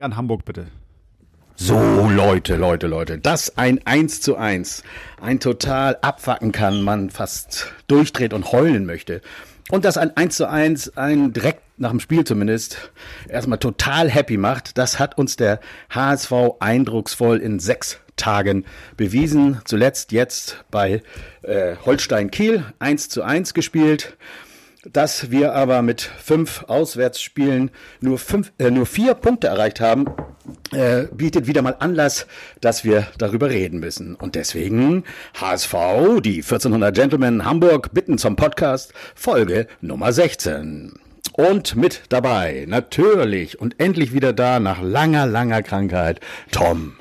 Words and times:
An 0.00 0.16
Hamburg 0.16 0.46
bitte. 0.46 0.68
So, 1.56 2.08
Leute, 2.08 2.56
Leute, 2.56 2.86
Leute, 2.86 3.18
das 3.18 3.58
ein 3.58 3.86
1 3.86 4.22
zu 4.22 4.34
1, 4.34 4.82
ein 5.20 5.40
total 5.40 5.98
abfacken 6.00 6.52
kann, 6.52 6.82
man 6.82 7.10
fast 7.10 7.70
durchdreht 7.86 8.32
und 8.32 8.50
heulen 8.50 8.86
möchte. 8.86 9.20
Und 9.68 9.84
dass 9.84 9.98
ein 9.98 10.16
1 10.16 10.36
zu 10.36 10.48
1 10.48 10.96
einen 10.96 11.34
direkt 11.34 11.60
nach 11.76 11.90
dem 11.90 12.00
Spiel 12.00 12.24
zumindest 12.24 12.90
erstmal 13.28 13.58
total 13.58 14.08
happy 14.08 14.38
macht, 14.38 14.78
das 14.78 14.98
hat 14.98 15.18
uns 15.18 15.36
der 15.36 15.60
HSV 15.90 16.32
eindrucksvoll 16.60 17.36
in 17.36 17.60
sechs 17.60 17.98
Tagen 18.16 18.64
bewiesen. 18.96 19.60
Zuletzt 19.66 20.12
jetzt 20.12 20.64
bei 20.70 21.02
äh, 21.42 21.76
Holstein 21.84 22.30
Kiel 22.30 22.64
1 22.78 23.10
zu 23.10 23.22
1 23.22 23.52
gespielt 23.52 24.16
dass 24.84 25.30
wir 25.30 25.54
aber 25.54 25.82
mit 25.82 26.00
fünf 26.00 26.64
Auswärtsspielen 26.64 27.70
nur, 28.00 28.18
fünf, 28.18 28.52
äh, 28.58 28.70
nur 28.70 28.86
vier 28.86 29.14
Punkte 29.14 29.48
erreicht 29.48 29.80
haben, 29.80 30.06
äh, 30.72 31.04
bietet 31.12 31.46
wieder 31.46 31.62
mal 31.62 31.76
Anlass, 31.78 32.26
dass 32.60 32.84
wir 32.84 33.06
darüber 33.18 33.50
reden 33.50 33.80
müssen. 33.80 34.14
Und 34.14 34.34
deswegen 34.34 35.04
HSV, 35.40 35.74
die 36.22 36.42
1400 36.42 36.94
Gentlemen 36.94 37.44
Hamburg 37.44 37.92
bitten 37.92 38.18
zum 38.18 38.36
Podcast, 38.36 38.92
Folge 39.14 39.66
Nummer 39.80 40.12
16. 40.12 40.94
Und 41.32 41.76
mit 41.76 42.02
dabei, 42.08 42.64
natürlich 42.66 43.60
und 43.60 43.78
endlich 43.78 44.12
wieder 44.12 44.32
da 44.32 44.60
nach 44.60 44.82
langer, 44.82 45.26
langer 45.26 45.62
Krankheit, 45.62 46.20
Tom. 46.50 46.94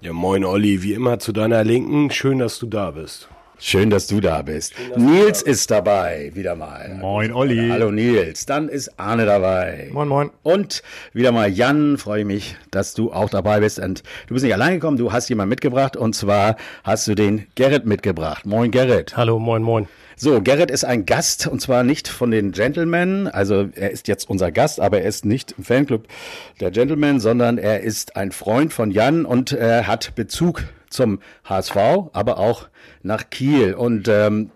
Ja, 0.00 0.12
moin 0.12 0.44
Olli, 0.44 0.82
wie 0.82 0.94
immer 0.94 1.18
zu 1.18 1.32
deiner 1.32 1.64
Linken. 1.64 2.10
Schön, 2.10 2.38
dass 2.38 2.58
du 2.58 2.66
da 2.66 2.92
bist. 2.92 3.28
Schön, 3.58 3.88
dass 3.88 4.08
du 4.08 4.20
da 4.20 4.42
bist. 4.42 4.74
Nils 4.96 5.40
ist 5.40 5.70
dabei, 5.70 6.32
wieder 6.34 6.56
mal. 6.56 6.96
Moin, 7.00 7.32
Olli. 7.32 7.68
Hallo 7.70 7.90
Nils. 7.90 8.46
Dann 8.46 8.68
ist 8.68 8.98
Arne 8.98 9.26
dabei. 9.26 9.88
Moin, 9.92 10.08
moin. 10.08 10.30
Und 10.42 10.82
wieder 11.12 11.30
mal 11.30 11.48
Jan, 11.48 11.96
freue 11.96 12.24
mich, 12.24 12.56
dass 12.72 12.94
du 12.94 13.12
auch 13.12 13.30
dabei 13.30 13.60
bist. 13.60 13.78
Und 13.78 14.02
du 14.26 14.34
bist 14.34 14.44
nicht 14.44 14.52
allein 14.52 14.74
gekommen, 14.74 14.96
du 14.96 15.12
hast 15.12 15.28
jemanden 15.28 15.50
mitgebracht. 15.50 15.96
Und 15.96 16.14
zwar 16.14 16.56
hast 16.82 17.06
du 17.06 17.14
den 17.14 17.46
Gerrit 17.54 17.86
mitgebracht. 17.86 18.44
Moin, 18.44 18.70
Gerrit. 18.70 19.16
Hallo, 19.16 19.38
moin, 19.38 19.62
moin. 19.62 19.86
So, 20.16 20.40
Gerrit 20.40 20.70
ist 20.70 20.84
ein 20.84 21.06
Gast 21.06 21.46
und 21.46 21.60
zwar 21.60 21.82
nicht 21.84 22.08
von 22.08 22.30
den 22.30 22.52
Gentlemen. 22.52 23.28
Also 23.28 23.68
er 23.74 23.90
ist 23.90 24.08
jetzt 24.08 24.28
unser 24.28 24.52
Gast, 24.52 24.80
aber 24.80 25.00
er 25.00 25.08
ist 25.08 25.24
nicht 25.24 25.54
im 25.58 25.64
Fanclub 25.64 26.06
der 26.60 26.70
Gentlemen, 26.70 27.18
sondern 27.18 27.58
er 27.58 27.80
ist 27.80 28.16
ein 28.16 28.30
Freund 28.30 28.72
von 28.72 28.90
Jan 28.90 29.24
und 29.24 29.52
er 29.52 29.86
hat 29.86 30.14
Bezug 30.14 30.64
zum 30.94 31.20
HSV, 31.44 31.76
aber 32.12 32.38
auch 32.38 32.68
nach 33.02 33.30
Kiel. 33.30 33.74
Und 33.74 34.08
ähm, 34.08 34.50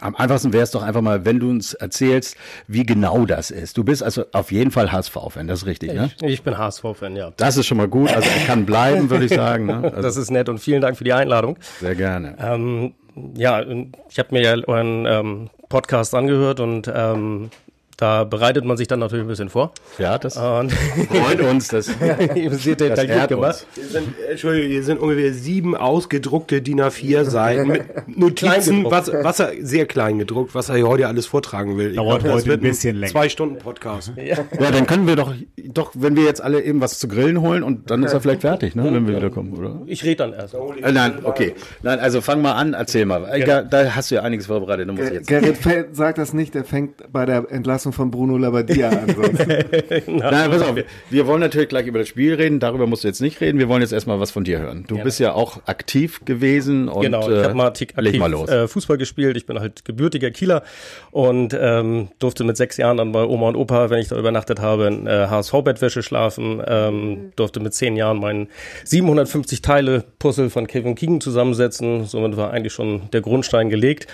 am 0.00 0.16
einfachsten 0.16 0.52
wäre 0.52 0.64
es 0.64 0.70
doch 0.70 0.82
einfach 0.82 1.00
mal, 1.00 1.24
wenn 1.24 1.38
du 1.38 1.48
uns 1.50 1.74
erzählst, 1.74 2.36
wie 2.66 2.84
genau 2.84 3.24
das 3.24 3.50
ist. 3.50 3.78
Du 3.78 3.84
bist 3.84 4.02
also 4.02 4.24
auf 4.32 4.50
jeden 4.50 4.70
Fall 4.70 4.90
HSV-Fan, 4.90 5.46
das 5.46 5.60
ist 5.60 5.66
richtig, 5.66 5.92
ne? 5.92 6.10
Ich, 6.20 6.22
ich 6.22 6.42
bin 6.42 6.58
HSV-Fan, 6.58 7.14
ja. 7.14 7.32
Das 7.36 7.56
ist 7.56 7.66
schon 7.66 7.78
mal 7.78 7.88
gut. 7.88 8.12
Also 8.12 8.28
er 8.28 8.46
kann 8.46 8.66
bleiben, 8.66 9.10
würde 9.10 9.26
ich 9.26 9.34
sagen. 9.34 9.66
Ne? 9.66 9.84
Also 9.84 10.02
das 10.02 10.16
ist 10.16 10.30
nett 10.30 10.48
und 10.48 10.58
vielen 10.58 10.80
Dank 10.80 10.96
für 10.96 11.04
die 11.04 11.12
Einladung. 11.12 11.56
sehr 11.80 11.94
gerne. 11.94 12.36
Ähm, 12.40 12.94
ja, 13.36 13.62
ich 14.08 14.18
habe 14.18 14.28
mir 14.30 14.42
ja 14.42 14.56
euren 14.66 15.06
ähm, 15.06 15.50
Podcast 15.68 16.14
angehört 16.14 16.60
und 16.60 16.90
ähm, 16.92 17.50
da 17.96 18.24
bereitet 18.24 18.64
man 18.64 18.76
sich 18.76 18.88
dann 18.88 19.00
natürlich 19.00 19.24
ein 19.24 19.28
bisschen 19.28 19.48
vor. 19.48 19.72
Ja, 19.98 20.18
das 20.18 20.36
Und 20.36 20.72
freut 21.10 21.40
uns. 21.40 21.68
Das, 21.68 21.88
ihr 22.34 22.50
seht 22.50 22.80
das 22.80 22.88
detailliert 22.88 23.18
ehrt 23.18 23.28
gemacht. 23.28 23.66
sind, 23.74 24.08
Entschuldigung, 24.28 24.70
hier 24.70 24.82
sind 24.82 24.98
ungefähr 24.98 25.32
sieben 25.32 25.76
ausgedruckte 25.76 26.62
DIN 26.62 26.80
A4 26.80 27.24
Seiten 27.24 27.68
mit 27.68 28.18
Notizen, 28.18 28.84
was, 28.90 29.12
was 29.12 29.40
er, 29.40 29.52
sehr 29.60 29.86
klein 29.86 30.18
gedruckt, 30.18 30.54
was 30.54 30.68
er 30.68 30.76
hier 30.76 30.88
heute 30.88 31.06
alles 31.06 31.26
vortragen 31.26 31.76
will. 31.76 31.90
Ich 31.90 31.96
Dauert 31.96 32.24
das 32.24 32.32
heute 32.32 32.46
wird 32.46 32.60
ein 32.60 32.68
bisschen 32.68 32.96
länger. 32.96 33.12
Zwei 33.12 33.28
Stunden 33.28 33.58
Podcast. 33.58 34.12
Ja, 34.16 34.70
dann 34.70 34.86
können 34.86 35.06
wir 35.06 35.16
doch, 35.16 35.34
doch, 35.68 35.92
wenn 35.94 36.16
wir 36.16 36.24
jetzt 36.24 36.42
alle 36.42 36.62
eben 36.62 36.80
was 36.80 36.98
zu 36.98 37.08
grillen 37.08 37.40
holen 37.40 37.62
und 37.62 37.90
dann 37.90 38.02
ist 38.02 38.12
er 38.12 38.20
vielleicht 38.20 38.40
fertig, 38.40 38.74
ne, 38.74 38.84
wenn 38.84 39.06
wir 39.06 39.16
wiederkommen, 39.16 39.56
oder? 39.56 39.82
Ich 39.86 40.02
rede 40.02 40.16
dann 40.16 40.32
erst. 40.32 40.54
Äh, 40.54 40.92
nein, 40.92 41.20
okay. 41.24 41.54
Nein, 41.82 42.00
also 42.00 42.20
fang 42.20 42.42
mal 42.42 42.52
an, 42.52 42.72
erzähl 42.72 43.06
mal. 43.06 43.28
Egal, 43.32 43.68
da 43.70 43.94
hast 43.94 44.10
du 44.10 44.16
ja 44.16 44.22
einiges 44.22 44.46
vorbereitet, 44.46 44.88
da 44.88 44.92
muss 44.92 45.06
ich 45.06 45.12
jetzt. 45.12 45.28
Gerrit 45.28 45.58
Feld 45.58 45.94
sagt 45.94 46.18
das 46.18 46.32
nicht, 46.32 46.54
der 46.54 46.64
fängt 46.64 47.12
bei 47.12 47.26
der 47.26 47.50
Entlassung 47.50 47.81
von 47.90 48.12
Bruno 48.12 48.38
Labbadia 48.38 48.90
an. 48.90 49.14
Sonst. 49.14 49.46
Nein, 50.06 50.50
pass 50.50 50.62
auf. 50.62 50.76
Wir 51.10 51.26
wollen 51.26 51.40
natürlich 51.40 51.68
gleich 51.68 51.86
über 51.86 51.98
das 51.98 52.08
Spiel 52.08 52.34
reden. 52.34 52.60
Darüber 52.60 52.86
musst 52.86 53.02
du 53.02 53.08
jetzt 53.08 53.20
nicht 53.20 53.40
reden. 53.40 53.58
Wir 53.58 53.68
wollen 53.68 53.82
jetzt 53.82 53.92
erstmal 53.92 54.20
was 54.20 54.30
von 54.30 54.44
dir 54.44 54.60
hören. 54.60 54.84
Du 54.86 54.98
bist 54.98 55.18
ja 55.18 55.32
auch 55.32 55.66
aktiv 55.66 56.20
gewesen 56.24 56.88
und 56.88 57.02
Genau, 57.02 57.28
ich 57.28 57.36
äh, 57.36 57.44
habe 57.44 57.54
mal 57.54 57.66
aktiv, 57.66 57.88
leg 57.96 58.18
mal 58.18 58.30
los. 58.30 58.48
Äh, 58.48 58.68
Fußball 58.68 58.98
gespielt. 58.98 59.36
Ich 59.36 59.46
bin 59.46 59.58
halt 59.58 59.84
gebürtiger 59.84 60.30
Kieler 60.30 60.62
und 61.10 61.56
ähm, 61.58 62.08
durfte 62.18 62.44
mit 62.44 62.56
sechs 62.56 62.76
Jahren 62.76 62.98
dann 62.98 63.12
bei 63.12 63.24
Oma 63.24 63.48
und 63.48 63.56
Opa, 63.56 63.90
wenn 63.90 63.98
ich 63.98 64.08
da 64.08 64.18
übernachtet 64.18 64.60
habe, 64.60 64.86
in 64.86 65.06
äh, 65.06 65.26
HSV-Bettwäsche 65.28 66.02
schlafen. 66.02 66.62
Ähm, 66.66 67.32
durfte 67.36 67.60
mit 67.60 67.74
zehn 67.74 67.96
Jahren 67.96 68.18
meinen 68.18 68.48
750 68.84 69.62
Teile 69.62 70.04
Puzzle 70.18 70.50
von 70.50 70.66
Kevin 70.66 70.94
Keegan 70.94 71.20
zusammensetzen. 71.20 72.04
Somit 72.04 72.36
war 72.36 72.52
eigentlich 72.52 72.72
schon 72.72 73.10
der 73.12 73.22
Grundstein 73.22 73.70
gelegt. 73.70 74.06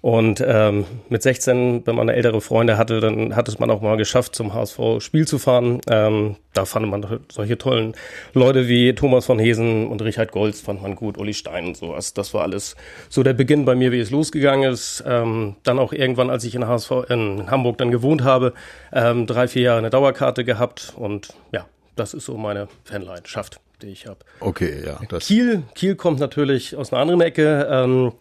Und 0.00 0.44
ähm, 0.46 0.84
mit 1.08 1.22
16, 1.22 1.86
wenn 1.86 1.94
man 1.94 2.08
ältere 2.08 2.40
Freunde 2.40 2.76
hatte, 2.78 3.00
dann 3.00 3.15
hat 3.34 3.48
es 3.48 3.58
man 3.58 3.70
auch 3.70 3.80
mal 3.80 3.96
geschafft, 3.96 4.34
zum 4.34 4.54
HSV-Spiel 4.54 5.26
zu 5.26 5.38
fahren. 5.38 5.80
Ähm, 5.90 6.36
da 6.52 6.64
fand 6.64 6.88
man 6.88 7.20
solche 7.30 7.58
tollen 7.58 7.94
Leute 8.32 8.68
wie 8.68 8.94
Thomas 8.94 9.26
von 9.26 9.38
Hesen 9.38 9.88
und 9.88 10.02
Richard 10.02 10.32
Golz 10.32 10.60
fand 10.60 10.82
man 10.82 10.94
gut, 10.94 11.18
Uli 11.18 11.34
Stein 11.34 11.66
und 11.66 11.76
sowas. 11.76 12.14
Das 12.14 12.32
war 12.34 12.42
alles 12.42 12.76
so 13.08 13.22
der 13.22 13.34
Beginn 13.34 13.64
bei 13.64 13.74
mir, 13.74 13.92
wie 13.92 14.00
es 14.00 14.10
losgegangen 14.10 14.72
ist. 14.72 15.04
Ähm, 15.06 15.56
dann 15.62 15.78
auch 15.78 15.92
irgendwann, 15.92 16.30
als 16.30 16.44
ich 16.44 16.54
in, 16.54 16.66
HSV, 16.66 16.90
in 17.08 17.50
Hamburg 17.50 17.78
dann 17.78 17.90
gewohnt 17.90 18.24
habe, 18.24 18.52
ähm, 18.92 19.26
drei, 19.26 19.48
vier 19.48 19.62
Jahre 19.62 19.78
eine 19.78 19.90
Dauerkarte 19.90 20.44
gehabt 20.44 20.92
und 20.96 21.34
ja, 21.52 21.66
das 21.96 22.14
ist 22.14 22.26
so 22.26 22.36
meine 22.36 22.68
Fanleidenschaft, 22.84 23.60
die 23.82 23.88
ich 23.88 24.06
habe. 24.06 24.18
Okay, 24.40 24.82
ja. 24.84 24.98
Kiel, 25.18 25.62
Kiel 25.74 25.96
kommt 25.96 26.20
natürlich 26.20 26.76
aus 26.76 26.92
einer 26.92 27.02
anderen 27.02 27.20
Ecke. 27.22 27.68
Ähm, 27.70 28.12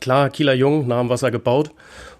klar, 0.00 0.30
Kieler 0.30 0.54
Jung, 0.54 0.86
nah 0.86 1.00
am 1.00 1.08
Wasser 1.08 1.30
gebaut. 1.30 1.70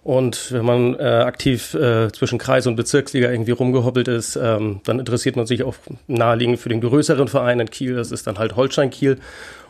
Und 0.05 0.51
wenn 0.51 0.65
man 0.65 0.95
äh, 0.99 1.03
aktiv 1.03 1.75
äh, 1.75 2.11
zwischen 2.11 2.39
Kreis 2.39 2.67
und 2.67 2.75
Bezirksliga 2.75 3.31
irgendwie 3.31 3.53
rumgehoppelt 3.53 4.09
ist, 4.09 4.35
ähm, 4.35 4.81
dann 4.85 4.99
interessiert 4.99 5.37
man 5.37 5.47
sich 5.47 5.63
auch 5.63 5.77
naheliegend 6.09 6.59
für 6.59 6.69
den 6.69 6.81
größeren 6.81 7.29
Verein 7.29 7.61
in 7.61 7.71
Kiel. 7.71 7.95
Das 7.95 8.11
ist 8.11 8.27
dann 8.27 8.39
halt 8.39 8.57
Holstein 8.57 8.91
Kiel. 8.91 9.19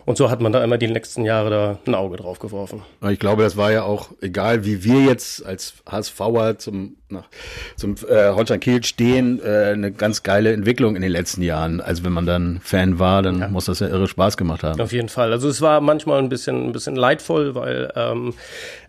Und 0.04 0.16
so 0.16 0.30
hat 0.30 0.40
man 0.40 0.52
da 0.52 0.64
immer 0.64 0.78
die 0.78 0.86
letzten 0.86 1.24
Jahre 1.24 1.50
da 1.50 1.78
ein 1.86 1.94
Auge 1.94 2.16
drauf 2.16 2.38
geworfen. 2.38 2.82
ich 3.08 3.18
glaube, 3.18 3.42
das 3.42 3.56
war 3.56 3.70
ja 3.70 3.84
auch, 3.84 4.10
egal 4.20 4.64
wie 4.64 4.82
wir 4.82 5.02
jetzt 5.02 5.44
als 5.44 5.74
HSVer 5.88 6.58
zum, 6.58 6.96
nach, 7.12 7.28
zum 7.76 7.94
äh, 8.08 8.30
Holstein 8.30 8.60
Kiel 8.60 8.82
stehen, 8.84 9.40
äh, 9.44 9.72
eine 9.72 9.92
ganz 9.92 10.22
geile 10.22 10.52
Entwicklung 10.52 10.96
in 10.96 11.02
den 11.02 11.12
letzten 11.12 11.42
Jahren. 11.42 11.80
Also 11.80 12.04
wenn 12.04 12.12
man 12.12 12.26
dann 12.26 12.60
Fan 12.62 12.98
war, 12.98 13.22
dann 13.22 13.52
muss 13.52 13.66
das 13.66 13.80
ja 13.80 13.88
irre 13.88 14.08
Spaß 14.08 14.36
gemacht 14.36 14.62
haben. 14.62 14.80
Auf 14.80 14.92
jeden 14.92 15.08
Fall. 15.08 15.32
Also 15.32 15.48
es 15.48 15.60
war 15.60 15.80
manchmal 15.80 16.18
ein 16.18 16.28
bisschen, 16.28 16.68
ein 16.68 16.72
bisschen 16.72 16.96
leidvoll, 16.96 17.54
weil 17.54 17.92
ähm, 17.96 18.34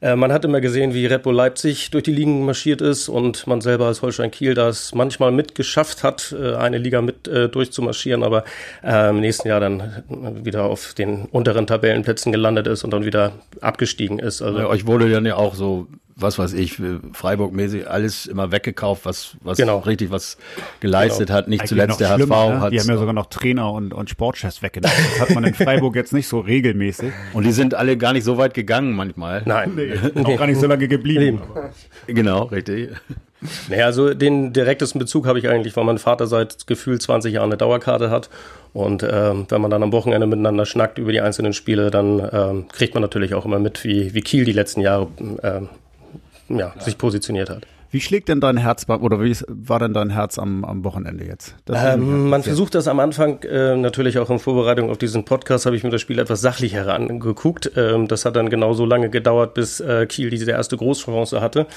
äh, 0.02 0.16
man 0.16 0.32
hat 0.32 0.46
immer 0.46 0.62
gesehen, 0.62 0.94
wie 0.94 1.06
Red 1.06 1.24
Bull 1.24 1.36
Leipzig 1.36 1.92
durch 1.92 2.04
die 2.04 2.12
Ligen 2.12 2.46
marschiert 2.46 2.82
ist 2.82 3.10
und 3.10 3.48
man 3.48 3.62
selber 3.62 3.88
als 3.88 4.02
Holstein 4.02 4.32
Kiel 4.32 4.54
das 4.54 4.94
manchmal 4.96 5.32
mitgeschafft 5.32 6.04
hat, 6.04 6.36
äh, 6.38 6.56
eine 6.56 6.78
Liga 6.78 7.02
mit 7.02 7.28
äh, 7.28 7.50
durchzumarschieren, 7.50 8.24
aber 8.24 8.44
äh, 8.84 9.10
im 9.10 9.20
nächsten 9.20 9.48
Jahr 9.48 9.60
dann 9.60 10.04
wieder 10.44 10.64
auf 10.64 10.94
den 10.94 11.26
unteren 11.26 11.68
Tabellenplätzen 11.68 12.32
gelandet 12.32 12.68
ist 12.68 12.84
und 12.84 12.92
dann 12.92 13.06
wieder 13.06 13.34
abgestiegen 13.62 14.20
ist. 14.20 14.42
Also 14.42 14.58
Bei 14.58 14.68
euch 14.68 14.86
wurde 14.86 15.10
dann 15.10 15.26
ja 15.26 15.36
auch 15.36 15.56
so, 15.56 15.88
was 16.16 16.38
weiß 16.38 16.54
ich, 16.54 16.80
Freiburg-mäßig 17.14 17.90
alles 17.90 18.26
immer 18.26 18.52
weggekauft, 18.52 19.06
was, 19.06 19.36
was 19.42 19.58
Genau. 19.58 19.80
richtig 19.80 20.12
was 20.12 20.38
geleistet 20.80 21.30
hat. 21.30 21.48
Nicht 21.48 21.62
Eigentlich 21.62 21.70
zuletzt 21.70 22.00
der 22.00 22.10
HSV 22.10 22.30
ne? 22.30 22.62
hat 22.62 22.74
Die 22.74 22.80
haben 22.80 22.88
ja 22.88 22.98
sogar 22.98 23.14
noch 23.14 23.28
Trainer 23.28 23.72
und, 23.72 23.94
und 23.94 24.10
Sportchefs 24.10 24.62
weggenommen. 24.62 24.96
Das 25.12 25.22
hat 25.30 25.36
man 25.36 25.44
in 25.44 25.54
Freiburg 25.54 25.96
jetzt 25.96 26.14
nicht 26.14 26.28
so 26.28 26.40
regelmäßig. 26.40 27.12
Und 27.34 27.46
die 27.46 27.52
sind 27.52 27.74
alle 27.74 27.98
gar 27.98 28.14
nicht 28.14 28.24
so 28.24 28.38
weit 28.38 28.54
gegangen 28.54 28.96
manchmal. 28.96 29.42
nein. 29.46 29.72
Auch 30.24 30.38
gar 30.38 30.48
nicht 30.48 30.60
so 30.60 30.68
lange 30.68 30.88
geblieben. 30.88 31.42
Genau, 32.08 32.44
richtig. 32.44 32.90
Naja, 33.70 33.86
also 33.86 34.14
den 34.14 34.54
direktesten 34.54 35.00
Bezug 35.00 35.26
habe 35.26 35.40
ich 35.40 35.50
eigentlich, 35.50 35.76
weil 35.76 35.84
mein 35.84 35.98
Vater 35.98 36.28
seit 36.28 36.66
gefühlt 36.68 37.02
20 37.02 37.34
Jahren 37.34 37.50
eine 37.50 37.58
Dauerkarte 37.58 38.10
hat. 38.10 38.30
Und 38.72 39.04
ähm, 39.04 39.46
wenn 39.50 39.62
man 39.62 39.70
dann 39.70 39.84
am 39.84 39.92
Wochenende 39.92 40.26
miteinander 40.28 40.66
schnackt 40.66 40.98
über 40.98 41.12
die 41.12 41.22
einzelnen 41.22 41.54
Spiele, 41.54 41.92
dann 41.92 42.28
ähm, 42.32 42.66
kriegt 42.70 42.94
man 42.94 43.02
natürlich 43.02 43.34
auch 43.34 43.46
immer 43.46 43.60
mit, 43.60 43.84
wie, 43.84 44.14
wie 44.14 44.22
Kiel 44.22 44.46
die 44.46 44.54
letzten 44.54 44.82
Jahre 44.82 45.08
ähm, 45.44 45.70
ja, 46.50 46.74
sich 46.80 46.98
positioniert 46.98 47.50
hat. 47.50 47.66
Wie 47.94 48.02
schlägt 48.02 48.28
denn 48.28 48.42
dein 48.42 48.58
Herz 48.58 48.90
oder 48.90 49.22
wie 49.22 49.38
war 49.48 49.78
denn 49.78 49.94
dein 49.94 50.10
Herz 50.10 50.40
am, 50.40 50.66
am 50.66 50.84
Wochenende 50.84 51.26
jetzt? 51.26 51.56
Ähm, 51.72 52.28
man 52.28 52.42
versucht 52.42 52.74
das 52.74 52.88
am 52.88 53.00
Anfang 53.00 53.44
äh, 53.44 53.76
natürlich 53.76 54.18
auch 54.18 54.32
in 54.32 54.40
Vorbereitung 54.40 54.90
auf 54.90 54.98
diesen 54.98 55.26
Podcast, 55.26 55.68
habe 55.68 55.76
ich 55.76 55.84
mir 55.84 55.92
das 55.92 56.02
Spiel 56.02 56.18
etwas 56.18 56.42
sachlicher 56.42 56.92
angeguckt. 56.92 57.72
Ähm, 57.76 58.08
das 58.08 58.26
hat 58.26 58.36
dann 58.36 58.50
genau 58.50 58.74
so 58.74 58.88
lange 58.88 59.12
gedauert, 59.12 59.54
bis 59.54 59.80
äh, 59.80 60.08
Kiel 60.08 60.32
diese 60.32 60.50
erste 60.50 60.76
Großchance 60.76 61.40
hatte, 61.40 61.68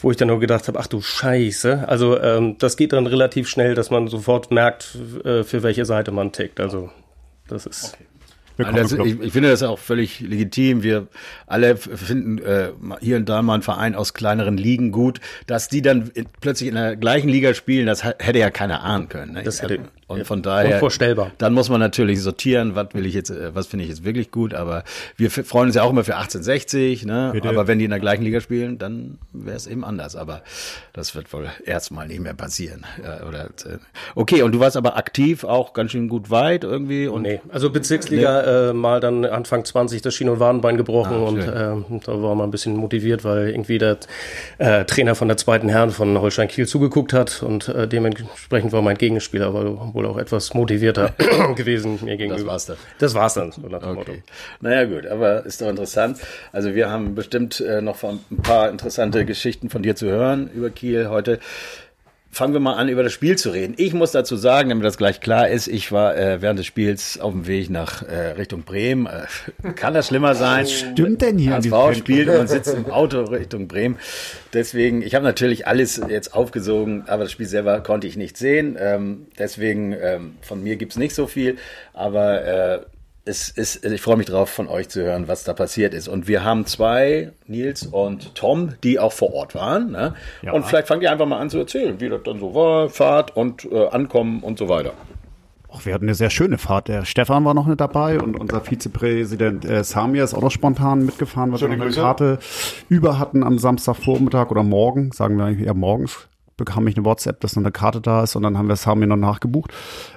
wo 0.00 0.10
ich 0.10 0.16
dann 0.16 0.28
nur 0.28 0.40
gedacht 0.40 0.66
habe, 0.66 0.78
ach 0.80 0.86
du 0.86 1.02
Scheiße. 1.02 1.86
Also 1.86 2.18
ähm, 2.22 2.56
das 2.58 2.78
geht 2.78 2.94
dann 2.94 3.06
relativ 3.06 3.46
schnell, 3.46 3.74
dass 3.74 3.90
man 3.90 4.08
sofort 4.08 4.50
merkt, 4.50 4.96
äh, 5.26 5.42
für 5.42 5.62
welche 5.62 5.84
Seite 5.84 6.10
man 6.10 6.32
tickt. 6.32 6.58
Also 6.58 6.88
das 7.48 7.66
ist 7.66 7.92
Willkommen 7.92 8.05
Das, 8.56 8.92
ich, 8.92 9.20
ich 9.20 9.32
finde 9.32 9.50
das 9.50 9.62
auch 9.62 9.78
völlig 9.78 10.20
legitim. 10.20 10.82
Wir 10.82 11.08
alle 11.46 11.76
finden 11.76 12.38
äh, 12.38 12.70
hier 13.00 13.16
und 13.16 13.28
da 13.28 13.42
mal 13.42 13.54
einen 13.54 13.62
Verein 13.62 13.94
aus 13.94 14.14
kleineren 14.14 14.56
Ligen 14.56 14.92
gut, 14.92 15.20
dass 15.46 15.68
die 15.68 15.82
dann 15.82 16.10
plötzlich 16.40 16.68
in 16.70 16.74
der 16.74 16.96
gleichen 16.96 17.28
Liga 17.28 17.52
spielen, 17.54 17.86
das 17.86 18.04
hätte 18.04 18.38
ja 18.38 18.50
keiner 18.50 18.82
ahnen 18.82 19.08
können. 19.08 19.34
Ne? 19.34 19.42
Das 19.42 19.62
hätte 19.62 19.80
Und 20.08 20.24
von 20.24 20.40
daher, 20.40 20.74
Unvorstellbar. 20.74 21.32
dann 21.38 21.52
muss 21.52 21.68
man 21.68 21.80
natürlich 21.80 22.22
sortieren, 22.22 22.76
was 22.76 22.88
will 22.94 23.06
ich 23.06 23.14
jetzt, 23.14 23.30
äh, 23.30 23.54
was 23.54 23.66
finde 23.66 23.84
ich 23.84 23.90
jetzt 23.90 24.04
wirklich 24.04 24.30
gut. 24.30 24.54
Aber 24.54 24.84
wir 25.16 25.30
freuen 25.30 25.66
uns 25.66 25.74
ja 25.74 25.82
auch 25.82 25.90
immer 25.90 26.04
für 26.04 26.14
1860, 26.14 27.04
ne? 27.04 27.30
Bitte. 27.32 27.48
Aber 27.48 27.66
wenn 27.66 27.78
die 27.78 27.84
in 27.86 27.90
der 27.90 27.98
gleichen 27.98 28.22
Liga 28.22 28.40
spielen, 28.40 28.78
dann 28.78 29.18
wäre 29.32 29.56
es 29.56 29.66
eben 29.66 29.84
anders. 29.84 30.14
Aber 30.14 30.42
das 30.92 31.14
wird 31.16 31.32
wohl 31.32 31.48
erstmal 31.64 32.06
nicht 32.06 32.20
mehr 32.20 32.34
passieren. 32.34 32.84
Ja, 33.02 33.26
oder, 33.26 33.46
äh, 33.46 33.78
okay, 34.14 34.42
und 34.42 34.52
du 34.52 34.60
warst 34.60 34.76
aber 34.76 34.96
aktiv 34.96 35.42
auch 35.42 35.72
ganz 35.72 35.90
schön 35.90 36.08
gut 36.08 36.30
weit 36.30 36.62
irgendwie 36.62 37.08
und 37.08 37.22
Nee, 37.22 37.40
also 37.48 37.70
Bezirksliga 37.70 38.70
äh, 38.70 38.72
mal 38.72 39.00
dann 39.00 39.24
Anfang 39.24 39.64
20 39.64 40.02
das 40.02 40.14
Schien- 40.14 40.28
und 40.28 40.38
Wadenbein 40.38 40.76
gebrochen 40.76 41.16
Ah, 41.16 41.26
und 41.26 41.40
ähm, 41.40 42.00
da 42.04 42.22
war 42.22 42.36
man 42.36 42.48
ein 42.48 42.50
bisschen 42.52 42.76
motiviert, 42.76 43.24
weil 43.24 43.48
irgendwie 43.48 43.78
der 43.78 43.98
äh, 44.58 44.84
Trainer 44.84 45.16
von 45.16 45.26
der 45.26 45.36
zweiten 45.36 45.68
Herren 45.68 45.90
von 45.90 46.16
Holstein 46.20 46.46
Kiel 46.46 46.68
zugeguckt 46.68 47.12
hat 47.12 47.42
und 47.42 47.68
äh, 47.68 47.88
dementsprechend 47.88 48.72
war 48.72 48.82
mein 48.82 48.96
Gegenspieler 48.96 49.46
aber 49.46 49.92
wohl 49.96 50.06
auch 50.06 50.18
etwas 50.18 50.54
motivierter 50.54 51.14
gewesen 51.56 51.98
mir 52.04 52.16
gegenüber. 52.16 52.52
war's 52.52 52.66
dann. 52.66 52.76
Das 52.98 53.14
war's 53.14 53.34
dann, 53.34 53.50
so 53.50 53.62
nach 53.62 53.80
dem 53.80 53.94
Motto. 53.94 54.12
Okay. 54.12 54.22
Naja 54.60 54.84
gut, 54.84 55.06
aber 55.06 55.44
ist 55.44 55.60
doch 55.60 55.68
interessant. 55.68 56.18
Also 56.52 56.74
wir 56.74 56.90
haben 56.90 57.14
bestimmt 57.14 57.60
äh, 57.60 57.80
noch 57.80 57.96
von 57.96 58.20
ein 58.30 58.36
paar 58.36 58.70
interessante 58.70 59.24
Geschichten 59.24 59.70
von 59.70 59.82
dir 59.82 59.96
zu 59.96 60.06
hören 60.06 60.50
über 60.54 60.70
Kiel 60.70 61.08
heute. 61.08 61.40
Fangen 62.36 62.52
wir 62.52 62.60
mal 62.60 62.74
an, 62.74 62.90
über 62.90 63.02
das 63.02 63.14
Spiel 63.14 63.38
zu 63.38 63.48
reden. 63.48 63.72
Ich 63.78 63.94
muss 63.94 64.12
dazu 64.12 64.36
sagen, 64.36 64.68
damit 64.68 64.84
das 64.84 64.98
gleich 64.98 65.22
klar 65.22 65.48
ist, 65.48 65.68
ich 65.68 65.90
war 65.90 66.18
äh, 66.18 66.42
während 66.42 66.58
des 66.58 66.66
Spiels 66.66 67.18
auf 67.18 67.32
dem 67.32 67.46
Weg 67.46 67.70
nach 67.70 68.02
äh, 68.02 68.32
Richtung 68.32 68.62
Bremen. 68.62 69.06
Äh, 69.06 69.72
kann 69.72 69.94
das 69.94 70.08
schlimmer 70.08 70.34
sein? 70.34 70.64
Was 70.64 70.72
stimmt 70.92 71.22
denn 71.22 71.38
hier 71.38 71.52
HSV 71.54 71.96
spielt 71.96 72.28
und 72.28 72.36
man 72.36 72.46
sitzt 72.46 72.74
im 72.74 72.90
Auto 72.90 73.22
Richtung 73.22 73.68
Bremen. 73.68 73.96
Deswegen, 74.52 75.00
ich 75.00 75.14
habe 75.14 75.24
natürlich 75.24 75.66
alles 75.66 75.98
jetzt 76.10 76.34
aufgesogen, 76.34 77.04
aber 77.06 77.22
das 77.22 77.32
Spiel 77.32 77.46
selber 77.46 77.80
konnte 77.80 78.06
ich 78.06 78.18
nicht 78.18 78.36
sehen. 78.36 78.76
Ähm, 78.78 79.28
deswegen, 79.38 79.94
ähm, 79.98 80.34
von 80.42 80.62
mir 80.62 80.76
gibt's 80.76 80.98
nicht 80.98 81.14
so 81.14 81.26
viel. 81.26 81.56
Aber 81.94 82.44
äh, 82.44 82.80
es 83.26 83.48
ist, 83.48 83.84
ich 83.84 84.00
freue 84.00 84.16
mich 84.16 84.26
drauf, 84.26 84.48
von 84.48 84.68
euch 84.68 84.88
zu 84.88 85.02
hören, 85.02 85.26
was 85.26 85.42
da 85.42 85.52
passiert 85.52 85.94
ist. 85.94 86.06
Und 86.06 86.28
wir 86.28 86.44
haben 86.44 86.64
zwei, 86.64 87.32
Nils 87.46 87.84
und 87.84 88.34
Tom, 88.36 88.74
die 88.84 89.00
auch 89.00 89.12
vor 89.12 89.34
Ort 89.34 89.54
waren. 89.54 89.90
Ne? 89.90 90.14
Ja. 90.42 90.52
Und 90.52 90.64
vielleicht 90.64 90.86
fangt 90.86 91.02
ihr 91.02 91.10
einfach 91.10 91.26
mal 91.26 91.38
an 91.38 91.50
zu 91.50 91.58
erzählen, 91.58 92.00
wie 92.00 92.08
das 92.08 92.22
dann 92.24 92.38
so 92.38 92.54
war, 92.54 92.88
Fahrt 92.88 93.36
und 93.36 93.64
äh, 93.70 93.88
Ankommen 93.88 94.42
und 94.42 94.58
so 94.58 94.68
weiter. 94.68 94.92
Ach, 95.72 95.84
wir 95.84 95.92
hatten 95.92 96.04
eine 96.04 96.14
sehr 96.14 96.30
schöne 96.30 96.56
Fahrt. 96.56 96.86
Der 96.86 97.04
Stefan 97.04 97.44
war 97.44 97.52
noch 97.52 97.66
mit 97.66 97.80
dabei 97.80 98.20
und 98.20 98.38
unser 98.38 98.60
Vizepräsident 98.60 99.64
äh, 99.64 99.82
Samir 99.82 100.22
ist 100.22 100.32
auch 100.32 100.42
noch 100.42 100.52
spontan 100.52 101.04
mitgefahren, 101.04 101.52
weil 101.52 101.60
wir 101.60 101.68
eine 101.68 101.90
Karte 101.90 102.38
über 102.88 103.18
hatten 103.18 103.42
am 103.42 103.58
Samstagvormittag 103.58 104.50
oder 104.52 104.62
morgen, 104.62 105.10
sagen 105.10 105.36
wir 105.36 105.44
eigentlich 105.44 105.66
eher 105.66 105.74
morgens, 105.74 106.28
bekam 106.56 106.86
ich 106.86 106.96
eine 106.96 107.04
WhatsApp, 107.04 107.40
dass 107.40 107.56
noch 107.56 107.62
eine 107.62 107.72
Karte 107.72 108.00
da 108.00 108.22
ist 108.22 108.36
und 108.36 108.42
dann 108.42 108.56
haben 108.56 108.68
wir 108.68 108.76
Samir 108.76 109.06
noch 109.06 109.16
nachgebucht. 109.16 109.72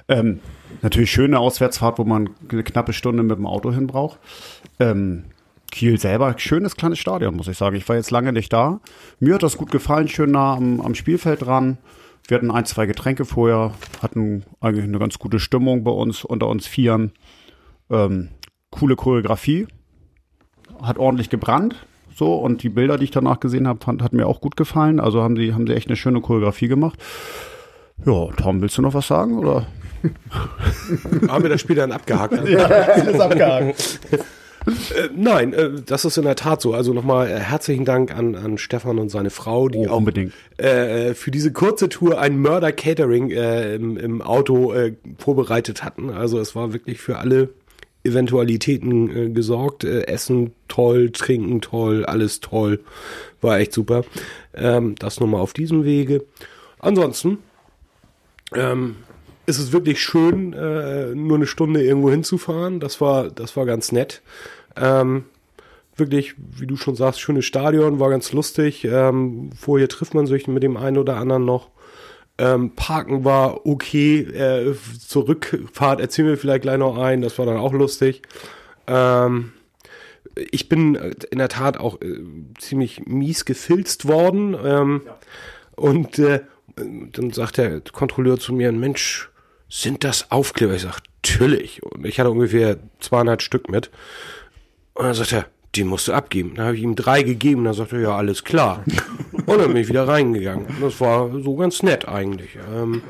Ähm, 0.08 0.40
natürlich 0.82 1.10
schöne 1.10 1.38
Auswärtsfahrt, 1.38 1.98
wo 1.98 2.04
man 2.04 2.30
eine 2.50 2.62
knappe 2.62 2.92
Stunde 2.92 3.22
mit 3.22 3.36
dem 3.36 3.46
Auto 3.46 3.72
hin 3.72 3.86
braucht. 3.86 4.18
Ähm, 4.78 5.24
Kiel 5.70 6.00
selber, 6.00 6.34
schönes 6.36 6.76
kleines 6.76 6.98
Stadion, 6.98 7.36
muss 7.36 7.48
ich 7.48 7.56
sagen. 7.56 7.76
Ich 7.76 7.88
war 7.88 7.96
jetzt 7.96 8.10
lange 8.10 8.32
nicht 8.32 8.52
da. 8.52 8.80
Mir 9.20 9.34
hat 9.34 9.42
das 9.42 9.56
gut 9.56 9.70
gefallen, 9.70 10.08
schön 10.08 10.32
nah 10.32 10.54
am, 10.56 10.80
am 10.80 10.94
Spielfeld 10.94 11.42
dran. 11.42 11.78
Wir 12.26 12.36
hatten 12.36 12.50
ein, 12.50 12.64
zwei 12.64 12.86
Getränke 12.86 13.24
vorher, 13.24 13.72
hatten 14.02 14.44
eigentlich 14.60 14.84
eine 14.84 14.98
ganz 14.98 15.18
gute 15.18 15.40
Stimmung 15.40 15.84
bei 15.84 15.90
uns, 15.90 16.24
unter 16.24 16.48
uns 16.48 16.66
Vieren. 16.66 17.12
Ähm, 17.88 18.28
coole 18.70 18.96
Choreografie, 18.96 19.66
hat 20.82 20.98
ordentlich 20.98 21.30
gebrannt. 21.30 21.74
So, 22.14 22.34
und 22.34 22.62
die 22.62 22.68
Bilder, 22.68 22.98
die 22.98 23.04
ich 23.04 23.10
danach 23.10 23.40
gesehen 23.40 23.66
habe, 23.66 23.84
fand, 23.84 24.02
hat 24.02 24.12
mir 24.12 24.26
auch 24.26 24.40
gut 24.40 24.56
gefallen. 24.56 25.00
Also 25.00 25.22
haben 25.22 25.36
sie, 25.36 25.54
haben 25.54 25.66
sie 25.66 25.74
echt 25.74 25.88
eine 25.88 25.96
schöne 25.96 26.20
Choreografie 26.20 26.68
gemacht. 26.68 26.98
Ja, 28.04 28.26
Tom, 28.36 28.60
willst 28.60 28.78
du 28.78 28.82
noch 28.82 28.94
was 28.94 29.06
sagen? 29.06 29.38
Oder? 29.38 29.66
Haben 31.28 31.44
wir 31.44 31.50
das 31.50 31.60
Spiel 31.60 31.76
dann 31.76 31.92
abgehakt? 31.92 32.32
ist 32.44 33.20
abgehakt. 33.20 34.00
Äh, 34.66 35.08
nein, 35.16 35.54
äh, 35.54 35.70
das 35.86 36.04
ist 36.04 36.18
in 36.18 36.24
der 36.24 36.36
Tat 36.36 36.60
so. 36.60 36.74
Also 36.74 36.92
nochmal 36.92 37.28
äh, 37.28 37.38
herzlichen 37.38 37.86
Dank 37.86 38.14
an, 38.14 38.34
an 38.34 38.58
Stefan 38.58 38.98
und 38.98 39.08
seine 39.08 39.30
Frau, 39.30 39.70
die 39.70 39.78
Oh, 39.78 39.92
auch 39.92 39.96
unbedingt. 39.96 40.34
für 40.58 41.30
diese 41.30 41.50
kurze 41.50 41.88
Tour 41.88 42.20
ein 42.20 42.38
Murder 42.38 42.70
Catering 42.70 43.30
im, 43.30 43.96
im 43.96 44.20
Auto 44.20 44.74
vorbereitet 45.16 45.82
hatten. 45.82 46.10
Also 46.10 46.38
es 46.38 46.54
war 46.54 46.74
wirklich 46.74 47.00
für 47.00 47.16
alle 47.16 47.48
Eventualitäten 48.04 49.16
äh, 49.16 49.30
gesorgt. 49.30 49.84
Äh, 49.84 50.06
Essen 50.06 50.52
toll, 50.68 51.10
Trinken 51.10 51.60
toll, 51.60 52.04
alles 52.04 52.40
toll. 52.40 52.80
War 53.40 53.58
echt 53.58 53.72
super. 53.72 54.04
Ähm, 54.54 54.94
das 54.98 55.20
nochmal 55.20 55.40
auf 55.40 55.52
diesem 55.52 55.84
Wege. 55.84 56.24
Ansonsten 56.78 57.38
ähm, 58.54 58.96
ist 59.46 59.58
es 59.58 59.72
wirklich 59.72 60.00
schön, 60.00 60.52
äh, 60.52 61.14
nur 61.14 61.36
eine 61.36 61.46
Stunde 61.46 61.82
irgendwo 61.82 62.10
hinzufahren. 62.10 62.80
Das 62.80 63.00
war, 63.00 63.30
das 63.30 63.56
war 63.56 63.66
ganz 63.66 63.92
nett. 63.92 64.22
Ähm, 64.76 65.24
wirklich, 65.96 66.34
wie 66.56 66.66
du 66.66 66.76
schon 66.76 66.96
sagst, 66.96 67.20
schönes 67.20 67.44
Stadion, 67.44 68.00
war 68.00 68.10
ganz 68.10 68.32
lustig. 68.32 68.84
Ähm, 68.84 69.50
vorher 69.54 69.88
trifft 69.88 70.14
man 70.14 70.26
sich 70.26 70.48
mit 70.48 70.62
dem 70.62 70.76
einen 70.76 70.98
oder 70.98 71.16
anderen 71.16 71.44
noch. 71.44 71.68
Ähm, 72.40 72.70
Parken 72.74 73.22
war 73.24 73.66
okay. 73.66 74.20
Äh, 74.20 74.74
zur 75.06 75.28
Rückfahrt 75.28 76.00
erzählen 76.00 76.28
wir 76.28 76.38
vielleicht 76.38 76.62
gleich 76.62 76.78
noch 76.78 76.96
ein. 76.96 77.20
Das 77.20 77.38
war 77.38 77.44
dann 77.44 77.58
auch 77.58 77.74
lustig. 77.74 78.22
Ähm, 78.86 79.52
ich 80.34 80.68
bin 80.70 80.94
äh, 80.94 81.14
in 81.30 81.38
der 81.38 81.50
Tat 81.50 81.76
auch 81.76 82.00
äh, 82.00 82.18
ziemlich 82.58 83.04
mies 83.06 83.44
gefilzt 83.44 84.08
worden. 84.08 84.56
Ähm, 84.64 85.02
Und 85.76 86.18
äh, 86.18 86.40
dann 86.76 87.30
sagt 87.32 87.58
der 87.58 87.82
Kontrolleur 87.92 88.38
zu 88.38 88.54
mir, 88.54 88.72
Mensch, 88.72 89.28
sind 89.68 90.02
das 90.02 90.30
Aufkleber? 90.30 90.74
Ich 90.74 90.82
sag, 90.82 91.00
natürlich. 91.22 91.82
Und 91.82 92.06
ich 92.06 92.18
hatte 92.18 92.30
ungefähr 92.30 92.78
200 93.00 93.42
Stück 93.42 93.68
mit. 93.68 93.90
Und 94.94 95.04
dann 95.04 95.14
sagt 95.14 95.32
er, 95.32 95.46
die 95.74 95.84
musst 95.84 96.08
du 96.08 96.12
abgeben. 96.12 96.54
Dann 96.54 96.66
habe 96.66 96.76
ich 96.76 96.82
ihm 96.82 96.96
drei 96.96 97.22
gegeben. 97.22 97.64
Dann 97.64 97.74
sagt 97.74 97.92
er, 97.92 98.00
ja, 98.00 98.16
alles 98.16 98.44
klar. 98.44 98.82
Und 99.46 99.58
dann 99.58 99.68
bin 99.68 99.76
ich 99.76 99.88
wieder 99.88 100.06
reingegangen. 100.06 100.66
Das 100.80 101.00
war 101.00 101.30
so 101.42 101.56
ganz 101.56 101.82
nett 101.82 102.08
eigentlich. 102.08 102.58
Ähm, 102.74 103.02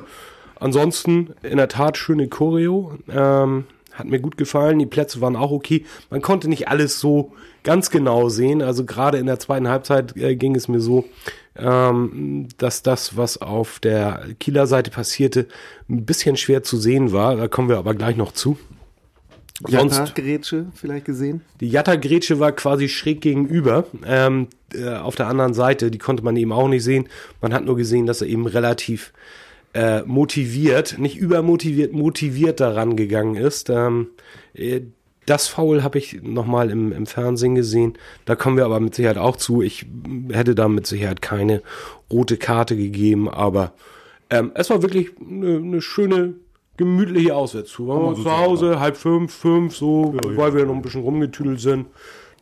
ansonsten, 0.58 1.34
in 1.42 1.56
der 1.56 1.68
Tat, 1.68 1.96
schöne 1.96 2.28
Choreo. 2.28 2.98
Ähm, 3.08 3.64
hat 3.92 4.06
mir 4.06 4.20
gut 4.20 4.36
gefallen. 4.36 4.78
Die 4.78 4.86
Plätze 4.86 5.20
waren 5.20 5.36
auch 5.36 5.50
okay. 5.50 5.84
Man 6.10 6.22
konnte 6.22 6.48
nicht 6.48 6.68
alles 6.68 7.00
so 7.00 7.32
ganz 7.62 7.90
genau 7.90 8.28
sehen. 8.28 8.62
Also 8.62 8.84
gerade 8.84 9.18
in 9.18 9.26
der 9.26 9.38
zweiten 9.38 9.68
Halbzeit 9.68 10.16
äh, 10.16 10.36
ging 10.36 10.54
es 10.54 10.68
mir 10.68 10.80
so, 10.80 11.04
ähm, 11.56 12.48
dass 12.58 12.82
das, 12.82 13.16
was 13.16 13.40
auf 13.40 13.78
der 13.80 14.24
Kieler 14.38 14.66
Seite 14.66 14.90
passierte, 14.90 15.46
ein 15.88 16.04
bisschen 16.04 16.36
schwer 16.36 16.62
zu 16.62 16.76
sehen 16.76 17.12
war. 17.12 17.36
Da 17.36 17.48
kommen 17.48 17.68
wir 17.68 17.78
aber 17.78 17.94
gleich 17.94 18.16
noch 18.16 18.32
zu. 18.32 18.56
Sonst- 19.68 19.96
Jatta-Grätsche 19.98 20.66
vielleicht 20.74 21.04
gesehen? 21.04 21.42
Die 21.60 21.68
Jatta-Grätsche 21.68 22.40
war 22.40 22.52
quasi 22.52 22.88
schräg 22.88 23.20
gegenüber, 23.20 23.86
ähm, 24.06 24.48
äh, 24.74 24.88
auf 24.94 25.16
der 25.16 25.26
anderen 25.26 25.54
Seite. 25.54 25.90
Die 25.90 25.98
konnte 25.98 26.24
man 26.24 26.36
eben 26.36 26.52
auch 26.52 26.68
nicht 26.68 26.84
sehen. 26.84 27.08
Man 27.40 27.52
hat 27.52 27.64
nur 27.64 27.76
gesehen, 27.76 28.06
dass 28.06 28.22
er 28.22 28.28
eben 28.28 28.46
relativ 28.46 29.12
äh, 29.74 30.02
motiviert, 30.02 30.98
nicht 30.98 31.16
übermotiviert, 31.16 31.92
motiviert 31.92 32.60
daran 32.60 32.96
gegangen 32.96 33.36
ist. 33.36 33.70
Ähm, 33.70 34.08
äh, 34.54 34.80
das 35.26 35.46
Foul 35.46 35.82
habe 35.84 35.98
ich 35.98 36.22
nochmal 36.22 36.70
im, 36.70 36.90
im 36.92 37.06
Fernsehen 37.06 37.54
gesehen. 37.54 37.94
Da 38.24 38.34
kommen 38.34 38.56
wir 38.56 38.64
aber 38.64 38.80
mit 38.80 38.94
Sicherheit 38.94 39.18
auch 39.18 39.36
zu. 39.36 39.62
Ich 39.62 39.86
hätte 40.32 40.54
da 40.54 40.66
mit 40.66 40.86
Sicherheit 40.86 41.22
keine 41.22 41.62
rote 42.10 42.36
Karte 42.36 42.76
gegeben, 42.76 43.28
aber 43.28 43.72
ähm, 44.30 44.50
es 44.54 44.70
war 44.70 44.82
wirklich 44.82 45.10
eine, 45.20 45.56
eine 45.58 45.82
schöne, 45.82 46.34
gemütliche 46.80 47.36
Auswärtstour. 47.36 47.88
Wir 47.88 48.06
waren 48.06 48.16
zu 48.16 48.38
Hause, 48.38 48.80
halb 48.80 48.96
fünf, 48.96 49.34
fünf, 49.34 49.76
so, 49.76 50.14
weil 50.24 50.54
wir 50.54 50.64
noch 50.64 50.74
ein 50.74 50.80
bisschen 50.80 51.02
rumgetüdelt 51.02 51.60
sind. 51.60 51.88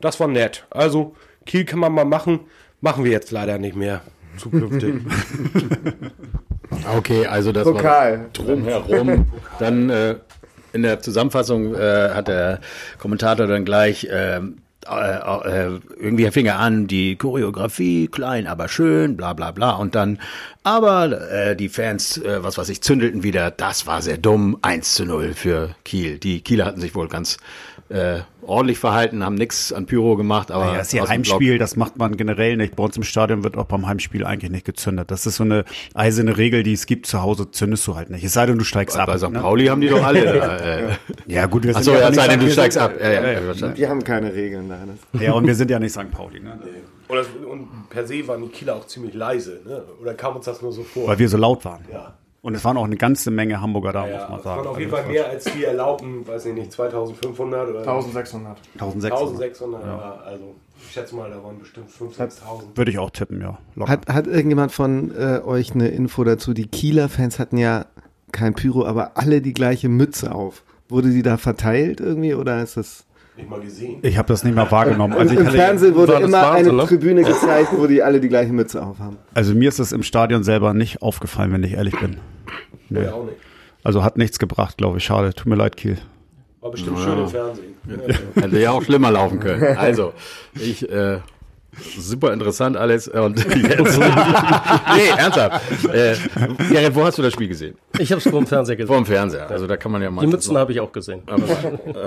Das 0.00 0.20
war 0.20 0.28
nett. 0.28 0.64
Also, 0.70 1.16
Kiel 1.44 1.64
kann 1.64 1.80
man 1.80 1.92
mal 1.92 2.04
machen. 2.04 2.40
Machen 2.80 3.02
wir 3.02 3.10
jetzt 3.10 3.32
leider 3.32 3.58
nicht 3.58 3.74
mehr 3.76 4.00
zukünftig. 4.38 4.94
Okay, 6.96 7.26
also 7.26 7.50
das 7.50 7.64
Pokal. 7.64 8.18
war 8.20 8.26
drumherum. 8.34 9.26
Dann 9.58 9.88
äh, 9.88 10.16
in 10.74 10.82
der 10.82 11.00
Zusammenfassung 11.00 11.74
äh, 11.74 12.10
hat 12.10 12.28
der 12.28 12.60
Kommentator 12.98 13.46
dann 13.46 13.64
gleich 13.64 14.06
ähm, 14.10 14.58
äh, 14.90 15.48
äh, 15.48 15.80
irgendwie 15.98 16.30
fing 16.30 16.46
er 16.46 16.58
an, 16.58 16.86
die 16.86 17.16
Choreografie 17.16 18.08
klein, 18.08 18.46
aber 18.46 18.68
schön, 18.68 19.16
bla 19.16 19.32
bla 19.32 19.50
bla. 19.50 19.72
Und 19.72 19.94
dann, 19.94 20.18
aber 20.62 21.30
äh, 21.30 21.56
die 21.56 21.68
Fans, 21.68 22.18
äh, 22.18 22.42
was 22.42 22.58
weiß 22.58 22.68
ich, 22.68 22.82
zündelten 22.82 23.22
wieder, 23.22 23.50
das 23.50 23.86
war 23.86 24.02
sehr 24.02 24.18
dumm, 24.18 24.58
1 24.62 24.94
zu 24.94 25.04
0 25.04 25.34
für 25.34 25.74
Kiel. 25.84 26.18
Die 26.18 26.40
Kieler 26.40 26.66
hatten 26.66 26.80
sich 26.80 26.94
wohl 26.94 27.08
ganz 27.08 27.38
äh, 27.90 28.20
ordentlich 28.42 28.78
verhalten, 28.78 29.24
haben 29.24 29.34
nichts 29.34 29.72
an 29.72 29.86
Pyro 29.86 30.16
gemacht, 30.16 30.50
aber 30.50 30.66
Ja, 30.66 30.78
das 30.78 30.88
ist 30.88 30.92
ja 30.92 31.08
Heimspiel, 31.08 31.58
das 31.58 31.76
macht 31.76 31.96
man 31.96 32.16
generell 32.16 32.56
nicht. 32.56 32.76
Bei 32.76 32.84
uns 32.84 32.96
im 32.96 33.02
Stadion 33.02 33.44
wird 33.44 33.56
auch 33.56 33.64
beim 33.64 33.86
Heimspiel 33.86 34.24
eigentlich 34.24 34.50
nicht 34.50 34.66
gezündet. 34.66 35.10
Das 35.10 35.26
ist 35.26 35.36
so 35.36 35.44
eine 35.44 35.64
eiserne 35.94 36.36
Regel, 36.36 36.62
die 36.62 36.72
es 36.74 36.86
gibt. 36.86 37.06
Zu 37.06 37.22
Hause 37.22 37.50
zündest 37.50 37.86
du 37.86 37.96
halt 37.96 38.10
nicht. 38.10 38.24
Es 38.24 38.32
sei 38.32 38.46
denn, 38.46 38.58
du 38.58 38.64
steigst 38.64 38.96
ab. 38.96 39.06
Bei 39.06 39.18
St. 39.18 39.30
ne? 39.30 39.40
Pauli 39.40 39.66
haben 39.66 39.80
die 39.80 39.88
doch 39.88 40.04
alle. 40.04 40.98
äh, 41.26 41.32
Ja, 41.32 41.46
gut, 41.46 41.64
wir 41.64 41.72
sind 41.72 41.80
Achso, 41.80 41.92
ja, 41.92 42.00
ja, 42.00 42.10
nicht 42.10 42.20
sei 42.20 42.28
denn, 42.28 42.36
St. 42.36 42.42
du 42.42 42.46
wir 42.46 42.52
steigst 42.52 42.78
ab. 42.78 42.92
Ja, 43.00 43.10
ja, 43.10 43.32
ja. 43.32 43.76
Wir 43.76 43.88
haben 43.88 44.04
keine 44.04 44.34
Regeln 44.34 44.68
da. 44.68 44.78
Das 45.12 45.22
Ja, 45.22 45.32
und 45.32 45.46
wir 45.46 45.54
sind 45.54 45.70
ja 45.70 45.78
nicht 45.78 45.92
St. 45.92 46.10
Pauli, 46.10 46.40
ne? 46.40 46.58
und, 47.08 47.16
das, 47.16 47.26
und 47.50 47.88
per 47.88 48.06
se 48.06 48.26
waren 48.28 48.42
die 48.42 48.48
Kieler 48.48 48.76
auch 48.76 48.86
ziemlich 48.86 49.14
leise, 49.14 49.60
ne? 49.66 49.82
Oder 50.00 50.14
kam 50.14 50.36
uns 50.36 50.44
das 50.44 50.60
nur 50.62 50.72
so 50.72 50.82
vor? 50.82 51.08
Weil 51.08 51.18
wir 51.18 51.28
so 51.28 51.38
laut 51.38 51.64
waren. 51.64 51.84
ja. 51.92 52.14
Und 52.40 52.54
es 52.54 52.64
waren 52.64 52.76
auch 52.76 52.84
eine 52.84 52.96
ganze 52.96 53.30
Menge 53.30 53.60
Hamburger 53.60 53.92
da, 53.92 54.06
Ja, 54.06 54.20
muss 54.20 54.28
man 54.28 54.38
es 54.38 54.44
sagen. 54.44 54.58
waren 54.60 54.66
auf 54.68 54.78
jeden 54.78 54.92
Also 54.92 55.02
Fall 55.04 55.12
mehr 55.12 55.28
als 55.28 55.44
die 55.44 55.64
erlaubten, 55.64 56.26
weiß 56.26 56.46
ich 56.46 56.54
nicht, 56.54 56.72
2500 56.72 57.68
oder 57.68 57.78
1600. 57.80 58.56
1600. 58.74 59.12
1600. 59.12 59.84
Ja. 59.86 60.20
Also 60.24 60.54
ich 60.80 60.92
schätze 60.92 61.16
mal, 61.16 61.28
da 61.30 61.42
waren 61.42 61.58
bestimmt 61.58 61.90
5.000, 61.90 62.16
6.000. 62.16 62.40
Würde 62.76 62.90
ich 62.90 62.98
auch 62.98 63.10
tippen, 63.10 63.40
ja. 63.40 63.58
Locker. 63.74 63.90
Hat, 63.90 64.08
hat 64.08 64.26
irgendjemand 64.28 64.70
von 64.72 65.10
äh, 65.16 65.40
euch 65.44 65.74
eine 65.74 65.88
Info 65.88 66.22
dazu? 66.22 66.54
Die 66.54 66.68
Kieler 66.68 67.08
Fans 67.08 67.38
hatten 67.40 67.56
ja 67.58 67.86
kein 68.30 68.54
Pyro, 68.54 68.86
aber 68.86 69.16
alle 69.16 69.40
die 69.42 69.52
gleiche 69.54 69.88
Mütze 69.88 70.32
auf. 70.34 70.62
Wurde 70.88 71.10
die 71.10 71.22
da 71.22 71.36
verteilt 71.36 72.00
irgendwie 72.00 72.34
oder 72.34 72.62
ist 72.62 72.76
das? 72.76 73.04
Nicht 73.38 73.48
mal 73.48 73.60
gesehen. 73.60 74.00
ich 74.02 74.18
habe 74.18 74.26
das 74.26 74.42
nicht 74.42 74.56
mehr 74.56 74.68
wahrgenommen. 74.68 75.14
Also, 75.14 75.32
ich 75.32 75.38
Im 75.38 75.46
hatte, 75.46 75.56
Fernsehen 75.56 75.94
wurde 75.94 76.12
das 76.12 76.22
immer 76.22 76.42
Wahnsinn, 76.42 76.70
eine 76.70 76.82
ne? 76.82 76.86
Tribüne 76.88 77.22
gezeigt, 77.22 77.68
wo 77.76 77.86
die 77.86 78.02
alle 78.02 78.20
die 78.20 78.28
gleiche 78.28 78.52
Mütze 78.52 78.82
aufhaben. 78.84 79.16
also 79.32 79.54
mir 79.54 79.68
ist 79.68 79.78
es 79.78 79.92
im 79.92 80.02
Stadion 80.02 80.42
selber 80.42 80.74
nicht 80.74 81.02
aufgefallen, 81.02 81.52
wenn 81.52 81.62
ich 81.62 81.74
ehrlich 81.74 81.98
bin. 82.00 82.16
Nee. 82.88 83.04
Ja, 83.04 83.12
auch 83.12 83.24
nicht. 83.24 83.36
Also 83.84 84.02
hat 84.02 84.18
nichts 84.18 84.40
gebracht, 84.40 84.76
glaube 84.76 84.98
ich. 84.98 85.04
Schade. 85.04 85.32
Tut 85.34 85.46
mir 85.46 85.54
leid, 85.54 85.76
Kiel. 85.76 85.98
War 86.60 86.72
bestimmt 86.72 86.98
schön 86.98 87.18
im 87.18 87.28
Fernsehen. 87.28 87.74
Hätte 88.34 88.58
ja 88.58 88.72
auch 88.72 88.82
schlimmer 88.82 89.12
laufen 89.12 89.38
können. 89.38 89.76
Also, 89.78 90.12
ich, 90.54 90.90
äh, 90.90 91.20
super 91.96 92.32
interessant 92.32 92.76
alles. 92.76 93.06
Und 93.06 93.38
jetzt. 93.54 93.98
nee, 93.98 95.08
ernsthaft. 95.16 95.84
Äh, 95.92 96.16
Gerrit, 96.70 96.94
wo 96.94 97.04
hast 97.04 97.18
du 97.18 97.22
das 97.22 97.32
Spiel 97.32 97.48
gesehen? 97.48 97.76
Ich 97.98 98.12
habe 98.12 98.18
es 98.18 98.28
vor 98.28 98.40
dem 98.40 98.46
Fernseher 98.46 98.76
gesehen. 98.76 98.88
Vor 98.88 98.96
dem 98.96 99.06
Fernseher. 99.06 99.50
Also 99.50 99.66
da 99.66 99.76
kann 99.76 99.92
man 99.92 100.02
ja 100.02 100.10
mal. 100.10 100.22
Die 100.22 100.28
Mützen 100.28 100.56
habe 100.56 100.72
ich 100.72 100.80
auch 100.80 100.92
gesehen. 100.92 101.22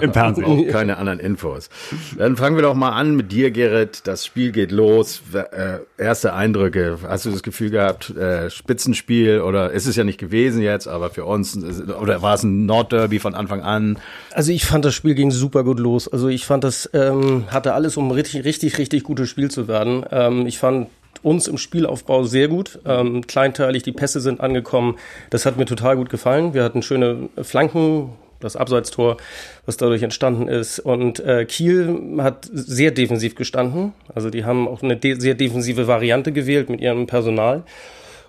Im 0.02 0.14
Fernsehen. 0.14 0.46
auch 0.46 0.72
keine 0.72 0.98
anderen 0.98 1.20
Infos. 1.20 1.70
Dann 2.18 2.36
fangen 2.38 2.56
wir 2.56 2.64
doch 2.64 2.74
mal 2.74 2.92
an 2.92 3.16
mit 3.16 3.32
dir, 3.32 3.52
Gerrit. 3.52 4.02
Das 4.06 4.26
Spiel 4.26 4.52
geht 4.52 4.72
los. 4.72 5.22
Äh, 5.34 5.80
erste 5.98 6.34
Eindrücke. 6.34 7.00
Hast 7.08 7.26
du 7.26 7.32
das 7.32 7.44
Gefühl 7.44 7.70
gehabt, 7.70 8.10
äh, 8.12 8.50
Spitzenspiel 8.50 9.42
oder 9.42 9.72
ist 9.72 9.86
es 9.86 9.96
ja 9.96 10.04
nicht 10.04 10.20
gewesen 10.20 10.62
jetzt, 10.62 10.88
aber 10.88 11.10
für 11.10 11.26
uns, 11.26 11.58
oder 12.00 12.22
war 12.22 12.36
es 12.36 12.44
ein 12.44 12.66
Nordderby 12.66 13.20
von 13.20 13.36
Anfang 13.36 13.62
an? 13.62 14.00
Also 14.34 14.52
ich 14.52 14.66
fand 14.66 14.86
das 14.86 14.94
Spiel 14.94 15.16
ging 15.16 15.32
super 15.32 15.64
gut 15.64 15.80
los. 15.80 16.08
Also 16.08 16.28
ich 16.28 16.46
fand 16.46 16.64
das 16.64 16.90
ähm, 16.94 17.46
hatte 17.48 17.74
alles, 17.74 17.98
um 17.98 18.12
richtig, 18.12 18.46
richtig, 18.46 18.78
richtig 18.78 19.04
gutes 19.04 19.30
Spiel 19.30 19.52
zu 19.52 19.68
werden. 19.68 20.06
Ähm, 20.12 20.48
ich 20.48 20.58
fand 20.58 20.88
uns 21.24 21.48
im 21.48 21.58
Spielaufbau 21.58 22.24
sehr 22.24 22.48
gut. 22.48 22.80
Ähm, 22.86 23.26
kleinteilig, 23.28 23.84
die 23.84 23.92
Pässe 23.92 24.22
sind 24.22 24.42
angekommen. 24.42 24.98
Das 25.30 25.46
hat 25.46 25.58
mir 25.58 25.66
total 25.66 25.96
gut 25.96 26.10
gefallen. 26.10 26.54
Wir 26.54 26.64
hatten 26.64 26.82
schöne 26.82 27.30
Flanken, 27.42 28.12
das 28.40 28.56
Abseitstor, 28.56 29.18
was 29.66 29.78
dadurch 29.78 30.04
entstanden 30.04 30.48
ist. 30.48 30.80
Und 30.80 31.20
äh, 31.20 31.46
Kiel 31.46 32.18
hat 32.20 32.50
sehr 32.52 32.92
defensiv 32.92 33.36
gestanden. 33.36 33.94
Also 34.14 34.30
die 34.30 34.46
haben 34.46 34.68
auch 34.68 34.82
eine 34.82 34.98
de 34.98 35.20
sehr 35.20 35.36
defensive 35.36 35.88
Variante 35.88 36.32
gewählt 36.32 36.70
mit 36.70 36.82
ihrem 36.82 37.08
Personal. 37.08 37.64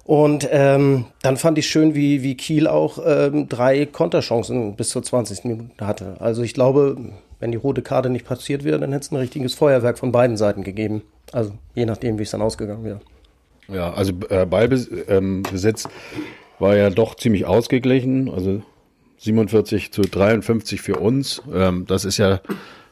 Und 0.05 0.49
ähm, 0.51 1.07
dann 1.23 1.37
fand 1.37 1.59
ich 1.59 1.69
schön, 1.69 1.95
wie, 1.95 2.23
wie 2.23 2.37
Kiel 2.37 2.67
auch 2.67 2.99
ähm, 3.07 3.49
drei 3.49 3.87
Konterchancen 3.87 4.75
bis 4.75 4.91
zur 4.91 5.03
20. 5.03 5.45
Minute 5.45 5.87
hatte. 5.87 6.17
Also 6.19 6.43
ich 6.43 6.55
glaube, 6.55 6.97
wenn 7.39 7.53
die 7.53 7.59
rote 7.59 7.83
Karte 7.83 8.11
nicht 8.11 8.27
passiert 8.27 8.65
wäre, 8.65 8.81
dann 8.81 8.93
hätte 8.93 9.05
es 9.05 9.13
ein 9.13 9.17
richtiges 9.17 9.55
Feuerwerk 9.55 9.99
von 9.99 10.11
beiden 10.11 10.37
Seiten 10.37 10.65
gegeben. 10.65 11.03
Also 11.33 11.53
je 11.75 11.87
nachdem, 11.87 12.19
wie 12.19 12.23
es 12.23 12.31
dann 12.31 12.43
ausgegangen 12.43 12.85
wäre. 12.85 13.01
Ja, 13.69 13.93
also 13.93 14.13
äh, 14.29 14.47
Ballbesitz 14.47 15.05
ähm, 15.09 15.43
war 16.59 16.77
ja 16.77 16.91
doch 16.91 17.15
ziemlich 17.15 17.47
ausgeglichen. 17.47 18.31
Also 18.31 18.63
47 19.19 19.93
zu 19.93 20.03
53 20.03 20.81
für 20.81 20.97
uns. 20.97 21.43
Ähm, 21.53 21.87
das 21.87 22.05
ist 22.05 22.19
ja 22.19 22.41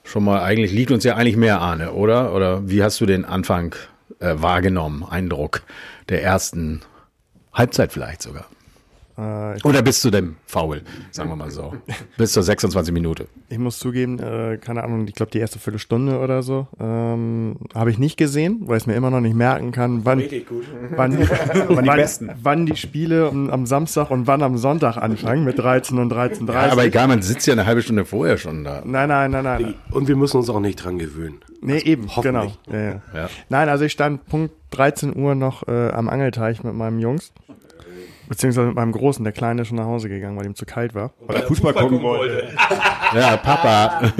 schon 0.04 0.24
mal 0.24 0.42
eigentlich, 0.42 0.72
liegt 0.72 0.90
uns 0.90 1.04
ja 1.04 1.16
eigentlich 1.16 1.36
mehr 1.36 1.60
an, 1.60 1.86
oder? 1.88 2.34
Oder 2.34 2.68
wie 2.68 2.82
hast 2.82 3.00
du 3.00 3.06
den 3.06 3.24
Anfang 3.24 3.74
äh, 4.20 4.34
wahrgenommen, 4.36 5.04
Eindruck 5.08 5.62
der 6.08 6.22
ersten 6.22 6.80
Halbzeit 7.52 7.92
vielleicht 7.92 8.22
sogar? 8.22 8.46
Äh, 9.20 9.56
ich, 9.56 9.64
Oder 9.64 9.82
bis 9.82 10.00
zu 10.00 10.10
dem 10.10 10.36
Foul, 10.46 10.82
sagen 11.10 11.28
wir 11.28 11.36
mal 11.36 11.50
so. 11.50 11.74
bis 12.16 12.32
zur 12.32 12.42
26 12.42 12.92
Minute. 12.94 13.26
ich 13.48 13.58
muss 13.58 13.78
zugeben, 13.78 14.18
äh, 14.18 14.58
keine 14.58 14.82
Ahnung, 14.82 15.06
ich 15.06 15.14
glaube 15.14 15.30
die 15.32 15.38
erste 15.38 15.58
Viertelstunde 15.58 16.18
oder 16.18 16.42
so 16.42 16.68
ähm, 16.78 17.56
habe 17.74 17.90
ich 17.90 17.98
nicht 17.98 18.16
gesehen, 18.16 18.62
weil 18.64 18.78
ich 18.78 18.84
es 18.84 18.86
mir 18.86 18.94
immer 18.94 19.10
noch 19.10 19.20
nicht 19.20 19.34
merken 19.34 19.72
kann, 19.72 20.04
wann, 20.04 20.20
wann, 20.96 21.18
wann, 21.68 21.86
wann, 21.86 22.30
wann 22.42 22.66
die 22.66 22.76
Spiele 22.76 23.28
am, 23.28 23.50
am 23.50 23.66
Samstag 23.66 24.10
und 24.10 24.26
wann 24.26 24.42
am 24.42 24.56
Sonntag 24.56 24.96
anfangen 24.96 25.44
mit 25.44 25.58
13 25.58 25.98
und 25.98 26.12
13.30 26.12 26.52
Ja, 26.52 26.72
aber 26.72 26.84
egal, 26.84 27.08
man 27.08 27.22
sitzt 27.22 27.46
ja 27.46 27.52
eine 27.52 27.66
halbe 27.66 27.82
Stunde 27.82 28.04
vorher 28.04 28.38
schon 28.38 28.64
da. 28.64 28.82
Nein, 28.84 29.08
nein, 29.08 29.30
nein, 29.30 29.44
nein. 29.44 29.74
Und 29.90 30.08
wir 30.08 30.16
müssen 30.16 30.38
uns 30.38 30.48
auch 30.48 30.60
nicht 30.60 30.76
dran 30.76 30.98
gewöhnen. 30.98 31.40
Nee, 31.60 31.78
eben, 31.78 32.08
genau. 32.22 32.52
ja. 32.72 33.02
Ja. 33.14 33.28
Nein, 33.48 33.68
also 33.68 33.84
ich 33.84 33.92
stand 33.92 34.26
Punkt 34.26 34.54
13 34.70 35.16
Uhr 35.16 35.34
noch 35.34 35.66
äh, 35.68 35.90
am 35.90 36.08
Angelteich 36.08 36.62
mit 36.64 36.74
meinem 36.74 36.98
Jungs. 37.00 37.32
Beziehungsweise 38.30 38.68
mit 38.68 38.76
meinem 38.76 38.92
Großen, 38.92 39.24
der 39.24 39.32
Kleine 39.32 39.62
ist 39.62 39.68
schon 39.68 39.76
nach 39.76 39.86
Hause 39.86 40.08
gegangen, 40.08 40.36
weil 40.36 40.46
ihm 40.46 40.54
zu 40.54 40.64
kalt 40.64 40.94
war. 40.94 41.10
Weil 41.26 41.38
er 41.38 41.42
Fußball 41.48 41.74
gucken 41.74 42.00
wollte. 42.00 42.46
Ja, 43.12 43.36
Papa. 43.36 44.12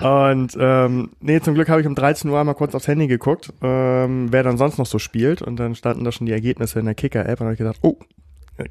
Und 0.32 0.56
ähm, 0.58 1.10
nee, 1.20 1.40
zum 1.40 1.54
Glück 1.54 1.68
habe 1.68 1.80
ich 1.80 1.86
um 1.86 1.94
13 1.94 2.28
Uhr 2.28 2.40
einmal 2.40 2.56
kurz 2.56 2.74
aufs 2.74 2.88
Handy 2.88 3.06
geguckt, 3.06 3.52
ähm, 3.62 4.32
wer 4.32 4.42
dann 4.42 4.58
sonst 4.58 4.78
noch 4.78 4.86
so 4.86 4.98
spielt. 4.98 5.40
Und 5.40 5.60
dann 5.60 5.76
standen 5.76 6.02
da 6.02 6.10
schon 6.10 6.26
die 6.26 6.32
Ergebnisse 6.32 6.80
in 6.80 6.86
der 6.86 6.96
Kicker-App. 6.96 7.40
Und 7.40 7.46
habe 7.46 7.52
ich 7.52 7.58
gedacht, 7.58 7.78
oh, 7.82 7.96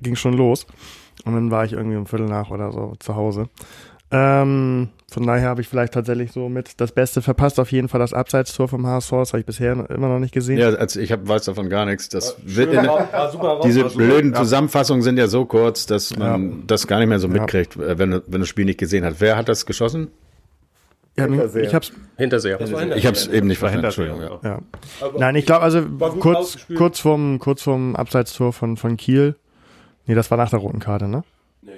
ging 0.02 0.18
schon 0.18 0.34
los. 0.34 0.68
Und 1.24 1.34
dann 1.34 1.50
war 1.50 1.64
ich 1.64 1.72
irgendwie 1.72 1.96
um 1.96 2.06
Viertel 2.06 2.28
nach 2.28 2.52
oder 2.52 2.74
so 2.74 2.96
zu 3.00 3.16
Hause. 3.16 3.48
Ähm, 4.12 4.90
von 5.14 5.26
daher 5.28 5.48
habe 5.48 5.62
ich 5.62 5.68
vielleicht 5.68 5.94
tatsächlich 5.94 6.32
so 6.32 6.50
mit 6.50 6.82
das 6.82 6.92
Beste 6.92 7.22
verpasst. 7.22 7.60
Auf 7.60 7.72
jeden 7.72 7.88
Fall 7.88 8.00
das 8.00 8.14
Abseitstor 8.14 8.68
vom 8.68 8.88
HSV. 8.88 9.12
Das 9.12 9.34
habe 9.34 9.40
ich 9.42 9.46
bisher 9.46 9.90
immer 9.90 10.10
noch 10.10 10.20
nicht 10.20 10.34
gesehen. 10.34 10.58
Ja, 10.58 10.70
also 10.70 11.00
ich 11.00 11.12
hab, 11.12 11.28
weiß 11.28 11.46
davon 11.46 11.70
gar 11.70 11.86
nichts. 11.86 12.10
Das 12.10 12.36
wird 12.44 12.74
in, 12.74 12.90
diese 13.64 13.86
blöden 13.86 14.34
Zusammenfassungen 14.34 15.04
sind 15.04 15.18
ja 15.18 15.28
so 15.28 15.46
kurz, 15.46 15.86
dass 15.86 16.18
man 16.18 16.66
das 16.68 16.88
gar 16.88 17.00
nicht 17.00 17.10
mehr 17.10 17.20
so 17.20 17.28
mitkriegt, 17.28 17.76
äh, 17.78 17.98
wenn, 17.98 18.22
wenn 18.26 18.42
das 18.42 18.50
Spiel 18.50 18.66
nicht 18.66 18.80
gesehen 18.80 19.06
hat. 19.06 19.16
Wer 19.20 19.38
hat 19.38 19.48
das 19.48 19.66
geschossen? 19.66 20.10
Ja, 21.16 21.28
ich 21.28 21.76
hab's, 21.76 21.92
Hinterseher. 22.18 22.60
Ich 22.96 23.06
habe 23.06 23.16
es 23.16 23.28
eben 23.28 23.48
nicht 23.48 23.60
verstanden. 23.60 23.86
Entschuldigung. 23.86 24.22
Ja. 24.22 24.40
ja. 24.44 24.60
Nein, 25.18 25.36
ich 25.36 25.46
glaube, 25.46 25.62
also 25.62 25.84
kurz, 26.20 26.58
kurz 26.76 27.00
vorm, 27.00 27.38
kurz 27.38 27.62
vorm 27.62 27.96
Abseitstor 27.96 28.52
von, 28.52 28.78
von 28.78 28.98
Kiel. 28.98 29.36
Nee, 30.08 30.16
das 30.16 30.32
war 30.32 30.40
nach 30.40 30.50
der 30.50 30.60
roten 30.60 30.80
Karte, 30.80 31.08
ne? 31.08 31.24
Nee. 31.62 31.72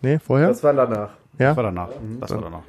Nee, 0.00 0.18
vorher? 0.20 0.48
Das 0.48 0.62
war 0.62 0.72
danach. 0.72 1.17
Ja? 1.38 1.48
Das 1.48 1.56
war 1.56 1.64
danach. 1.64 1.88
Das 2.20 2.30
war 2.30 2.40
danach. 2.42 2.62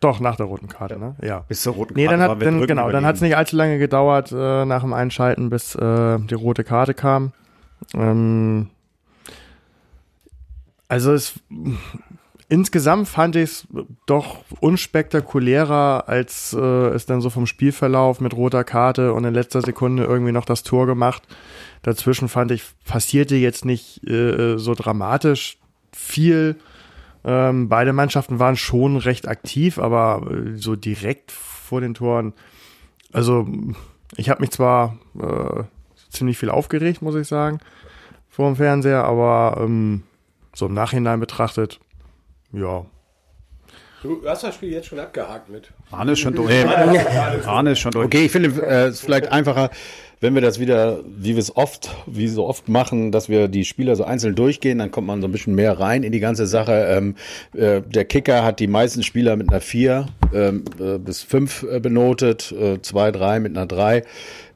Doch, 0.00 0.20
nach 0.20 0.36
der 0.36 0.46
roten 0.46 0.68
Karte, 0.68 0.98
ne? 0.98 1.16
Ja. 1.22 1.44
Bis 1.48 1.62
zur 1.62 1.74
roten 1.74 1.94
Nee, 1.94 2.06
dann 2.06 2.20
hat, 2.20 2.42
dann, 2.42 2.66
genau, 2.66 2.90
dann 2.90 3.06
hat 3.06 3.16
es 3.16 3.22
nicht 3.22 3.36
allzu 3.36 3.56
lange 3.56 3.78
gedauert 3.78 4.32
äh, 4.32 4.64
nach 4.66 4.82
dem 4.82 4.92
Einschalten, 4.92 5.48
bis 5.48 5.74
äh, 5.74 6.18
die 6.18 6.34
rote 6.34 6.62
Karte 6.62 6.92
kam. 6.92 7.32
Ähm, 7.94 8.68
also 10.88 11.12
es 11.12 11.40
insgesamt 12.48 13.08
fand 13.08 13.36
ich 13.36 13.42
es 13.44 13.68
doch 14.06 14.44
unspektakulärer, 14.60 16.04
als 16.06 16.54
äh, 16.58 16.88
es 16.88 17.06
dann 17.06 17.20
so 17.20 17.30
vom 17.30 17.46
Spielverlauf 17.46 18.20
mit 18.20 18.34
roter 18.34 18.64
Karte 18.64 19.12
und 19.12 19.24
in 19.24 19.34
letzter 19.34 19.62
Sekunde 19.62 20.04
irgendwie 20.04 20.32
noch 20.32 20.44
das 20.44 20.62
Tor 20.62 20.86
gemacht. 20.86 21.22
Dazwischen 21.82 22.28
fand 22.28 22.50
ich, 22.50 22.62
passierte 22.84 23.36
jetzt 23.36 23.64
nicht 23.64 24.06
äh, 24.06 24.58
so 24.58 24.74
dramatisch 24.74 25.58
viel. 25.92 26.56
Ähm, 27.24 27.68
beide 27.68 27.92
Mannschaften 27.92 28.38
waren 28.38 28.56
schon 28.56 28.96
recht 28.96 29.28
aktiv, 29.28 29.78
aber 29.78 30.30
äh, 30.30 30.56
so 30.56 30.76
direkt 30.76 31.32
vor 31.32 31.80
den 31.80 31.94
Toren. 31.94 32.34
Also 33.12 33.48
ich 34.16 34.28
habe 34.28 34.40
mich 34.40 34.50
zwar 34.50 34.98
äh, 35.18 35.64
ziemlich 36.10 36.38
viel 36.38 36.50
aufgeregt, 36.50 37.02
muss 37.02 37.14
ich 37.14 37.26
sagen, 37.26 37.60
vor 38.28 38.48
dem 38.48 38.56
Fernseher, 38.56 39.04
aber 39.04 39.58
ähm, 39.60 40.02
so 40.54 40.66
im 40.66 40.74
Nachhinein 40.74 41.20
betrachtet, 41.20 41.80
ja. 42.52 42.84
Du 44.04 44.20
hast 44.26 44.44
das 44.44 44.54
Spiel 44.56 44.70
jetzt 44.70 44.88
schon 44.88 45.00
abgehakt 45.00 45.48
mit. 45.48 45.70
Arne 45.90 46.12
ist 46.12 46.18
schon 46.18 46.34
durch. 46.34 46.52
Arne 47.46 47.70
ist 47.70 47.78
schon 47.78 47.90
durch. 47.90 48.04
Okay, 48.04 48.26
ich 48.26 48.30
finde 48.30 48.50
äh, 48.60 48.88
es 48.88 48.96
ist 48.96 49.00
vielleicht 49.00 49.32
einfacher, 49.32 49.70
wenn 50.20 50.34
wir 50.34 50.42
das 50.42 50.60
wieder, 50.60 51.00
wie 51.06 51.30
wir 51.30 51.38
es 51.38 51.56
oft, 51.56 51.90
wie 52.04 52.28
so 52.28 52.46
oft 52.46 52.68
machen, 52.68 53.12
dass 53.12 53.30
wir 53.30 53.48
die 53.48 53.64
Spieler 53.64 53.96
so 53.96 54.04
einzeln 54.04 54.34
durchgehen, 54.34 54.76
dann 54.76 54.90
kommt 54.90 55.06
man 55.06 55.22
so 55.22 55.28
ein 55.28 55.32
bisschen 55.32 55.54
mehr 55.54 55.80
rein 55.80 56.02
in 56.02 56.12
die 56.12 56.20
ganze 56.20 56.46
Sache. 56.46 56.72
Ähm, 56.72 57.14
äh, 57.54 57.80
der 57.80 58.04
Kicker 58.04 58.44
hat 58.44 58.60
die 58.60 58.66
meisten 58.66 59.02
Spieler 59.02 59.36
mit 59.36 59.48
einer 59.48 59.62
4 59.62 60.04
ähm, 60.34 60.64
äh, 60.78 60.98
bis 60.98 61.22
5 61.22 61.62
äh, 61.62 61.80
benotet, 61.80 62.52
äh, 62.52 62.82
2, 62.82 63.10
3 63.10 63.40
mit 63.40 63.56
einer 63.56 63.66
3. 63.66 64.02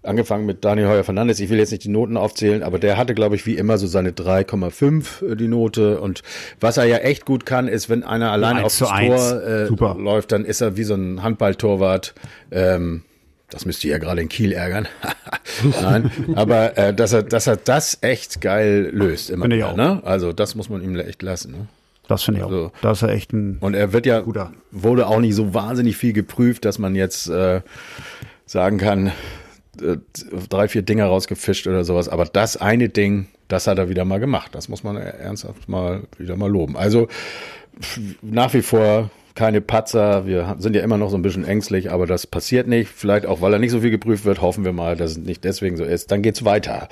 Angefangen 0.02 0.47
mit 0.47 0.64
Daniel 0.64 0.87
Heuer 0.88 1.05
Fernandes. 1.05 1.40
Ich 1.40 1.50
will 1.50 1.59
jetzt 1.59 1.71
nicht 1.73 1.85
die 1.85 1.88
Noten 1.88 2.17
aufzählen, 2.17 2.62
aber 2.62 2.78
der 2.78 2.97
hatte, 2.97 3.14
glaube 3.14 3.35
ich, 3.37 3.47
wie 3.47 3.57
immer 3.57 3.78
so 3.78 3.87
seine 3.87 4.12
3,5 4.12 5.33
äh, 5.33 5.37
die 5.37 5.49
Note. 5.49 6.00
Und 6.00 6.23
was 6.61 6.76
er 6.76 6.85
ja 6.85 6.99
echt 6.99 7.25
gut 7.26 7.45
kann, 7.47 7.69
ist, 7.69 7.88
wenn 7.90 8.05
einer 8.05 8.31
alleine 8.31 8.61
1 8.61 8.67
auf 8.67 8.73
zu 8.75 8.85
das 8.85 8.93
1. 8.93 9.69
Tor 9.76 9.97
äh, 9.97 10.00
läuft, 10.00 10.33
dann 10.33 10.45
ist 10.45 10.61
er 10.61 10.76
wie 10.76 10.85
so 10.85 10.95
ein 10.95 11.23
Handballtorwart. 11.23 12.14
Ähm, 12.50 13.02
das 13.50 13.64
müsste 13.67 13.88
ja 13.88 13.99
gerade 13.99 14.21
in 14.21 14.28
Kiel 14.28 14.52
ärgern. 14.52 14.87
Nein, 15.83 16.11
aber 16.35 16.76
äh, 16.76 16.95
dass 16.95 17.12
er, 17.12 17.23
dass 17.23 17.47
er 17.47 17.57
das 17.57 17.99
echt 18.02 18.40
geil 18.40 18.90
löst 18.93 19.31
immer 19.31 19.45
Finde 19.45 19.57
ich 19.57 19.64
auch. 19.64 19.75
ne? 19.76 20.00
Also 20.05 20.33
das 20.33 20.55
muss 20.55 20.69
man 20.69 20.83
ihm 20.83 20.95
echt 20.97 21.23
lassen. 21.23 21.52
Ne? 21.52 21.67
Das 22.07 22.23
finde 22.23 22.40
ich 22.40 22.45
auch. 22.45 22.50
Also- 22.50 22.73
Da 22.83 22.93
ist 22.93 23.02
echt 23.02 23.33
ein. 23.33 23.57
Und 23.61 23.75
er 23.75 23.93
wird 23.93 24.07
ja 24.07 24.21
Guter. 24.21 24.52
wurde 24.71 25.07
auch 25.07 25.21
nicht 25.21 25.35
so 25.35 25.55
wahnsinnig 25.55 25.97
viel 25.97 26.12
geprüft, 26.12 26.64
dass 26.67 26.78
man 26.78 26.95
jetzt 26.95 27.28
äh, 27.28 27.62
sagen 28.47 28.78
kann, 28.78 29.12
äh, 29.82 29.99
drei 30.49 30.68
vier 30.68 30.82
Dinger 30.82 31.06
rausgefischt 31.06 31.66
oder 31.66 31.85
sowas. 31.85 32.08
Aber 32.08 32.25
das 32.25 32.56
eine 32.56 32.88
Ding, 32.88 33.28
das 33.49 33.66
hat 33.66 33.78
er 33.78 33.88
wieder 33.88 34.04
mal 34.04 34.20
gemacht. 34.20 34.54
Das 34.54 34.68
muss 34.68 34.85
man 34.85 34.97
ernsthaft 34.97 35.68
mal 35.68 36.02
wieder 36.18 36.37
mal 36.37 36.50
loben. 36.50 36.76
Also 36.76 37.08
nach 38.23 38.54
wie 38.54 38.62
vor 38.62 39.11
keine 39.38 39.61
Patzer. 39.61 40.26
Wir 40.26 40.56
sind 40.58 40.75
ja 40.75 40.82
immer 40.82 40.99
noch 40.99 41.11
so 41.11 41.16
ein 41.16 41.23
bisschen 41.23 41.44
ängstlich, 41.44 41.92
aber 41.92 42.06
das 42.06 42.26
passiert 42.26 42.66
nicht. 42.66 42.90
Vielleicht 42.90 43.25
auch, 43.25 43.40
weil 43.40 43.52
er 43.52 43.61
nicht 43.61 43.70
so 43.70 43.80
viel 43.80 43.92
geprüft 43.92 44.25
wird, 44.25 44.42
hoffen 44.42 44.64
wir 44.64 44.73
mal, 44.73 44.97
dass 44.97 45.12
es 45.12 45.18
nicht 45.18 45.44
deswegen 45.44 45.76
so 45.76 45.85
ist. 45.85 46.11
Dann 46.11 46.23
geht's 46.23 46.44
weiter. 46.44 46.88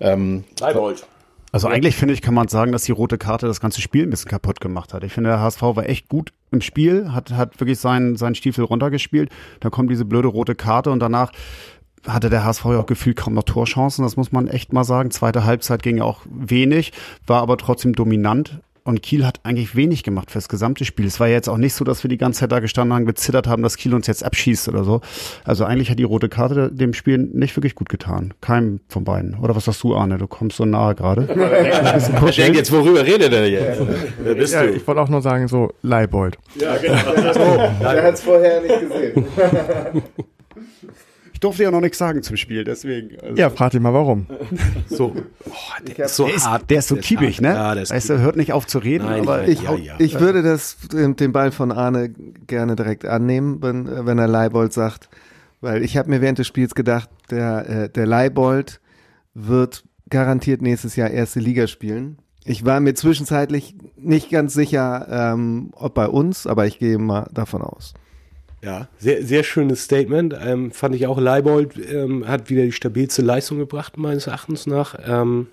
Ähm, 0.00 0.44
Leibold. 0.60 1.04
Also 1.50 1.66
eigentlich 1.66 1.96
finde 1.96 2.14
ich, 2.14 2.22
kann 2.22 2.34
man 2.34 2.46
sagen, 2.46 2.70
dass 2.70 2.84
die 2.84 2.92
rote 2.92 3.18
Karte 3.18 3.46
das 3.46 3.60
ganze 3.60 3.80
Spiel 3.80 4.04
ein 4.04 4.10
bisschen 4.10 4.30
kaputt 4.30 4.60
gemacht 4.60 4.94
hat. 4.94 5.02
Ich 5.02 5.12
finde, 5.12 5.30
der 5.30 5.40
HSV 5.40 5.60
war 5.62 5.88
echt 5.88 6.08
gut 6.08 6.32
im 6.52 6.60
Spiel, 6.60 7.12
hat, 7.12 7.32
hat 7.32 7.58
wirklich 7.58 7.80
seinen, 7.80 8.16
seinen 8.16 8.36
Stiefel 8.36 8.64
runtergespielt. 8.64 9.30
Dann 9.58 9.72
kommt 9.72 9.90
diese 9.90 10.04
blöde 10.04 10.28
rote 10.28 10.54
Karte 10.54 10.92
und 10.92 11.00
danach 11.00 11.32
hatte 12.06 12.30
der 12.30 12.44
HSV 12.44 12.64
ja 12.66 12.80
auch 12.80 12.86
gefühlt 12.86 13.16
kaum 13.16 13.34
noch 13.34 13.44
Torchancen, 13.44 14.04
das 14.04 14.16
muss 14.16 14.32
man 14.32 14.48
echt 14.48 14.72
mal 14.72 14.84
sagen. 14.84 15.10
Zweite 15.10 15.44
Halbzeit 15.44 15.82
ging 15.82 15.98
ja 15.98 16.04
auch 16.04 16.20
wenig, 16.30 16.92
war 17.26 17.42
aber 17.42 17.56
trotzdem 17.56 17.94
dominant. 17.94 18.60
Und 18.88 19.02
Kiel 19.02 19.26
hat 19.26 19.40
eigentlich 19.42 19.76
wenig 19.76 20.02
gemacht 20.02 20.30
fürs 20.30 20.48
gesamte 20.48 20.86
Spiel. 20.86 21.04
Es 21.04 21.20
war 21.20 21.26
ja 21.26 21.34
jetzt 21.34 21.50
auch 21.50 21.58
nicht 21.58 21.74
so, 21.74 21.84
dass 21.84 22.02
wir 22.04 22.08
die 22.08 22.16
ganze 22.16 22.40
Zeit 22.40 22.52
da 22.52 22.60
gestanden 22.60 22.94
haben, 22.94 23.04
gezittert 23.04 23.46
haben, 23.46 23.62
dass 23.62 23.76
Kiel 23.76 23.92
uns 23.92 24.06
jetzt 24.06 24.24
abschießt 24.24 24.66
oder 24.66 24.82
so. 24.82 25.02
Also 25.44 25.66
eigentlich 25.66 25.90
hat 25.90 25.98
die 25.98 26.04
rote 26.04 26.30
Karte 26.30 26.72
dem 26.72 26.94
Spiel 26.94 27.18
nicht 27.18 27.54
wirklich 27.54 27.74
gut 27.74 27.90
getan. 27.90 28.32
Keinem 28.40 28.80
von 28.88 29.04
beiden. 29.04 29.34
Oder 29.34 29.54
was 29.54 29.66
sagst 29.66 29.82
du, 29.82 29.94
Arne? 29.94 30.16
Du 30.16 30.26
kommst 30.26 30.56
so 30.56 30.64
nahe 30.64 30.94
gerade. 30.94 31.28
ich 32.28 32.36
denke 32.36 32.56
jetzt, 32.56 32.72
worüber 32.72 33.04
redet 33.04 33.30
er 33.30 33.46
jetzt? 33.46 33.82
Wer 34.22 34.34
bist 34.34 34.54
ja, 34.54 34.62
du? 34.62 34.70
Ich 34.70 34.86
wollte 34.86 35.02
auch 35.02 35.10
nur 35.10 35.20
sagen, 35.20 35.48
so 35.48 35.70
Leibold. 35.82 36.38
Ja, 36.58 36.78
genau. 36.78 36.94
oh, 37.14 37.70
der 37.82 38.04
hat 38.04 38.14
es 38.14 38.22
vorher 38.22 38.62
nicht 38.62 38.80
gesehen. 38.80 39.26
Ich 41.38 41.40
durfte 41.40 41.62
ja 41.62 41.70
noch 41.70 41.80
nichts 41.80 41.98
sagen 41.98 42.20
zum 42.24 42.36
Spiel, 42.36 42.64
deswegen. 42.64 43.16
Also. 43.20 43.36
Ja, 43.36 43.48
frag 43.48 43.70
dich 43.70 43.80
mal 43.80 43.94
warum. 43.94 44.26
So, 44.88 45.14
oh, 45.48 45.52
der 45.86 46.06
ist 46.06 46.16
so 46.16 46.26
der 46.26 46.36
hart. 46.38 46.62
Ist, 46.62 46.70
der 46.70 46.78
ist 46.80 46.88
so 46.88 46.96
kiebig, 46.96 47.40
ne? 47.40 47.50
Ja, 47.50 47.74
der 47.74 47.84
ist 47.84 47.92
weißt 47.92 48.10
du, 48.10 48.18
hört 48.18 48.34
nicht 48.34 48.52
auf 48.52 48.66
zu 48.66 48.80
reden. 48.80 49.04
Nein, 49.04 49.20
aber 49.20 49.46
ich, 49.46 49.62
ja, 49.62 49.76
ja. 49.76 49.94
ich 50.00 50.18
würde 50.18 50.42
das, 50.42 50.78
den 50.90 51.32
Ball 51.32 51.52
von 51.52 51.70
Arne 51.70 52.08
gerne 52.08 52.74
direkt 52.74 53.04
annehmen, 53.04 53.62
wenn, 53.62 54.04
wenn 54.04 54.18
er 54.18 54.26
Leibold 54.26 54.72
sagt. 54.72 55.10
Weil 55.60 55.84
ich 55.84 55.96
habe 55.96 56.10
mir 56.10 56.20
während 56.20 56.40
des 56.40 56.48
Spiels 56.48 56.74
gedacht, 56.74 57.08
der, 57.30 57.68
äh, 57.68 57.88
der 57.88 58.06
Leibold 58.06 58.80
wird 59.32 59.84
garantiert 60.10 60.60
nächstes 60.60 60.96
Jahr 60.96 61.08
erste 61.08 61.38
Liga 61.38 61.68
spielen. 61.68 62.18
Ich 62.46 62.64
war 62.64 62.80
mir 62.80 62.94
zwischenzeitlich 62.94 63.76
nicht 63.96 64.28
ganz 64.30 64.54
sicher, 64.54 65.06
ähm, 65.08 65.70
ob 65.74 65.94
bei 65.94 66.08
uns, 66.08 66.48
aber 66.48 66.66
ich 66.66 66.80
gehe 66.80 66.98
mal 66.98 67.30
davon 67.32 67.62
aus. 67.62 67.94
Ja, 68.62 68.88
sehr, 68.98 69.24
sehr 69.24 69.44
schönes 69.44 69.84
Statement. 69.84 70.34
Ähm, 70.40 70.72
fand 70.72 70.94
ich 70.94 71.06
auch. 71.06 71.18
Leibold 71.20 71.74
ähm, 71.90 72.26
hat 72.26 72.50
wieder 72.50 72.62
die 72.62 72.72
stabilste 72.72 73.22
Leistung 73.22 73.58
gebracht, 73.58 73.96
meines 73.96 74.26
Erachtens 74.26 74.66
nach. 74.66 74.98
Ähm, 75.06 75.48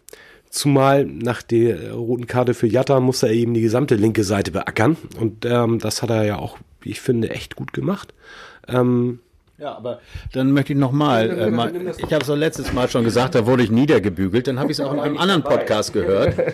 zumal 0.49 1.05
nach 1.05 1.43
der 1.43 1.93
roten 1.93 2.25
Karte 2.27 2.53
für 2.53 2.67
Jatta 2.67 2.99
musste 2.99 3.27
er 3.27 3.33
eben 3.33 3.53
die 3.53 3.61
gesamte 3.61 3.95
linke 3.95 4.23
Seite 4.23 4.51
beackern. 4.51 4.97
Und 5.19 5.45
ähm, 5.45 5.79
das 5.79 6.01
hat 6.01 6.09
er 6.09 6.25
ja 6.25 6.37
auch, 6.37 6.57
ich 6.83 6.99
finde, 6.99 7.29
echt 7.29 7.55
gut 7.55 7.73
gemacht. 7.73 8.13
Ähm, 8.67 9.19
ja, 9.57 9.73
aber 9.73 9.99
dann 10.33 10.51
möchte 10.51 10.73
ich 10.73 10.79
nochmal, 10.79 11.29
äh, 11.29 11.49
mal, 11.49 11.73
ich 11.97 12.11
habe 12.11 12.21
es 12.21 12.27
ja 12.27 12.35
letztes 12.35 12.73
Mal 12.73 12.89
schon 12.89 13.05
gesagt, 13.05 13.35
da 13.35 13.45
wurde 13.45 13.63
ich 13.63 13.71
niedergebügelt, 13.71 14.47
dann 14.47 14.59
habe 14.59 14.71
ich 14.71 14.79
es 14.79 14.85
auch 14.85 14.93
in 14.93 14.99
einem 14.99 15.17
anderen 15.17 15.43
Podcast 15.43 15.93
gehört. 15.93 16.35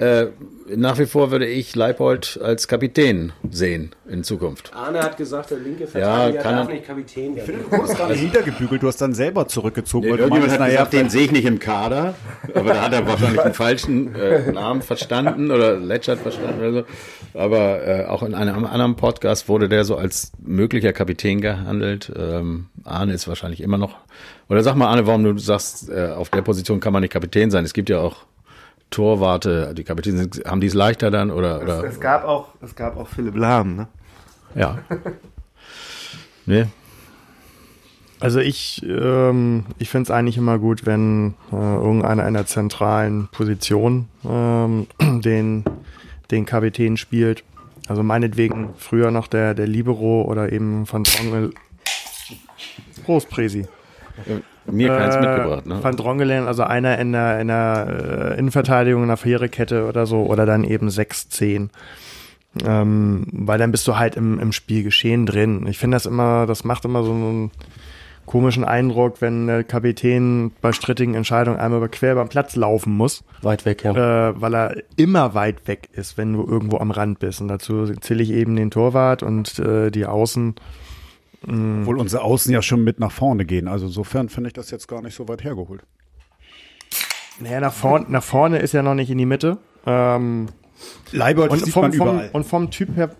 Äh, 0.00 0.28
nach 0.76 0.96
wie 1.00 1.06
vor 1.06 1.32
würde 1.32 1.46
ich 1.48 1.74
Leipold 1.74 2.38
als 2.40 2.68
Kapitän 2.68 3.32
sehen 3.50 3.96
in 4.08 4.22
Zukunft. 4.22 4.70
Arne 4.72 5.00
hat 5.00 5.16
gesagt, 5.16 5.50
der 5.50 5.58
linke 5.58 5.88
Verteidiger 5.88 6.36
ja, 6.36 6.40
kann 6.40 6.54
darf 6.54 6.68
nicht 6.68 6.86
Kapitän 6.86 7.34
werden. 7.34 7.38
Ich 7.38 7.42
finde, 7.42 7.64
du 7.68 7.82
hast 7.82 7.96
gerade 7.96 8.14
niedergebügelt, 8.14 8.82
du 8.84 8.86
hast 8.86 9.00
dann 9.00 9.12
selber 9.12 9.48
zurückgezogen. 9.48 10.06
Nee, 10.06 10.16
irgendjemand 10.16 10.52
hat 10.52 10.70
gesagt, 10.70 10.92
den 10.92 11.10
sehe 11.10 11.22
ich 11.22 11.32
nicht 11.32 11.46
im 11.46 11.58
Kader, 11.58 12.14
aber 12.54 12.74
da 12.74 12.82
hat 12.82 12.92
er 12.92 13.08
wahrscheinlich 13.08 13.40
den 13.42 13.54
falschen 13.54 14.14
äh, 14.14 14.52
Namen 14.52 14.82
verstanden 14.82 15.50
oder 15.50 15.76
Letschert 15.76 16.20
verstanden 16.20 16.60
oder 16.60 16.72
so. 16.72 16.84
Aber 17.38 17.86
äh, 17.86 18.04
auch 18.06 18.22
in 18.22 18.34
einem 18.34 18.64
anderen 18.64 18.96
Podcast 18.96 19.48
wurde 19.48 19.68
der 19.68 19.84
so 19.84 19.96
als 19.96 20.32
möglicher 20.42 20.92
Kapitän 20.92 21.40
gehandelt. 21.40 22.12
Ähm, 22.16 22.66
Arne 22.84 23.12
ist 23.12 23.28
wahrscheinlich 23.28 23.60
immer 23.60 23.78
noch. 23.78 23.96
Oder 24.48 24.64
sag 24.64 24.74
mal, 24.74 24.88
Arne, 24.88 25.06
warum 25.06 25.22
du 25.22 25.38
sagst, 25.38 25.88
äh, 25.88 26.08
auf 26.08 26.30
der 26.30 26.42
Position 26.42 26.80
kann 26.80 26.92
man 26.92 27.02
nicht 27.02 27.12
Kapitän 27.12 27.50
sein. 27.50 27.64
Es 27.64 27.74
gibt 27.74 27.90
ja 27.90 28.00
auch 28.00 28.24
Torwarte, 28.90 29.72
die 29.74 29.84
Kapitäne, 29.84 30.28
haben 30.46 30.60
die 30.60 30.66
es 30.66 30.74
leichter 30.74 31.10
dann 31.10 31.30
oder? 31.30 31.62
oder? 31.62 31.84
Es, 31.84 31.94
es, 31.94 32.00
gab 32.00 32.24
auch, 32.24 32.48
es 32.60 32.74
gab 32.74 32.96
auch 32.96 33.06
Philipp 33.06 33.36
Lahm, 33.36 33.76
ne? 33.76 33.88
Ja. 34.54 34.78
nee. 36.46 36.66
Also 38.20 38.40
ich, 38.40 38.82
ähm, 38.84 39.66
ich 39.78 39.90
finde 39.90 40.04
es 40.04 40.10
eigentlich 40.10 40.38
immer 40.38 40.58
gut, 40.58 40.86
wenn 40.86 41.34
äh, 41.52 41.56
irgendeiner 41.56 42.22
in 42.22 42.36
einer 42.36 42.46
zentralen 42.46 43.28
Position 43.30 44.08
ähm, 44.28 44.88
den, 45.22 45.62
den 46.30 46.46
Kapitän 46.46 46.96
spielt. 46.96 47.44
Also 47.88 48.02
meinetwegen 48.02 48.70
früher 48.76 49.10
noch 49.10 49.28
der, 49.28 49.54
der 49.54 49.66
Libero 49.66 50.22
oder 50.22 50.52
eben 50.52 50.90
Van 50.90 51.04
Drongel. 51.04 51.52
Prost, 53.04 53.30
Presi. 53.30 53.66
Mir 54.66 54.88
keins 54.88 55.14
äh, 55.14 55.20
mitgebracht, 55.20 55.66
ne? 55.66 55.82
Van 55.82 55.96
Drongelen, 55.96 56.46
also 56.46 56.64
einer 56.64 56.98
in 56.98 57.12
der, 57.12 57.40
in 57.40 57.48
der 57.48 58.34
äh, 58.34 58.38
Innenverteidigung, 58.38 59.02
in 59.02 59.08
der 59.08 59.16
Viererkette 59.16 59.86
oder 59.86 60.06
so, 60.06 60.24
oder 60.24 60.44
dann 60.44 60.64
eben 60.64 60.88
6-10. 60.88 61.68
Ähm, 62.66 63.26
weil 63.32 63.58
dann 63.58 63.70
bist 63.70 63.86
du 63.86 63.96
halt 63.96 64.16
im, 64.16 64.38
im 64.38 64.52
Spiel 64.52 64.82
geschehen 64.82 65.26
drin. 65.26 65.66
Ich 65.68 65.78
finde 65.78 65.94
das 65.94 66.06
immer, 66.06 66.46
das 66.46 66.64
macht 66.64 66.84
immer 66.84 67.02
so 67.02 67.12
einen 67.12 67.50
komischen 68.28 68.64
Eindruck, 68.64 69.20
wenn 69.20 69.48
der 69.48 69.64
Kapitän 69.64 70.52
bei 70.60 70.72
strittigen 70.72 71.14
Entscheidungen 71.14 71.58
einmal 71.58 71.78
über 71.78 71.88
quer 71.88 72.14
beim 72.14 72.28
Platz 72.28 72.54
laufen 72.54 72.96
muss. 72.96 73.24
Weit 73.42 73.64
weg, 73.64 73.82
ja. 73.82 74.28
Äh, 74.30 74.40
weil 74.40 74.54
er 74.54 74.76
immer 74.96 75.34
weit 75.34 75.66
weg 75.66 75.88
ist, 75.92 76.16
wenn 76.16 76.34
du 76.34 76.46
irgendwo 76.46 76.78
am 76.78 76.92
Rand 76.92 77.18
bist. 77.18 77.40
Und 77.40 77.48
dazu 77.48 77.86
zähle 78.00 78.22
ich 78.22 78.30
eben 78.30 78.54
den 78.54 78.70
Torwart 78.70 79.22
und 79.22 79.58
äh, 79.58 79.90
die 79.90 80.06
Außen 80.06 80.54
Mhm. 81.46 81.82
Obwohl 81.82 81.98
unsere 81.98 82.22
Außen 82.22 82.52
ja 82.52 82.62
schon 82.62 82.82
mit 82.82 82.98
nach 82.98 83.12
vorne 83.12 83.44
gehen. 83.44 83.68
Also 83.68 83.86
insofern 83.86 84.28
finde 84.28 84.48
ich 84.48 84.54
das 84.54 84.70
jetzt 84.70 84.88
gar 84.88 85.02
nicht 85.02 85.14
so 85.14 85.28
weit 85.28 85.44
hergeholt. 85.44 85.82
Naja, 87.40 87.60
nach, 87.60 87.72
vorn, 87.72 88.06
nach 88.08 88.24
vorne 88.24 88.58
ist 88.58 88.72
ja 88.72 88.82
noch 88.82 88.94
nicht 88.94 89.10
in 89.10 89.18
die 89.18 89.26
Mitte. 89.26 89.58
Ähm, 89.86 90.48
Leibold 91.12 91.50
und 91.50 91.64
sieht 91.64 91.74
vom, 91.74 91.82
man 91.82 91.92
überall. 91.92 92.28
Vom, 92.28 92.40
und 92.40 92.44
vom 92.44 92.70
Typ 92.70 92.96
her 92.96 93.10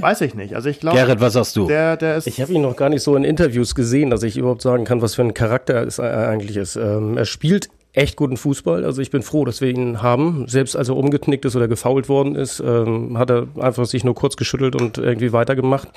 weiß 0.00 0.20
ich 0.22 0.34
nicht. 0.34 0.54
Also 0.54 0.68
ich 0.68 0.80
glaube. 0.80 0.96
Gerrit, 0.96 1.20
was 1.20 1.34
sagst 1.34 1.56
du? 1.56 1.66
Der, 1.66 1.96
der 1.96 2.16
ist 2.16 2.26
ich 2.26 2.40
habe 2.40 2.52
ihn 2.52 2.62
noch 2.62 2.76
gar 2.76 2.88
nicht 2.88 3.02
so 3.02 3.16
in 3.16 3.24
Interviews 3.24 3.74
gesehen, 3.74 4.10
dass 4.10 4.22
ich 4.22 4.36
überhaupt 4.36 4.62
sagen 4.62 4.84
kann, 4.84 5.02
was 5.02 5.14
für 5.14 5.22
ein 5.22 5.34
Charakter 5.34 5.82
es 5.86 6.00
eigentlich 6.00 6.56
ist. 6.56 6.76
Ähm, 6.76 7.16
er 7.16 7.24
spielt 7.24 7.68
echt 7.92 8.16
guten 8.16 8.36
Fußball. 8.36 8.84
Also 8.84 9.02
ich 9.02 9.10
bin 9.10 9.22
froh, 9.22 9.44
dass 9.44 9.60
wir 9.60 9.68
ihn 9.68 10.02
haben. 10.02 10.46
Selbst 10.48 10.76
als 10.76 10.88
er 10.88 10.96
umgeknickt 10.96 11.44
ist 11.44 11.54
oder 11.54 11.68
gefault 11.68 12.08
worden 12.08 12.34
ist, 12.34 12.60
ähm, 12.60 13.18
hat 13.18 13.30
er 13.30 13.46
einfach 13.58 13.86
sich 13.86 14.04
nur 14.04 14.14
kurz 14.14 14.36
geschüttelt 14.36 14.80
und 14.80 14.98
irgendwie 14.98 15.32
weitergemacht 15.32 15.88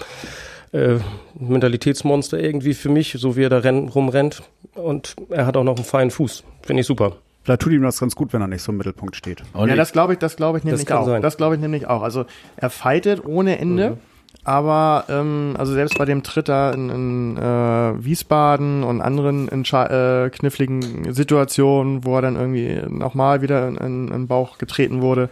äh, 0.72 0.98
Mentalitätsmonster 1.40 2.40
irgendwie 2.40 2.74
für 2.74 2.90
mich, 2.90 3.16
so 3.18 3.36
wie 3.36 3.44
er 3.44 3.50
da 3.50 3.60
renn, 3.60 3.88
rumrennt. 3.88 4.44
Und 4.74 5.16
er 5.30 5.46
hat 5.46 5.58
auch 5.58 5.64
noch 5.64 5.76
einen 5.76 5.86
feinen 5.86 6.12
Fuß. 6.12 6.44
Finde 6.62 6.82
ich 6.82 6.88
super. 6.88 7.18
Vielleicht 7.48 7.62
tut 7.62 7.72
ihm 7.72 7.82
das 7.82 7.98
ganz 7.98 8.14
gut, 8.14 8.34
wenn 8.34 8.42
er 8.42 8.50
nicht 8.50 8.62
so 8.62 8.74
im 8.74 8.78
Mittelpunkt 8.78 9.16
steht. 9.16 9.42
Und 9.54 9.70
ja, 9.70 9.78
das 9.78 9.94
glaube 9.94 10.12
ich, 10.12 10.20
das 10.20 10.36
glaube 10.36 10.58
ich 10.58 10.66
nämlich 10.66 10.84
das 10.84 10.98
auch. 10.98 11.06
Sein. 11.06 11.22
Das 11.22 11.38
glaube 11.38 11.56
ich 11.56 11.62
nämlich 11.62 11.88
auch. 11.88 12.02
Also 12.02 12.26
er 12.58 12.70
fightet 12.70 13.24
ohne 13.24 13.58
Ende. 13.58 13.92
Mhm. 13.92 13.98
Aber 14.44 15.06
ähm, 15.08 15.56
also 15.58 15.72
selbst 15.72 15.98
bei 15.98 16.04
dem 16.04 16.24
Tritter 16.24 16.74
in, 16.74 16.90
in 16.90 17.38
äh, 17.38 18.04
Wiesbaden 18.04 18.84
und 18.84 19.00
anderen 19.00 19.48
äh, 19.48 20.30
kniffligen 20.30 21.14
Situationen, 21.14 22.04
wo 22.04 22.18
er 22.18 22.22
dann 22.22 22.36
irgendwie 22.36 22.82
nochmal 22.90 23.42
wieder 23.42 23.66
in, 23.70 23.78
in, 23.78 24.08
in 24.08 24.12
den 24.12 24.28
Bauch 24.28 24.58
getreten 24.58 25.02
wurde, 25.02 25.30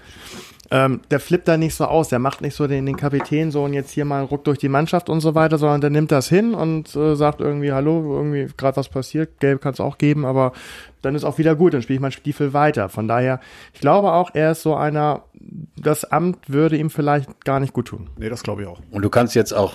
ähm, 0.71 1.01
der 1.12 1.19
flippt 1.19 1.47
da 1.47 1.58
nicht 1.58 1.75
so 1.75 1.86
aus, 1.86 2.10
der 2.10 2.19
macht 2.19 2.41
nicht 2.41 2.56
so 2.56 2.67
den, 2.67 2.86
den 2.86 2.97
Kapitän 2.97 3.51
so 3.51 3.63
und 3.63 3.73
jetzt 3.73 3.91
hier 3.91 4.06
mal 4.06 4.19
einen 4.19 4.28
Ruck 4.28 4.43
durch 4.45 4.58
die 4.58 4.69
Mannschaft 4.69 5.10
und 5.10 5.21
so 5.21 5.36
weiter, 5.36 5.58
sondern 5.58 5.82
der 5.82 5.89
nimmt 5.89 6.12
das 6.12 6.28
hin 6.28 6.54
und 6.54 6.95
äh, 6.95 7.15
sagt 7.15 7.39
irgendwie, 7.39 7.71
hallo, 7.71 8.15
irgendwie 8.17 8.47
gerade 8.58 8.78
was 8.78 8.89
passiert, 8.89 9.39
gelb 9.39 9.62
kann 9.62 9.73
es 9.73 9.80
auch 9.80 9.97
geben, 9.97 10.25
aber 10.25 10.54
dann 11.01 11.13
ist 11.13 11.23
auch 11.23 11.38
wieder 11.38 11.56
gut, 11.56 11.73
dann 11.73 11.84
spiele 11.84 11.95
ich 11.95 12.01
meinen 12.01 12.12
Stiefel 12.12 12.54
weiter. 12.54 12.89
Von 12.89 13.08
daher, 13.08 13.39
ich 13.73 13.80
glaube 13.80 14.12
auch, 14.12 14.32
er 14.34 14.51
ist 14.51 14.63
so 14.63 14.75
einer, 14.75 15.23
das 15.78 16.04
Amt 16.06 16.49
würde 16.49 16.78
ihm 16.78 16.89
vielleicht 16.89 17.45
gar 17.45 17.60
nicht 17.60 17.73
gut 17.73 17.88
tun. 17.88 18.10
Nee, 18.17 18.30
das 18.30 18.41
glaube 18.41 18.63
ich 18.63 18.67
auch. 18.67 18.80
Und 18.89 19.04
du 19.04 19.10
kannst 19.10 19.36
jetzt 19.36 19.54
auch 19.54 19.73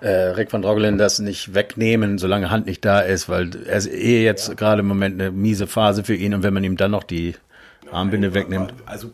äh, 0.00 0.10
Rick 0.10 0.52
van 0.52 0.62
Drogelen 0.62 0.98
das 0.98 1.18
nicht 1.18 1.54
wegnehmen, 1.54 2.18
solange 2.18 2.50
Hand 2.50 2.66
nicht 2.66 2.84
da 2.84 3.00
ist, 3.00 3.28
weil 3.28 3.50
er 3.66 3.78
ist 3.78 3.86
eh 3.86 4.22
jetzt 4.24 4.48
ja. 4.48 4.54
gerade 4.54 4.80
im 4.80 4.86
Moment 4.88 5.20
eine 5.20 5.30
miese 5.30 5.66
Phase 5.66 6.04
für 6.04 6.14
ihn 6.14 6.34
und 6.34 6.42
wenn 6.42 6.54
man 6.54 6.64
ihm 6.64 6.76
dann 6.76 6.90
noch 6.90 7.02
die 7.02 7.34
Armbinde 7.90 8.34
wegnimmt. 8.34 8.74
Also 8.86 9.10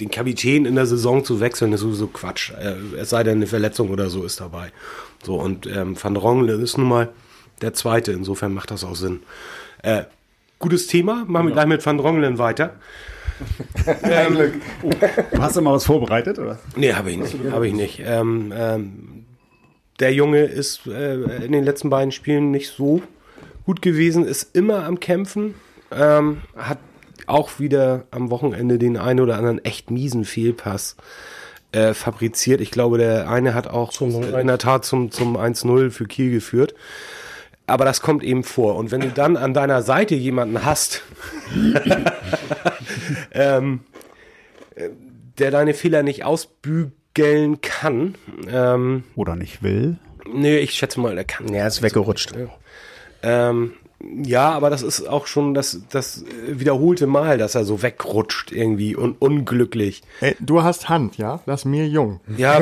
den 0.00 0.10
Kapitän 0.10 0.66
in 0.66 0.74
der 0.74 0.86
Saison 0.86 1.24
zu 1.24 1.40
wechseln, 1.40 1.72
ist 1.72 1.80
sowieso 1.80 2.06
Quatsch. 2.08 2.52
Äh, 2.52 2.96
es 2.98 3.10
sei 3.10 3.22
denn, 3.22 3.36
eine 3.36 3.46
Verletzung 3.46 3.90
oder 3.90 4.10
so 4.10 4.24
ist 4.24 4.40
dabei. 4.40 4.70
So, 5.24 5.40
und 5.40 5.66
ähm, 5.66 5.96
Van 6.00 6.14
Drongelen 6.14 6.62
ist 6.62 6.76
nun 6.76 6.88
mal 6.88 7.08
der 7.62 7.72
Zweite, 7.72 8.12
insofern 8.12 8.52
macht 8.52 8.70
das 8.70 8.84
auch 8.84 8.96
Sinn. 8.96 9.20
Äh, 9.82 10.04
gutes 10.58 10.86
Thema, 10.86 11.24
machen 11.26 11.46
wir 11.46 11.52
gleich 11.52 11.66
mit 11.66 11.84
Van 11.84 11.98
Drongelen 11.98 12.38
weiter. 12.38 12.74
ähm, 14.02 14.60
du 14.80 15.38
hast 15.38 15.56
du 15.56 15.60
mal 15.60 15.74
was 15.74 15.84
vorbereitet, 15.84 16.38
oder? 16.38 16.58
Nee, 16.74 16.94
habe 16.94 17.10
ich 17.10 17.18
nicht. 17.18 17.36
Hab 17.50 17.62
ich 17.62 17.74
nicht. 17.74 18.00
Ähm, 18.04 18.52
ähm, 18.56 19.26
der 20.00 20.12
Junge 20.12 20.44
ist 20.44 20.86
äh, 20.86 21.14
in 21.44 21.52
den 21.52 21.64
letzten 21.64 21.90
beiden 21.90 22.12
Spielen 22.12 22.50
nicht 22.50 22.70
so 22.70 23.02
gut 23.64 23.82
gewesen, 23.82 24.24
ist 24.24 24.54
immer 24.54 24.84
am 24.84 25.00
Kämpfen, 25.00 25.54
ähm, 25.90 26.42
hat 26.56 26.78
auch 27.26 27.58
wieder 27.58 28.04
am 28.10 28.30
Wochenende 28.30 28.78
den 28.78 28.96
einen 28.96 29.20
oder 29.20 29.36
anderen 29.36 29.64
echt 29.64 29.90
miesen 29.90 30.24
Fehlpass 30.24 30.96
äh, 31.72 31.94
fabriziert. 31.94 32.60
Ich 32.60 32.70
glaube, 32.70 32.98
der 32.98 33.28
eine 33.28 33.54
hat 33.54 33.66
auch 33.68 33.90
zum, 33.90 34.22
in 34.22 34.46
der 34.46 34.58
Tat 34.58 34.84
zum, 34.84 35.10
zum 35.10 35.36
1-0 35.36 35.90
für 35.90 36.06
Kiel 36.06 36.30
geführt. 36.30 36.74
Aber 37.66 37.84
das 37.84 38.00
kommt 38.00 38.22
eben 38.22 38.44
vor. 38.44 38.76
Und 38.76 38.92
wenn 38.92 39.00
du 39.00 39.08
dann 39.08 39.36
an 39.36 39.52
deiner 39.52 39.82
Seite 39.82 40.14
jemanden 40.14 40.64
hast, 40.64 41.02
ähm, 43.32 43.80
äh, 44.76 44.90
der 45.38 45.50
deine 45.50 45.74
Fehler 45.74 46.02
nicht 46.02 46.24
ausbügeln 46.24 47.60
kann, 47.60 48.14
ähm, 48.48 49.02
Oder 49.16 49.34
nicht 49.34 49.62
will. 49.62 49.96
nee, 50.32 50.58
ich 50.58 50.74
schätze 50.74 51.00
mal, 51.00 51.18
er 51.18 51.24
kann. 51.24 51.52
Ja, 51.52 51.66
ist 51.66 51.82
weggerutscht. 51.82 52.34
Ähm, 53.22 53.72
ja, 54.00 54.50
aber 54.50 54.68
das 54.68 54.82
ist 54.82 55.08
auch 55.08 55.26
schon 55.26 55.54
das, 55.54 55.80
das 55.90 56.24
wiederholte 56.46 57.06
Mal, 57.06 57.38
dass 57.38 57.54
er 57.54 57.64
so 57.64 57.82
wegrutscht 57.82 58.52
irgendwie 58.52 58.94
und 58.94 59.20
unglücklich. 59.20 60.02
Ey, 60.20 60.36
du 60.38 60.62
hast 60.62 60.88
Hand, 60.90 61.16
ja? 61.16 61.40
Lass 61.46 61.64
mir 61.64 61.88
jung. 61.88 62.20
Ja, 62.36 62.60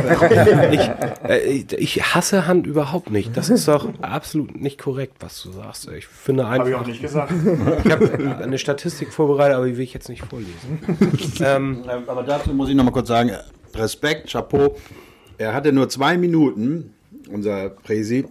ich, 0.71 0.91
äh, 1.29 1.65
ich 1.77 2.15
hasse 2.15 2.47
Hand 2.47 2.67
überhaupt 2.67 3.11
nicht. 3.11 3.37
Das 3.37 3.51
ist 3.51 3.67
doch 3.67 3.89
absolut 4.01 4.61
nicht 4.61 4.81
korrekt, 4.81 5.17
was 5.21 5.43
du 5.43 5.51
sagst. 5.51 5.89
Ich 5.89 6.07
finde 6.07 6.47
einfach. 6.47 6.87
nicht 6.87 7.03
gesagt. 7.03 7.33
Ich 7.85 7.91
habe 7.91 8.39
eine 8.43 8.59
Statistik 8.59 9.13
vorbereitet, 9.13 9.57
aber 9.57 9.67
die 9.67 9.77
will 9.77 9.85
ich 9.85 9.95
jetzt 9.95 10.09
nicht 10.09 10.25
vorlesen. 10.25 10.79
ähm, 11.41 11.83
Aber 12.07 12.23
dazu 12.23 12.55
muss 12.55 12.69
ich 12.69 12.77
noch 12.77 12.85
mal 12.85 12.93
kurz 12.93 13.09
sagen, 13.09 13.33
Respekt, 13.75 14.31
Chapeau. 14.31 14.77
Er 15.37 15.53
hatte 15.53 15.73
nur 15.73 15.89
zwei 15.89 16.17
Minuten, 16.17 16.95
unser 17.29 17.71
Präsi, 17.71 18.27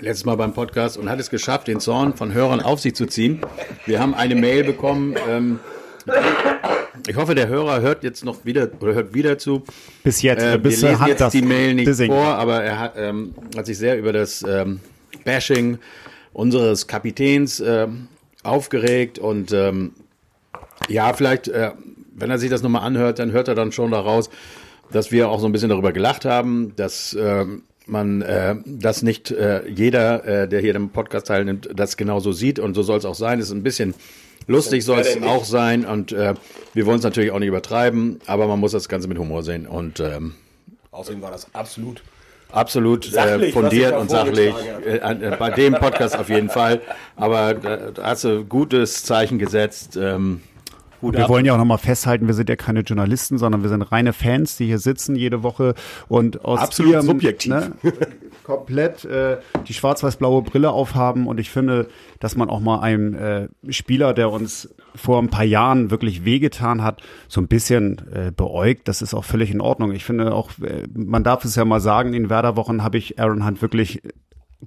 letztes 0.00 0.24
Mal 0.24 0.36
beim 0.36 0.52
Podcast 0.52 0.98
und 0.98 1.08
hat 1.08 1.18
es 1.20 1.30
geschafft, 1.30 1.68
den 1.68 1.80
Zorn 1.80 2.14
von 2.14 2.32
Hörern 2.32 2.60
auf 2.60 2.80
sich 2.80 2.94
zu 2.94 3.06
ziehen. 3.06 3.40
Wir 3.86 4.00
haben 4.00 4.14
eine 4.14 4.34
Mail 4.34 4.64
bekommen. 4.64 5.16
Ähm, 5.28 5.58
ich 7.08 7.16
hoffe, 7.16 7.34
der 7.34 7.48
Hörer 7.48 7.80
hört 7.80 8.04
jetzt 8.04 8.24
noch 8.24 8.44
wieder 8.44 8.68
oder 8.80 8.94
hört 8.94 9.14
wieder 9.14 9.38
zu. 9.38 9.64
Bis 10.04 10.22
jetzt. 10.22 10.42
Äh, 10.42 10.52
wir 10.52 10.58
bis 10.58 10.82
lesen 10.82 11.00
hat 11.00 11.08
jetzt 11.08 11.20
das 11.20 11.32
die 11.32 11.42
Mail 11.42 11.74
nicht 11.74 11.88
Dissing. 11.88 12.10
vor, 12.10 12.26
aber 12.26 12.62
er 12.62 12.78
hat, 12.78 12.94
ähm, 12.96 13.34
hat 13.56 13.66
sich 13.66 13.78
sehr 13.78 13.98
über 13.98 14.12
das 14.12 14.44
ähm, 14.46 14.80
Bashing 15.24 15.78
unseres 16.32 16.86
Kapitäns 16.86 17.60
ähm, 17.60 18.08
aufgeregt 18.42 19.18
und 19.18 19.52
ähm, 19.52 19.94
ja, 20.88 21.12
vielleicht, 21.14 21.48
äh, 21.48 21.72
wenn 22.14 22.30
er 22.30 22.38
sich 22.38 22.50
das 22.50 22.62
nochmal 22.62 22.82
anhört, 22.82 23.18
dann 23.18 23.32
hört 23.32 23.48
er 23.48 23.54
dann 23.54 23.72
schon 23.72 23.90
daraus, 23.90 24.30
dass 24.92 25.10
wir 25.10 25.30
auch 25.30 25.40
so 25.40 25.46
ein 25.46 25.52
bisschen 25.52 25.70
darüber 25.70 25.92
gelacht 25.92 26.24
haben, 26.24 26.74
dass 26.76 27.16
ähm, 27.18 27.62
man 27.86 28.22
äh, 28.22 28.56
das 28.64 29.02
nicht 29.02 29.30
äh, 29.30 29.66
jeder, 29.68 30.24
äh, 30.24 30.48
der 30.48 30.60
hier 30.60 30.74
im 30.74 30.90
Podcast 30.90 31.28
teilnimmt, 31.28 31.68
das 31.74 31.96
genauso 31.96 32.32
sieht 32.32 32.58
und 32.58 32.74
so 32.74 32.82
soll 32.82 32.98
es 32.98 33.04
auch 33.04 33.14
sein. 33.14 33.38
Es 33.38 33.46
ist 33.46 33.52
ein 33.52 33.62
bisschen 33.62 33.94
lustig 34.46 34.84
soll 34.84 35.00
es 35.00 35.20
auch 35.22 35.44
sein 35.44 35.84
und 35.84 36.12
äh, 36.12 36.34
wir 36.74 36.86
wollen 36.86 36.98
es 36.98 37.04
natürlich 37.04 37.30
auch 37.30 37.38
nicht 37.38 37.48
übertreiben, 37.48 38.20
aber 38.26 38.46
man 38.46 38.60
muss 38.60 38.72
das 38.72 38.88
Ganze 38.88 39.08
mit 39.08 39.18
Humor 39.18 39.42
sehen 39.42 39.66
und 39.66 40.00
ähm, 40.00 40.34
außerdem 40.90 41.22
war 41.22 41.30
das 41.30 41.52
absolut. 41.54 42.02
absolut 42.50 43.06
äh, 43.06 43.10
Sachlich, 43.10 43.52
fundiert 43.52 43.96
und 43.96 44.10
sachlich. 44.10 44.54
Äh, 44.84 44.96
äh, 44.96 45.36
bei 45.38 45.50
dem 45.50 45.74
Podcast 45.74 46.16
auf 46.16 46.28
jeden 46.28 46.48
Fall. 46.48 46.80
Aber 47.16 47.54
da, 47.54 47.76
da 47.90 48.02
hast 48.04 48.24
du 48.24 48.44
gutes 48.44 49.04
Zeichen 49.04 49.38
gesetzt. 49.38 49.96
Ähm, 50.00 50.42
Hut 51.02 51.14
Wir 51.14 51.24
ab. 51.24 51.30
wollen 51.30 51.44
ja 51.44 51.54
auch 51.54 51.58
nochmal 51.58 51.78
festhalten, 51.78 52.26
wir 52.26 52.34
sind 52.34 52.48
ja 52.48 52.56
keine 52.56 52.80
Journalisten, 52.80 53.38
sondern 53.38 53.62
wir 53.62 53.68
sind 53.68 53.82
reine 53.82 54.12
Fans, 54.12 54.56
die 54.56 54.66
hier 54.66 54.78
sitzen 54.78 55.16
jede 55.16 55.42
Woche 55.42 55.74
und 56.08 56.44
aus 56.44 56.60
Absolut 56.60 56.92
ihrem, 56.92 57.06
subjektiv. 57.06 57.52
Ne, 57.52 57.72
komplett 58.44 59.04
äh, 59.04 59.38
die 59.66 59.74
schwarz-weiß-blaue 59.74 60.42
Brille 60.42 60.70
aufhaben 60.70 61.26
und 61.26 61.40
ich 61.40 61.50
finde, 61.50 61.88
dass 62.20 62.36
man 62.36 62.48
auch 62.48 62.60
mal 62.60 62.80
einem 62.80 63.14
äh, 63.14 63.48
Spieler, 63.70 64.14
der 64.14 64.30
uns 64.30 64.74
vor 64.94 65.20
ein 65.20 65.28
paar 65.28 65.44
Jahren 65.44 65.90
wirklich 65.90 66.24
wehgetan 66.24 66.82
hat, 66.82 67.02
so 67.28 67.40
ein 67.40 67.48
bisschen 67.48 68.02
äh, 68.12 68.30
beäugt. 68.30 68.88
Das 68.88 69.02
ist 69.02 69.14
auch 69.14 69.24
völlig 69.24 69.50
in 69.50 69.60
Ordnung. 69.60 69.92
Ich 69.92 70.04
finde 70.04 70.32
auch, 70.32 70.50
äh, 70.62 70.84
man 70.94 71.24
darf 71.24 71.44
es 71.44 71.56
ja 71.56 71.64
mal 71.64 71.80
sagen, 71.80 72.14
in 72.14 72.30
Werderwochen 72.30 72.82
habe 72.82 72.98
ich 72.98 73.18
Aaron 73.18 73.44
Hunt 73.44 73.62
wirklich 73.62 74.00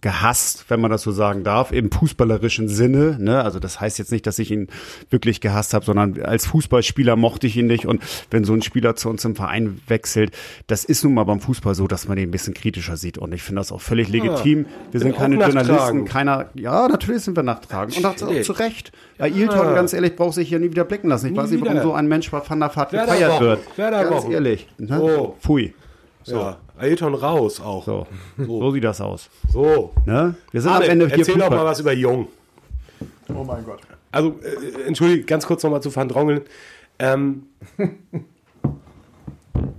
gehasst, 0.01 0.65
wenn 0.69 0.79
man 0.79 0.91
das 0.91 1.01
so 1.01 1.11
sagen 1.11 1.43
darf, 1.43 1.71
im 1.71 1.91
fußballerischen 1.91 2.69
Sinne. 2.69 3.17
Ne? 3.19 3.43
Also 3.43 3.59
das 3.59 3.81
heißt 3.81 3.97
jetzt 3.97 4.11
nicht, 4.11 4.27
dass 4.27 4.37
ich 4.37 4.51
ihn 4.51 4.67
wirklich 5.09 5.41
gehasst 5.41 5.73
habe, 5.73 5.83
sondern 5.83 6.21
als 6.21 6.45
Fußballspieler 6.45 7.15
mochte 7.15 7.47
ich 7.47 7.57
ihn 7.57 7.65
nicht. 7.65 7.85
Und 7.87 8.01
wenn 8.29 8.43
so 8.43 8.53
ein 8.53 8.61
Spieler 8.61 8.95
zu 8.95 9.09
uns 9.09 9.25
im 9.25 9.35
Verein 9.35 9.81
wechselt, 9.87 10.31
das 10.67 10.85
ist 10.85 11.03
nun 11.03 11.15
mal 11.15 11.23
beim 11.23 11.41
Fußball 11.41 11.73
so, 11.73 11.87
dass 11.87 12.07
man 12.07 12.17
den 12.17 12.29
ein 12.29 12.31
bisschen 12.31 12.53
kritischer 12.53 12.97
sieht. 12.97 13.17
Und 13.17 13.33
ich 13.33 13.41
finde 13.41 13.61
das 13.61 13.71
auch 13.71 13.81
völlig 13.81 14.09
legitim. 14.09 14.67
Wir 14.91 14.99
sind 14.99 15.15
keine 15.15 15.35
Journalisten, 15.35 16.05
keiner. 16.05 16.49
Ja, 16.53 16.87
natürlich 16.87 17.23
sind 17.23 17.35
wir 17.35 17.43
nachtragend. 17.43 17.97
Und 17.97 18.03
das 18.03 18.23
auch 18.23 18.41
zu 18.41 18.51
Recht. 18.53 18.91
Ja, 19.17 19.25
Ailton, 19.25 19.75
ganz 19.75 19.93
ehrlich, 19.93 20.15
braucht 20.15 20.35
sich 20.35 20.49
hier 20.49 20.59
nie 20.59 20.69
wieder 20.69 20.85
blicken 20.85 21.09
lassen. 21.09 21.31
Ich 21.31 21.35
weiß 21.35 21.49
nicht, 21.49 21.61
warum 21.61 21.73
wieder. 21.73 21.83
so 21.83 21.93
ein 21.93 22.07
Mensch 22.07 22.29
bei 22.29 22.41
Van 22.47 22.59
der 22.59 22.75
Vaart 22.75 22.91
gefeiert 22.91 23.41
wird. 23.41 23.59
Ganz 23.75 24.25
ehrlich. 24.29 24.67
Ne? 24.77 25.01
Oh. 25.01 25.35
Pfui. 25.41 25.73
Ja, 26.25 26.57
Ailton 26.79 27.13
raus 27.13 27.59
auch. 27.61 27.85
So. 27.85 28.07
so 28.37 28.71
sieht 28.71 28.83
das 28.83 29.01
aus. 29.01 29.29
So. 29.51 29.91
Ne? 30.05 30.35
Wir 30.51 30.61
sind 30.61 30.71
Arne, 30.71 30.85
am 30.85 30.91
Ende 30.91 31.07
hier 31.07 31.19
erzähl 31.19 31.35
doch 31.35 31.47
Fußball- 31.47 31.55
mal 31.55 31.65
was 31.65 31.79
über 31.79 31.93
Jung. 31.93 32.27
Oh 33.33 33.43
mein 33.43 33.63
Gott. 33.65 33.81
Also, 34.11 34.35
äh, 34.41 34.87
entschuldige, 34.87 35.23
ganz 35.23 35.45
kurz 35.45 35.61
nochmal 35.63 35.81
zu 35.81 35.95
Van 35.95 36.09
Drongeln. 36.09 36.41
Ähm, 36.97 37.43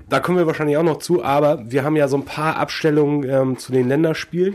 da 0.09 0.21
kommen 0.21 0.39
wir 0.39 0.47
wahrscheinlich 0.47 0.77
auch 0.77 0.83
noch 0.83 0.99
zu, 0.99 1.23
aber 1.25 1.71
wir 1.71 1.85
haben 1.85 1.97
ja 1.97 2.09
so 2.09 2.17
ein 2.17 2.25
paar 2.25 2.57
Abstellungen 2.57 3.29
ähm, 3.29 3.59
zu 3.59 3.73
den 3.73 3.89
Länderspielen. 3.89 4.55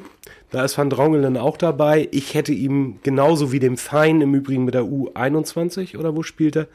Da 0.52 0.64
ist 0.64 0.78
Van 0.78 0.90
Drongelen 0.90 1.38
auch 1.38 1.58
dabei. 1.58 2.08
Ich 2.12 2.34
hätte 2.34 2.54
ihm 2.54 3.00
genauso 3.04 3.52
wie 3.52 3.60
dem 3.60 3.78
Fein 3.78 4.22
im 4.22 4.34
Übrigen 4.36 4.64
mit 4.64 4.74
der 4.74 4.84
U21 4.84 5.98
oder 5.98 6.16
wo 6.16 6.24
spielt 6.24 6.56
er? 6.56 6.68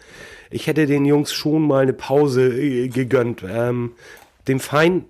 Ich 0.51 0.67
hätte 0.67 0.87
den 0.87 1.05
Jungs 1.07 1.33
schon 1.33 1.67
mal 1.67 1.83
eine 1.83 1.93
Pause 1.93 2.49
äh, 2.49 2.89
gegönnt. 2.89 3.43
Ähm, 3.49 3.93
dem 4.49 4.61
Fein, 4.61 5.05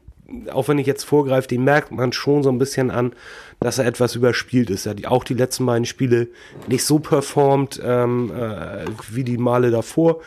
auch 0.53 0.69
wenn 0.69 0.79
ich 0.79 0.87
jetzt 0.87 1.05
vorgreife, 1.05 1.49
den 1.49 1.65
merkt 1.65 1.91
man 1.93 2.13
schon 2.13 2.43
so 2.43 2.51
ein 2.51 2.59
bisschen 2.59 2.91
an, 2.91 3.13
dass 3.61 3.79
er 3.79 3.87
etwas 3.87 4.15
überspielt 4.15 4.71
ist. 4.71 4.87
Er 4.87 4.91
hat 4.91 5.07
auch 5.07 5.25
die 5.25 5.35
letzten 5.35 5.67
beiden 5.67 5.87
Spiele 5.87 6.29
nicht 6.69 6.85
so 6.85 6.99
performt 6.99 7.81
ähm, 7.85 8.33
äh, 8.35 8.85
wie 9.11 9.25
die 9.25 9.39
Male 9.39 9.71
davor. 9.71 10.21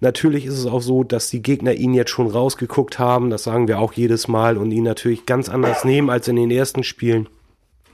Natürlich 0.00 0.44
ist 0.44 0.58
es 0.58 0.66
auch 0.66 0.82
so, 0.82 1.04
dass 1.04 1.30
die 1.30 1.42
Gegner 1.42 1.72
ihn 1.72 1.94
jetzt 1.94 2.10
schon 2.10 2.26
rausgeguckt 2.26 2.98
haben. 2.98 3.30
Das 3.30 3.44
sagen 3.44 3.66
wir 3.66 3.78
auch 3.78 3.94
jedes 3.94 4.28
Mal 4.28 4.58
und 4.58 4.70
ihn 4.70 4.84
natürlich 4.84 5.24
ganz 5.24 5.48
anders 5.48 5.84
nehmen 5.84 6.10
als 6.10 6.28
in 6.28 6.36
den 6.36 6.50
ersten 6.50 6.84
Spielen 6.84 7.28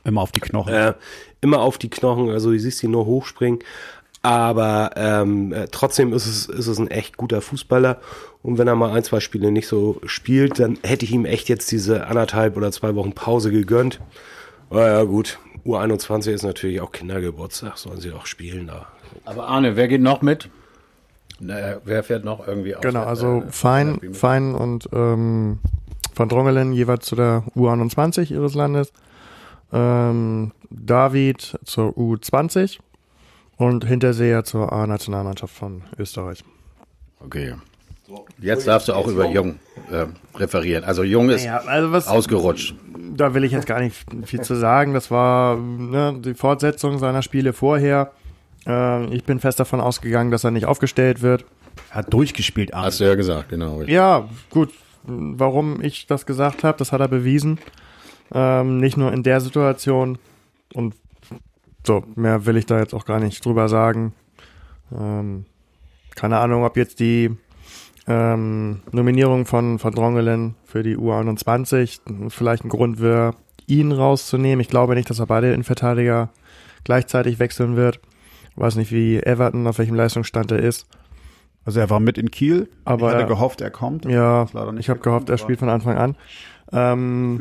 Immer 0.05 0.23
auf 0.23 0.33
die 0.33 0.41
Knochen. 0.41 0.75
äh, 0.75 0.95
immer 1.41 1.61
auf 1.61 1.79
die 1.79 1.91
Knochen, 1.91 2.31
also 2.31 2.51
du 2.51 2.59
siehst 2.59 2.83
ihn 2.83 2.91
nur 2.91 3.07
hochspringen. 3.07 3.61
Aber 4.23 4.93
ähm, 4.97 5.53
äh, 5.53 5.67
trotzdem 5.71 6.13
ist 6.13 6.27
es, 6.27 6.47
ist 6.47 6.67
es 6.69 6.79
ein 6.79 6.91
echt 6.91 7.17
guter 7.17 7.41
Fußballer. 7.41 8.01
Und 8.43 8.59
wenn 8.59 8.67
er 8.67 8.75
mal 8.75 8.93
ein, 8.93 9.05
zwei 9.05 9.21
Spiele 9.21 9.53
nicht 9.53 9.69
so 9.69 10.01
spielt, 10.05 10.59
dann 10.59 10.79
hätte 10.83 11.05
ich 11.05 11.13
ihm 11.13 11.25
echt 11.25 11.49
jetzt 11.49 11.71
diese 11.71 12.07
anderthalb 12.07 12.57
oder 12.57 12.73
zwei 12.73 12.95
Wochen 12.95 13.13
Pause 13.13 13.51
gegönnt. 13.51 14.01
Aber 14.71 14.89
ja, 14.89 15.03
gut. 15.05 15.39
U21 15.65 16.31
ist 16.33 16.43
natürlich 16.43 16.81
auch 16.81 16.91
Kindergeburtstag, 16.91 17.79
sollen 17.79 18.01
sie 18.01 18.11
auch 18.11 18.27
spielen 18.27 18.67
da. 18.67 18.87
Aber 19.25 19.47
Arne, 19.47 19.77
wer 19.77 19.87
geht 19.87 20.01
noch 20.01 20.23
mit? 20.23 20.49
Na, 21.39 21.77
wer 21.85 22.03
fährt 22.03 22.25
noch 22.25 22.47
irgendwie 22.47 22.75
aus? 22.75 22.83
Genau, 22.83 23.05
also 23.05 23.43
äh, 23.47 23.51
Fein? 23.51 24.01
Fein 24.13 24.55
und 24.55 24.89
ähm, 24.93 25.61
Van 26.15 26.29
Drongelen 26.29 26.73
jeweils 26.73 27.07
zu 27.07 27.15
der 27.15 27.45
U21 27.57 28.33
ihres 28.33 28.55
Landes. 28.55 28.93
Ähm, 29.73 30.53
David 30.71 31.59
zur 31.65 31.91
U20 31.91 32.79
und 33.57 33.85
Hinterseher 33.85 34.45
zur 34.45 34.73
A-Nationalmannschaft 34.73 35.55
von 35.55 35.83
Österreich. 35.99 36.45
Okay. 37.21 37.55
Jetzt 38.39 38.67
darfst 38.67 38.89
du 38.89 38.93
auch 38.95 39.07
über 39.07 39.29
Jung 39.29 39.59
äh, 39.91 40.07
referieren. 40.39 40.85
Also 40.85 41.03
Jung 41.03 41.31
ist 41.31 41.45
Ja, 41.45 41.59
also 41.59 41.93
was, 41.93 42.09
ausgerutscht. 42.09 42.75
da 43.17 43.33
will 43.35 43.45
ich 43.45 43.53
jetzt 43.53 43.67
gar 43.67 43.81
nicht 43.81 43.97
viel 44.25 44.41
zu 44.41 44.55
sagen. 44.55 44.93
Das 44.93 45.11
war 45.11 45.57
ne, 45.57 46.19
die 46.23 46.35
Fortsetzung 46.35 46.99
seiner 46.99 47.23
Spiele 47.23 47.53
vorher. 47.53 48.13
Äh, 48.67 49.07
ich 49.15 49.25
bin 49.25 49.41
fest 49.41 49.61
davon 49.61 49.81
ausgegangen, 49.81 50.31
dass 50.31 50.45
er 50.45 50.51
nicht 50.51 50.67
aufgestellt 50.67 51.23
wird. 51.23 51.45
Hat 51.91 52.13
durchgespielt, 52.13 52.75
Arne. 52.75 52.87
Hast 52.87 53.01
du 53.01 53.05
ja 53.05 53.15
gesagt, 53.15 53.49
genau. 53.49 53.83
Ja, 53.83 54.29
gut. 54.51 54.71
Warum 55.05 55.81
ich 55.83 56.07
das 56.07 56.27
gesagt 56.27 56.63
habe, 56.65 56.79
das 56.79 56.93
hat 56.93 57.01
er 57.01 57.09
bewiesen. 57.09 57.59
Ähm, 58.35 58.79
nicht 58.79 58.97
nur 58.97 59.13
in 59.13 59.23
der 59.23 59.41
Situation. 59.41 60.19
Und 60.75 60.95
so, 61.87 62.05
mehr 62.15 62.47
will 62.47 62.57
ich 62.57 62.67
da 62.67 62.79
jetzt 62.79 62.95
auch 62.95 63.05
gar 63.05 63.19
nicht 63.21 63.45
drüber 63.45 63.69
sagen. 63.69 64.13
Ähm, 64.97 65.45
keine 66.15 66.39
Ahnung, 66.39 66.63
ob 66.65 66.77
jetzt 66.77 67.01
die 67.01 67.31
ähm, 68.09 68.81
Nominierung 68.91 69.47
von, 69.47 69.79
von 69.79 69.95
Drongelen 69.95 70.55
für 70.65 70.83
die 70.83 70.97
U21 70.97 72.01
vielleicht 72.31 72.65
ein 72.65 72.69
Grund 72.69 73.01
wäre, 73.01 73.35
ihn 73.67 73.93
rauszunehmen. 73.93 74.61
Ich 74.61 74.69
glaube 74.69 74.95
nicht, 74.95 75.09
dass 75.09 75.19
er 75.21 75.27
beide 75.27 75.53
Innenverteidiger 75.53 76.31
gleichzeitig 76.85 77.39
wechseln 77.39 77.77
wird. 77.77 78.01
Weiß 78.57 78.77
nicht, 78.77 78.93
wie 78.93 79.19
Everton, 79.23 79.67
auf 79.67 79.79
welchem 79.79 79.95
Leistungsstand 79.95 80.51
er 80.53 80.59
ist. 80.59 80.87
Also 81.65 81.79
er 81.79 81.89
war 81.91 82.01
mit 82.01 82.19
in 82.19 82.31
Kiel, 82.31 82.69
Aber 82.85 83.07
ich 83.07 83.13
hatte 83.13 83.23
er- 83.25 83.29
gehofft, 83.29 83.61
er 83.61 83.71
kommt. 83.71 84.05
Ja, 84.05 84.43
Ist 84.43 84.53
leider 84.53 84.73
nicht 84.73 84.81
ich 84.81 84.91
habe 84.91 84.99
gehofft, 85.01 85.31
er 85.31 85.39
spielt 85.39 85.61
von 85.61 85.69
Anfang 85.69 85.97
an. 85.97 86.17
Ähm, 86.73 87.39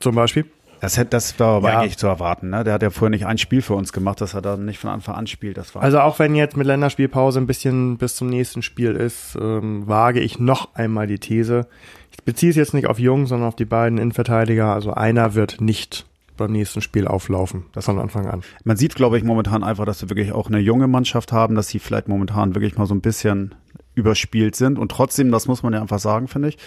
zum 0.00 0.14
Beispiel. 0.16 0.46
Das, 0.80 0.96
hätte, 0.96 1.10
das 1.10 1.38
war 1.40 1.56
aber 1.56 1.70
ja. 1.70 1.80
eigentlich 1.80 1.96
zu 1.96 2.06
erwarten. 2.06 2.50
Ne? 2.50 2.64
Der 2.64 2.74
hat 2.74 2.82
ja 2.82 2.90
vorher 2.90 3.10
nicht 3.10 3.26
ein 3.26 3.38
Spiel 3.38 3.62
für 3.62 3.74
uns 3.74 3.92
gemacht, 3.92 4.20
dass 4.20 4.34
er 4.34 4.42
da 4.42 4.56
nicht 4.56 4.78
von 4.78 4.90
Anfang 4.90 5.14
an 5.14 5.26
spielt. 5.26 5.56
Das 5.56 5.74
war 5.74 5.82
also 5.82 6.00
auch 6.00 6.18
wenn 6.18 6.34
jetzt 6.34 6.56
mit 6.56 6.66
Länderspielpause 6.66 7.40
ein 7.40 7.46
bisschen 7.46 7.98
bis 7.98 8.16
zum 8.16 8.28
nächsten 8.28 8.62
Spiel 8.62 8.92
ist, 8.92 9.36
ähm, 9.40 9.86
wage 9.86 10.20
ich 10.20 10.38
noch 10.38 10.74
einmal 10.74 11.06
die 11.06 11.18
These. 11.18 11.66
Ich 12.12 12.24
beziehe 12.24 12.50
es 12.50 12.56
jetzt 12.56 12.74
nicht 12.74 12.86
auf 12.86 12.98
Jung, 12.98 13.26
sondern 13.26 13.48
auf 13.48 13.56
die 13.56 13.64
beiden 13.64 13.98
Innenverteidiger. 13.98 14.72
Also 14.72 14.92
einer 14.92 15.34
wird 15.34 15.60
nicht 15.60 16.06
beim 16.36 16.52
nächsten 16.52 16.82
Spiel 16.82 17.06
auflaufen. 17.06 17.64
Das 17.72 17.86
von 17.86 17.98
Anfang 17.98 18.26
an. 18.26 18.42
Man 18.64 18.76
sieht, 18.76 18.94
glaube 18.94 19.18
ich, 19.18 19.24
momentan 19.24 19.64
einfach, 19.64 19.86
dass 19.86 20.02
wir 20.02 20.10
wirklich 20.10 20.32
auch 20.32 20.48
eine 20.48 20.58
junge 20.58 20.86
Mannschaft 20.86 21.32
haben, 21.32 21.54
dass 21.54 21.68
sie 21.68 21.78
vielleicht 21.78 22.08
momentan 22.08 22.54
wirklich 22.54 22.76
mal 22.76 22.86
so 22.86 22.94
ein 22.94 23.00
bisschen 23.00 23.54
überspielt 23.96 24.54
sind. 24.54 24.78
Und 24.78 24.90
trotzdem, 24.92 25.32
das 25.32 25.48
muss 25.48 25.62
man 25.62 25.72
ja 25.72 25.80
einfach 25.80 25.98
sagen, 25.98 26.28
finde 26.28 26.50
ich, 26.50 26.58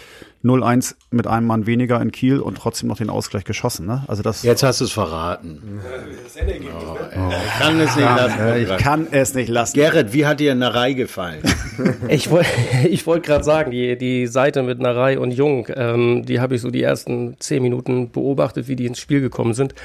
0-1 0.44 0.96
mit 1.12 1.28
einem 1.28 1.48
Mann 1.48 1.68
weniger 1.68 2.02
in 2.02 2.12
Kiel 2.12 2.40
und 2.40 2.58
trotzdem 2.58 2.90
noch 2.90 2.98
den 2.98 3.10
Ausgleich 3.10 3.44
geschossen. 3.44 3.86
Ne? 3.86 4.04
Also 4.08 4.24
das 4.24 4.42
Jetzt 4.42 4.64
hast 4.64 4.82
du 4.82 4.86
es 4.86 4.92
verraten. 4.92 5.80
Das 6.24 6.36
oh? 6.36 7.30
Ich 7.46 7.60
kann 7.60 7.80
es 7.80 7.96
nicht 7.96 8.06
lassen. 8.06 8.62
Ich 8.62 8.78
kann 8.78 9.08
es 9.12 9.34
nicht 9.36 9.50
lassen. 9.50 9.76
Gerrit, 9.76 10.12
wie 10.12 10.26
hat 10.26 10.40
dir 10.40 10.56
Narei 10.56 10.94
gefallen? 10.94 11.44
ich 12.08 12.32
wollte 12.32 12.50
ich 12.90 13.06
wollt 13.06 13.24
gerade 13.24 13.44
sagen, 13.44 13.72
die, 13.72 13.98
die 13.98 14.28
Seite 14.28 14.64
mit 14.64 14.80
Narei 14.80 15.20
und 15.20 15.32
Jung, 15.32 15.68
ähm, 15.76 16.26
die 16.26 16.40
habe 16.40 16.56
ich 16.56 16.62
so 16.62 16.72
die 16.72 16.82
ersten 16.82 17.36
zehn 17.40 17.62
Minuten 17.62 18.10
beobachtet, 18.12 18.68
wie 18.68 18.76
die 18.76 18.88
ins 18.88 19.00
Spiel 19.00 19.22
gekommen 19.22 19.54
sind 19.54 19.76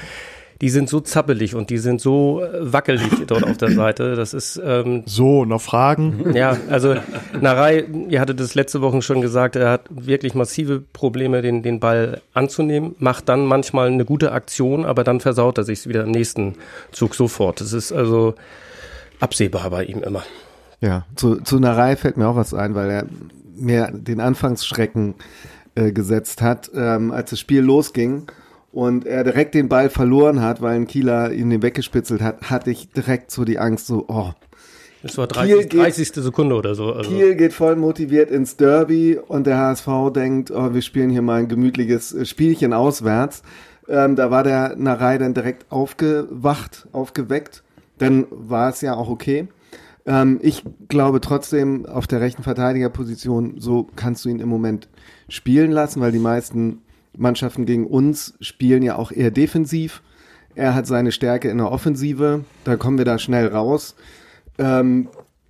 die 0.61 0.69
sind 0.69 0.89
so 0.89 0.99
zappelig 0.99 1.55
und 1.55 1.69
die 1.69 1.77
sind 1.77 1.99
so 1.99 2.41
äh, 2.41 2.71
wackelig 2.73 3.11
dort 3.27 3.43
auf 3.43 3.57
der 3.57 3.71
Seite. 3.71 4.15
Das 4.15 4.33
ist 4.33 4.59
ähm, 4.63 5.03
so 5.05 5.45
noch 5.45 5.61
Fragen. 5.61 6.33
Ja, 6.33 6.57
also 6.69 6.95
Narei, 7.39 7.85
ihr 8.09 8.21
hattet 8.21 8.39
das 8.39 8.55
letzte 8.55 8.81
Woche 8.81 9.01
schon 9.01 9.21
gesagt, 9.21 9.55
er 9.55 9.69
hat 9.69 9.81
wirklich 9.89 10.33
massive 10.33 10.81
Probleme, 10.93 11.41
den 11.41 11.63
den 11.63 11.79
Ball 11.79 12.21
anzunehmen. 12.33 12.95
Macht 12.99 13.29
dann 13.29 13.45
manchmal 13.45 13.87
eine 13.87 14.05
gute 14.05 14.31
Aktion, 14.31 14.85
aber 14.85 15.03
dann 15.03 15.19
versaut 15.19 15.57
er 15.57 15.63
sich 15.63 15.87
wieder 15.87 16.03
im 16.03 16.11
nächsten 16.11 16.55
Zug 16.91 17.15
sofort. 17.15 17.61
Das 17.61 17.73
ist 17.73 17.91
also 17.91 18.35
absehbar 19.19 19.69
bei 19.69 19.83
ihm 19.85 20.01
immer. 20.03 20.23
Ja, 20.81 21.05
zu, 21.15 21.37
zu 21.37 21.59
Narei 21.59 21.95
fällt 21.95 22.17
mir 22.17 22.27
auch 22.27 22.35
was 22.35 22.53
ein, 22.53 22.75
weil 22.75 22.89
er 22.89 23.05
mir 23.55 23.89
den 23.91 24.19
Anfangsschrecken 24.19 25.15
äh, 25.75 25.91
gesetzt 25.91 26.41
hat, 26.41 26.69
ähm, 26.75 27.11
als 27.11 27.31
das 27.31 27.39
Spiel 27.39 27.61
losging 27.61 28.27
und 28.75 29.07
er 29.07 29.23
direkt 29.23 29.55
den 29.55 29.69
Ball 29.69 29.89
verloren 29.89 30.41
hat, 30.41 30.61
weil 30.61 30.75
ein 30.75 30.85
Kieler 30.85 31.31
ihn 31.31 31.49
den 31.49 31.61
weggespitzelt 31.61 32.21
hat, 32.21 32.49
hatte 32.49 32.71
ich 32.71 32.89
direkt 32.91 33.31
so 33.31 33.45
die 33.45 33.57
Angst, 33.57 33.87
so, 33.87 34.03
oh. 34.09 34.31
Das 35.01 35.17
war 35.17 35.27
30, 35.27 35.69
geht, 35.69 35.79
30. 35.79 36.11
Sekunde 36.15 36.55
oder 36.55 36.75
so. 36.75 36.91
Also. 36.91 37.09
Kiel 37.09 37.35
geht 37.35 37.53
voll 37.53 37.77
motiviert 37.77 38.29
ins 38.29 38.57
Derby 38.57 39.17
und 39.17 39.47
der 39.47 39.59
HSV 39.59 39.87
denkt, 40.13 40.51
oh, 40.51 40.73
wir 40.73 40.81
spielen 40.81 41.09
hier 41.09 41.21
mal 41.21 41.39
ein 41.39 41.47
gemütliches 41.47 42.13
äh, 42.13 42.25
Spielchen 42.25 42.73
auswärts. 42.73 43.43
Ähm, 43.87 44.17
da 44.17 44.29
war 44.29 44.43
der 44.43 44.75
Narei 44.75 45.19
dann 45.19 45.33
direkt 45.33 45.71
aufgewacht, 45.71 46.89
aufgeweckt. 46.91 47.63
Dann 47.97 48.25
war 48.29 48.71
es 48.71 48.81
ja 48.81 48.95
auch 48.95 49.07
okay. 49.07 49.47
Ähm, 50.05 50.39
ich 50.41 50.63
glaube 50.89 51.21
trotzdem, 51.21 51.85
auf 51.85 52.07
der 52.07 52.19
rechten 52.19 52.43
Verteidigerposition, 52.43 53.55
so 53.57 53.87
kannst 53.95 54.25
du 54.25 54.29
ihn 54.29 54.39
im 54.39 54.49
Moment 54.49 54.89
spielen 55.29 55.71
lassen, 55.71 56.01
weil 56.01 56.11
die 56.11 56.19
meisten 56.19 56.81
Mannschaften 57.17 57.65
gegen 57.65 57.87
uns 57.87 58.33
spielen 58.39 58.83
ja 58.83 58.95
auch 58.95 59.11
eher 59.11 59.31
defensiv. 59.31 60.01
Er 60.55 60.73
hat 60.73 60.87
seine 60.87 61.11
Stärke 61.11 61.49
in 61.49 61.57
der 61.57 61.71
Offensive, 61.71 62.45
da 62.63 62.77
kommen 62.77 62.97
wir 62.97 63.05
da 63.05 63.19
schnell 63.19 63.47
raus. 63.47 63.95
Ähm, 64.57 65.09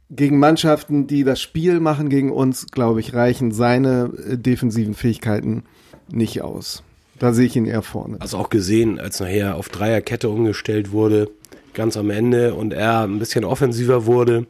gegen 0.10 0.40
Mannschaften, 0.40 1.08
die 1.08 1.24
das 1.24 1.42
Spiel 1.42 1.80
machen 1.80 2.10
gegen 2.10 2.32
uns, 2.32 2.68
glaube 2.68 3.00
ich, 3.00 3.14
reichen 3.14 3.52
seine 3.52 4.12
äh, 4.30 4.38
defensiven 4.38 4.94
Fähigkeiten 4.94 5.64
nicht 6.12 6.42
aus. 6.42 6.84
Da 7.20 7.34
sehe 7.34 7.46
ich 7.46 7.56
ihn 7.56 7.66
eher 7.66 7.82
vorne. 7.82 8.18
Also 8.20 8.38
auch 8.38 8.50
gesehen, 8.50 9.00
als 9.00 9.20
nachher 9.20 9.56
auf 9.56 9.70
Dreierkette 9.70 10.30
umgestellt 10.30 10.92
wurde, 10.92 11.30
ganz 11.74 11.98
am 11.98 12.10
Ende 12.10 12.54
und 12.54 12.74
er 12.74 13.02
ein 13.02 13.20
bisschen 13.20 13.46
offensiver 13.46 14.06
wurde, 14.06 14.46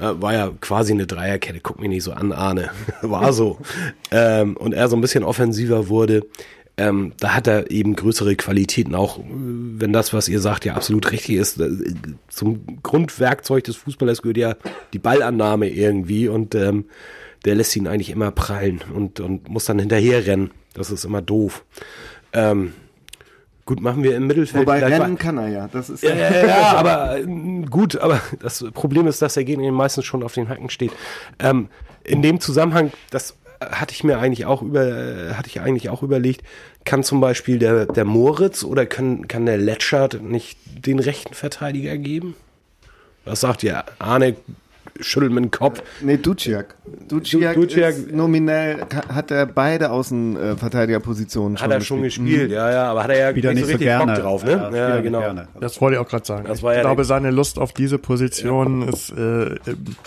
war 0.00 0.32
ja 0.32 0.50
quasi 0.60 0.92
eine 0.92 1.06
Dreierkette, 1.06 1.60
guck 1.60 1.80
mich 1.80 1.88
nicht 1.88 2.04
so 2.04 2.12
an, 2.12 2.32
Arne. 2.32 2.70
War 3.02 3.32
so. 3.32 3.58
ähm, 4.10 4.56
und 4.56 4.72
er 4.72 4.88
so 4.88 4.96
ein 4.96 5.00
bisschen 5.00 5.24
offensiver 5.24 5.88
wurde. 5.88 6.26
Ähm, 6.76 7.12
da 7.20 7.34
hat 7.34 7.46
er 7.46 7.70
eben 7.70 7.94
größere 7.94 8.36
Qualitäten, 8.36 8.94
auch 8.94 9.20
wenn 9.22 9.92
das, 9.92 10.14
was 10.14 10.28
ihr 10.28 10.40
sagt, 10.40 10.64
ja 10.64 10.74
absolut 10.74 11.12
richtig 11.12 11.36
ist. 11.36 11.60
Äh, 11.60 11.68
zum 12.28 12.82
Grundwerkzeug 12.82 13.64
des 13.64 13.76
Fußballers 13.76 14.22
gehört 14.22 14.38
ja 14.38 14.56
die 14.94 14.98
Ballannahme 14.98 15.68
irgendwie 15.68 16.28
und 16.28 16.54
ähm, 16.54 16.86
der 17.44 17.54
lässt 17.54 17.76
ihn 17.76 17.86
eigentlich 17.86 18.10
immer 18.10 18.30
prallen 18.30 18.80
und, 18.94 19.20
und 19.20 19.48
muss 19.48 19.66
dann 19.66 19.78
hinterher 19.78 20.26
rennen. 20.26 20.52
Das 20.72 20.90
ist 20.90 21.04
immer 21.04 21.20
doof. 21.20 21.64
Ähm, 22.32 22.72
Gut, 23.70 23.82
machen 23.82 24.02
wir 24.02 24.16
im 24.16 24.26
Mittelfeld. 24.26 24.66
Wobei 24.66 24.84
rennen 24.84 25.16
kann 25.16 25.38
er 25.38 25.46
ja. 25.46 25.68
Das 25.68 25.90
ist 25.90 26.02
ja, 26.02 26.12
ja, 26.12 26.44
ja, 26.44 26.72
aber 26.72 27.18
äh, 27.20 27.24
gut, 27.70 27.96
aber 27.96 28.20
das 28.40 28.64
Problem 28.74 29.06
ist, 29.06 29.22
dass 29.22 29.34
der 29.34 29.44
Gegner 29.44 29.70
meistens 29.70 30.06
schon 30.06 30.24
auf 30.24 30.34
den 30.34 30.48
Hacken 30.48 30.70
steht. 30.70 30.90
Ähm, 31.38 31.68
in 32.02 32.20
dem 32.20 32.40
Zusammenhang, 32.40 32.90
das 33.10 33.36
hatte 33.60 33.94
ich 33.94 34.02
mir 34.02 34.18
eigentlich 34.18 34.44
auch 34.44 34.62
über, 34.62 34.88
äh, 34.88 35.34
hatte 35.34 35.48
ich 35.48 35.60
eigentlich 35.60 35.88
auch 35.88 36.02
überlegt, 36.02 36.42
kann 36.84 37.04
zum 37.04 37.20
Beispiel 37.20 37.60
der, 37.60 37.86
der 37.86 38.04
Moritz 38.04 38.64
oder 38.64 38.86
kann, 38.86 39.28
kann 39.28 39.46
der 39.46 39.56
Letschert 39.56 40.20
nicht 40.20 40.58
den 40.84 40.98
rechten 40.98 41.34
Verteidiger 41.34 41.96
geben? 41.96 42.34
Was 43.24 43.42
sagt 43.42 43.62
ihr? 43.62 43.84
Arne 44.00 44.34
schütteln 45.00 45.34
mit 45.34 45.44
dem 45.44 45.50
Kopf. 45.50 45.82
Nee, 46.00 46.16
Duciak. 46.16 46.74
Duciak, 47.08 47.54
Duciak 47.54 47.90
ist 47.90 48.12
nominell 48.12 48.78
hat 49.08 49.30
er 49.30 49.46
beide 49.46 49.90
Außenverteidigerpositionen 49.90 51.56
schon 51.56 51.64
Hat 51.64 51.72
er 51.72 51.80
schon 51.80 52.02
gespielt, 52.02 52.28
gespielt. 52.28 52.50
ja, 52.52 52.70
ja, 52.70 52.90
aber 52.90 53.04
hat 53.04 53.10
er 53.10 53.30
ja 53.30 53.34
wieder 53.34 53.52
nicht 53.52 53.64
so, 53.64 53.68
richtig 53.68 53.86
gerne. 53.86 54.14
Bock 54.14 54.22
drauf, 54.22 54.44
ne? 54.44 54.70
Ja, 54.72 54.88
ja 54.96 55.00
genau. 55.00 55.20
Gerne. 55.20 55.48
Das 55.60 55.80
wollte 55.80 55.96
ich 55.96 56.00
auch 56.00 56.08
gerade 56.08 56.26
sagen. 56.26 56.44
Das 56.46 56.62
war 56.62 56.72
ich 56.72 56.78
ja 56.78 56.82
glaube, 56.82 57.04
seine 57.04 57.30
Lust 57.30 57.58
auf 57.58 57.72
diese 57.72 57.98
Position 57.98 58.82
ja. 58.82 58.88
ist 58.88 59.10
äh, 59.10 59.56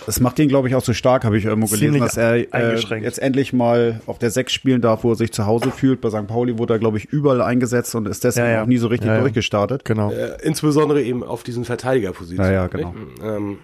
Das 0.05 0.19
macht 0.19 0.39
ihn, 0.39 0.47
glaube 0.47 0.67
ich, 0.67 0.75
auch 0.75 0.83
so 0.83 0.93
stark, 0.93 1.23
habe 1.23 1.37
ich 1.37 1.45
irgendwo 1.45 1.67
gelesen, 1.67 1.99
dass 1.99 2.17
er 2.17 2.35
äh, 2.53 2.99
jetzt 3.01 3.19
endlich 3.19 3.53
mal 3.53 4.01
auf 4.05 4.19
der 4.19 4.31
Sechs 4.31 4.53
spielen 4.53 4.81
darf, 4.81 5.03
wo 5.03 5.11
er 5.11 5.15
sich 5.15 5.31
zu 5.31 5.45
Hause 5.45 5.71
fühlt. 5.71 6.01
Bei 6.01 6.09
St. 6.09 6.27
Pauli 6.27 6.57
wurde 6.57 6.75
er, 6.75 6.79
glaube 6.79 6.97
ich, 6.97 7.05
überall 7.05 7.41
eingesetzt 7.41 7.95
und 7.95 8.07
ist 8.07 8.23
deswegen 8.23 8.47
ja, 8.47 8.63
auch 8.63 8.67
nie 8.67 8.77
so 8.77 8.87
richtig 8.87 9.09
durchgestartet. 9.09 9.85
Genau. 9.85 10.11
Äh, 10.11 10.37
insbesondere 10.43 11.01
eben 11.01 11.23
auf 11.23 11.43
diesen 11.43 11.65
Verteidigerpositionen. 11.65 12.51
Ja, 12.51 12.61
ja, 12.61 12.67
genau. 12.67 12.93
Ähm, 13.23 13.57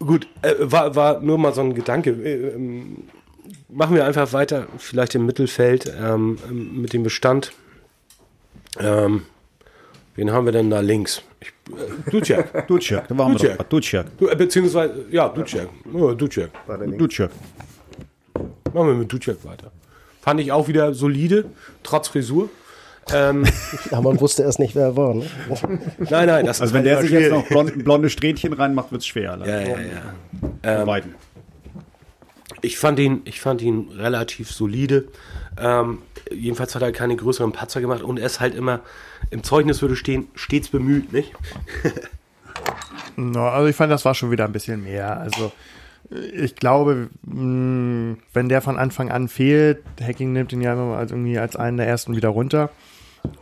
Gut, 0.00 0.26
äh, 0.40 0.54
war, 0.60 0.96
war 0.96 1.20
nur 1.20 1.36
mal 1.38 1.52
so 1.52 1.60
ein 1.60 1.74
Gedanke. 1.74 2.10
Äh, 2.10 2.54
ähm, 2.54 3.04
machen 3.68 3.94
wir 3.94 4.06
einfach 4.06 4.32
weiter, 4.32 4.66
vielleicht 4.78 5.14
im 5.14 5.26
Mittelfeld 5.26 5.92
ähm, 6.00 6.38
mit 6.50 6.92
dem 6.94 7.02
Bestand. 7.02 7.52
Ähm, 8.78 9.22
wen 10.16 10.32
haben 10.32 10.46
wir 10.46 10.52
denn 10.52 10.70
da 10.70 10.80
links? 10.80 11.22
Ich, 11.40 11.48
äh, 11.48 12.10
Duciak. 12.10 12.66
Duciak, 12.68 13.08
da 13.08 13.18
waren 13.18 13.32
Duciak. 13.32 13.58
wir. 13.58 13.64
Duciak. 13.64 14.06
Du, 14.18 14.28
äh, 14.28 14.36
beziehungsweise, 14.36 15.04
ja, 15.10 15.28
Duciak. 15.28 15.68
Oh, 15.92 16.12
Duciak. 16.14 16.50
Duciak. 16.96 17.30
Machen 18.72 18.86
wir 18.88 18.94
mit 18.94 19.12
Duciak 19.12 19.44
weiter. 19.44 19.70
Fand 20.22 20.40
ich 20.40 20.50
auch 20.52 20.66
wieder 20.68 20.94
solide, 20.94 21.44
trotz 21.82 22.08
Frisur. 22.08 22.48
Ähm, 23.14 23.44
ja, 23.90 24.00
man 24.00 24.20
wusste 24.20 24.42
erst 24.42 24.58
nicht, 24.58 24.74
wer 24.74 24.84
er 24.84 24.96
war. 24.96 25.14
Ne? 25.14 25.26
Nein, 26.10 26.26
nein. 26.26 26.46
Das 26.46 26.60
also 26.60 26.74
wenn 26.74 26.84
der 26.84 27.00
sich 27.00 27.10
jetzt 27.10 27.30
noch 27.30 27.46
blonde, 27.46 27.72
blonde 27.72 28.10
Strähnchen 28.10 28.52
reinmacht, 28.52 28.92
wird 28.92 29.02
es 29.02 29.06
schwer. 29.06 29.38
Ja, 29.44 29.60
ja, 29.60 29.76
ja. 30.62 30.82
Ähm, 30.82 31.14
ich, 32.62 32.78
fand 32.78 32.98
ihn, 32.98 33.22
ich 33.24 33.40
fand 33.40 33.62
ihn 33.62 33.88
relativ 33.96 34.50
solide. 34.50 35.08
Ähm, 35.58 35.98
jedenfalls 36.30 36.74
hat 36.74 36.82
er 36.82 36.92
keine 36.92 37.16
größeren 37.16 37.52
Patzer 37.52 37.80
gemacht 37.80 38.02
und 38.02 38.18
er 38.18 38.26
ist 38.26 38.40
halt 38.40 38.54
immer, 38.54 38.80
im 39.30 39.42
Zeugnis 39.42 39.82
würde 39.82 39.96
stehen, 39.96 40.28
stets 40.34 40.68
bemüht, 40.68 41.12
nicht? 41.12 41.32
no, 43.16 43.48
also 43.48 43.68
ich 43.68 43.76
fand, 43.76 43.92
das 43.92 44.04
war 44.04 44.14
schon 44.14 44.30
wieder 44.30 44.44
ein 44.44 44.52
bisschen 44.52 44.84
mehr. 44.84 45.18
Also 45.18 45.52
ich 46.10 46.56
glaube, 46.56 47.08
wenn 47.22 48.48
der 48.48 48.62
von 48.62 48.78
Anfang 48.78 49.10
an 49.10 49.28
fehlt, 49.28 49.82
Hacking 50.00 50.32
nimmt 50.32 50.52
ihn 50.52 50.60
ja 50.60 50.72
immer 50.72 50.96
als 50.96 51.12
irgendwie 51.12 51.38
als 51.38 51.54
einen 51.56 51.76
der 51.76 51.86
ersten 51.86 52.16
wieder 52.16 52.30
runter 52.30 52.70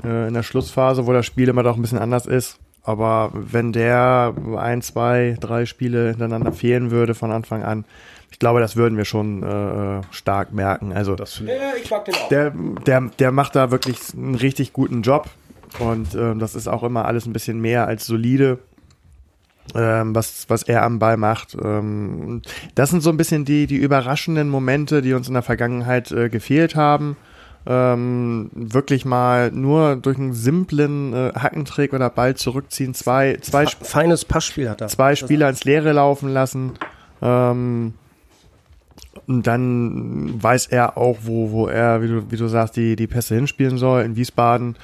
äh, 0.05 0.29
in 0.29 0.35
der 0.35 0.43
Schlussphase, 0.43 1.07
wo 1.07 1.12
das 1.12 1.27
Spiel 1.27 1.49
immer 1.49 1.62
doch 1.62 1.77
ein 1.77 1.83
bisschen 1.83 1.99
anders 1.99 2.27
ist. 2.27 2.59
Aber 2.83 3.31
wenn 3.35 3.73
der 3.73 4.35
ein, 4.57 4.81
zwei, 4.81 5.37
drei 5.38 5.67
Spiele 5.67 6.09
hintereinander 6.09 6.53
fehlen 6.53 6.91
würde 6.91 7.14
von 7.14 7.31
Anfang 7.33 7.62
an, 7.62 7.85
ich 8.31 8.38
glaube, 8.38 8.61
das 8.61 8.77
würden 8.77 8.97
wir 8.97 9.05
schon 9.05 9.43
äh, 9.43 10.01
stark 10.11 10.53
merken. 10.53 10.93
Also 10.93 11.14
das, 11.14 11.41
ja, 11.41 11.53
ich 11.83 11.91
mag 11.91 12.05
den 12.05 12.14
auch. 12.14 12.29
Der, 12.29 12.51
der, 12.87 13.01
der 13.19 13.33
macht 13.33 13.57
da 13.57 13.71
wirklich 13.71 13.99
einen 14.14 14.37
richtig 14.37 14.73
guten 14.73 15.03
Job. 15.03 15.29
Und 15.79 16.14
äh, 16.14 16.35
das 16.37 16.55
ist 16.55 16.67
auch 16.67 16.83
immer 16.83 17.05
alles 17.05 17.27
ein 17.27 17.33
bisschen 17.33 17.61
mehr 17.61 17.87
als 17.87 18.07
solide, 18.07 18.59
ähm, 19.75 20.14
was, 20.14 20.47
was 20.49 20.62
er 20.62 20.83
am 20.83 20.99
Ball 20.99 21.17
macht. 21.17 21.57
Ähm, 21.62 22.43
das 22.75 22.91
sind 22.91 23.03
so 23.03 23.11
ein 23.11 23.17
bisschen 23.17 23.45
die, 23.45 23.67
die 23.67 23.77
überraschenden 23.77 24.49
Momente, 24.49 25.03
die 25.03 25.12
uns 25.12 25.29
in 25.29 25.35
der 25.35 25.43
Vergangenheit 25.43 26.11
äh, 26.11 26.31
gefehlt 26.31 26.75
haben 26.75 27.17
ähm, 27.68 28.50
wirklich 28.54 29.04
mal 29.04 29.52
nur 29.52 29.96
durch 29.96 30.18
einen 30.18 30.33
simplen 30.33 31.12
äh, 31.12 31.33
Hackentrick 31.35 31.92
oder 31.92 32.11
Ball 32.11 32.35
zurückziehen, 32.35 32.94
zwei, 32.94 33.37
zwei 33.42 33.66
feines 33.66 34.24
Passspiel 34.24 34.68
hat 34.70 34.81
er. 34.81 34.88
Zwei 34.88 35.14
Spieler 35.14 35.48
ins 35.48 35.64
Leere 35.64 35.92
laufen 35.92 36.31
lassen. 36.31 36.72
Ähm, 37.22 37.92
Und 39.26 39.46
dann 39.46 40.42
weiß 40.42 40.68
er 40.68 40.96
auch, 40.96 41.18
wo, 41.24 41.50
wo 41.50 41.66
er, 41.66 42.00
wie 42.00 42.09
du, 42.09 42.31
wie 42.31 42.37
du 42.38 42.48
sagst, 42.48 42.76
die, 42.76 42.96
die 42.96 43.07
Pässe 43.07 43.35
hinspielen 43.35 43.76
soll. 43.76 44.02
In 44.02 44.16
Wiesbaden 44.16 44.76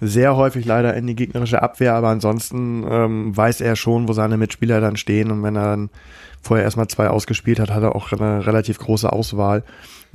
sehr 0.00 0.36
häufig 0.36 0.64
leider 0.64 0.94
in 0.94 1.08
die 1.08 1.16
gegnerische 1.16 1.60
Abwehr, 1.62 1.94
aber 1.94 2.08
ansonsten 2.08 2.84
ähm, 2.88 3.36
weiß 3.36 3.60
er 3.60 3.74
schon, 3.74 4.06
wo 4.06 4.12
seine 4.12 4.36
Mitspieler 4.36 4.80
dann 4.80 4.96
stehen. 4.96 5.32
Und 5.32 5.42
wenn 5.42 5.56
er 5.56 5.64
dann 5.64 5.90
vorher 6.42 6.64
erstmal 6.64 6.88
zwei 6.88 7.08
ausgespielt 7.08 7.60
hat, 7.60 7.70
hat 7.70 7.82
er 7.82 7.94
auch 7.94 8.12
eine 8.12 8.46
relativ 8.46 8.78
große 8.78 9.12
Auswahl, 9.12 9.62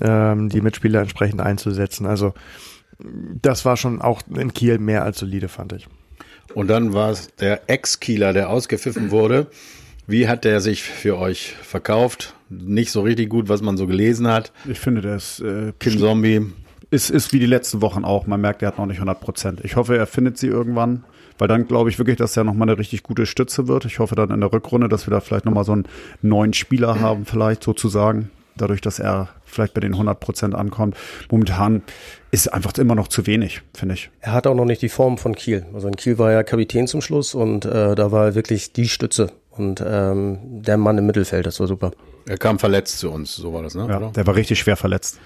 ähm, 0.02 0.50
die 0.50 0.62
Mitspieler 0.62 1.02
entsprechend 1.02 1.42
einzusetzen. 1.42 2.06
Also 2.06 2.34
das 3.42 3.66
war 3.66 3.78
schon 3.78 4.02
auch 4.02 4.22
in 4.34 4.54
Kiel 4.54 4.80
mehr 4.80 5.04
als 5.04 5.20
solide, 5.20 5.48
fand 5.48 5.74
ich. 5.74 5.88
Und 6.54 6.68
dann 6.68 6.94
war 6.94 7.12
es 7.12 7.28
der 7.36 7.70
Ex-Kieler, 7.70 8.34
der 8.34 8.50
ausgepfiffen 8.50 9.12
wurde. 9.12 9.48
Wie 10.08 10.28
hat 10.28 10.46
der 10.46 10.62
sich 10.62 10.84
für 10.84 11.18
euch 11.18 11.56
verkauft? 11.62 12.36
Nicht 12.50 12.92
so 12.92 13.02
richtig 13.02 13.30
gut, 13.30 13.50
was 13.50 13.62
man 13.62 13.76
so 13.76 13.88
gelesen 13.88 14.28
hat. 14.28 14.52
Ich 14.70 14.80
finde, 14.80 15.02
der 15.02 15.16
ist, 15.16 15.40
äh, 15.40 15.74
Kim 15.80 15.98
Zombie. 15.98 16.54
ist, 16.92 17.10
ist 17.10 17.34
wie 17.34 17.40
die 17.40 17.48
letzten 17.48 17.82
Wochen 17.82 18.06
auch. 18.06 18.28
Man 18.28 18.40
merkt, 18.40 18.62
er 18.62 18.68
hat 18.70 18.78
noch 18.78 18.86
nicht 18.86 18.98
100 18.98 19.20
Prozent. 19.20 19.62
Ich 19.64 19.76
hoffe, 19.76 19.98
er 19.98 20.06
findet 20.06 20.38
sie 20.38 20.48
irgendwann, 20.48 21.04
weil 21.38 21.48
dann 21.48 21.68
glaube 21.68 21.90
ich 21.90 21.98
wirklich, 21.98 22.18
dass 22.18 22.36
er 22.38 22.44
nochmal 22.44 22.70
eine 22.70 22.78
richtig 22.78 23.04
gute 23.04 23.26
Stütze 23.26 23.68
wird. 23.68 23.86
Ich 23.86 24.00
hoffe 24.00 24.16
dann 24.16 24.32
in 24.32 24.40
der 24.42 24.52
Rückrunde, 24.52 24.90
dass 24.90 25.08
wir 25.08 25.12
da 25.12 25.20
vielleicht 25.20 25.46
nochmal 25.46 25.64
so 25.64 25.74
einen 25.74 25.88
neuen 26.22 26.54
Spieler 26.54 27.00
haben, 27.00 27.26
vielleicht 27.26 27.64
sozusagen. 27.64 28.32
Dadurch, 28.58 28.80
dass 28.80 29.00
er 29.00 29.30
vielleicht 29.44 29.74
bei 29.74 29.82
den 29.82 29.94
100 29.94 30.18
Prozent 30.20 30.56
ankommt. 30.56 30.96
Momentan 31.30 31.84
ist 32.32 32.48
einfach 32.54 32.74
immer 32.78 32.96
noch 32.96 33.10
zu 33.10 33.28
wenig, 33.28 33.62
finde 33.74 33.96
ich. 33.96 34.10
Er 34.22 34.32
hat 34.32 34.48
auch 34.48 34.56
noch 34.56 34.66
nicht 34.66 34.82
die 34.82 34.90
Form 34.90 35.18
von 35.18 35.36
Kiel. 35.36 35.66
Also 35.74 35.88
in 35.88 35.96
Kiel 35.96 36.18
war 36.20 36.32
er 36.32 36.44
Kapitän 36.44 36.88
zum 36.88 37.02
Schluss 37.02 37.36
und 37.36 37.66
äh, 37.66 37.96
da 37.96 38.12
war 38.12 38.28
er 38.28 38.36
wirklich 38.36 38.72
die 38.72 38.88
Stütze 38.88 39.32
und 39.52 39.84
ähm, 39.86 40.40
der 40.42 40.78
Mann 40.78 40.98
im 40.98 41.06
Mittelfeld. 41.06 41.46
Das 41.46 41.60
war 41.60 41.68
super. 41.68 41.92
Er 42.28 42.38
kam 42.38 42.60
verletzt 42.60 43.00
zu 43.00 43.12
uns, 43.12 43.36
so 43.36 43.54
war 43.54 43.64
das, 43.64 43.76
ne? 43.76 43.88
Ja, 43.88 43.98
Oder? 43.98 44.12
der 44.12 44.26
war 44.28 44.36
richtig 44.36 44.60
schwer 44.60 44.78
verletzt. 44.78 45.20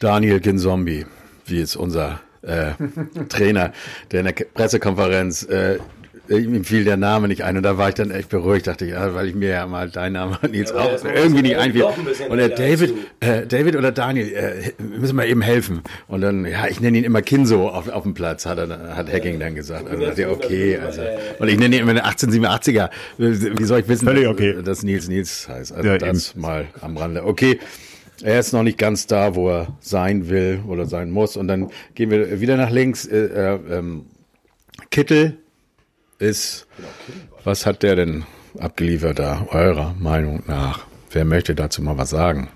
Daniel 0.00 0.40
Ginzombi, 0.40 1.06
wie 1.46 1.58
jetzt 1.58 1.76
unser 1.76 2.20
äh, 2.42 2.72
Trainer, 3.28 3.72
der 4.10 4.20
in 4.20 4.26
der 4.26 4.32
Pressekonferenz, 4.54 5.44
äh, 5.44 5.78
ihm 6.28 6.64
fiel 6.64 6.84
der 6.84 6.96
Name 6.96 7.26
nicht 7.28 7.42
ein 7.42 7.56
und 7.56 7.62
da 7.64 7.76
war 7.78 7.88
ich 7.88 7.94
dann 7.96 8.10
echt 8.12 8.28
beruhigt, 8.30 8.66
dachte 8.68 8.84
ich, 8.86 8.92
ja, 8.92 9.12
weil 9.14 9.26
ich 9.28 9.34
mir 9.34 9.48
ja 9.50 9.66
mal 9.66 9.90
dein 9.90 10.12
Name 10.12 10.38
Nils 10.50 10.72
auch 10.72 10.90
irgendwie 11.04 11.42
nicht 11.42 11.56
einfiel. 11.56 11.84
Und 12.28 12.38
der 12.38 12.48
David, 12.48 12.94
äh, 13.20 13.44
David 13.46 13.76
oder 13.76 13.90
Daniel, 13.92 14.32
äh, 14.32 14.72
müssen 14.82 15.16
wir 15.16 15.26
eben 15.26 15.42
helfen. 15.42 15.82
Und 16.06 16.20
dann, 16.22 16.46
ja, 16.46 16.68
ich 16.68 16.80
nenne 16.80 16.96
ihn 16.96 17.04
immer 17.04 17.22
Kinso 17.22 17.68
auf, 17.68 17.88
auf 17.88 18.04
dem 18.04 18.14
Platz, 18.14 18.46
hat 18.46 18.56
er, 18.58 18.96
hat 18.96 19.12
Hacking 19.12 19.40
dann 19.40 19.54
gesagt. 19.56 19.90
Also 19.90 20.06
dachte 20.06 20.22
ich, 20.22 20.26
okay, 20.28 20.78
also, 20.78 21.02
und 21.38 21.48
ich 21.48 21.58
nenne 21.58 21.76
ihn 21.76 21.82
immer 21.82 21.94
den 21.94 22.02
1887er. 22.04 22.88
Wie 23.18 23.64
soll 23.64 23.80
ich 23.80 23.88
wissen, 23.88 24.06
Völlig 24.06 24.22
dass- 24.24 24.32
okay. 24.32 24.56
dass 24.64 24.82
Nils 24.84 25.08
Nils 25.08 25.48
heißt? 25.48 25.72
Also 25.72 25.86
Ja, 25.88 25.98
das 25.98 26.34
mal 26.36 26.66
am 26.80 26.96
Rande. 26.96 27.24
Okay. 27.26 27.58
Er 28.22 28.38
ist 28.38 28.52
noch 28.52 28.62
nicht 28.62 28.78
ganz 28.78 29.06
da, 29.06 29.34
wo 29.34 29.48
er 29.50 29.76
sein 29.80 30.28
will 30.28 30.60
oder 30.68 30.86
sein 30.86 31.10
muss. 31.10 31.36
Und 31.36 31.48
dann 31.48 31.70
gehen 31.94 32.10
wir 32.10 32.40
wieder 32.40 32.56
nach 32.56 32.70
links. 32.70 33.04
Äh, 33.04 33.26
äh, 33.26 33.78
ähm, 33.78 34.06
Kittel 34.90 35.38
ist, 36.18 36.66
was 37.42 37.66
hat 37.66 37.82
der 37.82 37.96
denn 37.96 38.24
abgeliefert 38.58 39.18
da, 39.18 39.46
eurer 39.50 39.94
Meinung 39.98 40.42
nach? 40.46 40.86
Wer 41.10 41.24
möchte 41.24 41.54
dazu 41.54 41.82
mal 41.82 41.98
was 41.98 42.10
sagen? 42.10 42.48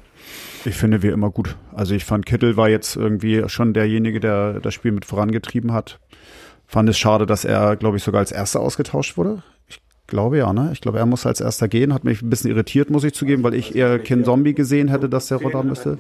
Ich 0.64 0.76
finde 0.76 1.02
wir 1.02 1.12
immer 1.12 1.30
gut. 1.30 1.56
Also 1.74 1.94
ich 1.94 2.04
fand 2.04 2.26
Kittel 2.26 2.56
war 2.56 2.68
jetzt 2.68 2.96
irgendwie 2.96 3.48
schon 3.48 3.74
derjenige, 3.74 4.20
der 4.20 4.60
das 4.60 4.74
Spiel 4.74 4.92
mit 4.92 5.04
vorangetrieben 5.04 5.72
hat. 5.72 5.98
Fand 6.66 6.88
es 6.88 6.98
schade, 6.98 7.26
dass 7.26 7.44
er, 7.44 7.76
glaube 7.76 7.96
ich, 7.96 8.02
sogar 8.02 8.20
als 8.20 8.32
Erster 8.32 8.60
ausgetauscht 8.60 9.16
wurde. 9.16 9.42
Glaube 10.06 10.38
ja, 10.38 10.52
ne? 10.52 10.70
Ich 10.72 10.80
glaube, 10.80 10.98
er 10.98 11.06
muss 11.06 11.26
als 11.26 11.40
Erster 11.40 11.68
gehen. 11.68 11.92
Hat 11.92 12.04
mich 12.04 12.22
ein 12.22 12.30
bisschen 12.30 12.50
irritiert, 12.50 12.90
muss 12.90 13.04
ich 13.04 13.14
zugeben, 13.14 13.42
weil 13.42 13.54
ich 13.54 13.74
eher 13.74 13.98
Ken 13.98 14.24
Zombie 14.24 14.54
gesehen 14.54 14.88
hätte, 14.88 15.08
dass 15.08 15.28
der 15.28 15.38
runter 15.38 15.62
müsste. 15.62 15.98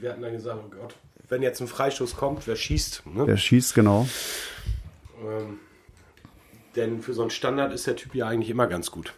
Wir 0.00 0.10
hatten 0.10 0.22
dann 0.22 0.32
gesagt, 0.32 0.58
oh 0.64 0.70
Gott, 0.70 0.94
wenn 1.28 1.42
jetzt 1.42 1.60
ein 1.60 1.66
Freistoß 1.66 2.16
kommt, 2.16 2.46
wer 2.46 2.56
schießt? 2.56 3.02
Ne? 3.14 3.26
Der 3.26 3.36
schießt, 3.36 3.74
genau. 3.74 4.08
Ähm, 5.20 5.58
denn 6.76 7.02
für 7.02 7.12
so 7.12 7.22
einen 7.22 7.30
Standard 7.30 7.72
ist 7.72 7.86
der 7.86 7.96
Typ 7.96 8.14
ja 8.14 8.26
eigentlich 8.26 8.50
immer 8.50 8.66
ganz 8.66 8.90
gut. 8.90 9.14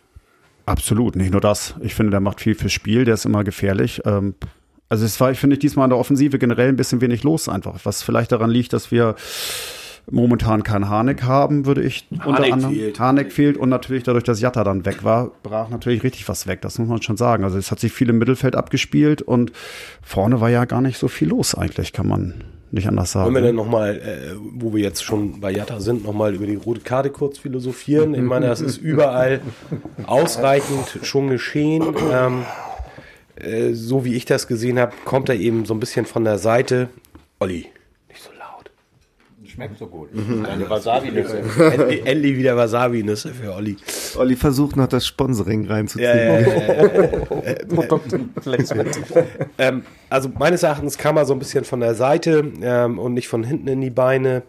Absolut, 0.66 1.14
nicht 1.14 1.30
nur 1.30 1.40
das. 1.40 1.74
Ich 1.80 1.94
finde, 1.94 2.10
der 2.10 2.20
macht 2.20 2.40
viel 2.40 2.54
fürs 2.54 2.72
Spiel, 2.72 3.04
der 3.04 3.14
ist 3.14 3.24
immer 3.24 3.44
gefährlich. 3.44 4.02
Ähm, 4.04 4.34
also 4.88 5.04
es 5.04 5.20
war, 5.20 5.30
ich 5.30 5.38
finde, 5.38 5.58
diesmal 5.58 5.84
in 5.84 5.90
der 5.90 5.98
Offensive 5.98 6.38
generell 6.38 6.68
ein 6.68 6.76
bisschen 6.76 7.00
wenig 7.00 7.22
los 7.22 7.48
einfach. 7.48 7.78
Was 7.84 8.02
vielleicht 8.02 8.32
daran 8.32 8.50
liegt, 8.50 8.72
dass 8.72 8.90
wir 8.90 9.16
momentan 10.10 10.62
keinen 10.62 10.88
Harnik 10.88 11.22
haben, 11.22 11.66
würde 11.66 11.82
ich 11.82 12.06
unter 12.10 12.34
Harnik 12.34 12.52
anderem. 12.52 12.74
fehlt. 12.74 13.00
Harnik 13.00 13.32
fehlt 13.32 13.56
und 13.56 13.68
natürlich 13.68 14.02
dadurch, 14.02 14.24
dass 14.24 14.40
Jatta 14.40 14.64
dann 14.64 14.84
weg 14.84 15.04
war, 15.04 15.30
brach 15.42 15.68
natürlich 15.70 16.02
richtig 16.02 16.28
was 16.28 16.46
weg. 16.46 16.60
Das 16.62 16.78
muss 16.78 16.88
man 16.88 17.02
schon 17.02 17.16
sagen. 17.16 17.44
Also 17.44 17.58
es 17.58 17.70
hat 17.70 17.80
sich 17.80 17.92
viel 17.92 18.10
im 18.10 18.18
Mittelfeld 18.18 18.56
abgespielt 18.56 19.22
und 19.22 19.52
vorne 20.02 20.40
war 20.40 20.50
ja 20.50 20.64
gar 20.64 20.80
nicht 20.80 20.98
so 20.98 21.08
viel 21.08 21.28
los 21.28 21.54
eigentlich, 21.54 21.92
kann 21.92 22.06
man 22.06 22.44
nicht 22.70 22.88
anders 22.88 23.12
sagen. 23.12 23.26
Wollen 23.26 23.34
wir 23.34 23.42
denn 23.42 23.54
nochmal, 23.56 23.96
äh, 23.96 24.34
wo 24.54 24.74
wir 24.74 24.82
jetzt 24.82 25.04
schon 25.04 25.40
bei 25.40 25.52
Jatta 25.52 25.80
sind, 25.80 26.04
nochmal 26.04 26.34
über 26.34 26.46
die 26.46 26.56
rote 26.56 26.80
Karte 26.80 27.10
kurz 27.10 27.38
philosophieren? 27.38 28.14
Ich 28.14 28.22
meine, 28.22 28.46
das 28.46 28.60
ist 28.60 28.78
überall 28.78 29.40
ausreichend 30.06 30.98
schon 31.02 31.28
geschehen. 31.28 31.94
Ähm, 32.12 32.42
äh, 33.36 33.72
so 33.72 34.04
wie 34.04 34.14
ich 34.14 34.24
das 34.24 34.46
gesehen 34.46 34.78
habe, 34.78 34.92
kommt 35.04 35.28
er 35.28 35.36
eben 35.36 35.64
so 35.64 35.74
ein 35.74 35.80
bisschen 35.80 36.04
von 36.04 36.24
der 36.24 36.38
Seite. 36.38 36.88
Olli. 37.40 37.66
Schmeckt 39.54 39.78
so 39.78 39.86
gut. 39.86 40.08
Deine 40.12 40.68
Wasabi-Nüsse. 40.68 41.38
endlich, 41.72 42.04
endlich 42.04 42.36
wieder 42.36 42.56
Wasabi-Nüsse 42.56 43.32
für 43.32 43.54
Olli. 43.54 43.76
Olli 44.16 44.34
versucht 44.34 44.74
noch 44.76 44.88
das 44.88 45.06
Sponsoring 45.06 45.66
reinzuziehen. 45.68 46.08
Ja, 46.08 46.40
ja, 46.40 46.48
ähm, 49.58 49.84
also 50.10 50.28
meines 50.36 50.64
Erachtens 50.64 50.98
kam 50.98 51.16
er 51.16 51.24
so 51.24 51.34
ein 51.34 51.38
bisschen 51.38 51.64
von 51.64 51.78
der 51.78 51.94
Seite 51.94 52.50
ähm, 52.62 52.98
und 52.98 53.14
nicht 53.14 53.28
von 53.28 53.44
hinten 53.44 53.68
in 53.68 53.80
die 53.80 53.90
Beine. 53.90 54.42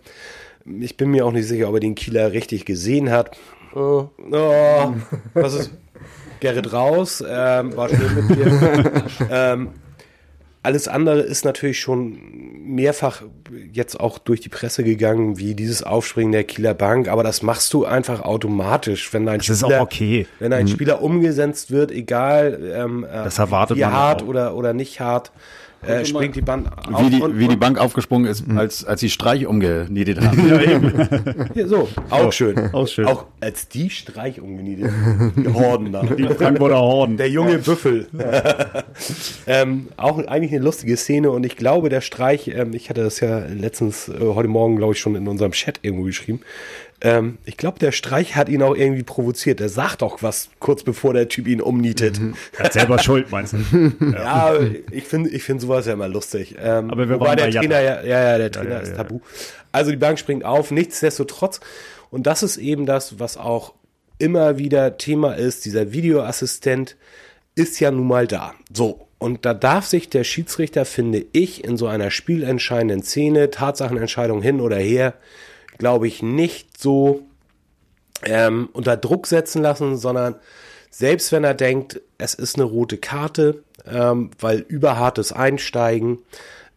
Ich 0.66 0.98
bin 0.98 1.12
mir 1.12 1.28
auch 1.28 1.32
nicht 1.32 1.48
sicher, 1.48 1.70
ob 1.70 1.76
er 1.76 1.82
den 1.82 1.94
Kieler 1.94 2.32
richtig 2.32 2.66
gesehen 2.66 3.12
hat. 3.12 3.38
Oh, 3.76 4.10
was 5.36 5.54
ist? 5.54 5.72
Gerrit 6.40 6.74
raus, 6.74 7.24
ähm, 7.28 7.76
war 7.78 7.90
schön 7.90 8.16
mit 8.16 8.30
dir. 8.38 9.04
ähm, 9.30 9.70
alles 10.66 10.88
andere 10.88 11.22
ist 11.22 11.46
natürlich 11.46 11.80
schon 11.80 12.20
mehrfach 12.66 13.22
jetzt 13.72 14.00
auch 14.00 14.18
durch 14.18 14.42
die 14.42 14.50
Presse 14.50 14.84
gegangen, 14.84 15.38
wie 15.38 15.54
dieses 15.54 15.84
Aufspringen 15.84 16.32
der 16.32 16.44
Kieler 16.44 16.74
Bank, 16.74 17.08
aber 17.08 17.24
das 17.24 17.44
machst 17.44 17.72
du 17.74 17.86
einfach 17.86 18.22
automatisch, 18.22 19.14
wenn 19.14 19.26
dein 19.26 19.40
Das 19.40 19.60
Spieler, 19.60 19.82
okay. 19.82 20.28
wenn 20.40 20.52
ein 20.52 20.68
Spieler 20.68 21.02
umgesetzt 21.02 21.70
wird, 21.72 21.92
egal 21.92 22.60
ähm, 22.76 23.04
äh, 23.04 23.08
Das 23.24 23.38
erwartet 23.38 23.78
wie 23.78 23.82
man 23.82 23.94
hart 23.94 24.24
auch. 24.24 24.28
oder, 24.28 24.56
oder 24.56 24.74
nicht 24.74 25.00
hart, 25.00 25.32
äh, 25.88 26.06
springt 26.06 26.36
die 26.36 26.42
Band 26.42 26.70
auf. 26.92 27.06
Wie 27.06 27.10
die, 27.10 27.22
und, 27.22 27.38
wie 27.38 27.48
die 27.48 27.56
Bank 27.56 27.80
aufgesprungen 27.80 28.30
ist, 28.30 28.46
als, 28.56 28.86
als 28.86 29.02
sie 29.02 29.10
Streich 29.10 29.46
umgenietet 29.46 30.22
haben. 30.22 31.50
Hier, 31.54 31.68
so, 31.68 31.88
auch 32.10 32.32
schön. 32.32 32.74
auch 32.74 32.88
schön. 32.88 33.06
Auch 33.06 33.26
als 33.42 33.68
die 33.68 33.90
Streich 33.90 34.42
umgenietet. 34.42 34.92
Die 35.36 35.54
Horden 35.54 35.92
da. 35.92 36.04
Die 36.04 36.28
Frankfurter 36.28 36.78
Horden. 36.78 37.18
Der 37.18 37.30
junge 37.30 37.58
Büffel. 37.60 38.08
ähm, 39.48 39.88
auch 39.98 40.18
eigentlich 40.18 40.52
eine 40.52 40.64
lustige 40.64 40.98
Szene 40.98 41.32
und 41.32 41.46
ich 41.46 41.56
glaube, 41.56 41.90
der 41.90 42.02
Streich, 42.02 42.48
ähm, 42.48 42.74
ich 42.74 42.90
hatte 42.90 43.04
das 43.04 43.20
ja 43.20 43.40
letztens, 43.46 44.10
äh, 44.10 44.14
heute 44.20 44.48
Morgen, 44.48 44.78
glaube 44.78 44.94
ich, 44.94 45.00
schon 45.00 45.16
in 45.16 45.28
unserem 45.28 45.52
Chat 45.52 45.80
irgendwo 45.82 46.04
geschrieben. 46.04 46.42
Ähm, 47.06 47.38
ich 47.46 47.56
glaube, 47.56 47.78
der 47.78 47.92
Streich 47.92 48.36
hat 48.36 48.50
ihn 48.50 48.64
auch 48.64 48.76
irgendwie 48.76 49.04
provoziert. 49.04 49.62
Er 49.62 49.70
sagt 49.70 50.02
doch 50.02 50.24
was 50.24 50.50
kurz 50.60 50.82
bevor 50.82 51.14
der 51.14 51.30
Typ 51.30 51.48
ihn 51.48 51.62
umnietet. 51.62 52.20
Hat 52.58 52.74
selber 52.74 52.98
Schuld, 53.04 53.30
meinst 53.30 53.54
du? 53.54 53.92
Ja, 54.12 54.56
ich 54.90 55.04
finde 55.04 55.30
ich 55.30 55.44
finde 55.44 55.62
sowas 55.62 55.86
ja 55.86 55.94
immer 55.94 56.08
lustig. 56.08 56.56
Ähm, 56.60 56.90
Aber 56.90 57.08
wir 57.08 57.20
wobei 57.20 57.36
der. 57.36 57.52
Trainer 57.52 57.80
ja, 57.80 58.02
ja, 58.02 58.24
ja, 58.24 58.38
der 58.40 58.52
Trainer 58.52 58.72
ja, 58.72 58.80
ist 58.80 58.90
ja. 58.90 58.96
tabu. 58.96 59.20
Also 59.72 59.92
die 59.92 59.98
Bank 59.98 60.18
springt 60.18 60.44
auf, 60.46 60.72
nichtsdestotrotz. 60.72 61.60
Und 62.10 62.26
das 62.26 62.42
ist 62.42 62.58
eben 62.58 62.88
das, 62.88 63.20
was 63.20 63.38
auch 63.38 63.76
immer 64.18 64.58
wieder 64.58 64.98
Thema 64.98 65.34
ist. 65.34 65.66
Dieser 65.66 65.92
Videoassistent 65.92 66.96
ist 67.54 67.80
ja 67.80 67.92
nun 67.92 68.08
mal 68.08 68.26
da. 68.26 68.56
So. 68.74 69.08
Und 69.20 69.46
da 69.46 69.54
darf 69.54 69.86
sich 69.86 70.10
der 70.10 70.24
Schiedsrichter, 70.24 70.86
finde 70.86 71.24
ich, 71.34 71.64
in 71.64 71.78
so 71.78 71.86
einer 71.86 72.10
spielentscheidenden 72.10 73.04
Szene, 73.04 73.52
Tatsachenentscheidung 73.52 74.42
hin 74.42 74.60
oder 74.60 74.78
her, 74.78 75.14
glaube 75.78 76.08
ich, 76.08 76.24
nicht 76.24 76.65
so 76.78 77.24
ähm, 78.24 78.70
unter 78.74 78.98
Druck 78.98 79.28
setzen 79.28 79.62
lassen, 79.62 79.98
sondern 79.98 80.36
selbst 80.90 81.32
wenn 81.32 81.44
er 81.44 81.54
denkt, 81.54 82.02
es 82.18 82.34
ist 82.34 82.56
eine 82.56 82.64
rote 82.64 82.98
Karte, 82.98 83.64
ähm, 83.86 84.32
weil 84.40 84.60
überhartes 84.60 85.32
Einsteigen, 85.32 86.20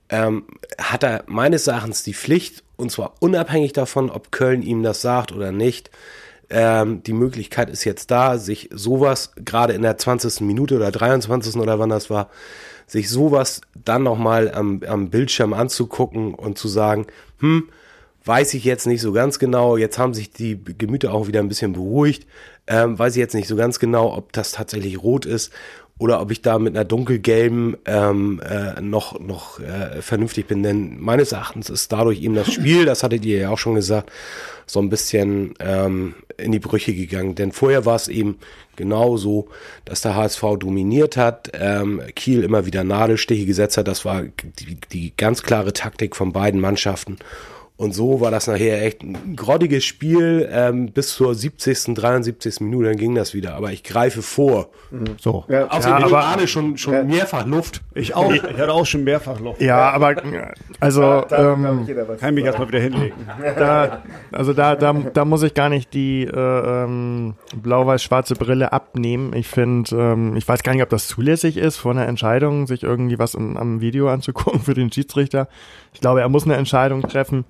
ähm, 0.09 0.45
hat 0.81 1.03
er 1.03 1.25
meines 1.27 1.67
Erachtens 1.67 2.03
die 2.03 2.15
Pflicht, 2.15 2.65
und 2.77 2.91
zwar 2.91 3.15
unabhängig 3.21 3.73
davon, 3.73 4.11
ob 4.11 4.33
Köln 4.33 4.63
ihm 4.63 4.83
das 4.83 5.03
sagt 5.03 5.33
oder 5.33 5.53
nicht. 5.53 5.91
Ähm, 6.51 7.03
die 7.03 7.13
Möglichkeit 7.13 7.69
ist 7.69 7.85
jetzt 7.85 8.11
da, 8.11 8.39
sich 8.39 8.71
sowas 8.73 9.33
gerade 9.37 9.75
in 9.75 9.83
der 9.83 9.99
20. 9.99 10.41
Minute 10.41 10.77
oder 10.77 10.91
23. 10.91 11.57
oder 11.57 11.79
wann 11.79 11.91
das 11.91 12.09
war, 12.09 12.31
sich 12.87 13.11
sowas 13.11 13.61
dann 13.85 14.03
nochmal 14.03 14.53
am, 14.53 14.83
am 14.87 15.11
Bildschirm 15.11 15.53
anzugucken 15.53 16.35
und 16.35 16.57
zu 16.57 16.69
sagen, 16.69 17.07
hm, 17.41 17.69
weiß 18.29 18.55
ich 18.55 18.65
jetzt 18.65 18.87
nicht 18.87 19.01
so 19.01 19.13
ganz 19.13 19.39
genau. 19.39 19.77
Jetzt 19.79 19.99
haben 19.99 20.13
sich 20.15 20.31
die 20.31 20.63
Gemüter 20.63 21.15
auch 21.15 21.27
wieder 21.27 21.41
ein 21.41 21.49
bisschen 21.49 21.73
beruhigt. 21.73 22.27
Ähm, 22.67 22.99
weiß 22.99 23.15
ich 23.17 23.21
jetzt 23.21 23.35
nicht 23.35 23.49
so 23.49 23.57
ganz 23.57 23.79
genau, 23.79 24.15
ob 24.15 24.33
das 24.33 24.53
tatsächlich 24.53 25.03
rot 25.03 25.25
ist. 25.25 25.51
oder 25.99 26.21
ob 26.21 26.31
ich 26.31 26.43
da 26.43 26.59
mit 26.61 26.77
einer 26.77 26.85
dunkelgelben 26.85 27.77
ähm, 27.85 28.41
äh, 28.49 28.81
noch, 28.81 29.19
noch 29.19 29.59
äh, 29.59 30.01
vernünftig 30.01 30.47
bin. 30.47 30.63
Denn 30.63 31.01
meines 31.01 31.33
Erachtens 31.33 31.71
ist 31.71 31.91
dadurch 31.91 32.23
eben 32.23 32.37
das 32.37 32.53
Spiel, 32.53 32.85
das 32.85 33.03
hattet 33.03 33.25
ihr 33.25 33.39
ja 33.39 33.51
auch 33.51 33.59
schon 33.59 33.75
gesagt, 33.75 34.13
so 34.65 34.81
ein 34.81 34.91
bisschen 34.91 35.55
ähm, 35.59 36.15
in 36.37 36.53
die 36.53 36.61
Brüche 36.61 36.95
gegangen. 36.95 37.35
Denn 37.35 37.51
vorher 37.51 37.85
war 37.85 37.97
es 37.97 38.07
eben 38.07 38.39
genau 38.77 39.17
so, 39.17 39.49
dass 39.85 40.03
der 40.03 40.15
HSV 40.15 40.43
dominiert 40.61 41.17
hat, 41.17 41.51
ähm, 41.55 42.01
Kiel 42.15 42.45
immer 42.45 42.65
wieder 42.65 42.85
Nadelstiche 42.85 43.47
gesetzt 43.47 43.77
hat. 43.77 43.89
Das 43.89 44.05
war 44.05 44.23
die, 44.23 44.79
die 44.93 45.17
ganz 45.17 45.43
klare 45.43 45.73
Taktik 45.73 46.15
von 46.15 46.33
beiden 46.33 46.61
Mannschaften. 46.61 47.19
Und 47.79 47.95
so 47.95 48.21
war 48.21 48.33
das 48.33 48.49
nachher 48.49 48.85
echt 48.85 49.05
ein 49.05 49.37
grottiges 49.37 49.85
Spiel 49.85 50.49
ähm, 50.51 50.91
bis 50.91 51.15
zur 51.15 51.33
70., 51.33 51.95
73. 51.95 52.61
Minute, 52.61 52.89
dann 52.89 52.97
ging 52.97 53.15
das 53.15 53.35
wieder. 53.35 53.55
Aber 53.55 53.71
ich 53.71 53.85
greife 53.85 54.21
vor. 54.21 54.71
So. 55.21 55.45
Ja, 55.47 55.69
Außerdem 55.69 56.01
ja, 56.01 56.07
aber 56.07 56.25
Arne 56.25 56.49
schon, 56.49 56.77
schon 56.77 56.95
ja. 56.95 57.05
mehrfach 57.05 57.47
Luft. 57.47 57.83
Ich 57.95 58.17
auch. 58.17 58.33
Ich 58.33 58.43
hatte 58.43 58.73
auch 58.73 58.85
schon 58.85 59.05
mehrfach 59.05 59.39
Luft. 59.39 59.61
Ja, 59.61 59.91
aber 59.91 60.17
also 60.81 61.03
ja, 61.03 61.25
da 61.27 61.53
ähm, 61.53 61.87
kann 62.19 62.31
ich 62.31 62.35
mich 62.35 62.45
erstmal 62.47 62.67
wieder 62.67 62.81
hinlegen. 62.81 63.15
Da, 63.59 64.03
also 64.33 64.53
da, 64.53 64.75
da, 64.75 64.93
da 64.93 65.25
muss 65.25 65.43
ich 65.45 65.55
gar 65.55 65.69
nicht 65.69 65.95
die 65.95 66.25
äh, 66.25 66.85
ähm, 66.85 67.35
blau-weiß-schwarze 67.55 68.35
Brille 68.35 68.73
abnehmen. 68.73 69.33
Ich 69.35 69.47
finde, 69.47 69.95
ähm, 69.95 70.37
ich 70.37 70.47
weiß 70.47 70.65
gar 70.65 70.73
nicht, 70.73 70.83
ob 70.83 70.89
das 70.91 71.07
zulässig 71.07 71.57
ist, 71.57 71.77
vor 71.77 71.93
einer 71.93 72.07
Entscheidung 72.07 72.67
sich 72.67 72.83
irgendwie 72.83 73.19
was 73.21 73.35
im, 73.35 73.57
am 73.57 73.81
Video 73.81 74.09
anzugucken 74.09 74.61
für 74.65 74.75
den 74.75 74.91
Schiedsrichter. 74.91 75.47
Ich 75.93 76.01
glaube, 76.01 76.21
er 76.21 76.29
muss 76.29 76.45
eine 76.45 76.57
Entscheidung 76.57 77.03
treffen. 77.03 77.45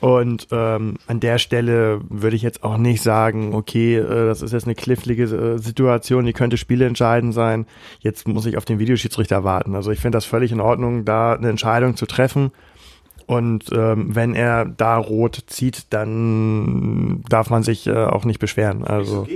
Und 0.00 0.48
ähm, 0.50 0.98
an 1.06 1.20
der 1.20 1.38
Stelle 1.38 2.00
würde 2.08 2.36
ich 2.36 2.42
jetzt 2.42 2.62
auch 2.62 2.76
nicht 2.76 3.02
sagen, 3.02 3.54
okay, 3.54 3.96
äh, 3.96 4.26
das 4.26 4.42
ist 4.42 4.52
jetzt 4.52 4.66
eine 4.66 4.74
knifflige 4.74 5.24
äh, 5.24 5.58
Situation, 5.58 6.26
die 6.26 6.34
könnte 6.34 6.58
spielentscheidend 6.58 7.32
sein. 7.32 7.66
Jetzt 8.00 8.28
muss 8.28 8.44
ich 8.46 8.58
auf 8.58 8.66
den 8.66 8.78
Videoschiedsrichter 8.78 9.42
warten. 9.42 9.74
Also 9.74 9.90
ich 9.90 10.00
finde 10.00 10.16
das 10.16 10.26
völlig 10.26 10.52
in 10.52 10.60
Ordnung, 10.60 11.04
da 11.04 11.32
eine 11.32 11.48
Entscheidung 11.48 11.96
zu 11.96 12.06
treffen. 12.06 12.52
Und 13.26 13.64
ähm, 13.72 14.14
wenn 14.14 14.34
er 14.34 14.66
da 14.66 14.98
rot 14.98 15.44
zieht, 15.46 15.92
dann 15.92 17.24
darf 17.28 17.50
man 17.50 17.62
sich 17.62 17.86
äh, 17.86 18.04
auch 18.04 18.24
nicht 18.24 18.38
beschweren. 18.38 18.84
Also 18.84 19.26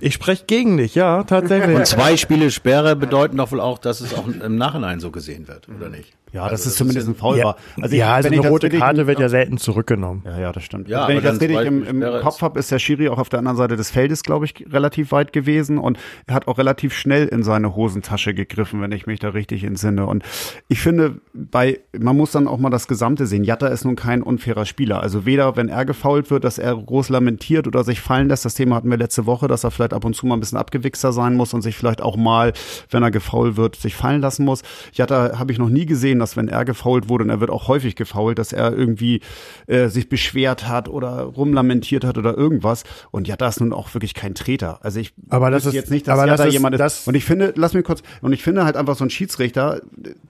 ich 0.00 0.14
spreche 0.14 0.44
gegen 0.46 0.76
dich, 0.76 0.94
ja, 0.94 1.24
tatsächlich. 1.24 1.76
Und 1.76 1.86
zwei 1.86 2.16
Spiele 2.16 2.50
Sperre 2.50 2.96
bedeuten 2.96 3.38
doch 3.38 3.50
wohl 3.50 3.60
auch, 3.60 3.78
dass 3.78 4.00
es 4.00 4.14
auch 4.14 4.28
im 4.28 4.56
Nachhinein 4.56 5.00
so 5.00 5.10
gesehen 5.10 5.48
wird, 5.48 5.68
oder 5.68 5.88
nicht? 5.88 6.12
Ja, 6.34 6.42
also 6.42 6.52
das 6.54 6.66
ist 6.66 6.76
zumindest 6.76 7.06
ein 7.06 7.14
Foul 7.14 7.38
ja, 7.38 7.54
Also, 7.80 7.94
ja, 7.94 8.14
also 8.14 8.28
eine 8.28 8.40
rote 8.40 8.68
Karte 8.68 9.06
wird 9.06 9.20
ja 9.20 9.28
selten 9.28 9.56
zurückgenommen. 9.56 10.24
Ja, 10.26 10.40
ja, 10.40 10.52
das 10.52 10.64
stimmt. 10.64 10.88
Ja, 10.88 11.04
also 11.04 11.08
wenn 11.08 11.18
ich 11.18 11.22
das 11.22 11.40
richtig 11.40 11.60
im, 11.60 12.02
im 12.02 12.20
Kopf 12.22 12.42
habe, 12.42 12.58
ist 12.58 12.72
der 12.72 12.80
Schiri 12.80 13.08
auch 13.08 13.18
auf 13.18 13.28
der 13.28 13.38
anderen 13.38 13.56
Seite 13.56 13.76
des 13.76 13.92
Feldes, 13.92 14.24
glaube 14.24 14.44
ich, 14.44 14.66
relativ 14.72 15.12
weit 15.12 15.32
gewesen 15.32 15.78
und 15.78 15.96
er 16.26 16.34
hat 16.34 16.48
auch 16.48 16.58
relativ 16.58 16.92
schnell 16.92 17.28
in 17.28 17.44
seine 17.44 17.76
Hosentasche 17.76 18.34
gegriffen, 18.34 18.80
wenn 18.80 18.90
ich 18.90 19.06
mich 19.06 19.20
da 19.20 19.28
richtig 19.28 19.62
entsinne. 19.62 20.06
Und 20.06 20.24
ich 20.66 20.80
finde, 20.80 21.20
bei 21.32 21.78
man 21.96 22.16
muss 22.16 22.32
dann 22.32 22.48
auch 22.48 22.58
mal 22.58 22.70
das 22.70 22.88
Gesamte 22.88 23.26
sehen. 23.26 23.44
Jatta 23.44 23.68
ist 23.68 23.84
nun 23.84 23.94
kein 23.94 24.20
unfairer 24.20 24.64
Spieler. 24.64 25.00
Also 25.00 25.26
weder, 25.26 25.54
wenn 25.54 25.68
er 25.68 25.84
gefault 25.84 26.32
wird, 26.32 26.42
dass 26.42 26.58
er 26.58 26.74
groß 26.74 27.10
lamentiert 27.10 27.68
oder 27.68 27.84
sich 27.84 28.00
fallen 28.00 28.28
lässt. 28.28 28.44
Das 28.44 28.54
Thema 28.54 28.74
hatten 28.74 28.90
wir 28.90 28.98
letzte 28.98 29.26
Woche, 29.26 29.46
dass 29.46 29.62
er 29.62 29.70
vielleicht 29.70 29.94
ab 29.94 30.04
und 30.04 30.16
zu 30.16 30.26
mal 30.26 30.34
ein 30.34 30.40
bisschen 30.40 30.58
abgewichster 30.58 31.12
sein 31.12 31.36
muss 31.36 31.54
und 31.54 31.62
sich 31.62 31.76
vielleicht 31.76 32.02
auch 32.02 32.16
mal, 32.16 32.52
wenn 32.90 33.04
er 33.04 33.12
gefault 33.12 33.56
wird, 33.56 33.76
sich 33.76 33.94
fallen 33.94 34.20
lassen 34.20 34.44
muss. 34.44 34.62
Jatta 34.94 35.38
habe 35.38 35.52
ich 35.52 35.58
noch 35.58 35.68
nie 35.68 35.86
gesehen, 35.86 36.23
dass 36.24 36.38
wenn 36.38 36.48
er 36.48 36.64
gefault 36.64 37.10
wurde, 37.10 37.24
und 37.24 37.30
er 37.30 37.40
wird 37.40 37.50
auch 37.50 37.68
häufig 37.68 37.96
gefault, 37.96 38.38
dass 38.38 38.54
er 38.54 38.72
irgendwie 38.72 39.20
äh, 39.66 39.88
sich 39.88 40.08
beschwert 40.08 40.66
hat 40.66 40.88
oder 40.88 41.22
rumlamentiert 41.22 42.02
hat 42.02 42.16
oder 42.16 42.34
irgendwas. 42.34 42.84
Und 43.10 43.28
Jatta 43.28 43.46
ist 43.46 43.60
nun 43.60 43.74
auch 43.74 43.92
wirklich 43.92 44.14
kein 44.14 44.34
Treter. 44.34 44.78
Also 44.82 45.00
ich 45.00 45.12
aber 45.28 45.50
das 45.50 45.66
ist 45.66 45.74
jetzt 45.74 45.90
nicht, 45.90 46.08
dass 46.08 46.18
aber 46.18 46.26
Jatta 46.26 46.44
das 46.44 46.46
ist, 46.46 46.52
jemand 46.54 46.74
ist. 46.74 46.80
Das 46.80 47.06
und 47.06 47.14
ich 47.14 47.26
finde, 47.26 47.52
lass 47.56 47.74
mich 47.74 47.84
kurz, 47.84 48.02
und 48.22 48.32
ich 48.32 48.42
finde 48.42 48.64
halt 48.64 48.76
einfach 48.76 48.96
so 48.96 49.04
ein 49.04 49.10
Schiedsrichter, 49.10 49.82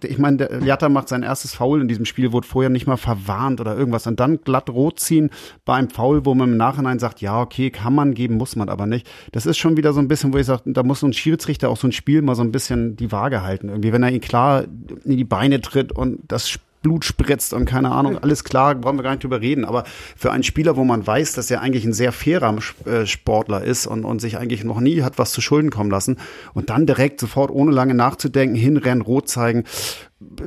ich 0.02 0.18
meine, 0.18 0.38
der 0.38 0.62
Jatta 0.64 0.88
macht 0.88 1.08
sein 1.08 1.22
erstes 1.22 1.54
Foul 1.54 1.80
in 1.80 1.86
diesem 1.86 2.06
Spiel, 2.06 2.32
wurde 2.32 2.46
vorher 2.46 2.70
nicht 2.70 2.88
mal 2.88 2.96
verwarnt 2.96 3.60
oder 3.60 3.76
irgendwas 3.76 4.08
und 4.08 4.18
dann 4.18 4.40
glatt 4.40 4.68
rot 4.68 4.98
ziehen 4.98 5.30
bei 5.64 5.74
einem 5.74 5.90
Foul, 5.90 6.26
wo 6.26 6.34
man 6.34 6.50
im 6.50 6.56
Nachhinein 6.56 6.98
sagt, 6.98 7.20
ja, 7.20 7.40
okay, 7.40 7.70
kann 7.70 7.94
man 7.94 8.14
geben, 8.14 8.36
muss 8.36 8.56
man 8.56 8.68
aber 8.68 8.86
nicht. 8.86 9.08
Das 9.30 9.46
ist 9.46 9.58
schon 9.58 9.76
wieder 9.76 9.92
so 9.92 10.00
ein 10.00 10.08
bisschen, 10.08 10.32
wo 10.32 10.38
ich 10.38 10.46
sage, 10.46 10.62
da 10.66 10.82
muss 10.82 11.00
so 11.00 11.06
ein 11.06 11.12
Schiedsrichter 11.12 11.68
auch 11.68 11.76
so 11.76 11.86
ein 11.86 11.92
Spiel 11.92 12.20
mal 12.20 12.34
so 12.34 12.42
ein 12.42 12.50
bisschen 12.50 12.96
die 12.96 13.12
Waage 13.12 13.42
halten. 13.42 13.68
Irgendwie, 13.68 13.92
wenn 13.92 14.02
er 14.02 14.10
ihn 14.10 14.20
klar 14.20 14.64
in 15.04 15.16
die 15.16 15.24
Beine 15.24 15.60
tritt 15.60 15.83
und 15.92 16.20
das 16.28 16.58
Blut 16.84 17.04
spritzt 17.04 17.54
und 17.54 17.64
keine 17.64 17.90
Ahnung, 17.90 18.18
alles 18.18 18.44
klar, 18.44 18.74
brauchen 18.74 18.98
wir 18.98 19.02
gar 19.02 19.12
nicht 19.12 19.24
drüber 19.24 19.40
reden. 19.40 19.64
Aber 19.64 19.84
für 20.16 20.30
einen 20.30 20.42
Spieler, 20.42 20.76
wo 20.76 20.84
man 20.84 21.04
weiß, 21.04 21.32
dass 21.32 21.50
er 21.50 21.62
eigentlich 21.62 21.84
ein 21.84 21.94
sehr 21.94 22.12
fairer 22.12 22.56
äh, 22.84 23.06
Sportler 23.06 23.64
ist 23.64 23.86
und, 23.86 24.04
und 24.04 24.20
sich 24.20 24.36
eigentlich 24.36 24.62
noch 24.64 24.80
nie 24.80 25.02
hat 25.02 25.18
was 25.18 25.32
zu 25.32 25.40
Schulden 25.40 25.70
kommen 25.70 25.90
lassen 25.90 26.18
und 26.52 26.70
dann 26.70 26.86
direkt 26.86 27.20
sofort 27.20 27.50
ohne 27.50 27.72
lange 27.72 27.94
nachzudenken 27.94 28.54
hinrennen, 28.54 29.02
rot 29.02 29.28
zeigen, 29.28 29.64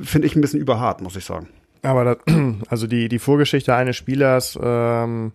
finde 0.01 0.27
ich 0.27 0.35
ein 0.35 0.41
bisschen 0.41 0.61
überhart, 0.61 1.01
muss 1.01 1.15
ich 1.15 1.25
sagen. 1.25 1.49
Aber 1.81 2.03
das, 2.05 2.17
also 2.69 2.87
die, 2.87 3.09
die 3.09 3.19
Vorgeschichte 3.19 3.73
eines 3.73 3.95
Spielers, 3.95 4.57
ähm, 4.61 5.31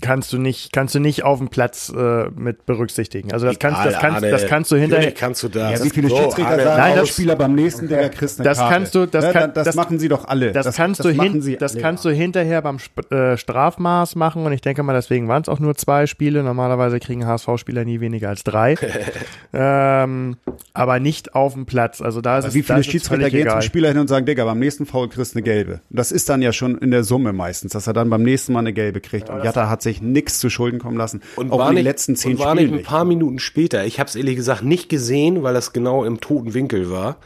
kannst 0.00 0.32
du 0.32 0.38
nicht, 0.38 0.72
kannst 0.72 0.94
du 0.94 1.00
nicht 1.00 1.24
auf 1.24 1.38
dem 1.38 1.48
Platz 1.48 1.92
äh, 1.94 2.30
mit 2.30 2.66
berücksichtigen. 2.66 3.32
Also 3.32 3.46
das 3.46 3.58
kannst, 3.58 3.84
das 3.84 3.98
kannst, 3.98 4.22
das 4.22 4.46
kannst 4.46 4.70
du 4.70 4.76
hinterher. 4.76 5.12
kannst 5.12 5.42
du 5.42 5.48
das. 5.48 5.78
Ja, 5.78 5.84
wie 5.84 5.90
viele 5.90 6.08
Schiedsrichter 6.08 6.56
so, 6.56 6.64
sagen, 6.64 6.80
nein, 6.80 6.96
das, 6.96 7.08
Spieler 7.08 7.36
beim 7.36 7.54
nächsten 7.54 7.86
okay. 7.86 7.94
der 7.94 8.08
kriegst 8.10 8.40
eine 8.40 8.48
Das 8.48 8.58
Karte. 8.58 8.74
kannst 8.74 8.94
du, 8.94 9.06
das, 9.06 9.24
ja, 9.24 9.32
kann, 9.32 9.52
das, 9.54 9.64
das, 9.66 9.74
machen 9.76 9.98
sie 9.98 10.08
doch 10.08 10.26
alle. 10.26 10.52
Das, 10.52 10.66
das 10.66 10.76
kannst 10.76 11.04
du 11.04 11.10
hin, 11.10 11.56
das 11.58 11.76
kannst 11.76 12.04
du 12.04 12.10
hinterher 12.10 12.62
beim 12.62 12.78
äh, 13.10 13.36
Strafmaß 13.36 14.16
machen 14.16 14.44
und 14.44 14.52
ich 14.52 14.60
denke 14.60 14.82
mal, 14.82 14.94
deswegen 14.94 15.28
waren 15.28 15.42
es 15.42 15.48
auch 15.48 15.58
nur 15.58 15.74
zwei 15.76 16.06
Spiele. 16.06 16.42
Normalerweise 16.42 17.00
kriegen 17.00 17.26
HSV-Spieler 17.26 17.84
nie 17.84 18.00
weniger 18.00 18.28
als 18.28 18.44
drei. 18.44 18.76
ähm, 19.52 20.36
aber 20.74 21.00
nicht 21.00 21.34
auf 21.34 21.54
dem 21.54 21.66
Platz. 21.66 22.00
Also 22.00 22.20
da 22.20 22.38
ist 22.38 22.46
es, 22.46 22.54
Wie 22.54 22.62
viele 22.62 22.84
Schiedsrichter 22.84 23.30
gehen 23.30 23.48
zum 23.48 23.62
Spieler 23.62 23.88
hin 23.88 23.98
und 23.98 24.08
sagen, 24.08 24.26
Digga, 24.26 24.44
beim 24.44 24.58
nächsten 24.58 24.86
Foul 24.86 25.08
kriegst 25.08 25.34
du 25.34 25.38
eine 25.38 25.42
gelbe. 25.42 25.80
Und 25.90 25.98
das 25.98 26.12
ist 26.12 26.28
dann 26.28 26.42
ja 26.42 26.52
schon 26.52 26.78
in 26.78 26.90
der 26.90 27.04
Summe 27.04 27.32
meistens, 27.32 27.72
dass 27.72 27.86
er 27.86 27.92
dann 27.92 28.10
beim 28.10 28.22
nächsten 28.22 28.52
Mal 28.52 28.60
eine 28.60 28.72
gelbe 28.72 29.00
kriegt. 29.00 29.28
Ja, 29.28 29.34
und 29.34 29.44
Jatta 29.60 29.70
hat 29.70 29.82
sich 29.82 30.00
nichts 30.00 30.38
zu 30.38 30.50
Schulden 30.50 30.78
kommen 30.78 30.96
lassen. 30.96 31.22
Und 31.36 31.52
auch 31.52 31.58
war 31.58 31.70
in 31.70 31.76
den 31.76 31.84
letzten 31.84 32.16
zehn 32.16 32.32
und 32.32 32.38
war 32.40 32.52
Spielen 32.54 32.70
nicht 32.70 32.80
ein 32.80 32.84
paar 32.84 33.04
Minuten 33.04 33.38
später. 33.38 33.84
Ich 33.84 34.00
habe 34.00 34.08
es 34.08 34.16
ehrlich 34.16 34.36
gesagt 34.36 34.62
nicht 34.62 34.88
gesehen, 34.88 35.42
weil 35.42 35.54
das 35.54 35.72
genau 35.72 36.04
im 36.04 36.20
toten 36.20 36.54
Winkel 36.54 36.90
war. 36.90 37.16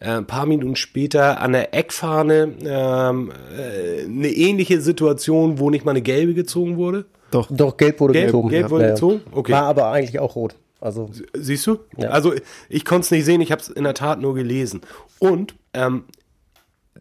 Äh, 0.00 0.10
ein 0.10 0.26
paar 0.26 0.46
Minuten 0.46 0.76
später 0.76 1.40
an 1.40 1.52
der 1.52 1.74
Eckfahne 1.74 2.54
ähm, 2.64 3.32
äh, 3.56 4.04
eine 4.04 4.28
ähnliche 4.28 4.80
Situation, 4.80 5.58
wo 5.58 5.70
nicht 5.70 5.84
mal 5.84 5.92
eine 5.92 6.02
gelbe 6.02 6.34
gezogen 6.34 6.76
wurde. 6.76 7.06
Doch, 7.30 7.48
doch 7.50 7.76
gelb 7.76 8.00
wurde 8.00 8.12
gelb, 8.12 8.26
gezogen. 8.26 8.48
Gelb 8.48 8.70
wurde 8.70 8.84
ja. 8.84 8.90
gezogen? 8.90 9.20
Okay. 9.32 9.52
War 9.52 9.64
aber 9.64 9.90
eigentlich 9.90 10.18
auch 10.18 10.36
rot. 10.36 10.54
Also 10.80 11.10
siehst 11.32 11.66
du? 11.66 11.78
Ja. 11.96 12.10
Also 12.10 12.34
ich 12.68 12.84
konnte 12.84 13.06
es 13.06 13.10
nicht 13.10 13.24
sehen, 13.24 13.40
ich 13.40 13.50
habe 13.50 13.62
es 13.62 13.68
in 13.68 13.84
der 13.84 13.94
Tat 13.94 14.20
nur 14.20 14.34
gelesen. 14.34 14.82
Und 15.18 15.54
ähm, 15.72 16.04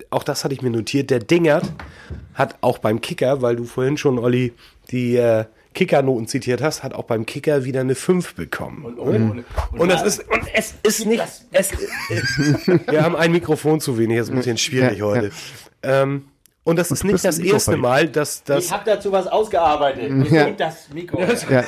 auch 0.09 0.23
das 0.23 0.43
hatte 0.43 0.53
ich 0.53 0.61
mir 0.61 0.69
notiert. 0.69 1.09
Der 1.09 1.19
Dingert 1.19 1.71
hat 2.33 2.55
auch 2.61 2.77
beim 2.77 3.01
Kicker, 3.01 3.41
weil 3.41 3.55
du 3.55 3.65
vorhin 3.65 3.97
schon 3.97 4.17
Olli 4.19 4.53
die 4.91 5.15
äh, 5.15 5.45
Kickernoten 5.73 6.27
zitiert 6.27 6.61
hast, 6.61 6.83
hat 6.83 6.93
auch 6.93 7.05
beim 7.05 7.25
Kicker 7.25 7.65
wieder 7.65 7.81
eine 7.81 7.95
5 7.95 8.35
bekommen. 8.35 8.85
Und, 8.85 8.99
und, 8.99 9.31
und, 9.71 9.79
und 9.79 9.89
das 9.89 10.03
ist, 10.03 10.19
und 10.29 10.43
es 10.53 10.75
ist 10.83 11.05
nicht, 11.05 11.23
es, 11.51 11.71
wir 12.87 13.03
haben 13.03 13.15
ein 13.15 13.31
Mikrofon 13.31 13.79
zu 13.79 13.97
wenig, 13.97 14.17
das 14.17 14.27
ist 14.27 14.33
ein 14.33 14.37
bisschen 14.37 14.57
schwierig 14.57 14.99
ja, 14.99 15.05
heute. 15.05 15.31
Ja. 15.83 16.03
Ähm, 16.03 16.25
und 16.65 16.79
das 16.79 16.91
ist 16.91 17.03
nicht 17.03 17.25
das 17.25 17.39
erste 17.39 17.75
Mal, 17.75 18.07
dass 18.07 18.41
das. 18.43 18.65
Ich 18.65 18.71
habe 18.71 18.83
dazu 18.85 19.11
was 19.11 19.27
ausgearbeitet. 19.27 20.09
Ich 20.25 20.31
ja. 20.31 20.49
das 20.51 20.87
Mikro. 20.93 21.19
Ja. 21.21 21.63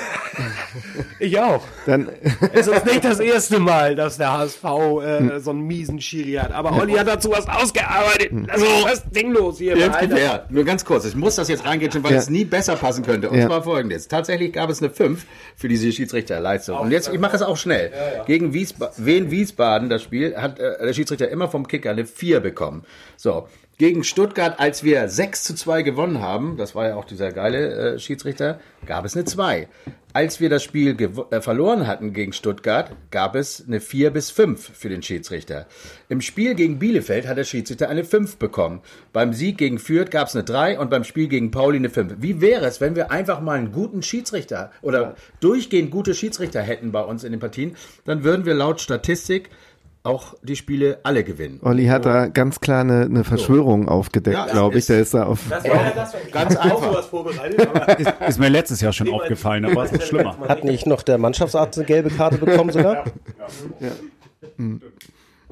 Ich 1.19 1.37
auch. 1.39 1.61
Dann 1.85 2.09
es 2.53 2.67
ist 2.67 2.85
nicht 2.85 3.03
das 3.03 3.19
erste 3.19 3.59
Mal, 3.59 3.95
dass 3.95 4.17
der 4.17 4.31
HSV 4.31 4.63
äh, 4.63 5.19
hm. 5.19 5.39
so 5.39 5.51
einen 5.51 5.61
miesen 5.61 5.99
Schiri 5.99 6.33
hat. 6.33 6.53
Aber 6.53 6.73
Olli 6.73 6.93
hat 6.93 7.07
dazu 7.07 7.31
was 7.31 7.47
ausgearbeitet. 7.47 8.31
Also, 8.49 8.65
was 8.83 8.93
ist 8.93 9.15
Ding 9.15 9.31
los 9.31 9.57
hier? 9.57 9.77
Ja, 9.77 10.45
nur 10.49 10.63
ganz 10.63 10.85
kurz. 10.85 11.05
Ich 11.05 11.15
muss 11.15 11.35
das 11.35 11.49
jetzt 11.49 11.65
reingehen, 11.65 11.91
weil 12.03 12.13
ja. 12.13 12.17
es 12.17 12.29
nie 12.29 12.45
besser 12.45 12.75
passen 12.75 13.03
könnte. 13.03 13.29
Und 13.29 13.37
ja. 13.37 13.47
zwar 13.47 13.63
folgendes. 13.63 14.07
Tatsächlich 14.07 14.53
gab 14.53 14.69
es 14.69 14.81
eine 14.81 14.89
5 14.89 15.25
für 15.55 15.67
diese 15.67 15.91
Schiedsrichterleistung. 15.91 16.79
Und 16.79 16.91
jetzt, 16.91 17.11
ich 17.11 17.19
mache 17.19 17.35
es 17.35 17.41
auch 17.41 17.57
schnell. 17.57 17.91
Gegen 18.27 18.53
Wiesba 18.53 18.91
Wien 18.97 19.31
Wiesbaden, 19.31 19.89
das 19.89 20.03
Spiel, 20.03 20.37
hat 20.37 20.59
äh, 20.59 20.85
der 20.85 20.93
Schiedsrichter 20.93 21.27
immer 21.29 21.49
vom 21.49 21.67
Kicker 21.67 21.91
eine 21.91 22.05
4 22.05 22.39
bekommen. 22.39 22.85
So 23.17 23.47
gegen 23.77 24.05
Stuttgart, 24.05 24.59
als 24.59 24.83
wir 24.83 25.09
6 25.09 25.43
zu 25.43 25.53
2 25.53 25.81
gewonnen 25.81 26.21
haben, 26.21 26.55
das 26.55 26.75
war 26.75 26.87
ja 26.87 26.95
auch 26.95 27.03
dieser 27.03 27.31
geile 27.33 27.95
äh, 27.95 27.99
Schiedsrichter, 27.99 28.59
gab 28.85 29.03
es 29.03 29.15
eine 29.15 29.25
2. 29.25 29.67
Als 30.13 30.39
wir 30.39 30.49
das 30.49 30.63
Spiel 30.63 30.95
äh, 31.31 31.41
verloren 31.41 31.85
hatten 31.85 32.13
gegen 32.13 32.31
Stuttgart, 32.31 32.91
gab 33.11 33.35
es 33.35 33.65
eine 33.67 33.81
4 33.81 34.11
bis 34.11 34.31
5 34.31 34.77
für 34.77 34.87
den 34.87 35.03
Schiedsrichter. 35.03 35.67
Im 36.07 36.21
Spiel 36.21 36.55
gegen 36.55 36.79
Bielefeld 36.79 37.27
hat 37.27 37.37
der 37.37 37.43
Schiedsrichter 37.43 37.89
eine 37.89 38.05
5 38.05 38.37
bekommen. 38.37 38.79
Beim 39.11 39.33
Sieg 39.33 39.57
gegen 39.57 39.77
Fürth 39.77 40.09
gab 40.09 40.29
es 40.29 40.35
eine 40.35 40.45
3 40.45 40.79
und 40.79 40.89
beim 40.89 41.03
Spiel 41.03 41.27
gegen 41.27 41.51
Pauli 41.51 41.77
eine 41.77 41.89
5. 41.89 42.15
Wie 42.19 42.39
wäre 42.39 42.65
es, 42.65 42.79
wenn 42.79 42.95
wir 42.95 43.11
einfach 43.11 43.41
mal 43.41 43.57
einen 43.57 43.73
guten 43.73 44.03
Schiedsrichter 44.03 44.71
oder 44.81 45.15
durchgehend 45.41 45.91
gute 45.91 46.13
Schiedsrichter 46.13 46.61
hätten 46.61 46.93
bei 46.93 47.01
uns 47.01 47.25
in 47.25 47.31
den 47.31 47.41
Partien? 47.41 47.75
Dann 48.05 48.23
würden 48.23 48.45
wir 48.45 48.53
laut 48.53 48.79
Statistik 48.79 49.49
auch 50.05 50.35
die 50.43 50.55
Spiele 50.55 50.99
alle 51.03 51.23
gewinnen. 51.23 51.59
Olli 51.63 51.87
hat 51.87 52.05
da 52.05 52.27
ganz 52.27 52.59
klar 52.59 52.81
eine, 52.81 53.03
eine 53.03 53.23
Verschwörung 53.23 53.85
so. 53.85 53.91
aufgedeckt, 53.91 54.37
ja, 54.37 54.45
glaube 54.45 54.77
ich. 54.77 54.85
Der 54.85 54.99
ist 54.99 55.13
da 55.13 55.25
auf. 55.25 55.41
Das 55.49 55.63
war 55.63 55.75
ja 55.75 55.91
das, 55.95 56.13
ganz 56.31 56.55
einfach. 56.55 57.13
ist, 57.97 58.13
ist, 58.27 58.39
mir 58.39 58.49
letztes 58.49 58.81
Jahr 58.81 58.93
schon 58.93 59.09
aufgefallen, 59.09 59.65
aber 59.65 59.83
es 59.83 59.91
ist 59.91 60.07
schlimmer. 60.07 60.37
Hat 60.47 60.63
nicht 60.63 60.85
noch 60.85 61.01
der 61.01 61.17
Mannschaftsarzt 61.17 61.77
eine 61.77 61.85
gelbe 61.85 62.09
Karte 62.09 62.37
bekommen 62.37 62.71
sogar? 62.71 63.05
Ja. 63.79 63.91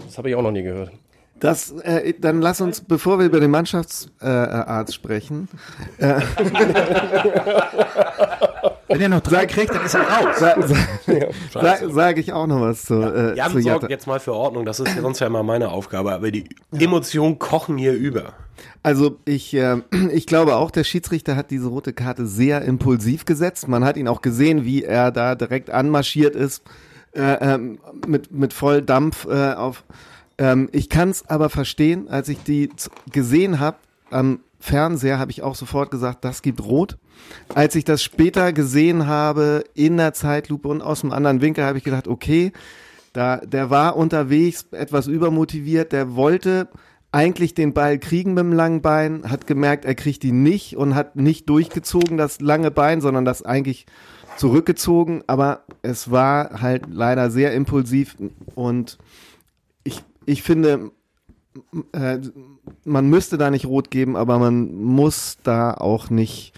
Das 0.05 0.17
habe 0.17 0.29
ich 0.29 0.35
auch 0.35 0.41
noch 0.41 0.51
nie 0.51 0.63
gehört. 0.63 0.91
Das, 1.39 1.71
äh, 1.71 2.13
dann 2.19 2.41
lass 2.41 2.61
uns, 2.61 2.81
bevor 2.81 3.19
wir 3.19 3.25
über 3.25 3.39
den 3.39 3.51
Mannschaftsarzt 3.51 4.11
äh, 4.21 4.27
Arzt 4.27 4.93
sprechen, 4.93 5.49
Wenn 8.93 9.01
er 9.01 9.09
noch 9.09 9.21
drei 9.21 9.45
kriegt, 9.45 9.73
dann 9.73 9.85
ist 9.85 9.95
er 9.95 10.01
raus. 10.01 10.39
sage 10.39 10.63
sa 11.51 11.89
sag 11.89 12.17
ich 12.17 12.31
auch 12.31 12.47
noch 12.47 12.61
was 12.61 12.85
zu, 12.85 13.01
äh, 13.01 13.35
Jan 13.35 13.51
zu 13.51 13.61
sorgt 13.61 13.89
jetzt 13.89 14.07
mal 14.07 14.19
für 14.19 14.33
Ordnung, 14.33 14.65
das 14.65 14.79
ist 14.79 14.97
sonst 14.99 15.19
ja 15.19 15.27
immer 15.27 15.43
meine 15.43 15.69
Aufgabe, 15.69 16.13
aber 16.13 16.31
die 16.31 16.47
Emotionen 16.71 17.39
kochen 17.39 17.77
hier 17.77 17.93
über. 17.93 18.33
Also 18.83 19.17
ich, 19.25 19.53
äh, 19.53 19.77
ich 20.11 20.27
glaube 20.27 20.55
auch, 20.55 20.71
der 20.71 20.83
Schiedsrichter 20.83 21.35
hat 21.35 21.51
diese 21.51 21.67
rote 21.67 21.93
Karte 21.93 22.25
sehr 22.25 22.61
impulsiv 22.61 23.25
gesetzt. 23.25 23.67
Man 23.67 23.83
hat 23.83 23.97
ihn 23.97 24.07
auch 24.07 24.21
gesehen, 24.21 24.65
wie 24.65 24.83
er 24.83 25.11
da 25.11 25.35
direkt 25.35 25.69
anmarschiert 25.69 26.35
ist, 26.35 26.63
äh, 27.13 27.21
ähm, 27.21 27.79
mit, 28.07 28.31
mit 28.31 28.53
Volldampf 28.53 29.25
äh, 29.25 29.53
auf. 29.53 29.83
Ähm, 30.37 30.69
ich 30.71 30.89
kann 30.89 31.09
es 31.09 31.27
aber 31.29 31.49
verstehen, 31.49 32.07
als 32.09 32.29
ich 32.29 32.43
die 32.43 32.69
gesehen 33.11 33.59
habe 33.59 33.77
am 34.09 34.39
Fernseher, 34.63 35.19
habe 35.19 35.29
ich 35.29 35.41
auch 35.41 35.55
sofort 35.55 35.91
gesagt, 35.91 36.23
das 36.23 36.41
gibt 36.41 36.63
Rot. 36.63 36.97
Als 37.53 37.75
ich 37.75 37.83
das 37.83 38.01
später 38.01 38.53
gesehen 38.53 39.07
habe 39.07 39.65
in 39.73 39.97
der 39.97 40.13
Zeitlupe 40.13 40.69
und 40.69 40.81
aus 40.81 41.03
einem 41.03 41.11
anderen 41.11 41.41
Winkel, 41.41 41.65
habe 41.65 41.77
ich 41.77 41.83
gedacht, 41.83 42.07
okay, 42.07 42.53
da, 43.11 43.37
der 43.37 43.69
war 43.69 43.97
unterwegs, 43.97 44.67
etwas 44.71 45.07
übermotiviert, 45.07 45.91
der 45.91 46.15
wollte 46.15 46.69
eigentlich 47.11 47.53
den 47.53 47.73
Ball 47.73 47.99
kriegen 47.99 48.35
mit 48.35 48.45
dem 48.45 48.53
langen 48.53 48.81
Bein, 48.81 49.29
hat 49.29 49.47
gemerkt, 49.47 49.83
er 49.83 49.95
kriegt 49.95 50.23
ihn 50.23 50.43
nicht 50.43 50.77
und 50.77 50.95
hat 50.95 51.17
nicht 51.17 51.49
durchgezogen, 51.49 52.15
das 52.15 52.39
lange 52.39 52.71
Bein, 52.71 53.01
sondern 53.01 53.25
das 53.25 53.43
eigentlich 53.43 53.85
zurückgezogen, 54.37 55.23
aber 55.27 55.65
es 55.81 56.09
war 56.09 56.61
halt 56.61 56.85
leider 56.89 57.29
sehr 57.29 57.53
impulsiv 57.53 58.15
und 58.55 58.97
ich, 59.83 60.01
ich 60.25 60.41
finde, 60.41 60.91
äh, 61.93 62.19
man 62.85 63.09
müsste 63.09 63.37
da 63.37 63.51
nicht 63.51 63.65
rot 63.65 63.91
geben, 63.91 64.15
aber 64.15 64.39
man 64.39 64.73
muss 64.73 65.37
da 65.43 65.73
auch 65.73 66.09
nicht 66.09 66.53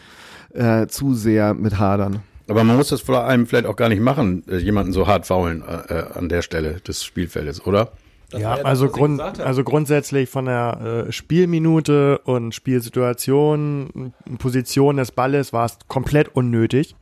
äh, 0.54 0.88
zu 0.88 1.14
sehr 1.14 1.54
mit 1.54 1.80
hadern. 1.80 2.22
Aber 2.48 2.64
man 2.64 2.78
muss 2.78 2.90
das 2.90 3.02
vor 3.02 3.24
allem 3.24 3.48
vielleicht 3.48 3.66
auch 3.66 3.76
gar 3.76 3.90
nicht 3.90 4.02
machen, 4.02 4.44
äh, 4.48 4.58
jemanden 4.58 4.94
so 4.94 5.08
hart 5.08 5.26
faulen 5.26 5.64
äh, 5.64 5.94
äh, 5.94 6.06
an 6.14 6.30
der 6.30 6.42
Stelle 6.42 6.80
des 6.82 7.04
Spielfeldes, 7.04 7.66
oder? 7.66 7.92
ja, 8.32 8.50
war 8.50 8.58
ja 8.58 8.64
das, 8.64 8.66
also, 8.66 8.90
Grund, 8.90 9.22
also 9.22 9.64
grundsätzlich 9.64 10.30
von 10.30 10.46
der 10.46 11.06
äh, 11.08 11.12
Spielminute 11.12 12.20
und 12.20 12.54
Spielsituation, 12.54 14.14
Position 14.38 14.98
des 14.98 15.12
Balles 15.12 15.54
war 15.54 15.66
es 15.66 15.78
komplett 15.88 16.36
unnötig. 16.36 16.96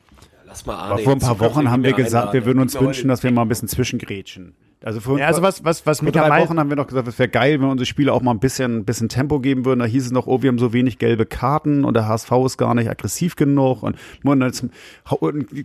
Lass 0.45 0.65
mal 0.65 0.75
Aber 0.75 0.93
Arne 0.93 1.03
vor 1.03 1.13
ein 1.13 1.19
paar 1.19 1.39
Wochen 1.39 1.71
haben 1.71 1.83
wir 1.83 1.93
gesagt, 1.93 2.33
wir 2.33 2.45
würden 2.45 2.59
uns 2.59 2.79
wünschen, 2.79 3.07
dass 3.07 3.23
wir 3.23 3.31
mal 3.31 3.43
ein 3.43 3.47
bisschen 3.47 3.67
zwischengrätschen. 3.67 4.55
Also 4.83 4.99
vor, 4.99 5.17
Ja, 5.17 5.27
also 5.27 5.41
was, 5.41 5.63
was, 5.63 5.85
was 5.85 5.99
vor 5.99 6.05
mich 6.05 6.13
drei 6.13 6.41
Wochen 6.41 6.59
haben 6.59 6.69
wir 6.69 6.75
noch 6.75 6.87
gesagt, 6.87 7.07
es 7.07 7.17
wäre 7.17 7.29
geil, 7.29 7.61
wenn 7.61 7.69
unsere 7.69 7.85
Spieler 7.85 8.13
auch 8.13 8.21
mal 8.21 8.31
ein 8.31 8.39
bisschen, 8.39 8.79
ein 8.79 8.85
bisschen 8.85 9.07
Tempo 9.07 9.39
geben 9.39 9.63
würden. 9.65 9.79
Da 9.79 9.85
hieß 9.85 10.05
es 10.05 10.11
noch, 10.11 10.27
oh, 10.27 10.41
wir 10.41 10.49
haben 10.49 10.59
so 10.59 10.73
wenig 10.73 10.99
gelbe 10.99 11.25
Karten 11.25 11.85
und 11.85 11.93
der 11.93 12.07
HSV 12.07 12.31
ist 12.45 12.57
gar 12.57 12.75
nicht 12.75 12.89
aggressiv 12.89 13.35
genug 13.35 13.81
und, 13.81 13.95
und 14.23 14.41
jetzt, 14.41 14.65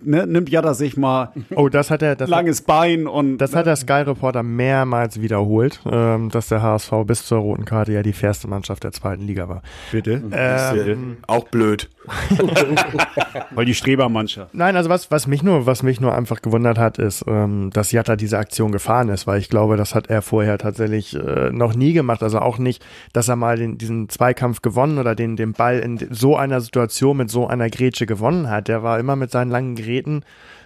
ne, 0.05 0.27
nimmt 0.27 0.49
Jada 0.51 0.75
sich 0.75 0.97
mal 0.97 1.33
oh, 1.57 1.69
das 1.69 1.91
hat 1.91 2.03
er, 2.03 2.15
das, 2.15 2.31
langes 2.31 2.63
Bein 2.63 3.07
und 3.07 3.39
das 3.39 3.55
hat 3.55 3.67
der 3.67 3.77
Sky 3.77 4.03
Reporter 4.03 4.43
mehrmals 4.43 5.21
wiederholt, 5.21 5.81
ähm, 5.91 6.31
dass 6.31 6.49
der 6.49 6.63
HSV 6.63 6.93
bis 7.05 7.27
zur 7.27 7.39
roten 7.39 7.65
Karte 7.65 7.93
ja 7.93 8.03
die 8.03 8.13
fairste 8.13 8.49
Mannschaft 8.49 8.85
der 8.85 8.93
zweiten 8.93 9.27
Liga 9.27 9.49
war. 9.49 9.63
bitte, 9.91 10.23
Ähm, 10.31 11.17
Auch 11.27 11.49
blöd. 11.49 11.89
weil 13.51 13.65
die 13.65 13.75
Strebermannschaft. 13.75 14.55
Nein, 14.55 14.77
also 14.77 14.91
was, 14.91 15.11
was 15.11 15.27
mich 15.27 15.43
nur, 15.43 15.67
was 15.67 15.83
mich 15.83 16.01
nur 16.01 16.15
einfach 16.15 16.43
gewundert 16.43 16.79
hat, 16.79 16.99
ist, 16.99 17.25
ähm, 17.27 17.71
dass 17.73 17.93
Jatta 17.93 18.17
diese 18.17 18.39
Aktion 18.39 18.73
gefahren 18.73 19.09
ist, 19.09 19.27
weil 19.27 19.39
ich 19.41 19.49
glaube, 19.49 19.77
das 19.77 19.95
hat 19.95 20.09
er 20.09 20.23
vorher 20.23 20.59
tatsächlich 20.59 21.15
äh, 21.15 21.51
noch 21.51 21.75
nie 21.75 21.93
gemacht. 21.93 22.23
Also 22.23 22.41
auch 22.41 22.59
nicht, 22.59 22.85
dass 23.13 23.29
er 23.29 23.37
mal 23.37 23.57
den, 23.57 23.79
diesen 23.79 24.09
Zweikampf 24.09 24.63
gewonnen 24.63 24.99
oder 24.99 25.15
den, 25.15 25.37
den 25.37 25.53
Ball 25.53 25.79
in 25.79 25.99
so 26.11 26.37
einer 26.37 26.61
Situation 26.61 27.17
mit 27.17 27.31
so 27.31 27.47
einer 27.47 27.71
Grätsche 27.71 28.07
gewonnen 28.07 28.51
hat. 28.51 28.69
Der 28.69 28.83
war 28.83 28.99
immer 28.99 29.17
mit 29.17 29.31
seinen 29.31 29.51
langen 29.51 29.75
Geräten 29.75 30.23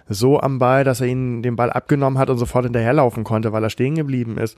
so 0.09 0.39
am 0.39 0.59
Ball, 0.59 0.83
dass 0.83 1.01
er 1.01 1.07
ihn 1.07 1.41
den 1.43 1.55
Ball 1.55 1.69
abgenommen 1.69 2.19
hat 2.19 2.29
und 2.29 2.37
sofort 2.37 2.65
hinterherlaufen 2.65 3.23
konnte, 3.23 3.53
weil 3.53 3.63
er 3.63 3.69
stehen 3.69 3.95
geblieben 3.95 4.37
ist. 4.37 4.57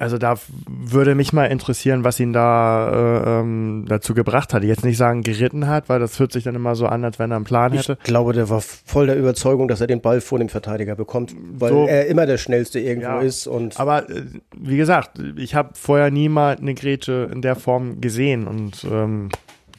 Also 0.00 0.16
da 0.16 0.36
würde 0.66 1.14
mich 1.14 1.34
mal 1.34 1.44
interessieren, 1.46 2.04
was 2.04 2.18
ihn 2.18 2.32
da 2.32 2.88
äh, 2.88 3.40
ähm, 3.40 3.84
dazu 3.86 4.14
gebracht 4.14 4.54
hat. 4.54 4.64
Jetzt 4.64 4.82
nicht 4.82 4.96
sagen 4.96 5.22
geritten 5.22 5.66
hat, 5.68 5.90
weil 5.90 6.00
das 6.00 6.18
hört 6.18 6.32
sich 6.32 6.42
dann 6.44 6.54
immer 6.54 6.74
so 6.74 6.86
an, 6.86 7.04
als 7.04 7.18
wenn 7.18 7.30
er 7.30 7.36
einen 7.36 7.44
Plan 7.44 7.72
hätte. 7.72 7.98
Ich 8.00 8.04
glaube, 8.04 8.32
der 8.32 8.48
war 8.48 8.62
voll 8.62 9.06
der 9.08 9.16
Überzeugung, 9.18 9.68
dass 9.68 9.82
er 9.82 9.86
den 9.88 10.00
Ball 10.00 10.22
vor 10.22 10.38
dem 10.38 10.48
Verteidiger 10.48 10.96
bekommt, 10.96 11.34
weil 11.52 11.68
So. 11.70 11.86
er 11.86 12.06
immer 12.06 12.24
der 12.24 12.38
Schnellste 12.38 12.80
irgendwo 12.80 13.08
Ja. 13.08 13.20
ist 13.20 13.46
und 13.46 13.78
Aber 13.78 14.08
äh, 14.08 14.22
wie 14.56 14.78
gesagt, 14.78 15.18
ich 15.36 15.54
habe 15.54 15.70
vorher 15.74 16.10
nie 16.10 16.30
mal 16.30 16.56
eine 16.56 16.72
Grätsche 16.72 17.28
in 17.30 17.42
der 17.42 17.54
Form 17.54 18.00
gesehen 18.00 18.46
und 18.46 18.84
ähm, 18.90 19.28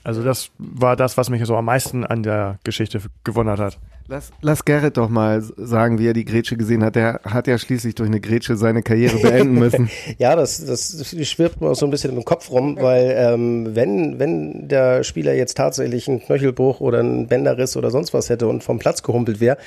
also 0.03 0.23
das 0.23 0.51
war 0.59 0.95
das, 0.95 1.17
was 1.17 1.29
mich 1.31 1.43
so 1.45 1.55
am 1.55 1.65
meisten 1.65 2.05
an 2.05 2.21
der 2.23 2.59
Geschichte 2.63 3.01
gewundert 3.23 3.59
hat. 3.59 3.79
Lass, 4.07 4.31
lass 4.41 4.65
Gerrit 4.65 4.97
doch 4.97 5.09
mal 5.09 5.41
sagen, 5.41 5.97
wie 5.97 6.07
er 6.07 6.13
die 6.13 6.25
Grätsche 6.25 6.57
gesehen 6.57 6.83
hat. 6.83 6.95
Der 6.95 7.21
hat 7.23 7.47
ja 7.47 7.57
schließlich 7.57 7.95
durch 7.95 8.09
eine 8.09 8.19
Grätsche 8.19 8.57
seine 8.57 8.83
Karriere 8.83 9.17
beenden 9.17 9.53
müssen. 9.53 9.89
Ja, 10.17 10.35
das, 10.35 10.63
das 10.65 11.15
schwirrt 11.23 11.61
mir 11.61 11.69
auch 11.69 11.75
so 11.75 11.85
ein 11.85 11.89
bisschen 11.89 12.15
im 12.15 12.25
Kopf 12.25 12.51
rum, 12.51 12.77
weil 12.79 13.13
ähm, 13.17 13.75
wenn, 13.75 14.19
wenn 14.19 14.67
der 14.67 15.03
Spieler 15.03 15.33
jetzt 15.33 15.57
tatsächlich 15.57 16.07
einen 16.07 16.19
Knöchelbruch 16.21 16.79
oder 16.79 16.99
einen 16.99 17.27
Bänderriss 17.27 17.77
oder 17.77 17.91
sonst 17.91 18.13
was 18.13 18.29
hätte 18.29 18.47
und 18.47 18.63
vom 18.63 18.79
Platz 18.79 19.03
gehumpelt 19.03 19.39
wäre, 19.39 19.57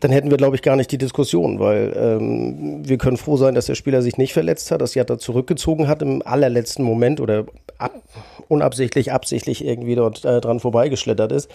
dann 0.00 0.10
hätten 0.10 0.30
wir, 0.30 0.36
glaube 0.36 0.56
ich, 0.56 0.62
gar 0.62 0.76
nicht 0.76 0.92
die 0.92 0.98
Diskussion, 0.98 1.58
weil 1.58 1.92
ähm, 1.96 2.86
wir 2.86 2.98
können 2.98 3.16
froh 3.16 3.36
sein, 3.36 3.54
dass 3.54 3.66
der 3.66 3.74
Spieler 3.74 4.02
sich 4.02 4.16
nicht 4.16 4.32
verletzt 4.32 4.70
hat, 4.70 4.80
dass 4.80 4.94
Jatta 4.94 5.18
zurückgezogen 5.18 5.88
hat 5.88 6.02
im 6.02 6.22
allerletzten 6.24 6.84
Moment 6.84 7.20
oder 7.20 7.46
ab, 7.78 8.02
unabsichtlich, 8.48 9.12
absichtlich 9.12 9.64
irgendwie 9.64 9.94
dort 9.94 10.24
äh, 10.24 10.40
dran 10.40 10.60
vorbeigeschlittert 10.60 11.32
ist. 11.32 11.48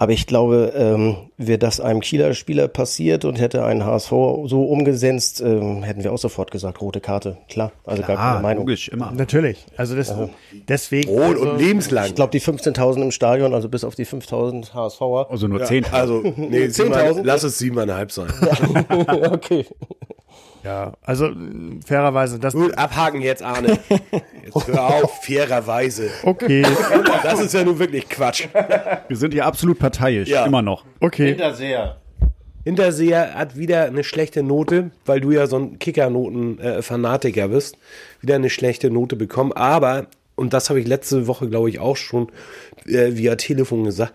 Aber 0.00 0.12
ich 0.12 0.26
glaube, 0.26 0.72
ähm, 0.74 1.16
wäre 1.36 1.58
das 1.58 1.78
einem 1.78 2.00
Kieler 2.00 2.32
Spieler 2.32 2.68
passiert 2.68 3.26
und 3.26 3.38
hätte 3.38 3.66
ein 3.66 3.84
HSV 3.84 4.10
so 4.46 4.64
umgesetzt, 4.64 5.42
ähm, 5.42 5.82
hätten 5.82 6.02
wir 6.02 6.10
auch 6.10 6.18
sofort 6.18 6.50
gesagt, 6.50 6.80
rote 6.80 7.02
Karte. 7.02 7.36
Klar, 7.50 7.72
also 7.84 8.02
gar 8.04 8.16
keine 8.16 8.40
Meinung. 8.40 8.62
logisch, 8.62 8.88
immer. 8.88 9.12
Natürlich. 9.12 9.66
Also 9.76 9.94
das, 9.94 10.14
deswegen. 10.66 11.10
Rot 11.10 11.36
also, 11.36 11.50
und 11.50 11.58
lebenslang. 11.58 12.06
Ich 12.06 12.14
glaube, 12.14 12.30
die 12.30 12.40
15.000 12.40 13.02
im 13.02 13.10
Stadion, 13.10 13.52
also 13.52 13.68
bis 13.68 13.84
auf 13.84 13.94
die 13.94 14.06
5.000 14.06 14.72
HSVer. 14.72 15.26
Also 15.30 15.48
nur 15.48 15.64
zehn. 15.64 15.84
Also, 15.92 16.22
nee, 16.22 16.30
10.000? 16.64 16.70
siebeneinhalb- 16.70 17.20
lass 17.22 17.42
es 17.42 17.58
siebeneinhalb 17.58 18.10
sein. 18.10 18.30
okay. 19.30 19.66
Ja, 20.62 20.92
also 21.02 21.30
fairerweise 21.86 22.38
das. 22.38 22.52
Gut, 22.54 22.76
abhaken 22.76 23.22
jetzt, 23.22 23.42
Arne. 23.42 23.78
Jetzt 24.44 24.66
hör 24.66 24.82
auf, 25.04 25.22
fairerweise. 25.24 26.10
Okay, 26.22 26.62
Das 27.22 27.40
ist 27.40 27.54
ja 27.54 27.62
nun 27.64 27.78
wirklich 27.78 28.08
Quatsch. 28.08 28.48
Wir 29.08 29.16
sind 29.16 29.32
hier 29.32 29.46
absolut 29.46 29.78
parteiisch, 29.78 30.28
Ja. 30.28 30.44
immer 30.46 30.60
noch. 30.62 30.84
okay. 31.00 31.36
Hinterseher 32.64 33.34
hat 33.34 33.56
wieder 33.56 33.84
eine 33.86 34.04
schlechte 34.04 34.42
Note, 34.42 34.90
weil 35.06 35.20
du 35.20 35.30
ja 35.30 35.46
so 35.46 35.56
ein 35.56 35.78
Kickernoten-Fanatiker 35.78 37.48
bist, 37.48 37.78
wieder 38.20 38.34
eine 38.34 38.50
schlechte 38.50 38.90
Note 38.90 39.16
bekommen. 39.16 39.52
Aber, 39.52 40.06
und 40.36 40.52
das 40.52 40.68
habe 40.68 40.78
ich 40.80 40.86
letzte 40.86 41.26
Woche, 41.26 41.48
glaube 41.48 41.70
ich, 41.70 41.78
auch 41.78 41.96
schon 41.96 42.28
äh, 42.86 43.12
via 43.16 43.36
Telefon 43.36 43.84
gesagt, 43.84 44.12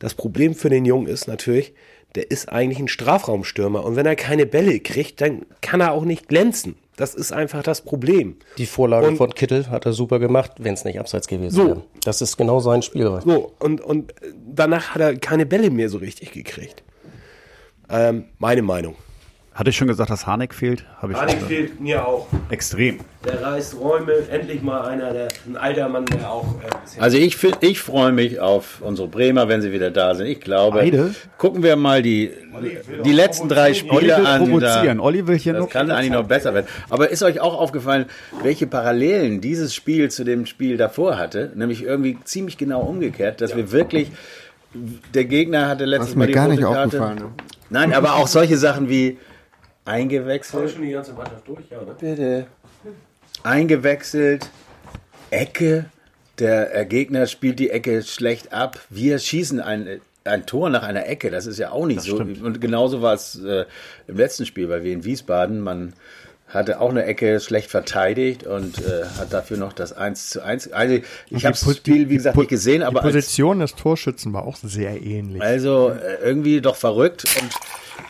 das 0.00 0.14
Problem 0.14 0.54
für 0.54 0.70
den 0.70 0.84
Jungen 0.84 1.06
ist 1.06 1.28
natürlich, 1.28 1.72
der 2.14 2.30
ist 2.30 2.48
eigentlich 2.50 2.78
ein 2.78 2.88
Strafraumstürmer. 2.88 3.84
Und 3.84 3.96
wenn 3.96 4.06
er 4.06 4.16
keine 4.16 4.46
Bälle 4.46 4.78
kriegt, 4.80 5.20
dann 5.20 5.42
kann 5.60 5.80
er 5.80 5.92
auch 5.92 6.04
nicht 6.04 6.28
glänzen. 6.28 6.76
Das 6.96 7.14
ist 7.14 7.32
einfach 7.32 7.64
das 7.64 7.80
Problem. 7.80 8.36
Die 8.56 8.66
Vorlage 8.66 9.08
Und- 9.08 9.16
von 9.16 9.34
Kittel 9.34 9.68
hat 9.68 9.84
er 9.84 9.92
super 9.92 10.20
gemacht, 10.20 10.52
wenn 10.58 10.74
es 10.74 10.84
nicht 10.84 11.00
abseits 11.00 11.26
gewesen 11.26 11.54
So. 11.56 11.66
wäre. 11.66 11.82
Das 12.04 12.22
ist 12.22 12.36
genau 12.36 12.60
sein 12.60 12.82
Spiel. 12.82 13.18
So, 13.24 13.52
und, 13.58 13.80
und 13.80 14.14
danach 14.46 14.94
hat 14.94 15.02
er 15.02 15.16
keine 15.16 15.44
Bälle 15.44 15.70
mehr 15.70 15.88
so 15.88 15.98
richtig 15.98 16.30
gekriegt. 16.32 16.84
Ähm, 17.90 18.24
meine 18.38 18.62
Meinung. 18.62 18.94
Hatte 19.54 19.70
ich 19.70 19.76
schon 19.76 19.86
gesagt, 19.86 20.10
dass 20.10 20.26
Harnik 20.26 20.52
fehlt? 20.52 20.84
Habe 21.00 21.12
ich 21.12 21.20
gesagt. 21.20 21.42
fehlt 21.44 21.80
mir 21.80 22.04
auch. 22.04 22.26
Extrem. 22.50 22.98
Der 23.24 23.40
reißt 23.40 23.78
Räume, 23.78 24.12
endlich 24.28 24.62
mal 24.62 24.80
einer, 24.82 25.12
der, 25.12 25.28
ein 25.46 25.56
alter 25.56 25.88
Mann, 25.88 26.04
der 26.06 26.28
auch 26.28 26.56
äh, 26.60 27.00
Also 27.00 27.18
ich, 27.18 27.38
ich 27.60 27.78
freue 27.80 28.10
mich 28.10 28.40
auf 28.40 28.80
unsere 28.80 29.06
Bremer, 29.06 29.46
wenn 29.46 29.62
sie 29.62 29.70
wieder 29.70 29.92
da 29.92 30.16
sind. 30.16 30.26
Ich 30.26 30.40
glaube, 30.40 30.78
Beide? 30.78 31.14
gucken 31.38 31.62
wir 31.62 31.76
mal 31.76 32.02
die, 32.02 32.32
die 33.04 33.12
letzten 33.12 33.48
drei 33.48 33.66
Olli 33.66 33.74
Spiele 33.76 34.16
will 34.16 34.26
an. 34.26 34.42
provozieren. 34.44 34.98
Da, 34.98 35.04
Olli 35.04 35.26
will 35.28 35.38
hier 35.38 35.52
das 35.52 35.60
nur 35.60 35.68
kann 35.68 35.88
eigentlich 35.92 36.10
noch 36.10 36.26
besser 36.26 36.52
werden. 36.52 36.66
Aber 36.90 37.10
ist 37.10 37.22
euch 37.22 37.38
auch 37.38 37.56
aufgefallen, 37.56 38.06
welche 38.42 38.66
Parallelen 38.66 39.40
dieses 39.40 39.72
Spiel 39.72 40.10
zu 40.10 40.24
dem 40.24 40.46
Spiel 40.46 40.76
davor 40.76 41.16
hatte? 41.16 41.52
Nämlich 41.54 41.84
irgendwie 41.84 42.18
ziemlich 42.24 42.58
genau 42.58 42.80
umgekehrt, 42.80 43.40
dass 43.40 43.54
wir 43.54 43.70
wirklich 43.70 44.10
der 45.14 45.26
Gegner 45.26 45.68
hatte 45.68 45.84
letztes 45.84 46.10
Was 46.10 46.16
Mal 46.16 46.22
mir 46.24 46.26
die 46.26 46.32
gar 46.32 46.44
rote 46.46 46.56
nicht 46.56 46.64
Karte. 46.64 46.80
aufgefallen. 46.86 47.18
Ne? 47.18 47.30
Nein, 47.70 47.92
aber 47.94 48.14
auch 48.16 48.26
solche 48.26 48.58
Sachen 48.58 48.88
wie 48.88 49.16
eingewechselt. 49.84 50.70
schon 50.70 50.82
die 50.82 50.90
ganze 50.90 51.12
Mannschaft 51.12 51.46
durch, 51.46 51.64
ja, 51.70 51.82
ne? 51.82 51.94
Bitte. 51.98 52.46
Eingewechselt, 53.42 54.48
Ecke, 55.30 55.86
der 56.38 56.74
äh, 56.74 56.86
Gegner 56.86 57.26
spielt 57.26 57.58
die 57.58 57.70
Ecke 57.70 58.02
schlecht 58.02 58.52
ab, 58.52 58.80
wir 58.90 59.18
schießen 59.18 59.60
ein, 59.60 60.00
ein 60.24 60.46
Tor 60.46 60.70
nach 60.70 60.82
einer 60.82 61.06
Ecke, 61.06 61.30
das 61.30 61.46
ist 61.46 61.58
ja 61.58 61.70
auch 61.70 61.86
nicht 61.86 62.00
so. 62.00 62.16
Und 62.16 62.60
genauso 62.60 63.02
war 63.02 63.14
es 63.14 63.42
äh, 63.42 63.66
im 64.06 64.16
letzten 64.16 64.46
Spiel 64.46 64.66
bei 64.68 64.78
in 64.78 65.04
Wiesbaden. 65.04 65.60
Man 65.60 65.92
hatte 66.54 66.80
auch 66.80 66.90
eine 66.90 67.04
Ecke 67.04 67.40
schlecht 67.40 67.70
verteidigt 67.70 68.46
und 68.46 68.78
äh, 68.78 69.04
hat 69.18 69.32
dafür 69.32 69.56
noch 69.56 69.72
das 69.72 69.92
1 69.92 70.30
zu 70.30 70.44
1. 70.44 70.72
Also 70.72 70.98
ich 71.30 71.44
habe 71.44 71.56
das 71.58 71.76
Spiel, 71.76 72.08
wie 72.08 72.16
gesagt, 72.16 72.36
nicht 72.36 72.48
gesehen, 72.48 72.82
aber. 72.82 73.00
Die 73.00 73.06
Position 73.06 73.60
als, 73.60 73.72
des 73.72 73.82
Torschützen 73.82 74.32
war 74.32 74.44
auch 74.44 74.56
sehr 74.56 75.02
ähnlich. 75.02 75.42
Also 75.42 75.90
äh, 75.90 76.24
irgendwie 76.24 76.60
doch 76.60 76.76
verrückt 76.76 77.24
und 77.40 77.50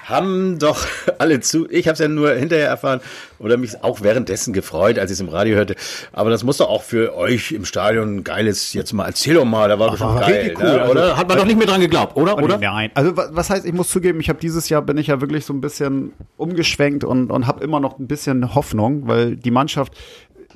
haben 0.05 0.59
doch 0.59 0.86
alle 1.18 1.40
zu. 1.40 1.68
Ich 1.70 1.86
habe 1.86 1.95
es 1.95 1.99
ja 1.99 2.09
nur 2.09 2.32
hinterher 2.32 2.68
erfahren 2.68 3.01
oder 3.38 3.57
mich 3.57 3.82
auch 3.82 4.01
währenddessen 4.01 4.53
gefreut, 4.53 4.99
als 4.99 5.11
ich 5.11 5.16
es 5.16 5.20
im 5.20 5.28
Radio 5.28 5.57
hörte. 5.57 5.74
Aber 6.12 6.30
das 6.30 6.45
muss 6.45 6.59
doch 6.59 6.68
auch 6.68 6.82
für 6.82 7.16
euch 7.16 7.53
im 7.53 7.64
Stadion 7.64 8.16
ein 8.16 8.24
geiles, 8.24 8.72
jetzt 8.72 8.92
mal 8.92 9.07
erzähl 9.07 9.34
doch 9.34 9.45
mal, 9.45 9.68
da 9.68 9.78
war 9.78 9.90
bestimmt 9.90 10.20
geil, 10.20 10.55
cool. 10.57 10.64
ne? 10.64 10.70
Also 10.80 10.90
oder? 10.90 11.03
Also, 11.03 11.16
Hat 11.16 11.28
man 11.28 11.38
doch 11.38 11.45
nicht 11.45 11.59
mehr 11.59 11.66
dran 11.66 11.80
geglaubt, 11.80 12.16
oder? 12.16 12.38
oder? 12.38 12.59
Nein. 12.59 12.90
Also 12.95 13.16
was 13.16 13.51
heißt, 13.51 13.66
ich 13.66 13.72
muss 13.72 13.88
zugeben, 13.88 14.20
ich 14.20 14.28
habe 14.28 14.38
dieses 14.38 14.68
Jahr 14.68 14.82
bin 14.82 14.97
ich 14.99 15.09
ja 15.09 15.20
wirklich 15.20 15.45
so 15.45 15.53
ein 15.53 15.61
bisschen 15.61 16.12
umgeschwenkt 16.36 17.05
und, 17.05 17.30
und 17.30 17.47
habe 17.47 17.62
immer 17.64 17.80
noch 17.80 17.99
ein 17.99 18.07
bisschen 18.07 18.34
Hoffnung, 18.43 19.07
weil 19.07 19.37
die 19.37 19.51
Mannschaft 19.51 19.95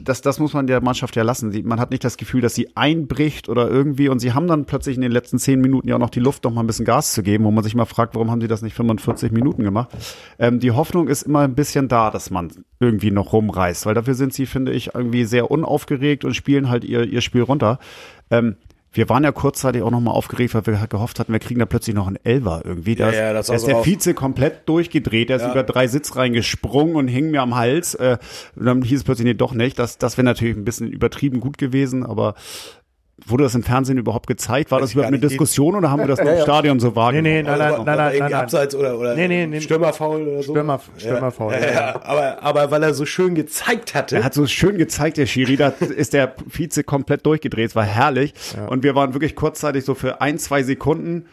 das, 0.03 0.21
das 0.23 0.39
muss 0.39 0.53
man 0.53 0.67
der 0.67 0.81
Mannschaft 0.81 1.17
ja 1.17 1.23
lassen. 1.23 1.53
Man 1.65 1.81
hat 1.81 1.91
nicht 1.91 2.05
das 2.05 2.17
Gefühl, 2.17 2.41
dass 2.41 2.55
sie 2.55 2.77
einbricht 2.77 3.49
oder 3.49 3.69
irgendwie 3.69 4.09
und 4.09 4.21
sie 4.21 4.33
haben 4.33 4.47
dann 4.47 4.65
plötzlich 4.65 4.97
in 4.97 5.03
den 5.03 5.13
letzten 5.13 5.39
zehn 5.39 5.61
Minuten 5.61 5.89
ja 5.89 5.97
auch 5.97 6.01
noch 6.01 6.11
die 6.11 6.21
Luft, 6.21 6.45
noch 6.45 6.53
mal 6.53 6.61
ein 6.61 6.67
bisschen 6.67 6.85
Gas 6.85 7.13
zu 7.13 7.23
geben, 7.23 7.45
wo 7.45 7.51
man 7.51 7.65
sich 7.65 7.75
mal 7.75 7.85
fragt, 7.85 8.15
warum 8.15 8.31
haben 8.31 8.41
sie 8.41 8.49
das 8.49 8.63
nicht 8.63 8.75
45 8.75 9.33
Minuten 9.33 9.63
gemacht? 9.63 9.91
Ähm, 10.39 10.61
die 10.61 10.73
Hoffnung 10.73 11.09
ist 11.09 11.23
immer 11.23 11.41
ein 11.41 11.55
bisschen 11.55 11.89
da, 11.89 12.11
dass 12.11 12.31
man 12.31 12.51
irgendwie 12.81 13.11
noch 13.11 13.33
rumreißt, 13.33 13.87
weil 13.87 13.95
dafür 13.95 14.15
sind 14.15 14.33
sie, 14.33 14.47
finde 14.47 14.73
ich, 14.73 14.95
irgendwie 14.95 15.25
sehr 15.25 15.51
unaufgeregt 15.51 16.25
und 16.25 16.35
spielen 16.35 16.69
halt 16.69 16.85
ihr, 16.85 17.05
ihr 17.05 17.21
Spiel 17.21 17.43
runter. 17.43 17.79
Ähm, 18.31 18.57
wir 18.93 19.09
waren 19.09 19.23
ja 19.23 19.33
kurzzeitig 19.33 19.83
auch 19.83 19.91
nochmal 19.91 20.15
aufgeregt, 20.15 20.55
weil 20.55 20.67
wir 20.67 20.87
gehofft 20.89 21.21
hatten, 21.21 21.33
wir 21.33 21.41
kriegen 21.41 21.61
da 21.61 21.67
plötzlich 21.67 21.95
noch 21.95 22.07
einen 22.07 22.19
Elver 22.25 22.63
irgendwie. 22.65 22.95
Da, 22.95 23.11
ja, 23.11 23.27
ja, 23.27 23.33
das 23.33 23.49
da 23.49 23.55
ist 23.55 23.67
der 23.67 23.85
Vize 23.85 24.15
komplett 24.15 24.69
durchgedreht, 24.69 25.29
der 25.29 25.37
ist 25.37 25.43
ja. 25.43 25.51
über 25.51 25.63
drei 25.63 25.89
Sitz 25.89 26.17
reingesprungen 26.17 26.97
und 26.97 27.09
hing 27.09 27.31
mir 27.31 27.43
am 27.43 27.55
Hals. 27.55 27.95
Äh, 27.95 28.19
dann 28.57 28.83
hieß 28.83 29.01
es 29.01 29.05
plötzlich, 29.05 29.27
nee, 29.27 29.35
doch 29.35 29.53
nicht. 29.53 29.79
Das, 29.79 29.99
das 29.99 30.17
wäre 30.17 30.25
natürlich 30.25 30.57
ein 30.57 30.65
bisschen 30.65 30.91
übertrieben 30.91 31.41
gut 31.41 31.59
gewesen, 31.59 32.05
aber 32.05 32.35
Wurde 33.27 33.45
das 33.45 33.55
im 33.55 33.63
Fernsehen 33.63 33.99
überhaupt 33.99 34.27
gezeigt? 34.27 34.71
War 34.71 34.81
das 34.81 34.93
überhaupt 34.93 35.13
eine 35.13 35.19
Diskussion 35.19 35.75
oder 35.75 35.91
haben 35.91 36.01
wir 36.01 36.07
das 36.07 36.19
ja, 36.25 36.35
im 36.35 36.43
Stadion 36.43 36.81
so 36.81 36.95
wahrgenommen? 36.95 37.25
Nee, 37.25 37.43
nee, 37.43 37.49
nein, 37.49 37.59
nein, 37.59 37.85
nein, 37.85 37.97
nein, 37.97 38.19
nein, 38.19 38.33
Abseits 38.35 38.75
oder, 38.75 38.99
oder 38.99 39.15
nee, 39.17 39.27
nee, 39.27 39.47
nee. 39.47 39.61
Stürmerfaul 39.61 40.23
oder 40.23 40.43
so? 40.43 40.53
Stürmer, 40.53 40.81
Stürmerfaul. 40.97 41.53
Ja, 41.53 41.59
ja, 41.59 41.73
ja, 41.73 42.01
Aber, 42.03 42.43
aber 42.43 42.71
weil 42.71 42.83
er 42.85 42.95
so 42.95 43.05
schön 43.05 43.35
gezeigt 43.35 43.95
hatte. 43.95 44.17
Er 44.17 44.25
hat 44.25 44.35
so 44.35 44.47
schön 44.47 44.79
gezeigt, 44.79 45.17
der 45.17 45.27
Schiri, 45.27 45.57
da 45.57 45.69
ist 45.69 46.13
der 46.13 46.35
Vize 46.47 46.85
komplett 46.85 47.27
durchgedreht. 47.27 47.71
Es 47.71 47.77
war 47.77 47.85
herrlich. 47.85 48.35
Und 48.69 48.85
wir 48.85 48.95
waren 48.95 49.15
wirklich 49.15 49.35
kurzzeitig 49.35 49.85
so 49.85 49.95
für 49.95 50.21
ein, 50.21 50.39
zwei 50.39 50.63
Sekunden 50.63 51.27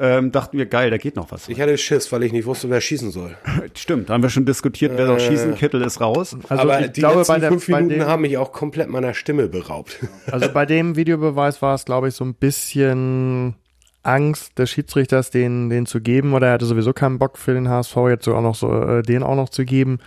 ähm, 0.00 0.32
dachten 0.32 0.56
wir, 0.56 0.66
geil, 0.66 0.90
da 0.90 0.96
geht 0.96 1.16
noch 1.16 1.30
was. 1.30 1.48
Ich 1.48 1.60
hatte 1.60 1.76
Schiss, 1.76 2.10
weil 2.10 2.22
ich 2.22 2.32
nicht 2.32 2.46
wusste, 2.46 2.70
wer 2.70 2.80
schießen 2.80 3.10
soll. 3.10 3.36
Stimmt, 3.74 4.08
da 4.08 4.14
haben 4.14 4.22
wir 4.22 4.30
schon 4.30 4.46
diskutiert, 4.46 4.92
wer 4.96 5.06
soll 5.06 5.18
äh, 5.18 5.20
schießen, 5.20 5.54
Kittel 5.54 5.82
ist 5.82 6.00
raus. 6.00 6.36
Also 6.48 6.62
Aber 6.62 6.80
ich 6.80 6.92
die 6.92 7.00
glaube, 7.00 7.18
letzten 7.18 7.32
bei 7.34 7.38
der, 7.38 7.50
fünf 7.50 7.68
Minuten 7.68 7.88
dem, 7.90 8.06
haben 8.06 8.22
mich 8.22 8.38
auch 8.38 8.52
komplett 8.52 8.88
meiner 8.88 9.14
Stimme 9.14 9.48
beraubt. 9.48 9.98
Also 10.30 10.52
bei 10.52 10.64
dem 10.64 10.96
Videobeweis 10.96 11.60
war 11.60 11.74
es, 11.74 11.84
glaube 11.84 12.08
ich, 12.08 12.14
so 12.14 12.24
ein 12.24 12.34
bisschen 12.34 13.54
Angst 14.02 14.58
des 14.58 14.70
Schiedsrichters, 14.70 15.30
den, 15.30 15.70
den 15.70 15.86
zu 15.86 16.00
geben, 16.00 16.34
oder 16.34 16.48
er 16.48 16.52
hatte 16.54 16.66
sowieso 16.66 16.92
keinen 16.92 17.18
Bock 17.18 17.36
für 17.36 17.52
den 17.52 17.68
HSV, 17.68 17.96
jetzt 18.08 18.24
so 18.24 18.34
auch 18.34 18.42
noch 18.42 18.54
so, 18.54 18.72
äh, 18.72 19.02
den 19.02 19.22
auch 19.22 19.34
noch 19.34 19.48
zu 19.48 19.64
geben. 19.64 19.98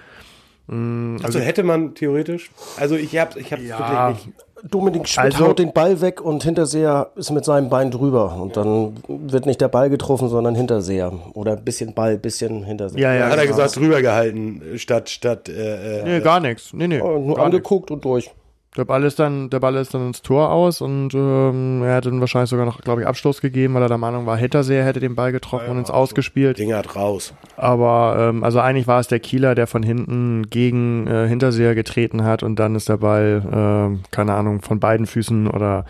Also, 0.67 1.25
also 1.25 1.39
hätte 1.39 1.63
man 1.63 1.93
theoretisch, 1.93 2.51
also 2.77 2.95
ich 2.95 3.17
habe 3.17 3.39
ich 3.39 3.49
ja, 3.49 4.13
wirklich 4.13 4.25
nicht. 4.25 4.37
Dominik 4.70 5.07
Schmidt 5.07 5.34
also, 5.34 5.47
haut 5.47 5.59
den 5.59 5.74
Ball 5.74 5.99
weg 5.99 6.22
und 6.22 6.43
Hinterseher 6.43 7.09
ist 7.16 7.32
mit 7.32 7.43
seinem 7.43 7.70
Bein 7.70 7.91
drüber. 7.91 8.36
Und 8.36 8.55
dann 8.55 8.95
wird 9.07 9.45
nicht 9.45 9.59
der 9.59 9.68
Ball 9.68 9.89
getroffen, 9.89 10.30
sondern 10.30 10.55
Hinterseher. 10.55 11.11
Oder 11.34 11.53
ein 11.53 11.64
bisschen 11.64 11.93
Ball, 11.93 12.14
ein 12.14 12.22
bisschen 12.22 12.64
Hinterseher. 12.64 13.01
Ja, 13.01 13.14
ja. 13.14 13.30
Hat 13.30 13.38
er 13.38 13.47
gesagt, 13.47 13.76
drüber 13.76 14.01
gehalten, 14.01 14.61
statt, 14.78 15.09
statt, 15.09 15.49
äh, 15.49 15.99
äh 15.99 16.03
Nee, 16.03 16.20
gar 16.22 16.39
nichts. 16.39 16.72
Nee, 16.74 16.88
nee. 16.88 16.99
nur 16.99 17.39
angeguckt 17.39 17.89
nix. 17.89 17.91
und 17.91 18.05
durch. 18.05 18.32
Der 18.76 18.86
Ball 18.86 19.03
ist 19.03 19.19
dann, 19.19 19.51
der 19.51 19.59
Ball 19.59 19.76
ist 19.76 19.93
dann 19.93 20.07
ins 20.07 20.24
Tor 20.24 20.51
aus 20.51 20.82
und 20.82 21.13
ähm, 21.13 21.84
er 21.84 21.95
hat 21.95 22.07
dann 22.07 22.19
wahrscheinlich 22.19 22.49
sogar 22.49 22.65
noch, 22.65 22.82
glaube 22.82 23.01
ich, 23.01 23.07
Abstoß 23.07 23.39
gegeben, 23.39 23.76
weil 23.76 23.84
er 23.84 23.88
der 23.88 23.99
Meinung 23.99 24.26
war, 24.26 24.36
Hinterseher 24.36 24.84
hätte 24.84 24.99
den 24.99 25.13
Ball 25.13 25.32
getroffen 25.32 25.65
ja, 25.65 25.71
und 25.71 25.78
ins 25.78 25.91
Ausgespielt. 25.91 26.57
Ding 26.57 26.74
hat 26.74 26.95
raus. 26.95 27.36
Aber 27.55 28.15
ähm, 28.17 28.43
also 28.43 28.59
eigentlich 28.59 28.88
war 28.88 28.99
es 28.99 29.07
der 29.07 29.19
Kieler, 29.19 29.53
der 29.53 29.67
von 29.67 29.84
hinten 29.84 30.49
gegen 30.49 31.05
äh, 31.05 31.28
Hinterseher 31.28 31.76
getreten 31.76 32.24
hat 32.24 32.41
und 32.41 32.57
dann 32.57 32.74
ist 32.74 32.89
der 32.89 32.97
Ball, 32.97 33.99
äh, 34.01 34.09
keine 34.09 34.34
Ahnung, 34.34 34.61
von 34.61 34.80
beiden 34.80 35.05
Füßen 35.05 35.47
oder 35.47 35.86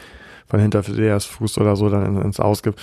von 0.47 0.59
Hintersehers 0.59 1.25
Fuß 1.25 1.59
oder 1.59 1.77
so 1.77 1.89
dann 1.89 2.21
ins 2.21 2.41
Ausgibt. 2.41 2.79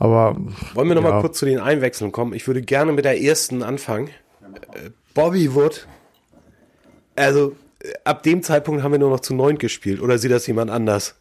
Aber 0.00 0.36
wollen 0.74 0.88
wir 0.88 0.96
noch 0.96 1.04
ja. 1.04 1.10
mal 1.10 1.20
kurz 1.20 1.38
zu 1.38 1.46
den 1.46 1.60
Einwechseln 1.60 2.10
kommen? 2.10 2.32
Ich 2.32 2.46
würde 2.48 2.60
gerne 2.60 2.92
mit 2.92 3.04
der 3.04 3.22
ersten 3.22 3.62
anfangen. 3.62 4.08
Äh, 4.72 4.90
Bobby 5.14 5.54
Wood. 5.54 5.86
Also 7.14 7.52
ab 8.04 8.22
dem 8.22 8.42
Zeitpunkt 8.42 8.82
haben 8.82 8.92
wir 8.92 8.98
nur 8.98 9.10
noch 9.10 9.20
zu 9.20 9.34
neunt 9.34 9.58
gespielt. 9.58 10.00
Oder 10.00 10.18
sieht 10.18 10.30
das 10.30 10.46
jemand 10.46 10.70
anders? 10.70 11.16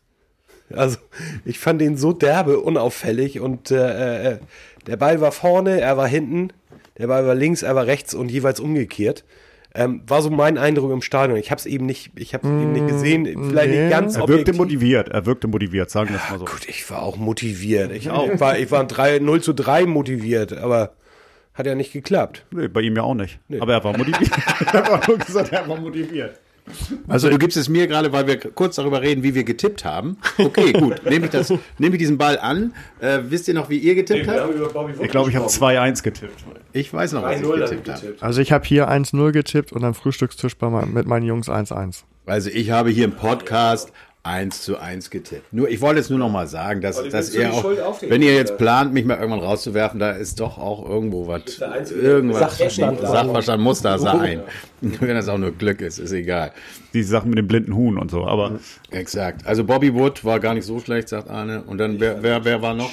Also, 0.72 0.98
ich 1.46 1.60
fand 1.60 1.82
ihn 1.82 1.98
so 1.98 2.14
derbe, 2.14 2.60
unauffällig 2.60 3.40
und 3.40 3.70
äh, 3.70 4.32
äh, 4.32 4.38
der 4.88 4.98
Ball 4.98 5.22
war 5.22 5.32
vorne, 5.32 5.82
er 5.82 5.98
war 5.98 6.08
hinten, 6.08 6.52
der 6.98 7.08
Ball 7.08 7.26
war 7.26 7.36
links, 7.36 7.64
er 7.64 7.76
war 7.76 7.86
rechts 7.86 8.14
und 8.14 8.32
jeweils 8.32 8.60
umgekehrt. 8.60 9.24
Ähm, 9.76 10.04
war 10.06 10.22
so 10.22 10.30
mein 10.30 10.60
Eindruck 10.60 10.92
im 10.92 11.02
Stadion. 11.02 11.38
Ich 11.38 11.50
habe 11.50 11.58
es 11.58 11.66
eben 11.66 11.88
nicht, 11.88 12.12
ich 12.16 12.36
habe 12.36 12.48
eben 12.48 12.74
nicht 12.74 12.88
gesehen, 12.88 13.26
vielleicht 13.26 13.72
nee. 13.72 13.82
nicht 13.82 13.90
ganz. 13.90 14.16
Er 14.16 14.20
wirkte 14.20 14.34
objektiv. 14.34 14.58
motiviert, 14.58 15.10
er 15.10 15.26
wirkte 15.26 15.48
motiviert, 15.48 15.90
sagen 15.90 16.12
wir 16.12 16.18
es 16.18 16.30
mal 16.30 16.38
so. 16.38 16.46
Gut, 16.46 16.70
ich 16.70 16.88
war 16.92 17.02
auch 17.02 17.18
motiviert. 17.18 17.92
Ich 17.92 18.12
auch. 18.12 18.30
War, 18.40 18.60
ich 18.60 18.70
war 18.70 18.86
3, 18.86 19.20
0 19.20 19.42
zu 19.42 19.54
3 19.54 19.88
motiviert, 19.88 20.54
aber 20.54 20.94
hat 21.56 21.66
ja 21.66 21.74
nicht 21.74 21.92
geklappt. 21.92 22.46
Nee, 22.52 22.68
bei 22.68 22.82
ihm 22.82 22.96
ja 22.96 23.02
auch 23.02 23.16
nicht. 23.16 23.40
Nee. 23.48 23.60
Aber 23.60 23.74
er 23.74 23.84
war 23.84 23.98
motiviert. 23.98 24.32
er 24.74 24.92
hat 24.92 25.08
nur 25.08 25.18
gesagt, 25.18 25.52
er 25.52 25.68
war 25.68 25.80
motiviert. 25.80 26.40
Also 27.08 27.30
du 27.30 27.38
gibst 27.38 27.58
es 27.58 27.70
mir 27.70 27.88
gerade, 27.88 28.12
weil 28.12 28.28
wir 28.28 28.38
kurz 28.38 28.76
darüber 28.76 29.02
reden, 29.02 29.24
wie 29.24 29.36
wir 29.36 29.44
getippt 29.44 29.84
haben. 29.86 30.18
Okay, 30.38 30.74
gut. 30.74 31.04
Nehme 31.10 31.26
ich, 31.26 31.32
das, 31.32 31.50
nehme 31.78 31.96
ich 31.96 32.00
diesen 32.00 32.18
Ball 32.18 32.40
an. 32.40 32.74
Äh, 33.00 33.20
wisst 33.24 33.48
ihr 33.48 33.54
noch, 33.54 33.70
wie 33.70 33.78
ihr 33.78 33.96
getippt 33.96 34.28
habt? 34.28 34.54
Ich 35.02 35.12
glaube, 35.12 35.30
ich 35.30 35.36
habe 35.36 35.48
2-1 35.48 36.04
getippt. 36.04 36.44
Ich 36.72 36.94
weiß 36.94 37.14
noch, 37.14 37.24
was 37.24 37.42
ich 37.42 37.48
getippt 37.48 37.90
habe. 37.90 38.16
Also 38.22 38.42
ich 38.42 38.52
habe 38.52 38.66
hier 38.66 38.90
1-0 38.90 39.32
getippt 39.32 39.74
und 39.74 39.84
am 39.84 39.94
Frühstückstisch 39.94 40.58
bei 40.58 40.70
mein, 40.70 40.94
mit 40.94 41.06
meinen 41.06 41.26
Jungs 41.26 41.50
1-1. 41.50 42.04
Also 42.26 42.50
ich 42.50 42.72
habe 42.72 42.90
hier 42.90 43.06
im 43.06 43.12
Podcast 43.12 43.92
eins 44.24 44.62
zu 44.62 44.78
eins 44.78 45.10
getippt. 45.10 45.52
Nur, 45.52 45.70
ich 45.70 45.82
wollte 45.82 46.00
jetzt 46.00 46.10
nur 46.10 46.18
noch 46.18 46.30
mal 46.30 46.48
sagen, 46.48 46.80
dass, 46.80 47.04
dass 47.10 47.36
ihr 47.36 47.52
auch, 47.52 47.66
wenn 48.02 48.22
ihr 48.22 48.34
jetzt 48.34 48.58
plant, 48.58 48.94
mich 48.94 49.04
mal 49.04 49.18
irgendwann 49.18 49.42
rauszuwerfen, 49.42 50.00
da 50.00 50.12
ist 50.12 50.40
doch 50.40 50.58
auch 50.58 50.88
irgendwo 50.90 51.28
was, 51.28 51.60
irgendwas, 51.92 52.40
Sachverstand, 52.40 53.02
Sachverstand 53.02 53.62
muss 53.62 53.82
da 53.82 53.98
sein. 54.00 54.42
wenn 54.80 55.16
das 55.16 55.28
auch 55.28 55.38
nur 55.38 55.52
Glück 55.52 55.82
ist, 55.82 56.00
ist 56.00 56.14
egal. 56.14 56.54
Die 56.94 57.04
Sachen 57.04 57.30
mit 57.32 57.38
dem 57.38 57.48
blinden 57.48 57.76
Huhn 57.76 57.98
und 57.98 58.12
so, 58.12 58.26
aber. 58.26 58.60
Exakt. 58.92 59.46
Also 59.46 59.66
Bobby 59.66 59.94
Wood 59.94 60.24
war 60.24 60.40
gar 60.40 60.54
nicht 60.54 60.66
so 60.66 60.80
schlecht, 60.80 61.10
sagt 61.10 61.30
Arne. 61.30 61.64
Und 61.64 61.78
dann, 61.80 62.00
wer, 62.00 62.24
wer, 62.24 62.46
wer 62.46 62.62
war 62.62 62.74
noch? 62.74 62.92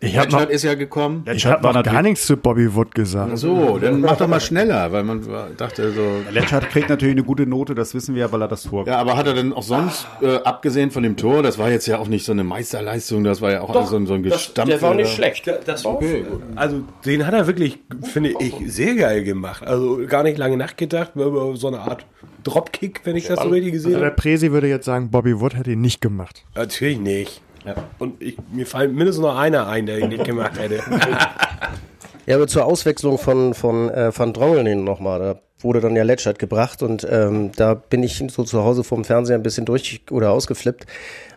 Ich 0.00 0.18
habe 0.18 0.30
noch, 0.30 0.48
ist 0.48 0.62
ja 0.62 0.74
gekommen. 0.74 1.24
Ich 1.32 1.46
habe 1.46 1.72
noch 1.72 1.82
gar 1.82 2.02
nichts 2.02 2.26
zu 2.26 2.36
Bobby 2.36 2.74
Wood 2.74 2.94
gesagt. 2.94 3.30
Ach 3.34 3.36
so, 3.36 3.78
dann 3.78 4.00
mach 4.00 4.16
doch 4.16 4.28
mal 4.28 4.40
schneller, 4.40 4.92
weil 4.92 5.02
man 5.02 5.26
dachte 5.56 5.92
so. 5.92 6.22
Letschert 6.30 6.68
kriegt 6.68 6.90
natürlich 6.90 7.14
eine 7.14 7.24
gute 7.24 7.46
Note, 7.46 7.74
das 7.74 7.94
wissen 7.94 8.14
wir 8.14 8.22
ja, 8.22 8.32
weil 8.32 8.42
er 8.42 8.48
das 8.48 8.64
Tor. 8.64 8.86
Ja, 8.86 8.98
aber 8.98 9.16
hat 9.16 9.26
er 9.26 9.34
denn 9.34 9.52
auch 9.52 9.62
sonst, 9.62 10.06
äh, 10.20 10.36
abgesehen 10.36 10.90
von 10.90 11.02
dem 11.02 11.16
Tor, 11.16 11.42
das 11.42 11.58
war 11.58 11.70
jetzt 11.70 11.86
ja 11.86 11.98
auch 11.98 12.08
nicht 12.08 12.26
so 12.26 12.32
eine 12.32 12.44
Meisterleistung, 12.44 13.24
das 13.24 13.40
war 13.40 13.52
ja 13.52 13.62
auch 13.62 13.72
doch, 13.72 13.86
so, 13.86 13.96
ein, 13.96 14.06
so 14.06 14.14
ein 14.14 14.22
Gestampf. 14.22 14.68
Der 14.68 14.82
war 14.82 14.90
auch 14.90 14.94
nicht 14.94 15.12
schlecht. 15.12 15.50
Das 15.64 15.84
war 15.84 15.94
okay, 15.94 16.24
gut. 16.28 16.42
Also 16.56 16.82
den 17.04 17.26
hat 17.26 17.34
er 17.34 17.46
wirklich, 17.46 17.78
finde 18.02 18.34
ich, 18.38 18.54
sehr 18.66 18.94
geil 18.96 19.24
gemacht. 19.24 19.66
Also 19.66 20.00
gar 20.06 20.22
nicht 20.22 20.36
lange 20.36 20.56
nachgedacht, 20.56 21.12
so 21.14 21.68
eine 21.68 21.80
Art 21.80 22.04
Dropkick, 22.44 23.00
wenn 23.04 23.16
ich 23.16 23.26
das 23.26 23.40
so 23.40 23.48
richtig 23.48 23.72
gesehen 23.72 23.94
also 23.94 24.04
habe. 24.04 24.10
Der 24.10 24.16
Presi 24.16 24.52
würde 24.52 24.68
jetzt 24.68 24.84
sagen, 24.84 25.10
Bobby 25.10 25.40
Wood 25.40 25.56
hätte 25.56 25.72
ihn 25.72 25.80
nicht 25.80 26.00
gemacht. 26.00 26.44
Natürlich 26.54 26.98
nicht. 26.98 27.42
Ja. 27.66 27.74
Und 27.98 28.22
ich, 28.22 28.36
mir 28.52 28.66
fällt 28.66 28.92
mindestens 28.92 29.22
noch 29.22 29.36
einer 29.36 29.66
ein, 29.66 29.86
der 29.86 29.98
ihn 29.98 30.08
nicht 30.08 30.24
gemacht 30.24 30.58
hätte. 30.58 30.76
ja, 32.26 32.36
aber 32.36 32.46
zur 32.46 32.64
Auswechslung 32.64 33.18
von, 33.18 33.54
von 33.54 33.90
äh, 33.90 34.16
Van 34.16 34.32
Drongelen 34.32 34.84
nochmal. 34.84 35.18
Da 35.18 35.40
wurde 35.60 35.80
dann 35.80 35.96
ja 35.96 36.04
Letschert 36.04 36.38
gebracht 36.38 36.82
und 36.82 37.06
ähm, 37.10 37.50
da 37.56 37.74
bin 37.74 38.02
ich 38.02 38.22
so 38.28 38.44
zu 38.44 38.62
Hause 38.62 38.84
vorm 38.84 39.04
Fernseher 39.04 39.36
ein 39.36 39.42
bisschen 39.42 39.64
durch 39.64 40.02
oder 40.10 40.30
ausgeflippt, 40.30 40.86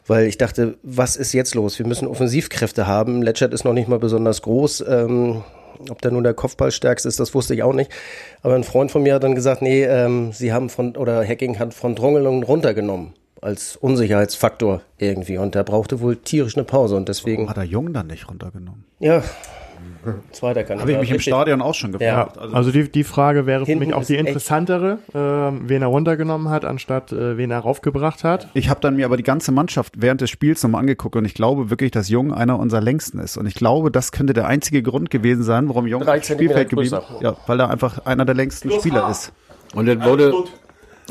weil 0.06 0.28
ich 0.28 0.38
dachte, 0.38 0.78
was 0.84 1.16
ist 1.16 1.34
jetzt 1.34 1.56
los? 1.56 1.80
Wir 1.80 1.88
müssen 1.88 2.08
Offensivkräfte 2.08 2.86
haben. 2.86 3.24
Letschert 3.24 3.54
ist 3.54 3.64
noch 3.64 3.74
nicht 3.74 3.88
mal 3.88 3.98
besonders 3.98 4.42
groß. 4.44 4.84
Ähm, 4.88 5.44
ob 5.90 6.02
der 6.02 6.12
nun 6.12 6.24
der 6.24 6.34
Kopfballstärkste 6.34 7.08
ist, 7.08 7.20
das 7.20 7.34
wusste 7.34 7.56
ich 7.56 7.64
auch 7.64 7.74
nicht. 7.74 7.90
Aber 8.44 8.56
ein 8.56 8.66
Freund 8.66 8.92
von 8.92 9.02
mir 9.02 9.16
hat 9.16 9.24
dann 9.24 9.36
gesagt, 9.36 9.62
nee, 9.62 9.86
ähm, 9.86 10.34
sie 10.34 10.52
haben 10.52 10.70
von, 10.70 10.98
oder 10.98 11.26
Hacking 11.26 11.58
hat 11.58 11.74
von 11.74 11.96
Drongelungen 11.96 12.44
runtergenommen 12.44 13.14
als 13.42 13.76
Unsicherheitsfaktor 13.76 14.82
irgendwie. 14.98 15.38
Und 15.38 15.56
der 15.56 15.64
brauchte 15.64 16.00
wohl 16.02 16.18
tierisch 16.18 16.56
eine 16.56 16.66
Pause 16.66 16.96
und 16.96 17.10
deswegen. 17.10 17.44
Warum 17.44 17.50
hat 17.50 17.58
er 17.58 17.64
Jung 17.64 17.94
dann 17.94 18.08
nicht 18.08 18.30
runtergenommen? 18.30 18.86
Ja, 19.00 19.24
Zweiter 20.32 20.64
Kandidat. 20.64 20.82
Habe 20.82 20.92
ich 20.92 21.00
mich 21.00 21.12
im. 21.12 21.20
Stadion 21.20 21.62
auch 21.62 21.74
schon 21.74 21.92
gefragt. 21.92 22.38
Ja, 22.38 22.42
also 22.54 22.72
die, 22.72 22.90
die 22.90 23.04
Frage 23.04 23.46
wäre 23.46 23.66
für 23.66 23.72
Hinten 23.72 23.88
mich 23.88 23.94
auch 23.94 24.04
die 24.04 24.16
ist 24.16 24.20
interessantere, 24.20 25.00
äh, 25.14 25.18
wen 25.18 25.82
er 25.82 25.88
runtergenommen 25.90 26.50
hat, 26.50 26.64
anstatt 26.64 27.12
äh, 27.12 27.38
wen 27.38 27.52
er 27.52 27.60
raufgebracht 27.60 28.24
hat. 28.24 28.48
Ich 28.54 28.70
habe 28.70 28.80
dann 28.80 28.96
mir 28.96 29.06
aber 29.06 29.18
die 29.18 29.24
ganze 29.24 29.52
Mannschaft 29.52 29.96
während 29.98 30.22
des 30.22 30.30
Spiels 30.30 30.64
nochmal 30.64 30.82
angeguckt 30.82 31.16
und 31.16 31.26
ich 31.26 31.34
glaube 31.34 31.70
wirklich, 31.70 31.92
dass 31.92 32.08
Jung 32.08 32.34
einer 32.34 32.60
unserer 32.60 32.82
längsten 32.82 33.20
ist. 33.20 33.38
Und 33.38 33.46
ich 33.46 33.56
glaube, 33.56 33.92
das 33.92 34.12
könnte 34.12 34.34
der 34.34 34.48
einzige 34.48 34.82
Grund 34.84 35.10
gewesen 35.10 35.44
sein, 35.44 35.68
warum 35.68 35.86
Jung 35.86 36.02
im 36.02 36.24
Spielfeld 36.24 36.70
geblieben 36.70 36.96
größer. 36.96 37.22
Ja, 37.22 37.38
weil 37.48 37.60
er 37.60 37.70
einfach 37.70 38.06
einer 38.06 38.26
der 38.26 38.36
längsten 38.36 38.72
Spieler 38.72 39.10
ist. 39.10 39.34
Und 39.76 39.86
das 39.88 40.04
wurde 40.04 40.34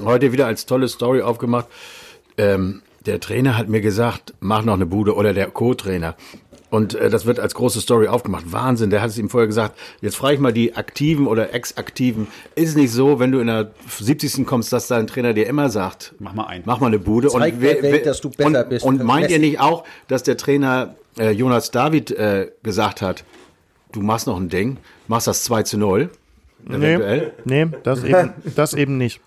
heute 0.02 0.32
wieder 0.32 0.46
als 0.46 0.66
tolle 0.66 0.88
Story 0.88 1.20
aufgemacht. 1.20 1.66
Ähm, 2.38 2.82
der 3.06 3.20
Trainer 3.20 3.56
hat 3.56 3.68
mir 3.68 3.80
gesagt, 3.80 4.34
mach 4.40 4.62
noch 4.64 4.74
eine 4.74 4.86
Bude 4.86 5.14
oder 5.14 5.32
der 5.34 5.46
Co-Trainer. 5.50 6.14
Und 6.70 6.94
äh, 6.94 7.08
das 7.08 7.24
wird 7.24 7.40
als 7.40 7.54
große 7.54 7.80
Story 7.80 8.08
aufgemacht. 8.08 8.52
Wahnsinn, 8.52 8.90
der 8.90 9.00
hat 9.00 9.08
es 9.10 9.16
ihm 9.18 9.30
vorher 9.30 9.46
gesagt. 9.46 9.78
Jetzt 10.02 10.16
frage 10.16 10.34
ich 10.34 10.40
mal 10.40 10.52
die 10.52 10.76
Aktiven 10.76 11.26
oder 11.26 11.54
Ex-Aktiven. 11.54 12.26
Ist 12.56 12.70
es 12.70 12.76
nicht 12.76 12.92
so, 12.92 13.18
wenn 13.18 13.32
du 13.32 13.38
in 13.40 13.46
der 13.46 13.70
70. 13.88 14.46
kommst, 14.46 14.70
dass 14.72 14.86
dein 14.88 15.06
Trainer 15.06 15.32
dir 15.32 15.46
immer 15.46 15.70
sagt, 15.70 16.14
Mach 16.18 16.34
mal 16.34 16.46
ein. 16.46 16.62
Mach 16.66 16.80
mal 16.80 16.88
eine 16.88 16.98
Bude. 16.98 17.28
Zeig 17.28 17.54
und 17.54 17.62
der 17.62 17.82
wer- 17.82 17.92
Welt, 17.92 18.06
dass 18.06 18.20
du 18.20 18.28
besser 18.28 18.62
und, 18.64 18.68
bist. 18.68 18.84
Und 18.84 19.02
meint 19.02 19.30
ihr 19.30 19.38
nicht 19.38 19.60
auch, 19.60 19.84
dass 20.08 20.22
der 20.24 20.36
Trainer 20.36 20.94
äh, 21.18 21.30
Jonas 21.30 21.70
David 21.70 22.10
äh, 22.10 22.50
gesagt 22.62 23.00
hat, 23.00 23.24
du 23.92 24.02
machst 24.02 24.26
noch 24.26 24.36
ein 24.36 24.50
Ding, 24.50 24.76
machst 25.06 25.26
das 25.26 25.44
2 25.44 25.62
zu 25.62 25.78
0? 25.78 26.10
Eventuell? 26.68 27.32
Nee, 27.46 27.64
nee 27.64 27.70
das, 27.82 28.04
eben, 28.04 28.32
das 28.56 28.74
eben 28.74 28.98
nicht. 28.98 29.20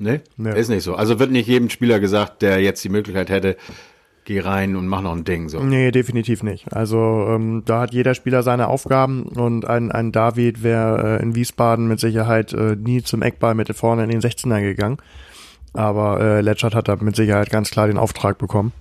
Nee? 0.00 0.20
Nee. 0.36 0.58
Ist 0.58 0.68
nicht 0.68 0.82
so. 0.82 0.94
Also 0.94 1.18
wird 1.18 1.30
nicht 1.30 1.46
jedem 1.46 1.70
Spieler 1.70 2.00
gesagt, 2.00 2.42
der 2.42 2.60
jetzt 2.60 2.82
die 2.82 2.88
Möglichkeit 2.88 3.30
hätte, 3.30 3.56
geh 4.24 4.40
rein 4.40 4.76
und 4.76 4.88
mach 4.88 5.02
noch 5.02 5.14
ein 5.14 5.24
Ding. 5.24 5.48
So. 5.48 5.60
Nee, 5.60 5.90
definitiv 5.90 6.42
nicht. 6.42 6.72
Also 6.72 7.26
ähm, 7.28 7.62
da 7.66 7.80
hat 7.82 7.92
jeder 7.92 8.14
Spieler 8.14 8.42
seine 8.42 8.68
Aufgaben 8.68 9.24
und 9.24 9.66
ein, 9.66 9.92
ein 9.92 10.10
David 10.10 10.62
wäre 10.62 11.18
äh, 11.18 11.22
in 11.22 11.34
Wiesbaden 11.34 11.86
mit 11.86 12.00
Sicherheit 12.00 12.52
äh, 12.52 12.76
nie 12.76 13.02
zum 13.02 13.22
Eckball 13.22 13.54
mit 13.54 13.74
vorne 13.76 14.04
in 14.04 14.10
den 14.10 14.20
16er 14.20 14.62
gegangen. 14.62 14.98
Aber 15.72 16.20
äh, 16.20 16.40
Letschert 16.40 16.74
hat 16.74 16.88
da 16.88 16.96
mit 16.96 17.14
Sicherheit 17.14 17.50
ganz 17.50 17.70
klar 17.70 17.86
den 17.86 17.98
Auftrag 17.98 18.38
bekommen. 18.38 18.72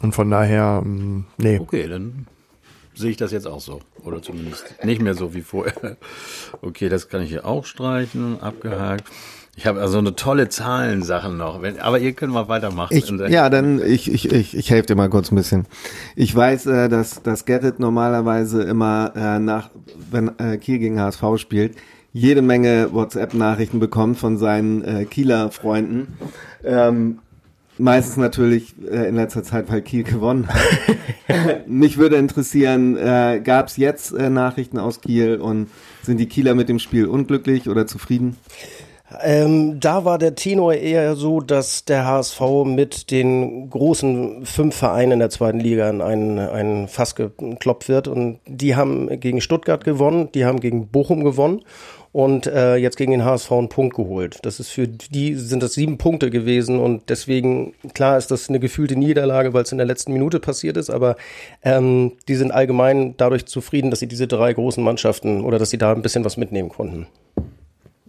Und 0.00 0.14
von 0.14 0.30
daher, 0.30 0.82
ähm, 0.84 1.26
nee. 1.38 1.58
Okay, 1.58 1.88
dann 1.88 2.26
sehe 2.94 3.10
ich 3.10 3.16
das 3.16 3.32
jetzt 3.32 3.46
auch 3.46 3.60
so. 3.60 3.80
Oder 4.02 4.20
zumindest 4.20 4.82
nicht 4.84 5.00
mehr 5.00 5.14
so 5.14 5.34
wie 5.34 5.42
vorher. 5.42 5.96
Okay, 6.62 6.88
das 6.88 7.08
kann 7.08 7.22
ich 7.22 7.28
hier 7.28 7.44
auch 7.44 7.66
streichen, 7.66 8.40
abgehakt. 8.40 9.04
Ich 9.58 9.66
habe 9.66 9.80
also 9.80 9.96
eine 9.98 10.14
tolle 10.14 10.50
Zahlensachen 10.50 11.38
noch. 11.38 11.62
Wenn, 11.62 11.80
aber 11.80 11.98
ihr 11.98 12.12
könnt 12.12 12.32
mal 12.32 12.46
weitermachen. 12.46 12.94
Ich, 12.94 13.08
ja, 13.08 13.48
dann 13.48 13.80
ich, 13.82 14.12
ich, 14.12 14.30
ich, 14.30 14.54
ich 14.54 14.70
helfe 14.70 14.88
dir 14.88 14.96
mal 14.96 15.08
kurz 15.08 15.32
ein 15.32 15.36
bisschen. 15.36 15.64
Ich 16.14 16.34
weiß, 16.34 16.66
äh, 16.66 16.88
dass, 16.90 17.22
dass 17.22 17.46
Gerrit 17.46 17.80
normalerweise 17.80 18.62
immer 18.62 19.12
äh, 19.16 19.38
nach, 19.38 19.70
wenn 20.10 20.38
äh, 20.38 20.58
Kiel 20.58 20.78
gegen 20.78 21.00
HSV 21.00 21.38
spielt, 21.38 21.74
jede 22.12 22.42
Menge 22.42 22.92
WhatsApp-Nachrichten 22.92 23.80
bekommt 23.80 24.18
von 24.18 24.36
seinen 24.36 24.84
äh, 24.84 25.04
Kieler 25.06 25.50
Freunden. 25.50 26.18
Ähm, 26.62 27.20
meistens 27.78 28.16
natürlich 28.18 28.74
äh, 28.90 29.08
in 29.08 29.16
letzter 29.16 29.42
Zeit, 29.42 29.70
weil 29.70 29.82
Kiel 29.82 30.02
gewonnen 30.02 30.48
hat. 30.48 31.66
Mich 31.66 31.98
würde 31.98 32.16
interessieren, 32.16 32.96
äh, 32.96 33.40
gab 33.42 33.68
es 33.68 33.76
jetzt 33.76 34.12
äh, 34.12 34.30
Nachrichten 34.30 34.78
aus 34.78 35.00
Kiel 35.00 35.36
und 35.36 35.68
sind 36.02 36.18
die 36.18 36.26
Kieler 36.26 36.54
mit 36.54 36.68
dem 36.68 36.78
Spiel 36.78 37.06
unglücklich 37.06 37.68
oder 37.68 37.86
zufrieden? 37.86 38.36
Ähm, 39.22 39.78
da 39.78 40.04
war 40.04 40.18
der 40.18 40.34
Tenor 40.34 40.74
eher 40.74 41.14
so, 41.14 41.40
dass 41.40 41.84
der 41.84 42.06
HSV 42.06 42.40
mit 42.64 43.10
den 43.12 43.70
großen 43.70 44.44
fünf 44.44 44.74
Vereinen 44.74 45.12
in 45.12 45.18
der 45.20 45.30
zweiten 45.30 45.60
Liga 45.60 45.88
in 45.88 46.00
einen, 46.00 46.38
einen 46.40 46.88
Fass 46.88 47.14
gekloppt 47.14 47.88
wird. 47.88 48.08
Und 48.08 48.40
die 48.46 48.74
haben 48.74 49.20
gegen 49.20 49.40
Stuttgart 49.40 49.84
gewonnen, 49.84 50.30
die 50.34 50.44
haben 50.44 50.58
gegen 50.58 50.88
Bochum 50.88 51.22
gewonnen 51.22 51.62
und 52.16 52.46
äh, 52.46 52.76
jetzt 52.76 52.96
gegen 52.96 53.12
den 53.12 53.24
HSV 53.24 53.52
einen 53.52 53.68
Punkt 53.68 53.94
geholt. 53.94 54.38
Das 54.42 54.58
ist 54.58 54.70
für 54.70 54.88
die 54.88 55.34
sind 55.34 55.62
das 55.62 55.74
sieben 55.74 55.98
Punkte 55.98 56.30
gewesen 56.30 56.80
und 56.80 57.10
deswegen 57.10 57.74
klar 57.92 58.16
ist 58.16 58.30
das 58.30 58.48
eine 58.48 58.58
gefühlte 58.58 58.96
Niederlage, 58.96 59.52
weil 59.52 59.64
es 59.64 59.72
in 59.72 59.76
der 59.78 59.86
letzten 59.86 60.14
Minute 60.14 60.40
passiert 60.40 60.78
ist, 60.78 60.88
aber 60.88 61.16
ähm, 61.62 62.12
die 62.26 62.36
sind 62.36 62.52
allgemein 62.52 63.14
dadurch 63.18 63.44
zufrieden, 63.44 63.90
dass 63.90 64.00
sie 64.00 64.08
diese 64.08 64.26
drei 64.26 64.52
großen 64.54 64.82
Mannschaften 64.82 65.44
oder 65.44 65.58
dass 65.58 65.68
sie 65.68 65.78
da 65.78 65.92
ein 65.92 66.00
bisschen 66.00 66.24
was 66.24 66.38
mitnehmen 66.38 66.70
konnten. 66.70 67.06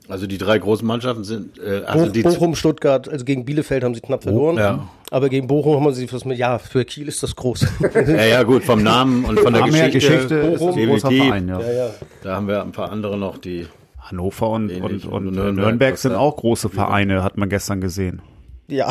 Also 0.10 0.26
die 0.26 0.38
drei 0.38 0.58
großen 0.58 0.88
Mannschaften 0.88 1.24
sind 1.24 1.60
äh, 1.60 1.82
also 1.86 2.08
die 2.10 2.24
Bochum, 2.24 2.56
Stuttgart, 2.56 3.10
also 3.10 3.26
gegen 3.26 3.44
Bielefeld 3.44 3.84
haben 3.84 3.94
sie 3.94 4.02
knapp 4.02 4.24
verloren. 4.24 4.58
ja. 4.58 4.88
Aber 5.10 5.30
gegen 5.30 5.48
Bochum 5.48 5.84
haben 5.84 5.94
sie 5.94 6.12
was 6.12 6.26
mit, 6.26 6.38
ja, 6.38 6.60
für 6.60 6.84
Kiel 6.84 7.08
ist 7.08 7.24
das 7.24 7.36
groß. 7.36 7.66
Ja, 7.94 8.26
ja, 8.26 8.44
gut, 8.44 8.64
vom 8.64 8.84
Namen 8.84 9.24
und 9.24 9.40
von 9.40 9.54
der 9.54 9.64
Geschichte. 9.64 9.92
Geschichte 9.92 10.36
ist 10.36 10.62
es 10.62 10.76
ein 10.76 10.88
großer. 10.88 11.12
Verein, 11.12 11.48
ja. 11.48 11.62
ja. 11.62 11.90
Da 12.24 12.36
haben 12.36 12.48
wir 12.48 12.62
ein 12.62 12.72
paar 12.72 12.92
andere 12.92 13.18
noch, 13.18 13.38
die. 13.38 13.68
Hannover 14.00 14.50
und, 14.52 14.72
und, 14.72 15.06
und, 15.06 15.06
Und 15.06 15.24
Nürnberg, 15.36 15.56
Nürnberg, 15.56 15.94
was 15.94 16.02
sind 16.02 16.16
auch 16.16 16.38
große 16.38 16.70
Vereine, 16.70 17.24
hat 17.24 17.38
man 17.38 17.50
gestern 17.50 17.82
gesehen. 17.82 18.22
Ja. 18.68 18.90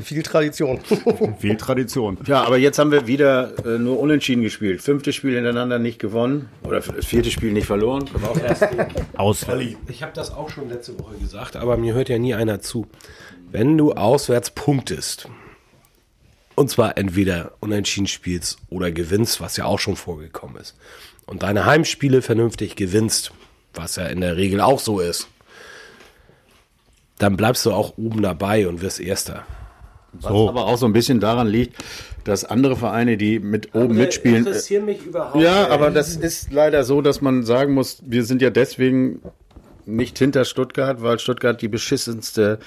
Viel 0.00 0.22
Tradition. 0.22 0.80
Viel 1.38 1.56
Tradition. 1.56 2.18
Ja, 2.26 2.44
aber 2.44 2.58
jetzt 2.58 2.78
haben 2.78 2.90
wir 2.90 3.06
wieder 3.06 3.52
äh, 3.64 3.78
nur 3.78 3.98
unentschieden 3.98 4.42
gespielt. 4.42 4.82
Fünftes 4.82 5.14
Spiel 5.14 5.34
hintereinander 5.34 5.78
nicht 5.78 5.98
gewonnen. 5.98 6.48
Oder 6.64 6.80
das 6.80 7.06
vierte 7.06 7.30
Spiel 7.30 7.52
nicht 7.52 7.66
verloren. 7.66 8.04
Ausfall. 9.16 9.76
Ich 9.88 10.02
habe 10.02 10.12
das 10.14 10.32
auch 10.32 10.50
schon 10.50 10.68
letzte 10.68 10.98
Woche 10.98 11.16
gesagt, 11.16 11.56
aber 11.56 11.76
mir 11.76 11.94
hört 11.94 12.08
ja 12.08 12.18
nie 12.18 12.34
einer 12.34 12.60
zu. 12.60 12.86
Wenn 13.50 13.78
du 13.78 13.92
auswärts 13.92 14.50
punktest, 14.50 15.28
und 16.54 16.70
zwar 16.70 16.98
entweder 16.98 17.52
unentschieden 17.60 18.08
spielst 18.08 18.58
oder 18.68 18.90
gewinnst, 18.90 19.40
was 19.40 19.56
ja 19.56 19.64
auch 19.64 19.78
schon 19.78 19.96
vorgekommen 19.96 20.56
ist, 20.56 20.76
und 21.26 21.42
deine 21.42 21.66
Heimspiele 21.66 22.22
vernünftig 22.22 22.74
gewinnst, 22.74 23.32
was 23.74 23.96
ja 23.96 24.06
in 24.06 24.20
der 24.20 24.36
Regel 24.36 24.60
auch 24.60 24.80
so 24.80 25.00
ist, 25.00 25.28
dann 27.18 27.36
bleibst 27.36 27.66
du 27.66 27.72
auch 27.72 27.98
oben 27.98 28.22
dabei 28.22 28.68
und 28.68 28.80
wirst 28.80 29.00
Erster. 29.00 29.44
Was 30.12 30.26
aber 30.26 30.66
auch 30.66 30.78
so 30.78 30.86
ein 30.86 30.92
bisschen 30.92 31.20
daran 31.20 31.46
liegt, 31.46 31.76
dass 32.24 32.44
andere 32.44 32.76
Vereine, 32.76 33.16
die 33.16 33.38
mit 33.38 33.74
oben 33.74 33.96
mitspielen. 33.96 34.46
äh, 34.46 34.80
mich 34.80 35.04
überhaupt 35.04 35.40
Ja, 35.42 35.68
aber 35.68 35.90
das 35.90 36.16
ist 36.16 36.52
leider 36.52 36.84
so, 36.84 37.02
dass 37.02 37.20
man 37.20 37.44
sagen 37.44 37.74
muss, 37.74 38.02
wir 38.04 38.24
sind 38.24 38.42
ja 38.42 38.50
deswegen 38.50 39.20
nicht 39.86 40.18
hinter 40.18 40.44
Stuttgart, 40.44 41.02
weil 41.02 41.18
Stuttgart 41.18 41.60
die 41.60 41.68
beschissenste 41.68 42.58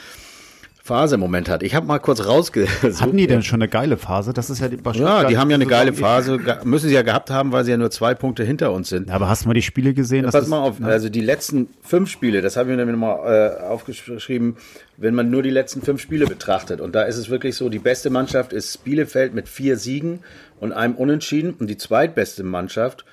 Phase 0.92 1.16
im 1.16 1.22
Moment 1.22 1.48
hat. 1.48 1.64
Ich 1.64 1.74
habe 1.74 1.86
mal 1.86 2.00
kurz 2.00 2.26
rausgesucht. 2.26 3.00
Hatten 3.00 3.16
die 3.16 3.26
denn 3.26 3.44
schon 3.44 3.62
eine 3.62 3.70
geile 3.70 3.96
Phase? 3.96 4.34
Das 4.34 4.50
ist 4.50 4.60
ja 4.60 4.68
die 4.68 4.78
Ja, 5.00 5.24
die 5.24 5.38
haben 5.38 5.50
ja 5.50 5.56
eine 5.56 5.66
geile 5.66 5.94
Phase, 5.94 6.38
müssen 6.66 6.90
sie 6.90 6.96
ja 6.96 7.02
gehabt 7.02 7.30
haben, 7.30 7.54
weil 7.54 7.64
sie 7.64 7.72
ja 7.72 7.78
nur 7.78 7.92
zwei 7.92 8.14
Punkte 8.14 8.44
hinter 8.44 8.74
uns 8.74 8.90
sind. 8.90 9.08
Ja, 9.08 9.16
aber 9.16 9.30
hast 9.30 9.46
du 9.46 9.48
mal 9.48 9.54
die 9.54 9.62
Spiele 9.62 9.94
gesehen? 9.94 10.24
Das 10.24 10.34
Pass 10.34 10.48
mal 10.48 10.60
auf, 10.60 10.84
also 10.84 11.08
die 11.08 11.22
letzten 11.22 11.70
fünf 11.82 12.10
Spiele, 12.10 12.42
das 12.42 12.58
habe 12.58 12.70
ich 12.72 12.76
mir 12.76 12.86
nochmal 12.86 13.58
äh, 13.62 13.64
aufgeschrieben, 13.64 14.58
wenn 14.98 15.16
man 15.16 15.30
nur 15.30 15.44
die 15.44 15.50
letzten 15.50 15.82
fünf 15.82 16.02
Spiele 16.02 16.26
betrachtet. 16.26 16.82
Und 16.82 16.94
da 16.94 17.04
ist 17.04 17.16
es 17.16 17.30
wirklich 17.30 17.56
so, 17.56 17.70
die 17.70 17.80
beste 17.80 18.10
Mannschaft 18.10 18.52
ist 18.52 18.84
Bielefeld 18.84 19.34
mit 19.34 19.48
vier 19.48 19.78
Siegen 19.78 20.20
und 20.60 20.74
einem 20.74 20.96
Unentschieden. 20.96 21.54
Und 21.58 21.68
die 21.68 21.78
zweitbeste 21.78 22.44
Mannschaft 22.44 23.06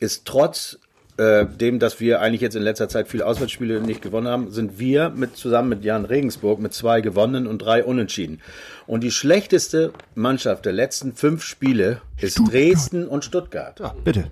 ist 0.00 0.24
trotz 0.24 0.78
äh, 1.16 1.46
dem, 1.46 1.78
dass 1.78 2.00
wir 2.00 2.20
eigentlich 2.20 2.40
jetzt 2.40 2.56
in 2.56 2.62
letzter 2.62 2.88
Zeit 2.88 3.08
viele 3.08 3.26
Auswärtsspiele 3.26 3.80
nicht 3.80 4.02
gewonnen 4.02 4.28
haben, 4.28 4.50
sind 4.50 4.78
wir 4.78 5.10
mit 5.10 5.36
zusammen 5.36 5.68
mit 5.68 5.84
Jan 5.84 6.04
Regensburg 6.04 6.60
mit 6.60 6.74
zwei 6.74 7.00
gewonnenen 7.00 7.46
und 7.46 7.58
drei 7.58 7.84
Unentschieden. 7.84 8.40
Und 8.86 9.02
die 9.02 9.10
schlechteste 9.10 9.92
Mannschaft 10.14 10.64
der 10.64 10.72
letzten 10.72 11.14
fünf 11.14 11.42
Spiele 11.42 12.00
ist 12.20 12.40
Dresden 12.50 13.08
und 13.08 13.24
Stuttgart 13.24 13.80
Ja, 13.80 13.94
bitte. 14.04 14.30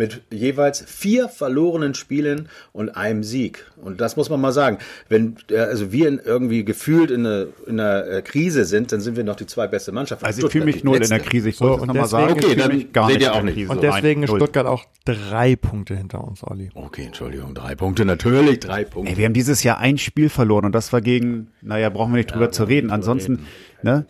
Mit 0.00 0.22
jeweils 0.32 0.82
vier 0.86 1.28
verlorenen 1.28 1.92
Spielen 1.92 2.48
und 2.72 2.88
einem 2.96 3.22
Sieg. 3.22 3.66
Und 3.76 4.00
das 4.00 4.16
muss 4.16 4.30
man 4.30 4.40
mal 4.40 4.50
sagen. 4.50 4.78
Wenn 5.10 5.36
äh, 5.50 5.58
also 5.58 5.92
wir 5.92 6.08
in, 6.08 6.18
irgendwie 6.24 6.64
gefühlt 6.64 7.10
in, 7.10 7.26
eine, 7.26 7.48
in 7.66 7.78
einer 7.78 8.06
äh, 8.06 8.22
Krise 8.22 8.64
sind, 8.64 8.92
dann 8.92 9.02
sind 9.02 9.18
wir 9.18 9.24
noch 9.24 9.36
die 9.36 9.44
zweitbeste 9.44 9.92
Mannschaft. 9.92 10.24
Also 10.24 10.46
ich 10.46 10.50
fühle 10.50 10.64
mich 10.64 10.84
null 10.84 10.96
in 11.02 11.08
der 11.10 11.20
Krise. 11.20 11.50
Ich 11.50 11.60
wollte 11.60 11.72
So, 11.72 11.76
es 11.76 11.82
und 11.82 11.88
nochmal 11.88 12.08
sagen. 12.08 12.32
Okay, 12.32 12.46
fühle 12.46 12.56
dann 12.56 12.76
mich 12.78 12.92
gar 12.94 13.08
seht 13.08 13.16
nicht 13.18 13.26
ihr 13.26 13.32
auch 13.32 13.34
der 13.34 13.44
nicht. 13.44 13.54
Krise. 13.56 13.72
Und 13.72 13.82
deswegen 13.82 14.20
Nein, 14.22 14.30
ist. 14.30 14.36
Stuttgart 14.36 14.66
auch 14.66 14.84
drei 15.04 15.54
Punkte 15.56 15.94
hinter 15.94 16.24
uns, 16.26 16.42
Olli. 16.42 16.70
Okay, 16.74 17.04
Entschuldigung, 17.04 17.54
drei 17.54 17.74
Punkte 17.74 18.06
natürlich, 18.06 18.60
drei 18.60 18.84
Punkte. 18.84 19.12
Ey, 19.12 19.18
wir 19.18 19.26
haben 19.26 19.34
dieses 19.34 19.62
Jahr 19.62 19.80
ein 19.80 19.98
Spiel 19.98 20.30
verloren 20.30 20.64
und 20.64 20.74
das 20.74 20.94
war 20.94 21.02
gegen, 21.02 21.48
naja, 21.60 21.90
brauchen 21.90 22.12
wir 22.12 22.16
nicht 22.16 22.32
drüber 22.32 22.50
zu 22.50 22.64
reden. 22.64 22.90
Ansonsten, 22.90 23.46
ne? 23.82 24.06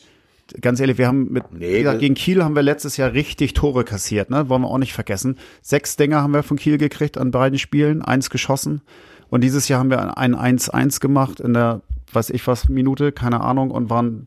Ganz 0.61 0.81
ehrlich, 0.81 0.99
wir 0.99 1.07
haben 1.07 1.31
mit, 1.31 1.45
Nee, 1.53 1.79
gesagt, 1.79 2.01
gegen 2.01 2.15
Kiel 2.15 2.43
haben 2.43 2.55
wir 2.55 2.63
letztes 2.63 2.97
Jahr 2.97 3.13
richtig 3.13 3.55
Tore 3.55 3.85
kassiert, 3.85 4.31
ne? 4.31 4.49
Wollen 4.49 4.63
wir 4.63 4.69
auch 4.69 4.79
nicht 4.79 4.93
vergessen. 4.93 5.39
Sechs 5.63 5.97
Dinger 5.97 6.23
haben 6.23 6.33
wir 6.33 6.43
von 6.43 6.57
Kiel 6.57 6.79
gekriegt 6.79 7.19
an 7.19 7.31
beiden 7.31 7.59
Spielen, 7.59 8.03
eins 8.03 8.31
geschossen. 8.31 8.83
Und 9.29 9.43
dieses 9.43 9.69
Jahr 9.69 9.81
haben 9.81 9.91
wir 9.91 10.17
ein 10.19 10.35
1-1 10.35 11.01
gemacht 11.01 11.41
in 11.41 11.55
der, 11.55 11.83
weiß 12.13 12.31
ich 12.31 12.47
was, 12.47 12.69
Minute, 12.69 13.13
keine 13.13 13.41
Ahnung, 13.41 13.71
und 13.71 13.91
waren 13.91 14.27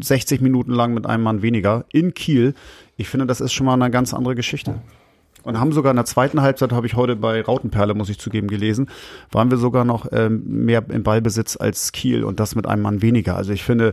60 0.00 0.40
Minuten 0.40 0.72
lang 0.72 0.94
mit 0.94 1.06
einem 1.06 1.22
Mann 1.22 1.42
weniger 1.42 1.84
in 1.92 2.14
Kiel. 2.14 2.54
Ich 2.96 3.08
finde, 3.08 3.26
das 3.26 3.40
ist 3.40 3.52
schon 3.52 3.66
mal 3.66 3.74
eine 3.74 3.90
ganz 3.90 4.14
andere 4.14 4.34
Geschichte. 4.34 4.80
Und 5.42 5.60
haben 5.60 5.72
sogar 5.72 5.90
in 5.90 5.96
der 5.96 6.06
zweiten 6.06 6.40
Halbzeit, 6.40 6.72
habe 6.72 6.86
ich 6.86 6.94
heute 6.94 7.16
bei 7.16 7.42
Rautenperle, 7.42 7.94
muss 7.94 8.08
ich 8.08 8.18
zugeben, 8.18 8.48
gelesen, 8.48 8.88
waren 9.30 9.50
wir 9.50 9.58
sogar 9.58 9.84
noch 9.84 10.06
ähm, 10.10 10.42
mehr 10.46 10.82
im 10.88 11.02
Ballbesitz 11.02 11.56
als 11.58 11.92
Kiel 11.92 12.24
und 12.24 12.40
das 12.40 12.54
mit 12.54 12.66
einem 12.66 12.82
Mann 12.82 13.02
weniger. 13.02 13.36
Also 13.36 13.52
ich 13.52 13.62
finde, 13.62 13.92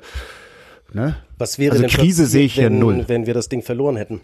ne? 0.94 1.16
Was 1.38 1.58
wäre 1.60 1.72
Also 1.72 1.84
denn 1.84 1.92
Krise 1.92 2.24
passiert, 2.24 2.30
sehe 2.32 2.46
ich 2.46 2.54
hier 2.56 2.66
wenn, 2.66 2.80
null. 2.80 3.04
wenn 3.08 3.26
wir 3.26 3.34
das 3.34 3.50
Ding 3.50 3.62
verloren 3.62 3.96
hätten? 3.98 4.22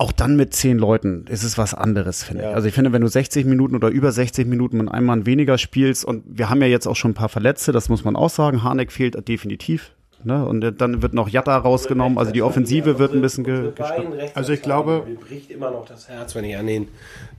auch 0.00 0.12
dann 0.12 0.36
mit 0.36 0.54
zehn 0.54 0.78
Leuten 0.78 1.24
ist 1.28 1.42
es 1.42 1.58
was 1.58 1.74
anderes, 1.74 2.22
finde 2.22 2.44
ich. 2.44 2.48
Also 2.54 2.68
ich 2.68 2.74
finde, 2.74 2.92
wenn 2.92 3.02
du 3.02 3.08
60 3.08 3.44
Minuten 3.46 3.74
oder 3.74 3.88
über 3.88 4.12
60 4.12 4.46
Minuten 4.46 4.76
mit 4.78 4.88
einem 4.92 5.06
Mann 5.06 5.26
weniger 5.26 5.58
spielst 5.58 6.04
und 6.04 6.22
wir 6.28 6.48
haben 6.48 6.60
ja 6.62 6.68
jetzt 6.68 6.86
auch 6.86 6.94
schon 6.94 7.10
ein 7.10 7.14
paar 7.14 7.28
Verletzte, 7.28 7.72
das 7.72 7.88
muss 7.88 8.04
man 8.04 8.14
auch 8.14 8.30
sagen. 8.30 8.62
Harnik 8.62 8.92
fehlt 8.92 9.26
definitiv. 9.28 9.90
Ne? 10.22 10.44
Und 10.46 10.60
dann 10.80 11.02
wird 11.02 11.14
noch 11.14 11.28
Jatta 11.28 11.56
rausgenommen, 11.56 12.16
also 12.16 12.30
die 12.30 12.42
Offensive 12.42 13.00
wird 13.00 13.12
ein 13.12 13.20
bisschen 13.20 13.42
ge 13.42 13.72
Also 14.34 14.52
ich 14.52 14.62
glaube- 14.62 15.02
mir 15.04 15.16
bricht 15.16 15.50
immer 15.50 15.72
noch 15.72 15.84
das 15.86 16.08
Herz, 16.08 16.32
wenn 16.36 16.44
ich 16.44 16.56
an 16.56 16.68
den 16.68 16.88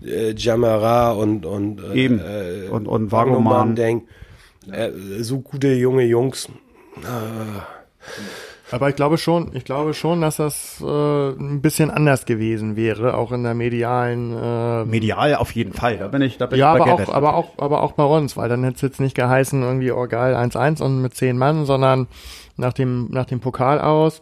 äh, 0.06 0.34
Jamara 0.36 1.12
und 1.14 1.46
und 1.46 1.82
äh, 1.82 1.94
Eben. 1.94 2.20
äh, 2.20 2.68
Und- 2.70 2.88
und 2.90 3.12
Wagnermann 3.14 3.46
Wagnermann. 3.46 3.76
denk. 3.76 4.04
Äh, 4.70 4.92
so 5.24 5.40
gute 5.40 5.74
junge 5.74 6.04
Jungs. 6.04 6.50
Aber 8.72 8.88
ich 8.90 8.96
glaube 8.96 9.18
schon, 9.18 9.50
ich 9.56 9.66
glaube 9.66 9.96
schon, 9.96 10.22
dass 10.22 10.36
das 10.36 10.80
äh, 10.80 11.30
ein 11.32 11.60
bisschen 11.62 11.90
anders 11.90 12.26
gewesen 12.26 12.76
wäre, 12.76 13.16
auch 13.16 13.32
in 13.32 13.42
der 13.42 13.56
medialen 13.56 14.32
äh, 14.38 14.86
medial 14.86 15.34
auf 15.36 15.52
jeden 15.54 15.74
Fall. 15.74 15.98
Da 15.98 16.08
bin 16.08 16.22
ich, 16.22 16.38
da 16.38 16.46
bin 16.46 16.60
Ja, 16.60 16.76
ich 16.76 16.82
aber 16.84 16.94
auch, 16.94 17.10
aber 17.10 17.34
auch, 17.36 17.50
aber 17.58 17.82
auch 17.82 17.94
bei 17.94 18.04
uns, 18.04 18.38
weil 18.38 18.48
dann 18.48 18.64
hätte 18.64 18.76
es 18.76 18.82
jetzt 18.84 19.00
nicht 19.00 19.16
geheißen, 19.16 19.64
irgendwie, 19.64 19.92
geil, 20.10 20.36
1-1 20.36 20.84
und 20.84 21.02
mit 21.02 21.16
10 21.16 21.36
Mann, 21.38 21.66
sondern 21.66 22.06
nach 22.58 22.74
dem, 22.74 23.08
nach 23.10 23.26
dem 23.26 23.40
Pokal 23.40 23.82
aus. 23.82 24.22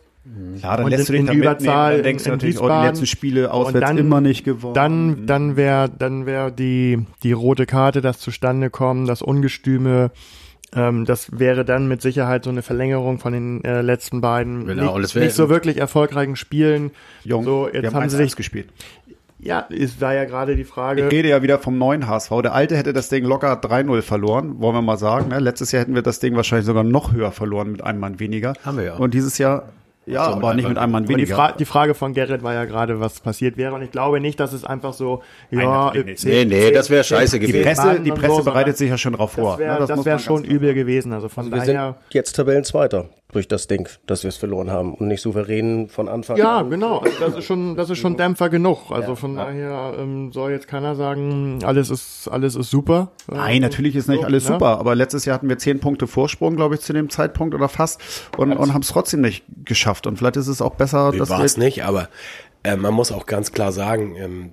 Klar, 0.59 0.77
dann 0.77 0.85
und 0.85 0.91
lässt 0.91 1.09
du 1.09 1.13
in- 1.13 1.25
dich 1.25 1.35
in 1.35 1.41
Überzahl 1.41 1.95
dann 1.95 2.03
denkst 2.03 2.23
du 2.23 2.29
in- 2.29 2.33
in 2.33 2.37
natürlich, 2.37 2.61
oh, 2.61 2.67
die 2.69 2.85
letzten 2.87 3.05
Spiele 3.05 3.51
auswärts 3.53 3.85
dann- 3.85 3.97
immer 3.97 4.21
nicht 4.21 4.45
gewonnen. 4.45 4.73
Dann, 4.73 5.25
dann 5.25 5.57
wäre, 5.57 5.89
dann 5.89 6.25
wäre 6.25 6.53
die, 6.53 7.05
die 7.23 7.33
rote 7.33 7.65
Karte, 7.65 7.99
das 8.01 8.19
zustande 8.19 8.69
kommen, 8.69 9.07
das 9.07 9.21
Ungestüme, 9.21 10.11
ähm, 10.75 11.05
das 11.05 11.39
wäre 11.39 11.63
dann 11.63 11.87
mit 11.87 12.01
Sicherheit 12.01 12.43
so 12.43 12.49
eine 12.49 12.61
Verlängerung 12.61 13.19
von 13.19 13.33
den 13.33 13.63
äh, 13.63 13.81
letzten 13.81 14.21
beiden 14.21 14.65
Genau, 14.67 14.97
nicht, 14.99 15.15
nicht 15.15 15.33
so 15.33 15.49
wirklich 15.49 15.77
erfolgreichen 15.77 16.35
Spielen. 16.35 16.91
Jung, 17.23 17.43
so, 17.45 17.69
wir 17.71 17.81
jetzt 17.81 17.93
haben 17.93 18.03
haben 18.03 18.09
sie 18.09 18.17
1-1 18.17 18.19
sich, 18.19 18.35
gespielt. 18.35 18.69
ja, 19.39 19.61
ist 19.61 20.01
da 20.01 20.13
ja 20.13 20.25
gerade 20.25 20.55
die 20.55 20.65
Frage. 20.65 21.05
Ich 21.05 21.11
rede 21.11 21.29
ja 21.29 21.41
wieder 21.41 21.59
vom 21.59 21.77
neuen 21.77 22.07
HSV. 22.07 22.31
Der 22.43 22.53
alte 22.53 22.75
hätte 22.75 22.91
das 22.91 23.07
Ding 23.07 23.23
locker 23.23 23.53
3-0 23.53 24.01
verloren, 24.01 24.59
wollen 24.59 24.75
wir 24.75 24.81
mal 24.81 24.97
sagen. 24.97 25.29
Ne? 25.29 25.39
Letztes 25.39 25.71
Jahr 25.71 25.81
hätten 25.81 25.95
wir 25.95 26.01
das 26.01 26.19
Ding 26.19 26.35
wahrscheinlich 26.35 26.65
sogar 26.65 26.83
noch 26.83 27.13
höher 27.13 27.31
verloren 27.31 27.71
mit 27.71 27.83
einem 27.83 27.99
Mann 27.99 28.19
weniger. 28.19 28.53
Haben 28.65 28.77
wir 28.77 28.83
ja. 28.83 28.95
Und 28.95 29.13
dieses 29.13 29.37
Jahr, 29.37 29.69
ja, 30.07 30.25
So, 30.25 30.31
aber 30.31 30.53
nicht 30.53 30.67
mit 30.67 30.77
einem 30.77 30.91
Mann 30.91 31.03
Und 31.03 31.09
die, 31.09 31.15
weniger. 31.15 31.35
Fra 31.35 31.51
die 31.51 31.65
Frage 31.65 31.93
von 31.93 32.13
Gerrit 32.13 32.43
war 32.43 32.53
ja 32.53 32.65
gerade, 32.65 32.99
was 32.99 33.19
passiert 33.19 33.57
wäre. 33.57 33.73
Und 33.73 33.81
ich 33.81 33.91
glaube 33.91 34.19
nicht, 34.19 34.39
dass 34.39 34.53
es 34.53 34.63
einfach 34.63 34.93
so, 34.93 35.21
ja, 35.51 35.85
natürlich 35.85 36.23
nicht. 36.23 36.25
Nee, 36.25 36.45
nee, 36.45 36.71
das 36.71 36.89
wäre 36.89 37.03
scheiße 37.03 37.39
die 37.39 37.47
gewesen. 37.47 37.63
Presse, 37.65 37.85
Mann 37.87 38.03
die 38.03 38.11
Presse 38.11 38.35
so, 38.35 38.43
bereitet 38.43 38.77
sich 38.77 38.89
ja 38.89 38.97
schon 38.97 39.13
drauf 39.13 39.33
vor. 39.33 39.57
Das 39.57 39.87
wäre 39.89 39.97
ne? 39.97 40.05
wär 40.05 40.19
schon 40.19 40.43
übel 40.43 40.73
gewesen. 40.73 41.13
Also 41.13 41.29
von 41.29 41.51
Wir 41.51 41.61
sind 41.61 41.75
daher. 41.75 41.95
jetzt 42.11 42.33
Tabellenzweiter 42.35 43.09
durch 43.33 43.47
das 43.47 43.67
Ding, 43.67 43.89
dass 44.05 44.23
wir 44.23 44.29
es 44.29 44.37
verloren 44.37 44.71
haben 44.71 44.93
und 44.93 45.09
nicht 45.09 45.21
souverän 45.21 45.89
von 45.89 46.07
Anfang 46.07 46.37
Ja, 46.37 46.59
an. 46.59 46.69
genau. 46.69 46.99
Also 46.99 47.19
das 47.19 47.35
ist 47.35 47.45
schon, 47.45 47.75
das 47.75 47.89
ist 47.89 47.97
schon 47.97 48.15
Dämpfer 48.15 48.49
genug. 48.49 48.89
Also 48.89 49.15
von 49.15 49.35
daher 49.35 49.95
ähm, 49.99 50.31
soll 50.31 50.51
jetzt 50.51 50.67
keiner 50.69 50.95
sagen, 50.95 51.59
alles 51.63 51.89
ist, 51.89 52.29
alles 52.29 52.55
ist 52.55 52.69
super. 52.69 53.11
Nein, 53.29 53.61
natürlich 53.61 53.95
ist 53.97 54.07
nicht 54.07 54.21
so, 54.21 54.25
alles 54.25 54.47
ne? 54.47 54.53
super, 54.53 54.79
aber 54.79 54.95
letztes 54.95 55.25
Jahr 55.25 55.35
hatten 55.35 55.49
wir 55.49 55.57
zehn 55.57 55.79
Punkte 55.79 56.07
Vorsprung, 56.07 56.55
glaube 56.55 56.75
ich, 56.75 56.81
zu 56.81 56.93
dem 56.93 57.09
Zeitpunkt 57.09 57.53
oder 57.53 57.67
fast 57.67 57.99
und, 58.37 58.53
und 58.53 58.73
haben 58.73 58.81
es 58.81 58.87
trotzdem 58.87 59.21
nicht 59.21 59.43
geschafft. 59.65 59.96
Und 60.05 60.17
vielleicht 60.17 60.35
ist 60.35 60.47
es 60.47 60.61
auch 60.61 60.75
besser, 60.75 61.11
dass 61.11 61.29
war 61.29 61.43
es 61.43 61.57
nicht, 61.57 61.83
aber 61.85 62.09
äh, 62.63 62.75
man 62.75 62.93
muss 62.93 63.11
auch 63.11 63.25
ganz 63.25 63.51
klar 63.51 63.71
sagen, 63.71 64.15
ähm, 64.15 64.51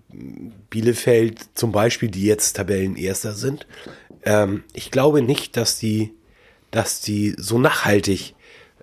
Bielefeld 0.71 1.41
zum 1.55 1.73
Beispiel, 1.73 2.11
die 2.11 2.25
jetzt 2.25 2.55
Tabellenerster 2.55 3.33
sind, 3.33 3.67
ähm, 4.25 4.63
ich 4.73 4.91
glaube 4.91 5.21
nicht, 5.21 5.57
dass 5.57 5.79
die, 5.79 6.15
dass 6.71 7.01
die 7.01 7.35
so 7.37 7.59
nachhaltig 7.59 8.35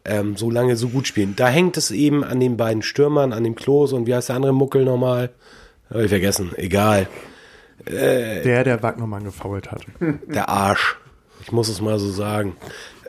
ähm, 0.05 0.35
so 0.35 0.49
lange 0.49 0.75
so 0.75 0.89
gut 0.89 1.07
spielen. 1.07 1.35
Da 1.35 1.47
hängt 1.47 1.77
es 1.77 1.91
eben 1.91 2.23
an 2.23 2.39
den 2.39 2.57
beiden 2.57 2.81
Stürmern, 2.81 3.33
an 3.33 3.43
dem 3.43 3.55
Klos 3.55 3.93
und 3.93 4.07
wie 4.07 4.15
heißt 4.15 4.29
der 4.29 4.35
andere 4.35 4.53
Muckel 4.53 4.85
nochmal? 4.85 5.29
Habe 5.89 6.03
ich 6.03 6.09
vergessen, 6.09 6.51
egal. 6.57 7.07
Der, 7.87 8.63
der 8.63 8.83
Wagnermann 8.83 9.23
gefault 9.23 9.71
hat. 9.71 9.81
Der 10.27 10.49
Arsch. 10.49 10.97
Ich 11.41 11.51
muss 11.51 11.67
es 11.67 11.81
mal 11.81 11.97
so 11.97 12.11
sagen. 12.11 12.55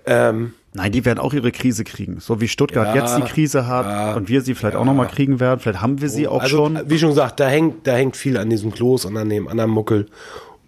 Ähm, 0.07 0.55
Nein, 0.75 0.91
die 0.91 1.05
werden 1.05 1.19
auch 1.19 1.35
ihre 1.35 1.53
Krise 1.53 1.85
kriegen. 1.85 2.21
So 2.21 2.41
wie 2.41 2.49
Stuttgart 2.49 2.95
Ja, 2.95 3.03
jetzt 3.03 3.19
die 3.19 3.31
Krise 3.31 3.67
hat 3.67 4.17
und 4.17 4.29
wir 4.29 4.41
sie 4.41 4.55
vielleicht 4.55 4.77
auch 4.77 4.87
nochmal 4.87 5.09
kriegen 5.09 5.39
werden. 5.39 5.61
Vielleicht 5.61 5.83
haben 5.83 6.01
wir 6.01 6.09
sie 6.09 6.27
auch 6.27 6.41
also, 6.41 6.57
schon. 6.57 6.81
Wie 6.87 6.99
schon 6.99 7.11
gesagt, 7.11 7.41
da 7.41 7.49
hängt, 7.49 7.87
da 7.87 7.95
hängt 7.95 8.17
viel 8.17 8.39
an 8.39 8.49
diesem 8.49 8.73
Klos 8.73 9.05
und 9.05 9.17
an 9.19 9.29
dem 9.29 9.49
anderen 9.49 9.71
Muckel. 9.71 10.07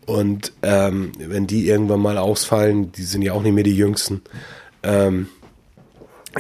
Und 0.05 0.53
ähm, 0.63 1.13
wenn 1.19 1.47
die 1.47 1.67
irgendwann 1.67 2.01
mal 2.01 2.19
ausfallen, 2.19 2.93
die 2.93 3.03
sind 3.03 3.23
ja 3.23 3.33
auch 3.33 3.43
nicht 3.43 3.55
mehr 3.55 3.65
die 3.65 3.77
Jüngsten, 3.77 4.21
ähm, 4.83 5.29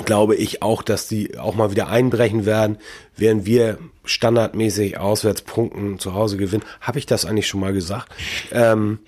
glaube 0.04 0.34
ich 0.34 0.62
auch, 0.62 0.82
dass 0.82 1.08
die 1.08 1.38
auch 1.38 1.54
mal 1.54 1.70
wieder 1.70 1.88
einbrechen 1.88 2.44
werden, 2.44 2.76
während 3.16 3.46
wir 3.46 3.78
standardmäßig 4.04 4.98
auswärts 4.98 5.40
punkten, 5.40 5.98
zu 5.98 6.12
Hause 6.12 6.36
gewinnen. 6.36 6.64
Habe 6.82 6.98
ich 6.98 7.06
das 7.06 7.24
eigentlich 7.24 7.46
schon 7.46 7.60
mal 7.60 7.72
gesagt? 7.72 8.12
Ähm, 8.52 8.98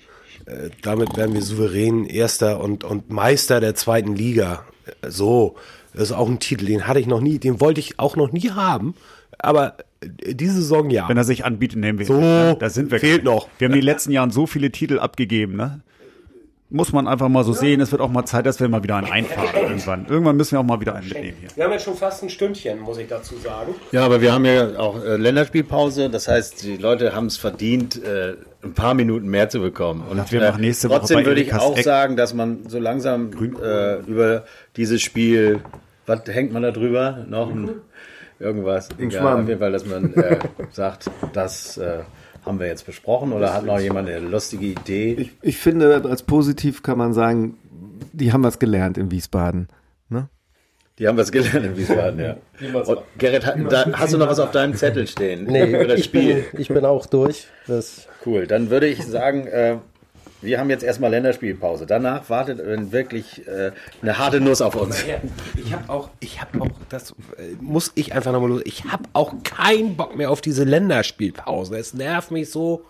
äh, 0.47 0.69
damit 0.81 1.15
werden 1.17 1.33
wir 1.33 1.41
souverän 1.41 2.05
Erster 2.05 2.59
und, 2.59 2.83
und 2.83 3.09
Meister 3.09 3.59
der 3.59 3.75
zweiten 3.75 4.15
Liga. 4.15 4.65
Äh, 5.01 5.09
So, 5.11 5.55
das 5.93 6.03
ist 6.03 6.11
auch 6.11 6.27
ein 6.29 6.39
Titel, 6.39 6.65
den 6.65 6.87
hatte 6.87 6.99
ich 6.99 7.07
noch 7.07 7.21
nie, 7.21 7.39
den 7.39 7.59
wollte 7.59 7.79
ich 7.79 7.99
auch 7.99 8.15
noch 8.15 8.31
nie 8.31 8.51
haben. 8.51 8.95
Aber 9.39 9.77
äh, 10.01 10.33
diese 10.33 10.55
Saison 10.55 10.89
ja. 10.89 11.07
Wenn 11.09 11.17
er 11.17 11.23
sich 11.23 11.45
anbietet, 11.45 11.79
nehmen 11.79 11.99
wir 11.99 12.05
So? 12.05 12.19
Da 12.59 12.69
sind 12.69 12.91
wir. 12.91 12.99
fehlt 12.99 13.23
noch. 13.23 13.47
Wir 13.57 13.67
haben 13.67 13.73
in 13.73 13.79
den 13.81 13.85
letzten 13.85 14.11
Jahren 14.11 14.31
so 14.31 14.47
viele 14.47 14.71
Titel 14.71 14.99
abgegeben, 14.99 15.55
ne? 15.55 15.81
Muss 16.69 16.91
man 16.91 17.07
einfach 17.07 17.29
mal 17.29 17.45
so 17.45 17.53
sehen. 17.53 17.79
Es 17.79 17.93
wird 17.93 18.01
auch 18.01 18.09
mal 18.09 18.25
Zeit, 18.25 18.45
dass 18.45 18.59
wir 18.59 18.67
mal 18.67 18.83
wieder 18.83 18.97
einen 18.97 19.09
einfahren 19.09 19.47
irgendwann. 19.55 20.05
Irgendwann 20.09 20.35
müssen 20.35 20.51
wir 20.51 20.59
auch 20.59 20.65
mal 20.65 20.81
wieder 20.81 20.95
einen 20.95 21.07
mitnehmen 21.07 21.37
hier. 21.39 21.49
Wir 21.55 21.63
haben 21.63 21.71
jetzt 21.71 21.85
schon 21.85 21.95
fast 21.95 22.23
ein 22.23 22.29
Stündchen, 22.29 22.79
muss 22.81 22.97
ich 22.97 23.07
dazu 23.07 23.37
sagen. 23.37 23.73
Ja, 23.93 24.03
aber 24.03 24.19
wir 24.19 24.33
haben 24.33 24.43
ja 24.43 24.77
auch 24.77 25.01
äh, 25.01 25.15
Länderspielpause. 25.15 26.09
Das 26.09 26.27
heißt, 26.27 26.63
die 26.63 26.75
Leute 26.75 27.15
haben 27.15 27.27
es 27.27 27.37
verdient, 27.37 28.03
äh, 28.03 28.33
ein 28.63 28.73
paar 28.73 28.95
Minuten 28.95 29.27
mehr 29.29 29.47
zu 29.47 29.61
bekommen. 29.61 30.03
Und 30.09 30.29
wir 30.29 30.41
machen 30.41 30.59
nächste 30.59 30.89
Woche 30.89 30.99
trotzdem 30.99 31.25
würde 31.25 31.39
ich 31.41 31.53
auch 31.53 31.77
Eck- 31.77 31.85
sagen, 31.85 32.17
dass 32.17 32.33
man 32.33 32.67
so 32.67 32.79
langsam 32.79 33.31
äh, 33.63 33.99
über 34.01 34.43
dieses 34.75 35.01
Spiel, 35.01 35.61
was 36.05 36.19
hängt 36.27 36.51
man 36.51 36.63
da 36.63 36.71
drüber? 36.71 37.25
Noch 37.29 37.49
ein, 37.49 37.69
irgendwas. 38.39 38.89
Egal, 38.97 39.41
auf 39.41 39.47
jeden 39.47 39.59
Fall, 39.61 39.71
dass 39.71 39.85
man 39.85 40.13
äh, 40.15 40.37
sagt, 40.71 41.09
das 41.31 41.77
äh, 41.77 41.99
haben 42.47 42.59
wir 42.59 42.67
jetzt 42.67 42.85
besprochen 42.85 43.33
oder 43.33 43.53
hat 43.53 43.65
noch 43.65 43.79
jemand 43.79 44.09
eine 44.09 44.19
lustige 44.19 44.65
Idee? 44.65 45.13
Ich, 45.13 45.31
ich 45.41 45.57
finde, 45.57 46.03
als 46.05 46.23
positiv 46.23 46.83
kann 46.83 46.97
man 46.97 47.13
sagen, 47.13 47.57
die 48.13 48.33
haben 48.33 48.43
was 48.43 48.59
gelernt 48.59 48.97
in 48.97 49.11
Wiesbaden. 49.11 49.67
Ne? 50.09 50.29
Die 50.99 51.07
haben 51.07 51.17
was 51.17 51.31
gelernt 51.31 51.65
in 51.65 51.77
Wiesbaden, 51.77 52.19
ja. 52.19 52.37
Und 52.73 52.99
Gerrit, 53.17 53.45
hast 53.45 54.13
du 54.13 54.17
noch 54.17 54.29
was 54.29 54.39
auf 54.39 54.51
deinem 54.51 54.73
Zettel 54.73 55.07
stehen? 55.07 55.45
Nee, 55.45 55.69
über 55.69 55.85
das 55.85 55.99
ich 55.99 56.05
Spiel. 56.05 56.45
bin, 56.51 56.61
ich 56.61 56.67
bin 56.69 56.85
auch 56.85 57.05
durch. 57.05 57.47
Das, 57.67 58.07
Cool, 58.25 58.47
dann 58.47 58.69
würde 58.69 58.87
ich 58.87 59.05
sagen, 59.05 59.47
äh, 59.47 59.77
wir 60.41 60.59
haben 60.59 60.69
jetzt 60.69 60.83
erstmal 60.83 61.11
Länderspielpause. 61.11 61.85
Danach 61.85 62.29
wartet 62.29 62.59
wirklich 62.91 63.47
äh, 63.47 63.71
eine 64.01 64.17
harte 64.17 64.39
Nuss 64.39 64.61
auf 64.61 64.75
uns. 64.75 65.03
Ich 65.55 65.73
habe 65.73 65.89
auch, 65.89 66.09
ich 66.19 66.41
habe 66.41 66.61
auch, 66.61 66.69
das 66.89 67.11
äh, 67.11 67.55
muss 67.59 67.91
ich 67.95 68.13
einfach 68.13 68.31
nochmal 68.31 68.49
los. 68.49 68.61
Ich 68.65 68.85
habe 68.85 69.03
auch 69.13 69.33
keinen 69.43 69.97
Bock 69.97 70.15
mehr 70.15 70.29
auf 70.29 70.41
diese 70.41 70.63
Länderspielpause. 70.63 71.77
Es 71.77 71.93
nervt 71.93 72.31
mich 72.31 72.51
so 72.51 72.85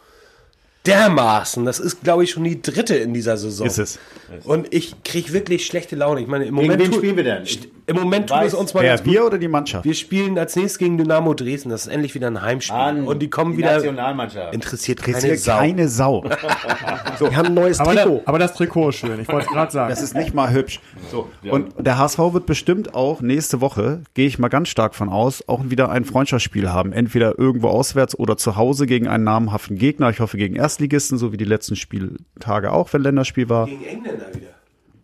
dermaßen. 0.86 1.66
Das 1.66 1.80
ist, 1.80 2.04
glaube 2.04 2.24
ich, 2.24 2.32
schon 2.32 2.44
die 2.44 2.62
dritte 2.62 2.96
in 2.96 3.14
dieser 3.14 3.38
Saison. 3.38 3.68
Ist 3.68 3.78
es. 3.78 4.00
Und 4.44 4.74
ich 4.74 5.04
kriege 5.04 5.34
wirklich 5.34 5.66
schlechte 5.66 5.96
Laune. 5.96 6.22
Ich 6.22 6.28
meine, 6.28 6.46
im 6.46 6.56
Gegen 6.56 6.68
Moment, 6.68 6.84
wen 6.84 6.92
tu- 6.92 6.98
spielen 6.98 7.16
wir 7.18 7.24
denn? 7.24 7.44
Im 7.90 7.96
Moment 7.96 8.28
tut 8.30 8.42
es 8.44 8.54
uns 8.54 8.74
mal 8.74 8.86
gut. 8.98 9.06
wir 9.06 9.26
oder 9.26 9.38
die 9.38 9.48
Mannschaft? 9.48 9.86
Wir 9.86 9.94
spielen 9.94 10.38
als 10.38 10.58
nächstes 10.58 10.78
gegen 10.78 10.98
Dynamo 10.98 11.34
Dresden. 11.34 11.70
Das 11.70 11.86
ist 11.88 11.94
endlich 11.94 12.14
wieder 12.16 12.28
ein 12.28 12.42
Heimspiel. 12.42 13.04
und 13.06 13.20
die 13.20 13.30
kommen 13.30 13.56
wieder. 13.58 13.76
Nationalmannschaft. 13.76 14.54
Interessiert 14.54 15.02
keine 15.02 15.16
Interessiert 15.18 15.40
Sau. 15.40 15.58
keine 15.58 15.88
Sau. 15.88 16.24
wir 17.20 17.36
haben 17.38 17.46
ein 17.48 17.54
neues 17.54 17.80
Aber, 17.80 17.94
Trikot. 17.96 18.16
da, 18.18 18.22
aber 18.26 18.40
das 18.40 18.54
Trikot 18.56 18.90
ist 18.90 18.96
schön. 18.98 19.20
Ich 19.22 19.28
wollte 19.30 19.46
es 19.48 19.52
gerade 19.54 19.72
sagen. 19.72 19.90
Das 19.90 20.02
ist 20.02 20.16
nicht 20.16 20.34
mal 20.34 20.52
hübsch. 20.52 20.82
So. 21.12 21.30
Und 21.50 21.74
der 21.80 21.98
HSV 21.98 22.20
wird 22.34 22.46
bestimmt 22.46 22.94
auch 22.94 23.22
nächste 23.22 23.62
Woche, 23.62 24.02
gehe 24.14 24.28
ich 24.28 24.38
mal 24.38 24.50
ganz 24.50 24.68
stark 24.68 24.94
von 24.94 25.08
aus, 25.08 25.48
auch 25.48 25.62
wieder 25.70 25.90
ein 25.90 26.04
Freundschaftsspiel 26.04 26.70
haben. 26.70 26.92
Entweder 26.92 27.40
irgendwo 27.40 27.70
auswärts 27.70 28.20
oder 28.20 28.36
zu 28.36 28.58
Hause 28.58 28.86
gegen 28.86 29.08
einen 29.08 29.24
namhaften 29.24 29.78
Gegner. 29.78 30.10
Ich 30.10 30.20
hoffe 30.20 30.36
gegen 30.38 30.56
Erstligisten, 30.78 31.18
so 31.18 31.32
wie 31.34 31.38
die 31.38 31.46
letzten 31.46 31.76
Spieltage 31.76 32.72
auch, 32.72 32.94
wenn 32.94 33.02
Länderspiel 33.02 33.50
war. 33.50 33.66
Gegen 33.66 33.84
Engländer 33.84 34.28
wieder. 34.32 34.50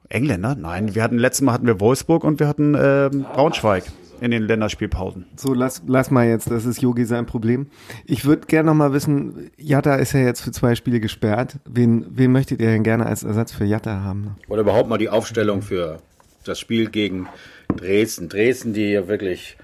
Engländer? 0.07 0.53
Nein, 0.53 0.93
wir 0.93 1.01
hatten 1.01 1.17
letztes 1.17 1.41
Mal 1.41 1.53
hatten 1.53 1.65
wir 1.65 1.79
Wolfsburg 1.79 2.23
und 2.23 2.39
wir 2.39 2.47
hatten 2.47 2.77
ähm, 2.79 3.23
Braunschweig 3.33 3.85
in 4.21 4.29
den 4.29 4.43
Länderspielpausen. 4.43 5.25
So, 5.35 5.55
lass, 5.55 5.81
lass 5.87 6.11
mal 6.11 6.27
jetzt, 6.27 6.51
das 6.51 6.65
ist 6.65 6.79
Yogi 6.79 7.05
sein 7.05 7.25
Problem. 7.25 7.71
Ich 8.05 8.23
würde 8.23 8.45
gerne 8.45 8.67
noch 8.67 8.75
mal 8.75 8.93
wissen, 8.93 9.49
Jatta 9.57 9.95
ist 9.95 10.13
ja 10.13 10.19
jetzt 10.19 10.41
für 10.41 10.51
zwei 10.51 10.75
Spiele 10.75 10.99
gesperrt. 10.99 11.57
Wen, 11.65 12.05
wen 12.07 12.31
möchtet 12.31 12.61
ihr 12.61 12.67
denn 12.67 12.83
gerne 12.83 13.07
als 13.07 13.23
Ersatz 13.23 13.51
für 13.51 13.65
Jatta 13.65 14.01
haben? 14.01 14.35
Oder 14.49 14.61
überhaupt 14.61 14.89
mal 14.89 14.99
die 14.99 15.09
Aufstellung 15.09 15.63
für 15.63 15.97
das 16.43 16.59
Spiel 16.59 16.91
gegen 16.91 17.27
Dresden. 17.75 18.29
Dresden, 18.29 18.73
die 18.73 18.91
ja 18.91 19.07
wirklich 19.07 19.57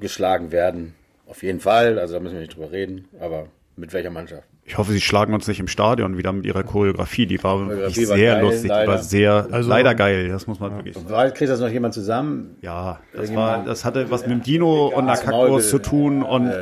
geschlagen 0.00 0.52
werden. 0.52 0.92
Auf 1.26 1.42
jeden 1.42 1.60
Fall, 1.60 1.98
also 1.98 2.12
da 2.12 2.20
müssen 2.20 2.34
wir 2.34 2.42
nicht 2.42 2.56
drüber 2.56 2.72
reden. 2.72 3.08
Aber 3.18 3.46
mit 3.76 3.94
welcher 3.94 4.10
Mannschaft? 4.10 4.49
Ich 4.64 4.78
hoffe, 4.78 4.92
sie 4.92 5.00
schlagen 5.00 5.34
uns 5.34 5.48
nicht 5.48 5.58
im 5.58 5.66
Stadion 5.66 6.16
wieder 6.16 6.32
mit 6.32 6.46
ihrer 6.46 6.62
Choreografie. 6.62 7.26
Die 7.26 7.42
war 7.42 7.58
wirklich 7.58 7.76
Choreografie 7.96 8.08
war 8.08 8.16
sehr 8.16 8.34
geil, 8.34 8.42
lustig, 8.44 8.62
die 8.62 8.68
leider. 8.68 8.92
war 8.92 8.98
sehr 8.98 9.48
Also- 9.50 9.68
leider 9.68 9.94
geil. 9.96 10.28
Das 10.28 10.46
muss 10.46 10.60
man 10.60 10.76
wirklich. 10.76 10.96
Weil, 11.08 11.32
Kriegt 11.32 11.50
das 11.50 11.58
noch 11.60 11.68
jemand 11.68 11.94
zusammen? 11.94 12.56
Ja, 12.60 13.00
das 13.12 13.34
war, 13.34 13.64
das 13.64 13.84
hatte 13.84 14.10
was 14.10 14.22
mit 14.22 14.30
dem 14.30 14.42
Dino 14.42 14.86
und 14.94 15.06
Nakakos 15.06 15.70
zu 15.70 15.78
tun 15.80 16.22
und 16.22 16.52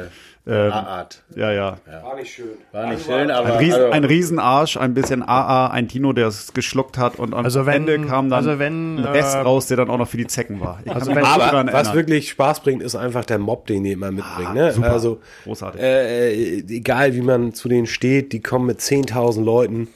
Ähm, 0.50 0.72
Art. 0.72 1.22
ja, 1.36 1.52
ja. 1.52 1.76
War 2.02 2.16
nicht 2.16 2.32
schön. 2.32 2.46
War 2.72 2.86
nicht 2.86 3.04
schön, 3.04 3.30
aber 3.30 3.52
Ein, 3.52 3.58
Riesen, 3.58 3.74
also, 3.80 3.90
ein 3.92 4.04
Riesenarsch, 4.04 4.76
ein 4.78 4.94
bisschen 4.94 5.22
AA, 5.22 5.66
ein 5.68 5.88
Tino, 5.88 6.12
der 6.14 6.28
es 6.28 6.54
geschluckt 6.54 6.96
hat 6.96 7.18
und 7.18 7.34
am 7.34 7.44
Also 7.44 7.66
wenn- 7.66 7.86
Ende 7.86 8.06
kam 8.06 8.30
dann 8.30 8.38
also 8.38 8.58
wenn, 8.58 8.96
ein 8.96 9.04
Rest 9.04 9.34
äh, 9.34 9.40
raus, 9.40 9.66
der 9.66 9.76
dann 9.76 9.90
auch 9.90 9.98
noch 9.98 10.08
für 10.08 10.16
die 10.16 10.26
Zecken 10.26 10.60
war. 10.60 10.80
Ich 10.84 10.90
Also 10.90 11.14
wenn- 11.14 11.24
Aber 11.24 11.42
was 11.44 11.52
erinnern. 11.52 11.94
wirklich 11.94 12.30
Spaß 12.30 12.60
bringt, 12.60 12.82
ist 12.82 12.94
einfach 12.96 13.26
der 13.26 13.38
Mob, 13.38 13.66
den 13.66 13.84
die 13.84 13.92
immer 13.92 14.10
mitbringen. 14.10 14.54
ne? 14.54 14.72
super. 14.72 14.90
Also 14.92 15.20
Großartig. 15.44 15.82
äh, 15.82 16.58
egal 16.60 17.14
wie 17.14 17.20
man 17.20 17.52
zu 17.52 17.68
denen 17.68 17.86
steht, 17.86 18.32
die 18.32 18.40
kommen 18.40 18.64
mit 18.66 18.80
10.000 18.80 19.44
Leuten 19.44 19.88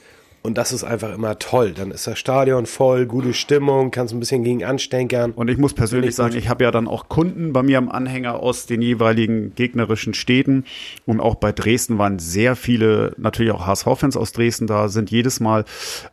und 0.42 0.58
das 0.58 0.72
ist 0.72 0.82
einfach 0.82 1.14
immer 1.14 1.38
toll. 1.38 1.72
Dann 1.72 1.92
ist 1.92 2.06
das 2.08 2.18
Stadion 2.18 2.66
voll, 2.66 3.06
gute 3.06 3.32
Stimmung, 3.32 3.92
kannst 3.92 4.12
ein 4.12 4.18
bisschen 4.18 4.42
gegen 4.42 4.64
anstänkern. 4.64 5.30
Und 5.30 5.48
ich 5.48 5.56
muss 5.56 5.72
persönlich 5.72 6.16
sagen, 6.16 6.36
ich 6.36 6.48
habe 6.48 6.64
ja 6.64 6.72
dann 6.72 6.88
auch 6.88 7.08
Kunden 7.08 7.52
bei 7.52 7.62
mir 7.62 7.78
am 7.78 7.88
Anhänger 7.88 8.40
aus 8.40 8.66
den 8.66 8.82
jeweiligen 8.82 9.54
gegnerischen 9.54 10.14
Städten. 10.14 10.64
Und 11.06 11.20
auch 11.20 11.36
bei 11.36 11.52
Dresden 11.52 11.98
waren 11.98 12.18
sehr 12.18 12.56
viele, 12.56 13.14
natürlich 13.18 13.52
auch 13.52 13.68
HSV-Fans 13.68 14.16
aus 14.16 14.32
Dresden 14.32 14.66
da, 14.66 14.88
sind 14.88 15.12
jedes 15.12 15.38
Mal, 15.38 15.64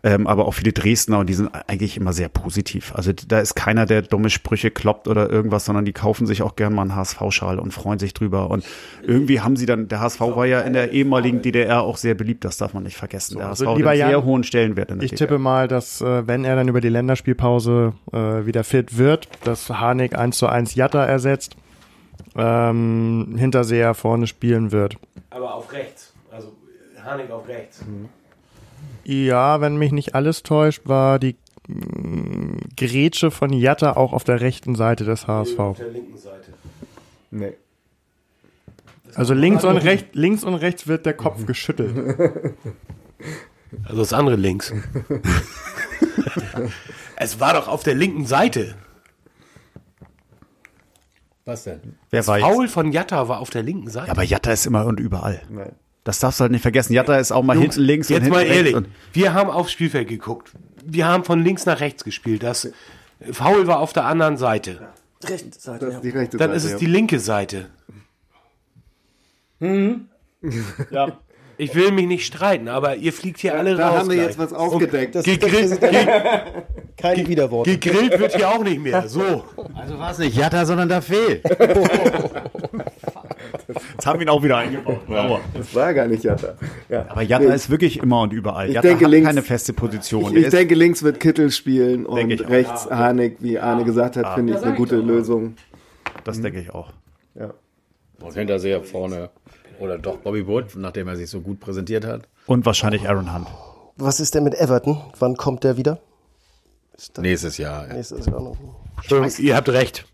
ähm, 0.03 0.27
aber 0.27 0.45
auch 0.45 0.53
viele 0.53 0.73
Dresdner 0.73 1.19
und 1.19 1.27
die 1.27 1.33
sind 1.33 1.49
eigentlich 1.67 1.97
immer 1.97 2.13
sehr 2.13 2.29
positiv. 2.29 2.93
Also 2.93 3.11
da 3.13 3.39
ist 3.39 3.55
keiner, 3.55 3.87
der 3.87 4.03
dumme 4.03 4.29
Sprüche 4.29 4.69
kloppt 4.69 5.07
oder 5.07 5.27
irgendwas, 5.31 5.65
sondern 5.65 5.85
die 5.85 5.93
kaufen 5.93 6.27
sich 6.27 6.43
auch 6.43 6.55
gern 6.55 6.75
mal 6.75 6.83
einen 6.83 6.95
HSV-Schal 6.95 7.57
und 7.57 7.73
freuen 7.73 7.97
sich 7.97 8.13
drüber. 8.13 8.51
Und 8.51 8.63
irgendwie 9.01 9.41
haben 9.41 9.55
sie 9.55 9.65
dann, 9.65 9.87
der 9.87 10.01
HSV 10.01 10.21
war 10.21 10.45
ja 10.45 10.61
in 10.61 10.73
der 10.73 10.91
ehemaligen 10.91 11.41
DDR 11.41 11.81
auch 11.81 11.97
sehr 11.97 12.13
beliebt, 12.13 12.45
das 12.45 12.57
darf 12.57 12.75
man 12.75 12.83
nicht 12.83 12.97
vergessen. 12.97 13.39
der 13.39 13.47
HSV 13.47 13.61
also 13.61 13.75
lieber 13.75 13.89
einen 13.89 14.18
sehr 14.19 14.25
hohen 14.25 14.43
Stellenwert 14.43 14.91
in 14.91 14.99
der 14.99 15.05
Ich 15.05 15.11
DDR. 15.11 15.27
tippe 15.27 15.39
mal, 15.39 15.67
dass 15.67 16.01
äh, 16.01 16.27
wenn 16.27 16.43
er 16.45 16.55
dann 16.55 16.67
über 16.67 16.81
die 16.81 16.89
Länderspielpause 16.89 17.93
äh, 18.11 18.45
wieder 18.45 18.63
fit 18.63 18.97
wird, 18.97 19.27
dass 19.43 19.69
Harnik 19.69 20.17
1 20.17 20.37
zu 20.37 20.47
1 20.47 20.75
Jatta 20.75 21.05
ersetzt, 21.05 21.55
ähm, 22.35 23.35
Hinterseher 23.37 23.93
vorne 23.93 24.27
spielen 24.27 24.71
wird. 24.71 24.97
Aber 25.29 25.55
auf 25.55 25.71
rechts. 25.73 26.13
Also 26.31 26.51
Harnik 27.03 27.31
auf 27.31 27.47
rechts. 27.47 27.83
Ja, 29.03 29.61
wenn 29.61 29.77
mich 29.77 29.91
nicht 29.91 30.15
alles 30.15 30.43
täuscht, 30.43 30.83
war 30.85 31.17
die 31.19 31.35
mh, 31.67 32.57
Grätsche 32.77 33.31
von 33.31 33.51
Jatta 33.51 33.93
auch 33.93 34.13
auf 34.13 34.23
der 34.23 34.41
rechten 34.41 34.75
Seite 34.75 35.05
des 35.05 35.27
HSV. 35.27 35.57
der 35.79 35.89
linken 35.89 36.17
Seite. 36.17 36.53
Nee. 37.31 37.53
Also 39.15 39.33
links 39.33 39.63
und 39.63 39.77
rechts, 39.77 40.09
links 40.13 40.43
und 40.43 40.53
rechts 40.53 40.87
wird 40.87 41.05
der 41.07 41.13
Kopf 41.15 41.45
geschüttelt. 41.47 41.95
Also 43.83 43.97
das 43.97 44.13
andere 44.13 44.35
links. 44.35 44.73
es 47.15 47.39
war 47.39 47.53
doch 47.53 47.67
auf 47.67 47.83
der 47.83 47.95
linken 47.95 48.25
Seite. 48.25 48.75
was 51.45 51.63
denn? 51.63 51.95
Wer 52.09 52.25
weiß. 52.25 52.41
Paul 52.41 52.67
von 52.67 52.91
Jatta 52.91 53.27
war 53.27 53.39
auf 53.39 53.49
der 53.49 53.63
linken 53.63 53.89
Seite. 53.89 54.07
Ja, 54.07 54.13
aber 54.13 54.23
Jatta 54.23 54.51
ist 54.51 54.65
immer 54.65 54.85
und 54.85 54.99
überall. 54.99 55.41
Das 56.03 56.19
darfst 56.19 56.39
du 56.39 56.43
halt 56.43 56.51
nicht 56.51 56.61
vergessen. 56.61 56.93
Jatta 56.93 57.17
ist 57.17 57.31
auch 57.31 57.43
mal 57.43 57.55
Jungs, 57.55 57.75
hinten 57.75 57.87
links 57.87 58.09
und 58.09 58.15
Jetzt 58.15 58.23
hinten 58.23 58.37
mal 58.37 58.45
ehrlich, 58.45 58.75
Und 58.75 58.87
wir 59.13 59.33
haben 59.33 59.49
aufs 59.49 59.71
Spielfeld 59.71 60.07
geguckt. 60.07 60.51
Wir 60.85 61.07
haben 61.07 61.23
von 61.23 61.43
links 61.43 61.65
nach 61.65 61.81
rechts 61.81 62.03
gespielt. 62.03 62.43
Das 62.43 62.71
Foul 63.31 63.67
war 63.67 63.79
auf 63.79 63.93
der 63.93 64.05
anderen 64.05 64.37
Seite. 64.37 64.89
Rechte 65.23 65.59
Seite, 65.59 65.85
Das 65.85 65.95
ist 65.95 66.03
die 66.03 66.09
rechte 66.09 66.37
Dann 66.37 66.49
Seite. 66.51 66.57
ist 66.57 66.63
es 66.65 66.71
ja. 66.71 66.77
die 66.77 66.85
linke 66.85 67.19
Seite. 67.19 67.69
Ja. 70.89 71.19
Ich 71.61 71.75
will 71.75 71.91
mich 71.91 72.07
nicht 72.07 72.25
streiten, 72.25 72.69
aber 72.69 72.95
ihr 72.95 73.11
fliegt 73.11 73.39
hier 73.39 73.53
alle 73.57 73.75
Da 73.75 73.89
raus. 73.89 73.99
haben 73.99 74.09
wir 74.09 74.15
gleich. 74.15 74.27
jetzt 74.27 74.39
was 74.39 74.53
aufgedeckt. 74.53 75.21
Gegrillt, 75.23 75.79
ge 75.81 76.07
Keine 76.95 77.27
Widerworte. 77.27 77.77
gegrillt 77.77 78.17
wird 78.17 78.33
hier 78.35 78.47
auch 78.49 78.63
nicht 78.63 78.79
mehr. 78.81 79.07
So. 79.09 79.43
Also 79.75 79.99
war 79.99 80.11
es 80.11 80.19
nicht 80.19 80.37
Jatta, 80.37 80.65
sondern 80.65 80.87
da 80.87 81.01
fehlt. 81.01 81.43
Jetzt 83.93 84.05
haben 84.07 84.19
wir 84.19 84.25
ihn 84.25 84.29
auch 84.29 84.41
wieder 84.43 84.57
eingebaut. 84.57 84.99
Sauber. 85.07 85.41
Das 85.53 85.75
war 85.75 85.93
gar 85.93 86.07
nicht 86.07 86.23
Jatta. 86.23 86.55
Ja. 86.87 87.05
Aber 87.09 87.21
Jatta 87.21 87.53
ist 87.53 87.69
wirklich 87.69 87.97
immer 87.99 88.21
und 88.21 88.33
überall. 88.33 88.67
Ich 88.69 88.75
Jatta 88.75 88.87
denke, 88.87 89.05
hat 89.05 89.11
links- 89.11 89.27
keine 89.27 89.41
feste 89.41 89.73
Position. 89.73 90.35
Ich, 90.35 90.45
ich 90.45 90.49
denke, 90.49 90.75
links 90.75 91.03
wird 91.03 91.19
Kittel 91.19 91.51
spielen 91.51 92.05
und 92.05 92.15
Denke 92.17 92.35
ich 92.35 92.45
auch. 92.45 92.49
rechts 92.49 92.89
Harnik, 92.89 93.37
wie 93.39 93.59
Arne 93.59 93.83
gesagt 93.83 94.17
hat, 94.17 94.33
finde 94.35 94.53
ich 94.53 94.63
eine 94.63 94.75
gute 94.75 94.95
Lösung. 94.97 95.55
das 96.23 96.41
denke 96.41 96.61
ich 96.61 96.69
auch. 96.73 96.93
Ja. 97.35 97.53
Und 98.21 98.33
Hinterseher 98.33 98.81
vorne. 98.83 99.29
Oder 99.79 99.97
doch 99.97 100.17
Bobby 100.17 100.45
Wood, 100.45 100.75
nachdem 100.75 101.07
er 101.07 101.15
sich 101.15 101.29
so 101.29 101.41
gut 101.41 101.59
präsentiert 101.59 102.05
hat. 102.05 102.27
Und 102.45 102.65
wahrscheinlich 102.65 103.07
Aaron 103.07 103.33
Hunt. 103.33 103.47
Was 103.95 104.19
ist 104.19 104.35
denn 104.35 104.43
mit 104.43 104.55
Everton? 104.55 105.01
Wann 105.19 105.35
kommt 105.35 105.63
der 105.63 105.77
wieder? 105.77 105.99
Nächstes 107.17 107.57
Jahr. 107.57 107.87
ja. 107.87 107.93
Nächstes 107.93 108.25
Jahr 108.25 108.41
noch. 108.41 108.57
Entschuldigung, 108.97 109.45
ihr 109.45 109.55
habt 109.55 109.69
recht. 109.69 110.05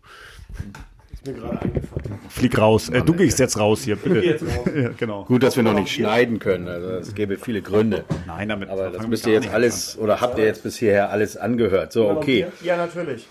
Flieg 2.28 2.58
raus. 2.58 2.88
Äh, 2.88 3.02
du 3.02 3.14
gehst 3.14 3.38
jetzt 3.38 3.58
raus 3.58 3.82
hier, 3.82 3.96
bitte. 3.96 4.24
ja, 4.76 4.90
genau. 4.96 5.24
Gut, 5.24 5.42
dass 5.42 5.56
wir 5.56 5.62
noch 5.62 5.74
nicht 5.74 5.90
schneiden 5.90 6.38
können. 6.38 6.68
Also 6.68 6.88
es 6.90 7.14
gäbe 7.14 7.36
viele 7.36 7.62
Gründe. 7.62 8.04
Nein, 8.26 8.48
damit 8.48 8.68
Aber 8.68 8.90
das 8.90 9.06
müsst 9.06 9.26
ihr 9.26 9.32
jetzt 9.34 9.44
nicht 9.44 9.54
alles, 9.54 9.98
oder 9.98 10.20
habt 10.20 10.38
ihr 10.38 10.44
jetzt 10.44 10.62
bis 10.62 10.76
hierher 10.76 11.10
alles 11.10 11.36
angehört. 11.36 11.92
So, 11.92 12.08
okay. 12.08 12.46
Ja, 12.62 12.76
natürlich. 12.76 13.26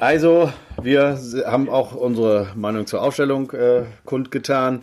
Also, 0.00 0.52
wir 0.82 1.18
haben 1.46 1.68
auch 1.68 1.94
unsere 1.94 2.48
Meinung 2.56 2.86
zur 2.86 3.02
Aufstellung 3.02 3.52
äh, 3.52 3.84
kundgetan. 4.04 4.82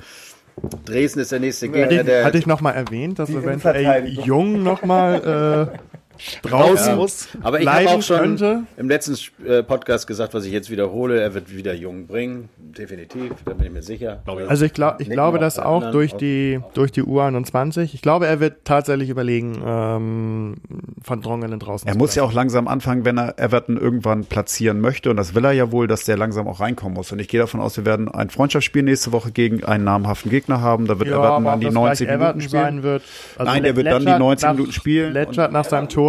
Dresden 0.86 1.20
ist 1.20 1.32
der 1.32 1.40
nächste 1.40 1.68
Hatte 1.68 1.80
Gegner, 1.80 2.00
ich, 2.00 2.06
der 2.06 2.26
hatte 2.26 2.38
ich 2.38 2.46
nochmal 2.46 2.76
erwähnt, 2.76 3.20
dass 3.20 3.30
eventuell. 3.30 4.08
Jung 4.08 4.64
nochmal 4.64 5.72
äh, 5.93 5.93
draußen 6.42 6.96
muss, 6.96 7.28
Aber 7.42 7.60
ich 7.62 7.68
habe 7.68 7.90
auch 7.90 8.02
schon 8.02 8.18
könnte. 8.20 8.64
im 8.78 8.88
letzten 8.90 9.16
äh, 9.46 9.64
Podcast 9.64 10.08
gesagt, 10.08 10.34
was 10.34 10.46
ich 10.46 10.52
jetzt 10.52 10.70
wiederhole. 10.70 11.20
Er 11.22 11.34
wird 11.34 11.56
wieder 11.56 11.74
Jung 11.74 12.08
bringen. 12.08 12.50
Definitiv, 12.58 13.32
da 13.46 13.54
bin 13.54 13.68
ich 13.68 13.74
mir 13.74 13.84
sicher. 13.84 14.22
Also 14.48 14.66
ich, 14.66 14.74
glaub, 14.74 15.00
ich 15.00 15.10
glaube 15.10 15.40
das 15.40 15.60
auch 15.60 15.76
anderen 15.76 15.92
durch 15.94 16.14
die, 16.14 16.60
durch 16.74 16.92
die 16.92 17.04
U21. 17.04 17.94
Ich 17.94 18.02
glaube, 18.02 18.28
er 18.28 18.40
wird 18.40 18.66
tatsächlich 18.66 19.10
überlegen, 19.10 19.62
ähm, 19.66 20.56
von 21.04 21.22
Drongelen 21.22 21.60
draußen 21.60 21.88
Er 21.88 21.94
zu 21.94 21.98
muss 22.00 22.16
ja 22.16 22.24
auch 22.24 22.34
langsam 22.34 22.68
anfangen, 22.68 23.06
wenn 23.06 23.18
er 23.18 23.38
Everton 23.40 23.78
irgendwann 23.78 24.26
platzieren 24.26 24.80
möchte. 24.82 25.10
Und 25.10 25.18
das 25.18 25.36
will 25.36 25.46
er 25.46 25.52
ja 25.52 25.72
wohl, 25.72 25.88
dass 25.88 26.06
der 26.06 26.18
langsam 26.18 26.48
auch 26.48 26.60
reinkommen 26.60 26.94
muss. 26.96 27.12
Und 27.12 27.20
ich 27.20 27.28
gehe 27.28 27.40
davon 27.40 27.60
aus, 27.62 27.78
wir 27.78 27.86
werden 27.86 28.08
ein 28.10 28.30
Freundschaftsspiel 28.30 28.84
nächste 28.84 29.12
Woche 29.12 29.32
gegen 29.32 29.64
einen 29.64 29.84
namhaften 29.84 30.32
Gegner 30.32 30.62
haben. 30.62 30.88
Da 30.88 31.00
wird 31.00 31.10
Ja, 31.10 31.18
Everton 31.18 31.48
an 31.48 31.54
ob 31.56 31.60
die 31.60 31.66
das 31.66 31.74
90 31.74 32.08
gleich 32.08 32.20
Minuten 32.20 32.42
spielen. 32.42 32.84
wird. 32.84 33.04
Also 33.38 33.52
Nein, 33.52 33.64
der 33.64 33.76
wird 33.76 33.88
dann 33.88 34.00
die 34.02 34.06
Letschert 34.06 34.20
90 34.20 34.44
nach- 34.48 34.54
Minuten 34.56 34.72
spielen. 34.72 35.14
Letschert 35.14 35.52
nach 35.52 35.66
seinem 35.66 35.90
Tor. 35.90 36.03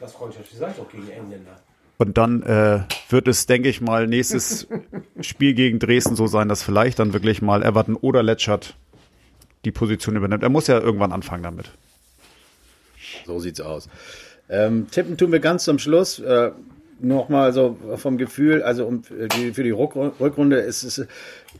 Das 0.00 0.12
Freundschaftsspiel 0.12 0.58
sagt 0.58 0.78
doch 0.78 0.90
gegen 0.90 1.08
Engländer. 1.08 1.56
Und 1.98 2.18
dann 2.18 2.42
äh, 2.42 2.80
wird 3.08 3.26
es, 3.28 3.46
denke 3.46 3.68
ich 3.68 3.80
mal, 3.80 4.06
nächstes 4.06 4.68
Spiel 5.20 5.54
gegen 5.54 5.78
Dresden 5.78 6.14
so 6.14 6.26
sein, 6.26 6.48
dass 6.48 6.62
vielleicht 6.62 6.98
dann 6.98 7.12
wirklich 7.12 7.40
mal 7.40 7.62
Everton 7.62 7.96
oder 7.96 8.22
Letschert 8.22 8.74
die 9.64 9.72
Position 9.72 10.16
übernimmt. 10.16 10.42
Er 10.42 10.50
muss 10.50 10.66
ja 10.66 10.78
irgendwann 10.78 11.12
anfangen 11.12 11.42
damit. 11.42 11.70
So 13.24 13.38
sieht's 13.38 13.60
aus. 13.60 13.88
Ähm, 14.48 14.88
tippen 14.90 15.16
tun 15.16 15.32
wir 15.32 15.40
ganz 15.40 15.64
zum 15.64 15.78
Schluss. 15.78 16.18
Äh, 16.18 16.50
Nochmal 16.98 17.52
so 17.52 17.76
vom 17.96 18.16
Gefühl, 18.16 18.62
also 18.62 18.86
um, 18.86 19.02
die, 19.36 19.52
für 19.52 19.62
die 19.62 19.70
Rückrunde 19.70 20.60
ist 20.60 20.82
es 20.82 21.06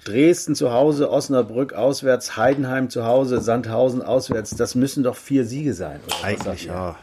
Dresden 0.05 0.55
zu 0.55 0.72
Hause, 0.72 1.11
Osnabrück 1.11 1.74
auswärts, 1.74 2.39
Heidenheim 2.39 2.89
zu 2.89 3.05
Hause, 3.05 3.43
Sandhausen 3.43 4.01
auswärts. 4.01 4.57
Das 4.57 4.74
müssen 4.74 5.03
doch 5.03 5.16
vier 5.16 5.45
Siege 5.45 5.74
sein. 5.74 6.01
oder 6.07 6.24
Eigentlich 6.24 6.64
ja. 6.64 6.97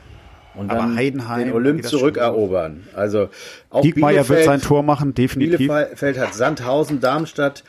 Und 0.55 0.69
Aber 0.69 0.81
dann 0.81 0.95
Heidenheim, 0.95 1.45
den 1.45 1.53
Olymp 1.53 1.83
zurückerobern. 1.83 2.87
Also 2.95 3.29
auch 3.69 3.81
Diekmeyer 3.81 4.27
wird 4.29 4.39
Bielefeld- 4.39 4.45
sein 4.45 4.61
Tor 4.61 4.83
machen, 4.83 5.13
definitiv. 5.13 5.67
Bielefeld 5.67 6.19
hat 6.19 6.33
Sandhausen, 6.33 6.99
Darmstadt, 6.99 7.63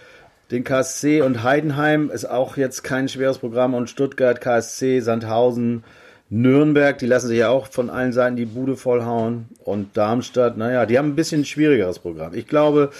den 0.50 0.64
KSC 0.64 1.22
und 1.22 1.42
Heidenheim 1.42 2.10
ist 2.10 2.26
auch 2.26 2.56
jetzt 2.56 2.84
kein 2.84 3.08
schweres 3.08 3.38
Programm 3.38 3.74
und 3.74 3.88
Stuttgart, 3.88 4.40
KSC, 4.40 5.00
Sandhausen, 5.00 5.84
Nürnberg, 6.30 6.98
die 6.98 7.06
lassen 7.06 7.28
sich 7.28 7.38
ja 7.38 7.48
auch 7.48 7.68
von 7.68 7.90
allen 7.90 8.12
Seiten 8.12 8.36
die 8.36 8.46
Bude 8.46 8.76
vollhauen 8.76 9.46
und 9.62 9.96
Darmstadt, 9.96 10.56
naja, 10.56 10.84
die 10.86 10.98
haben 10.98 11.08
ein 11.08 11.16
bisschen 11.16 11.44
schwierigeres 11.44 11.98
Programm. 11.98 12.34
Ich 12.34 12.46
glaube, 12.46 12.90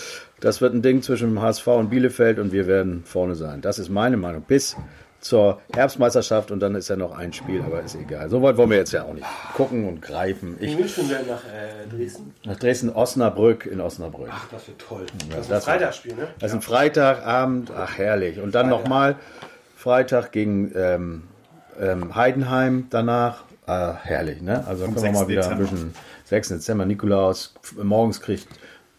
das 0.40 0.60
wird 0.60 0.74
ein 0.74 0.82
Ding 0.82 1.02
zwischen 1.02 1.30
dem 1.30 1.42
HSV 1.42 1.66
und 1.66 1.90
Bielefeld 1.90 2.38
und 2.38 2.52
wir 2.52 2.66
werden 2.66 3.02
vorne 3.04 3.34
sein. 3.34 3.60
Das 3.60 3.78
ist 3.78 3.88
meine 3.88 4.16
Meinung. 4.16 4.42
Bis 4.46 4.76
zur 5.24 5.60
Herbstmeisterschaft 5.72 6.50
und 6.50 6.60
dann 6.60 6.74
ist 6.74 6.88
ja 6.88 6.96
noch 6.96 7.16
ein 7.16 7.32
Spiel, 7.32 7.62
aber 7.62 7.82
ist 7.82 7.94
egal. 7.94 8.28
So 8.28 8.42
weit 8.42 8.58
wollen 8.58 8.68
wir 8.68 8.76
jetzt 8.76 8.92
ja 8.92 9.04
auch 9.04 9.14
nicht 9.14 9.26
gucken 9.54 9.88
und 9.88 10.02
greifen. 10.02 10.56
Ich, 10.60 10.76
Wie 10.76 10.82
denn 10.82 11.26
nach 11.26 11.44
äh, 11.44 11.88
Dresden? 11.90 12.34
nach 12.44 12.58
Dresden, 12.58 12.90
Osnabrück 12.90 13.64
in 13.64 13.80
Osnabrück. 13.80 14.28
Das 14.50 14.68
wird 14.68 14.78
toll. 14.78 15.06
Das, 15.30 15.36
das 15.36 15.46
ist 15.46 15.52
ein 15.52 15.60
Freitagsspiel, 15.62 16.14
ne? 16.14 16.28
Das 16.38 16.50
ist 16.50 16.56
ein 16.56 16.62
Freitagabend, 16.62 17.72
ach 17.74 17.96
herrlich. 17.96 18.38
Und 18.38 18.54
dann 18.54 18.68
nochmal 18.68 19.16
Freitag 19.74 20.30
gegen 20.30 20.72
ähm, 20.76 21.22
ähm, 21.80 22.14
Heidenheim 22.14 22.88
danach. 22.90 23.44
Ah, 23.66 23.94
herrlich, 24.02 24.42
ne? 24.42 24.62
Also 24.66 24.84
dann 24.84 24.94
können 24.94 25.06
wir 25.06 25.12
6. 25.14 25.20
mal 25.20 25.28
wieder 25.28 25.50
ein 25.50 25.58
Dezember. 25.58 25.70
bisschen 25.70 25.94
6. 26.26 26.48
Dezember, 26.48 26.84
Nikolaus. 26.84 27.54
Morgens 27.82 28.20
kriegt 28.20 28.46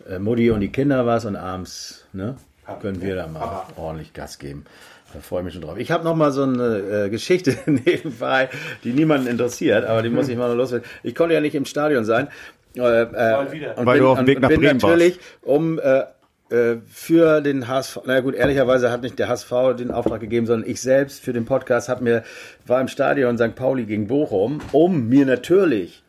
äh, 0.09 0.17
Mutti 0.17 0.49
und 0.49 0.61
die 0.61 0.71
Kinder 0.71 1.05
was 1.05 1.25
und 1.25 1.35
abends, 1.35 2.07
ne? 2.13 2.35
Können 2.81 2.99
wir 2.99 3.15
da 3.15 3.27
mal 3.27 3.61
ordentlich 3.75 4.13
Gas 4.13 4.39
geben. 4.39 4.65
Da 5.13 5.19
freue 5.21 5.41
ich 5.41 5.45
mich 5.45 5.53
schon 5.53 5.61
drauf. 5.61 5.77
Ich 5.77 5.91
habe 5.91 6.03
noch 6.03 6.15
mal 6.15 6.31
so 6.31 6.43
eine 6.43 7.05
äh, 7.05 7.09
Geschichte 7.09 7.57
nebenbei, 7.65 8.49
die 8.83 8.91
niemanden 8.91 9.27
interessiert, 9.27 9.85
aber 9.85 10.01
die 10.01 10.09
muss 10.09 10.27
ich 10.27 10.37
mal 10.37 10.49
noch 10.49 10.55
loswerden. 10.55 10.87
Ich 11.03 11.15
konnte 11.15 11.33
ja 11.33 11.41
nicht 11.41 11.55
im 11.55 11.65
Stadion 11.65 12.03
sein. 12.05 12.27
Äh, 12.75 12.81
äh, 12.81 13.35
und 13.75 13.85
Weil 13.85 13.97
bin, 13.97 14.03
du 14.03 14.09
auf 14.09 14.17
dem 14.17 14.27
Weg 14.27 14.41
nach 14.41 14.49
bin 14.49 14.59
Bremen 14.59 14.81
warst. 14.81 14.93
natürlich 14.93 15.19
um 15.41 15.79
äh, 15.79 16.03
äh, 16.49 16.77
für 16.87 17.41
den 17.41 17.67
HSV, 17.67 18.01
na 18.05 18.19
gut, 18.19 18.35
ehrlicherweise 18.35 18.91
hat 18.91 19.01
nicht 19.01 19.17
der 19.17 19.29
HSV 19.29 19.51
den 19.77 19.89
Auftrag 19.91 20.19
gegeben, 20.19 20.45
sondern 20.45 20.69
ich 20.69 20.81
selbst 20.81 21.23
für 21.23 21.33
den 21.33 21.45
Podcast 21.45 21.89
hat 21.89 22.01
mir, 22.01 22.23
war 22.67 22.81
im 22.81 22.87
Stadion 22.87 23.37
St. 23.37 23.55
Pauli 23.55 23.85
gegen 23.85 24.07
Bochum, 24.07 24.59
um 24.71 25.07
mir 25.07 25.25
natürlich 25.25 26.03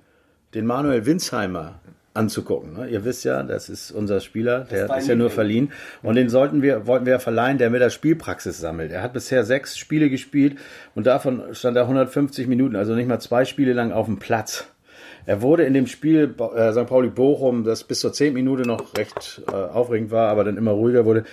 den 0.54 0.66
Manuel 0.66 1.06
Winsheimer 1.06 1.80
anzugucken. 2.16 2.74
Ne? 2.74 2.88
Ihr 2.88 3.04
wisst 3.04 3.24
ja, 3.24 3.42
das 3.42 3.68
ist 3.68 3.90
unser 3.90 4.20
Spieler, 4.20 4.66
der 4.70 4.94
ist 4.96 5.08
ja 5.08 5.14
nur 5.14 5.30
verliehen. 5.30 5.72
Und 6.02 6.16
den 6.16 6.28
sollten 6.28 6.62
wir, 6.62 6.86
wollten 6.86 7.06
wir 7.06 7.20
verleihen, 7.20 7.58
der 7.58 7.70
mit 7.70 7.80
der 7.80 7.90
Spielpraxis 7.90 8.58
sammelt. 8.58 8.90
Er 8.90 9.02
hat 9.02 9.12
bisher 9.12 9.44
sechs 9.44 9.78
Spiele 9.78 10.10
gespielt 10.10 10.56
und 10.94 11.06
davon 11.06 11.42
stand 11.52 11.76
er 11.76 11.82
150 11.82 12.46
Minuten, 12.46 12.76
also 12.76 12.94
nicht 12.94 13.08
mal 13.08 13.20
zwei 13.20 13.44
Spiele 13.44 13.72
lang 13.72 13.92
auf 13.92 14.06
dem 14.06 14.18
Platz. 14.18 14.66
Er 15.26 15.42
wurde 15.42 15.64
in 15.64 15.74
dem 15.74 15.88
Spiel 15.88 16.34
äh, 16.54 16.72
St. 16.72 16.86
Pauli 16.86 17.08
Bochum, 17.08 17.64
das 17.64 17.84
bis 17.84 18.00
zur 18.00 18.12
10. 18.12 18.32
Minute 18.32 18.62
noch 18.62 18.96
recht 18.96 19.42
äh, 19.48 19.54
aufregend 19.54 20.12
war, 20.12 20.28
aber 20.28 20.44
dann 20.44 20.56
immer 20.56 20.70
ruhiger 20.70 21.04
wurde, 21.04 21.24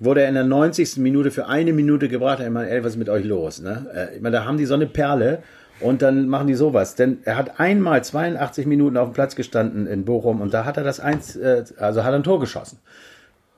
wurde 0.00 0.22
er 0.22 0.28
in 0.28 0.34
der 0.34 0.44
90. 0.44 0.96
Minute 0.96 1.30
für 1.30 1.46
eine 1.46 1.74
Minute 1.74 2.08
gebracht. 2.08 2.40
Ich 2.40 2.48
meine, 2.48 2.70
ey, 2.70 2.82
was 2.82 2.92
ist 2.92 2.98
mit 2.98 3.10
euch 3.10 3.24
los? 3.24 3.60
Ne? 3.60 3.86
Äh, 3.94 4.16
ich 4.16 4.22
meine, 4.22 4.38
da 4.38 4.44
haben 4.46 4.56
die 4.56 4.64
so 4.64 4.74
eine 4.74 4.86
Perle 4.86 5.42
und 5.84 6.00
dann 6.00 6.28
machen 6.28 6.46
die 6.46 6.54
sowas. 6.54 6.94
Denn 6.94 7.18
er 7.24 7.36
hat 7.36 7.60
einmal 7.60 8.02
82 8.02 8.66
Minuten 8.66 8.96
auf 8.96 9.10
dem 9.10 9.12
Platz 9.12 9.36
gestanden 9.36 9.86
in 9.86 10.04
Bochum 10.04 10.40
und 10.40 10.54
da 10.54 10.64
hat 10.64 10.78
er 10.78 10.82
das 10.82 10.98
eins, 10.98 11.36
äh, 11.36 11.64
also 11.78 12.04
hat 12.04 12.12
er 12.12 12.16
ein 12.16 12.22
Tor 12.22 12.40
geschossen. 12.40 12.78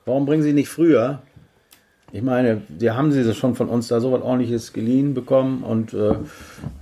Warum 0.05 0.25
bringen 0.25 0.43
sie 0.43 0.53
nicht 0.53 0.67
früher? 0.67 1.21
Ich 2.11 2.21
meine, 2.21 2.61
die 2.67 2.91
haben 2.91 3.11
sie 3.11 3.33
schon 3.33 3.55
von 3.55 3.69
uns 3.69 3.87
da 3.89 3.99
so 3.99 4.11
was 4.11 4.21
ordentliches 4.21 4.71
geliehen 4.73 5.13
bekommen 5.13 5.63
und 5.63 5.93
äh, 5.93 6.15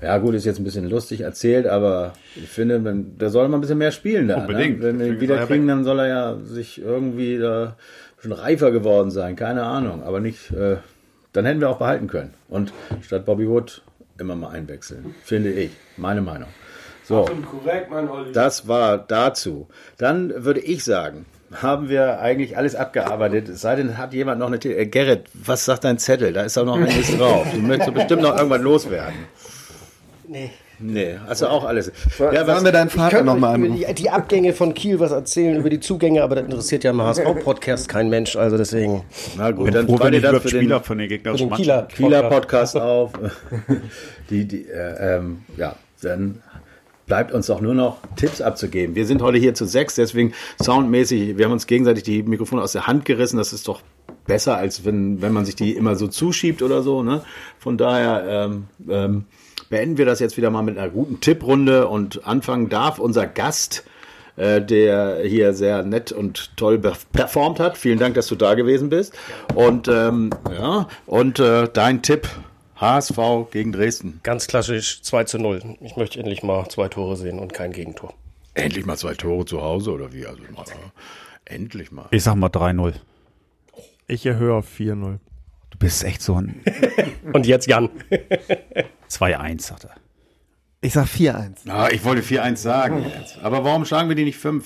ja 0.01 0.17
gut, 0.17 0.33
ist 0.33 0.45
jetzt 0.45 0.59
ein 0.59 0.63
bisschen 0.63 0.89
lustig 0.89 1.21
erzählt, 1.21 1.67
aber 1.67 2.13
ich 2.35 2.49
finde, 2.49 2.83
wenn, 2.83 3.17
der 3.17 3.29
soll 3.29 3.47
mal 3.47 3.57
ein 3.57 3.61
bisschen 3.61 3.77
mehr 3.77 3.91
spielen 3.91 4.27
da. 4.27 4.37
Unbedingt. 4.37 4.79
Ne? 4.79 4.85
Wenn 4.85 4.99
wir 4.99 5.07
ihn 5.07 5.21
wieder 5.21 5.45
kriegen, 5.45 5.67
dann 5.67 5.83
soll 5.83 5.99
er 5.99 6.07
ja 6.07 6.37
sich 6.43 6.81
irgendwie 6.81 7.37
da 7.37 7.75
schon 8.19 8.31
reifer 8.31 8.71
geworden 8.71 9.11
sein, 9.11 9.35
keine 9.35 9.63
Ahnung, 9.63 10.03
aber 10.03 10.19
nicht, 10.19 10.51
äh, 10.51 10.77
dann 11.33 11.45
hätten 11.45 11.59
wir 11.59 11.69
auch 11.69 11.79
behalten 11.79 12.07
können. 12.07 12.33
Und 12.47 12.73
statt 13.01 13.25
Bobby 13.25 13.47
Wood 13.47 13.83
immer 14.19 14.35
mal 14.35 14.49
einwechseln, 14.49 15.15
finde 15.23 15.51
ich, 15.51 15.71
meine 15.97 16.21
Meinung. 16.21 16.49
So, 17.03 17.25
korrekt, 17.51 17.91
mein 17.91 18.09
Olli. 18.09 18.31
das 18.31 18.67
war 18.67 18.97
dazu. 18.97 19.67
Dann 19.97 20.43
würde 20.43 20.59
ich 20.59 20.83
sagen, 20.83 21.25
haben 21.53 21.87
wir 21.89 22.19
eigentlich 22.19 22.57
alles 22.57 22.75
abgearbeitet. 22.75 23.47
Es 23.49 23.61
sei 23.61 23.75
denn, 23.75 23.97
hat 23.97 24.13
jemand 24.13 24.39
noch 24.39 24.47
eine. 24.47 24.57
Äh, 24.57 24.87
Gerrit, 24.87 25.25
was 25.33 25.65
sagt 25.65 25.83
dein 25.83 25.99
Zettel? 25.99 26.33
Da 26.33 26.41
ist 26.41 26.57
doch 26.57 26.65
noch 26.65 26.77
einiges 26.77 27.15
drauf. 27.15 27.45
Du 27.53 27.59
möchtest 27.59 27.93
bestimmt 27.93 28.23
noch 28.23 28.35
irgendwas 28.35 28.61
loswerden. 28.61 29.15
Nee. 30.27 30.51
Nee, 30.79 31.15
also 31.27 31.47
auch 31.47 31.63
alles. 31.63 31.91
Ja, 32.19 32.45
Sollen 32.45 32.65
wir 32.65 32.71
deinen 32.71 32.89
Vater 32.89 33.23
nochmal 33.23 33.57
über 33.57 33.67
an? 33.67 33.75
die, 33.75 33.93
die 33.93 34.09
Abgänge 34.09 34.53
von 34.53 34.73
Kiel 34.73 34.99
was 34.99 35.11
erzählen, 35.11 35.57
über 35.57 35.69
die 35.69 35.79
Zugänge, 35.79 36.23
aber 36.23 36.35
das 36.35 36.45
interessiert 36.45 36.83
ja 36.83 36.91
im 36.91 37.01
HSV-Podcast 37.01 37.87
kein 37.87 38.09
Mensch, 38.09 38.35
also 38.35 38.57
deswegen. 38.57 39.03
Na 39.37 39.51
gut, 39.51 39.73
dann 39.73 39.87
froh, 39.87 39.97
wenn 39.99 40.13
ihr 40.13 40.17
ich 40.17 40.23
das 40.23 40.29
überhaupt 40.31 40.49
für 40.49 40.51
den 40.51 40.61
Spieler 40.61 40.79
von 40.81 40.97
den 40.97 41.07
Für 41.07 41.15
gegnerischen 41.15 41.49
den. 41.49 41.57
Kieler, 41.57 41.87
Kieler 41.93 42.23
Podcast 42.29 42.77
auf. 42.77 43.11
Die, 44.29 44.45
die, 44.45 44.65
äh, 44.67 45.17
ähm, 45.17 45.43
ja, 45.55 45.75
dann 46.01 46.41
bleibt 47.05 47.31
uns 47.31 47.45
doch 47.47 47.61
nur 47.61 47.75
noch 47.75 47.97
Tipps 48.15 48.41
abzugeben. 48.41 48.95
Wir 48.95 49.05
sind 49.05 49.21
heute 49.21 49.37
hier 49.37 49.53
zu 49.53 49.65
sechs, 49.65 49.95
deswegen 49.95 50.33
soundmäßig, 50.61 51.37
wir 51.37 51.45
haben 51.45 51.51
uns 51.51 51.67
gegenseitig 51.67 52.03
die 52.03 52.23
Mikrofone 52.23 52.61
aus 52.61 52.71
der 52.71 52.87
Hand 52.87 53.05
gerissen. 53.05 53.37
Das 53.37 53.53
ist 53.53 53.67
doch 53.67 53.81
besser, 54.25 54.57
als 54.57 54.85
wenn, 54.85 55.21
wenn 55.21 55.31
man 55.31 55.45
sich 55.45 55.55
die 55.55 55.73
immer 55.73 55.95
so 55.95 56.07
zuschiebt 56.07 56.61
oder 56.63 56.81
so. 56.81 57.03
Ne? 57.03 57.21
Von 57.59 57.77
daher 57.77 58.23
ähm, 58.27 58.65
ähm, 58.89 59.25
beenden 59.69 59.97
wir 59.97 60.05
das 60.05 60.19
jetzt 60.19 60.37
wieder 60.37 60.49
mal 60.49 60.61
mit 60.61 60.77
einer 60.77 60.89
guten 60.89 61.19
Tipprunde 61.19 61.87
und 61.87 62.25
anfangen 62.27 62.69
darf 62.69 62.99
unser 62.99 63.27
Gast, 63.27 63.83
äh, 64.35 64.61
der 64.61 65.21
hier 65.23 65.53
sehr 65.53 65.83
nett 65.83 66.11
und 66.11 66.55
toll 66.57 66.79
performt 66.79 67.59
hat. 67.59 67.77
Vielen 67.77 67.99
Dank, 67.99 68.15
dass 68.15 68.27
du 68.27 68.35
da 68.35 68.53
gewesen 68.55 68.89
bist. 68.89 69.13
Und 69.53 69.87
ähm, 69.87 70.29
ja, 70.51 70.87
und 71.05 71.39
äh, 71.39 71.67
dein 71.71 72.01
Tipp 72.01 72.27
HSV 72.77 73.17
gegen 73.51 73.71
Dresden. 73.71 74.19
Ganz 74.23 74.47
klassisch 74.47 75.01
2 75.01 75.23
zu 75.23 75.39
0. 75.39 75.77
Ich 75.81 75.95
möchte 75.95 76.19
endlich 76.19 76.43
mal 76.43 76.67
zwei 76.67 76.89
Tore 76.89 77.15
sehen 77.15 77.39
und 77.39 77.53
kein 77.53 77.71
Gegentor. 77.71 78.13
Endlich 78.53 78.85
mal 78.85 78.97
zwei 78.97 79.13
Tore 79.13 79.45
zu 79.45 79.61
Hause 79.61 79.91
oder 79.91 80.13
wie? 80.13 80.25
Also 80.25 80.41
mal, 80.53 80.65
endlich 81.45 81.91
mal. 81.91 82.07
Ich 82.11 82.23
sag 82.23 82.35
mal 82.35 82.47
3-0. 82.47 82.93
Ich 84.07 84.25
erhöhe 84.25 84.53
auf 84.53 84.67
4-0. 84.77 85.19
Du 85.71 85.77
bist 85.77 86.03
echt 86.03 86.21
so 86.21 86.35
ein 86.35 86.61
Und 87.33 87.47
jetzt 87.47 87.67
Jan. 87.67 87.89
2-1, 89.09 89.61
sagt 89.61 89.85
er. 89.85 89.91
Ich 90.81 90.93
sag 90.93 91.05
4-1. 91.07 91.67
Ah, 91.69 91.89
ich 91.91 92.03
wollte 92.03 92.21
4-1 92.21 92.57
sagen 92.57 93.03
jetzt. 93.17 93.39
Aber 93.41 93.63
warum 93.63 93.85
schlagen 93.85 94.07
wir 94.09 94.15
die 94.15 94.25
nicht 94.25 94.37
5? 94.37 94.65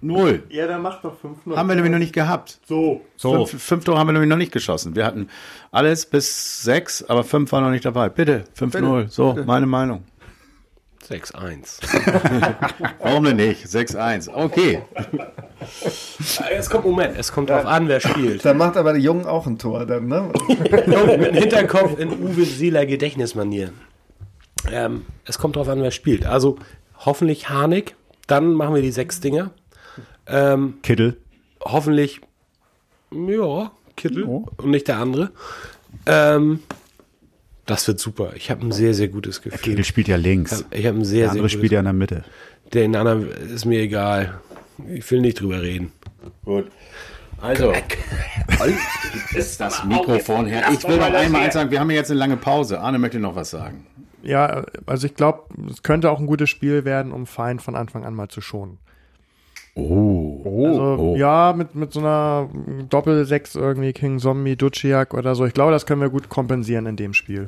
0. 0.00 0.42
Ja, 0.50 0.66
dann 0.66 0.82
mach 0.82 1.00
doch 1.00 1.16
5-0. 1.22 1.56
Haben 1.56 1.68
wir 1.68 1.74
nämlich 1.76 1.90
noch 1.90 1.98
nicht 1.98 2.12
gehabt. 2.12 2.60
So. 2.66 3.00
So, 3.16 3.46
Fünf, 3.46 3.62
fünf 3.62 3.84
Tore 3.84 3.98
haben 3.98 4.08
wir 4.08 4.12
nämlich 4.12 4.28
noch 4.28 4.36
nicht 4.36 4.52
geschossen. 4.52 4.94
Wir 4.94 5.06
hatten 5.06 5.28
alles 5.70 6.06
bis 6.06 6.62
6, 6.62 7.04
aber 7.04 7.24
5 7.24 7.50
waren 7.52 7.64
noch 7.64 7.70
nicht 7.70 7.84
dabei. 7.86 8.10
Bitte, 8.10 8.44
5-0. 8.56 9.08
So, 9.08 9.36
meine 9.46 9.66
Meinung. 9.66 10.04
6-1. 11.04 11.80
Warum 13.00 13.24
denn 13.24 13.36
nicht? 13.36 13.66
6-1. 13.66 14.32
Okay. 14.32 14.82
Es 16.50 16.68
kommt, 16.70 16.84
Moment, 16.84 17.16
es 17.18 17.32
kommt 17.32 17.50
drauf 17.50 17.66
an, 17.66 17.88
wer 17.88 18.00
spielt. 18.00 18.44
Da 18.44 18.54
macht 18.54 18.76
aber 18.76 18.92
der 18.92 19.00
Jungen 19.00 19.26
auch 19.26 19.46
ein 19.46 19.58
Tor 19.58 19.86
dann, 19.86 20.06
ne? 20.06 20.30
mit 20.48 20.86
dem 20.86 21.34
Hinterkopf 21.34 21.98
in 21.98 22.10
Uwe 22.10 22.44
Seeler 22.44 22.86
Gedächtnismanier. 22.86 23.70
Ähm, 24.70 25.06
es 25.24 25.38
kommt 25.38 25.56
drauf 25.56 25.68
an, 25.68 25.80
wer 25.82 25.90
spielt. 25.90 26.26
Also 26.26 26.58
hoffentlich 26.98 27.48
Harnik, 27.48 27.96
dann 28.26 28.52
machen 28.54 28.74
wir 28.74 28.82
die 28.82 28.92
sechs 28.92 29.20
Dinger. 29.20 29.50
Ähm, 30.26 30.78
Kittel. 30.82 31.18
hoffentlich, 31.60 32.20
ja, 33.12 33.70
Kittel 33.96 34.24
und 34.24 34.70
nicht 34.70 34.88
der 34.88 34.98
andere. 34.98 35.30
Ähm, 36.06 36.60
das 37.66 37.86
wird 37.88 37.98
super. 38.00 38.32
Ich 38.36 38.50
habe 38.50 38.66
ein 38.66 38.72
sehr, 38.72 38.94
sehr 38.94 39.08
gutes 39.08 39.42
Gefühl. 39.42 39.60
Kittel 39.60 39.84
spielt 39.84 40.08
ja 40.08 40.16
links. 40.16 40.64
Ich 40.70 40.86
habe 40.86 40.98
ein 40.98 41.00
Der 41.00 41.06
sehr, 41.06 41.18
sehr 41.18 41.30
andere 41.30 41.42
gutes 41.44 41.52
spielt 41.52 41.72
ja 41.72 41.78
in 41.80 41.84
der 41.84 41.94
Mitte. 41.94 42.24
Den 42.72 42.96
anderen 42.96 43.30
ist 43.30 43.64
mir 43.64 43.80
egal. 43.80 44.38
Ich 44.88 45.08
will 45.10 45.20
nicht 45.20 45.40
drüber 45.40 45.62
reden. 45.62 45.92
Gut. 46.44 46.70
Also, 47.40 47.72
ist 49.34 49.60
das 49.60 49.84
Mikrofon 49.84 50.46
her. 50.46 50.64
Ich 50.72 50.86
will 50.88 50.96
noch 50.96 51.12
einmal 51.12 51.42
eins 51.42 51.54
sagen. 51.54 51.70
Wir 51.70 51.80
haben 51.80 51.90
ja 51.90 51.96
jetzt 51.96 52.10
eine 52.10 52.18
lange 52.18 52.36
Pause. 52.36 52.80
Arne 52.80 52.98
möchte 52.98 53.18
noch 53.18 53.36
was 53.36 53.50
sagen. 53.50 53.86
Ja, 54.22 54.64
also 54.86 55.06
ich 55.06 55.14
glaube, 55.14 55.42
es 55.70 55.82
könnte 55.82 56.10
auch 56.10 56.18
ein 56.18 56.26
gutes 56.26 56.48
Spiel 56.48 56.86
werden, 56.86 57.12
um 57.12 57.26
Feind 57.26 57.60
von 57.60 57.76
Anfang 57.76 58.04
an 58.04 58.14
mal 58.14 58.28
zu 58.28 58.40
schonen. 58.40 58.78
Oh. 59.76 60.40
Also, 60.66 61.14
ja, 61.16 61.52
mit, 61.56 61.74
mit 61.74 61.92
so 61.92 62.00
einer 62.00 62.48
Doppel-Sechs 62.88 63.56
irgendwie, 63.56 63.92
King 63.92 64.18
Zombie, 64.18 64.56
Duciak 64.56 65.14
oder 65.14 65.34
so. 65.34 65.46
Ich 65.46 65.54
glaube, 65.54 65.72
das 65.72 65.84
können 65.84 66.00
wir 66.00 66.10
gut 66.10 66.28
kompensieren 66.28 66.86
in 66.86 66.96
dem 66.96 67.12
Spiel. 67.12 67.46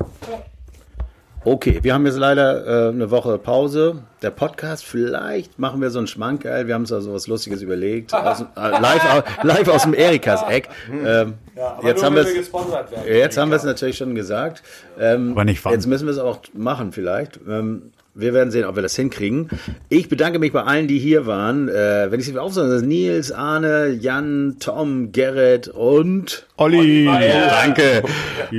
Okay, 1.45 1.79
wir 1.81 1.93
haben 1.93 2.05
jetzt 2.05 2.17
leider 2.17 2.87
äh, 2.87 2.89
eine 2.89 3.09
Woche 3.09 3.37
Pause. 3.37 4.03
Der 4.21 4.31
Podcast, 4.31 4.83
vielleicht 4.83 5.57
machen 5.57 5.79
wir 5.79 5.89
so 5.91 5.99
einen 5.99 6.07
Schmankerl. 6.07 6.67
Wir 6.67 6.73
haben 6.73 6.81
uns 6.81 6.89
da 6.89 6.99
so 6.99 7.13
was 7.13 7.27
Lustiges 7.27 7.61
überlegt. 7.61 8.13
Aus, 8.13 8.41
äh, 8.41 8.45
live, 8.55 9.23
live 9.43 9.67
aus 9.69 9.83
dem 9.83 9.93
Erikas 9.93 10.43
Eck. 10.49 10.67
Ähm, 10.91 11.35
jetzt 11.83 12.03
haben 12.03 12.15
wir 12.15 12.23
es. 12.23 12.51
Jetzt 13.07 13.37
haben 13.37 13.49
wir 13.49 13.55
es 13.55 13.63
natürlich 13.63 13.95
schon 13.95 14.13
gesagt. 14.13 14.61
Ähm, 14.99 15.31
Aber 15.31 15.45
nicht. 15.45 15.63
Jetzt 15.63 15.87
müssen 15.87 16.05
wir 16.05 16.11
es 16.11 16.19
auch 16.19 16.41
machen 16.53 16.91
vielleicht. 16.91 17.39
Ähm, 17.47 17.93
wir 18.17 18.33
werden 18.33 18.51
sehen, 18.51 18.65
ob 18.65 18.75
wir 18.75 18.81
das 18.81 18.95
hinkriegen. 18.95 19.49
Ich 19.89 20.09
bedanke 20.09 20.39
mich 20.39 20.51
bei 20.51 20.63
allen, 20.63 20.87
die 20.87 20.97
hier 20.97 21.25
waren. 21.27 21.69
Äh, 21.69 22.07
wenn 22.09 22.19
ich 22.19 22.25
sie 22.25 22.37
aufsage, 22.37 22.69
das 22.69 22.81
ist 22.81 22.87
Nils, 22.87 23.31
Arne, 23.31 23.89
Jan, 23.89 24.57
Tom, 24.59 25.11
Gerrit 25.11 25.67
und 25.67 26.47
Olli! 26.57 27.05
Danke. 27.05 28.03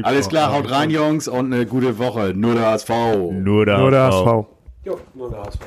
Alles 0.02 0.28
klar, 0.28 0.52
haut 0.52 0.70
rein, 0.70 0.90
Jungs, 0.90 1.26
und 1.28 1.52
eine 1.52 1.66
gute 1.66 1.98
Woche. 1.98 2.32
Nur 2.34 2.54
der 2.54 2.66
HSV. 2.66 2.90
Nur 3.32 3.66
der, 3.66 3.78
Nur 3.78 3.90
der 3.90 4.02
HSV. 4.04 4.26
HSV. 4.26 4.46
Jo, 4.84 5.00
nur 5.14 5.30
der 5.30 5.40
HSV. 5.40 5.58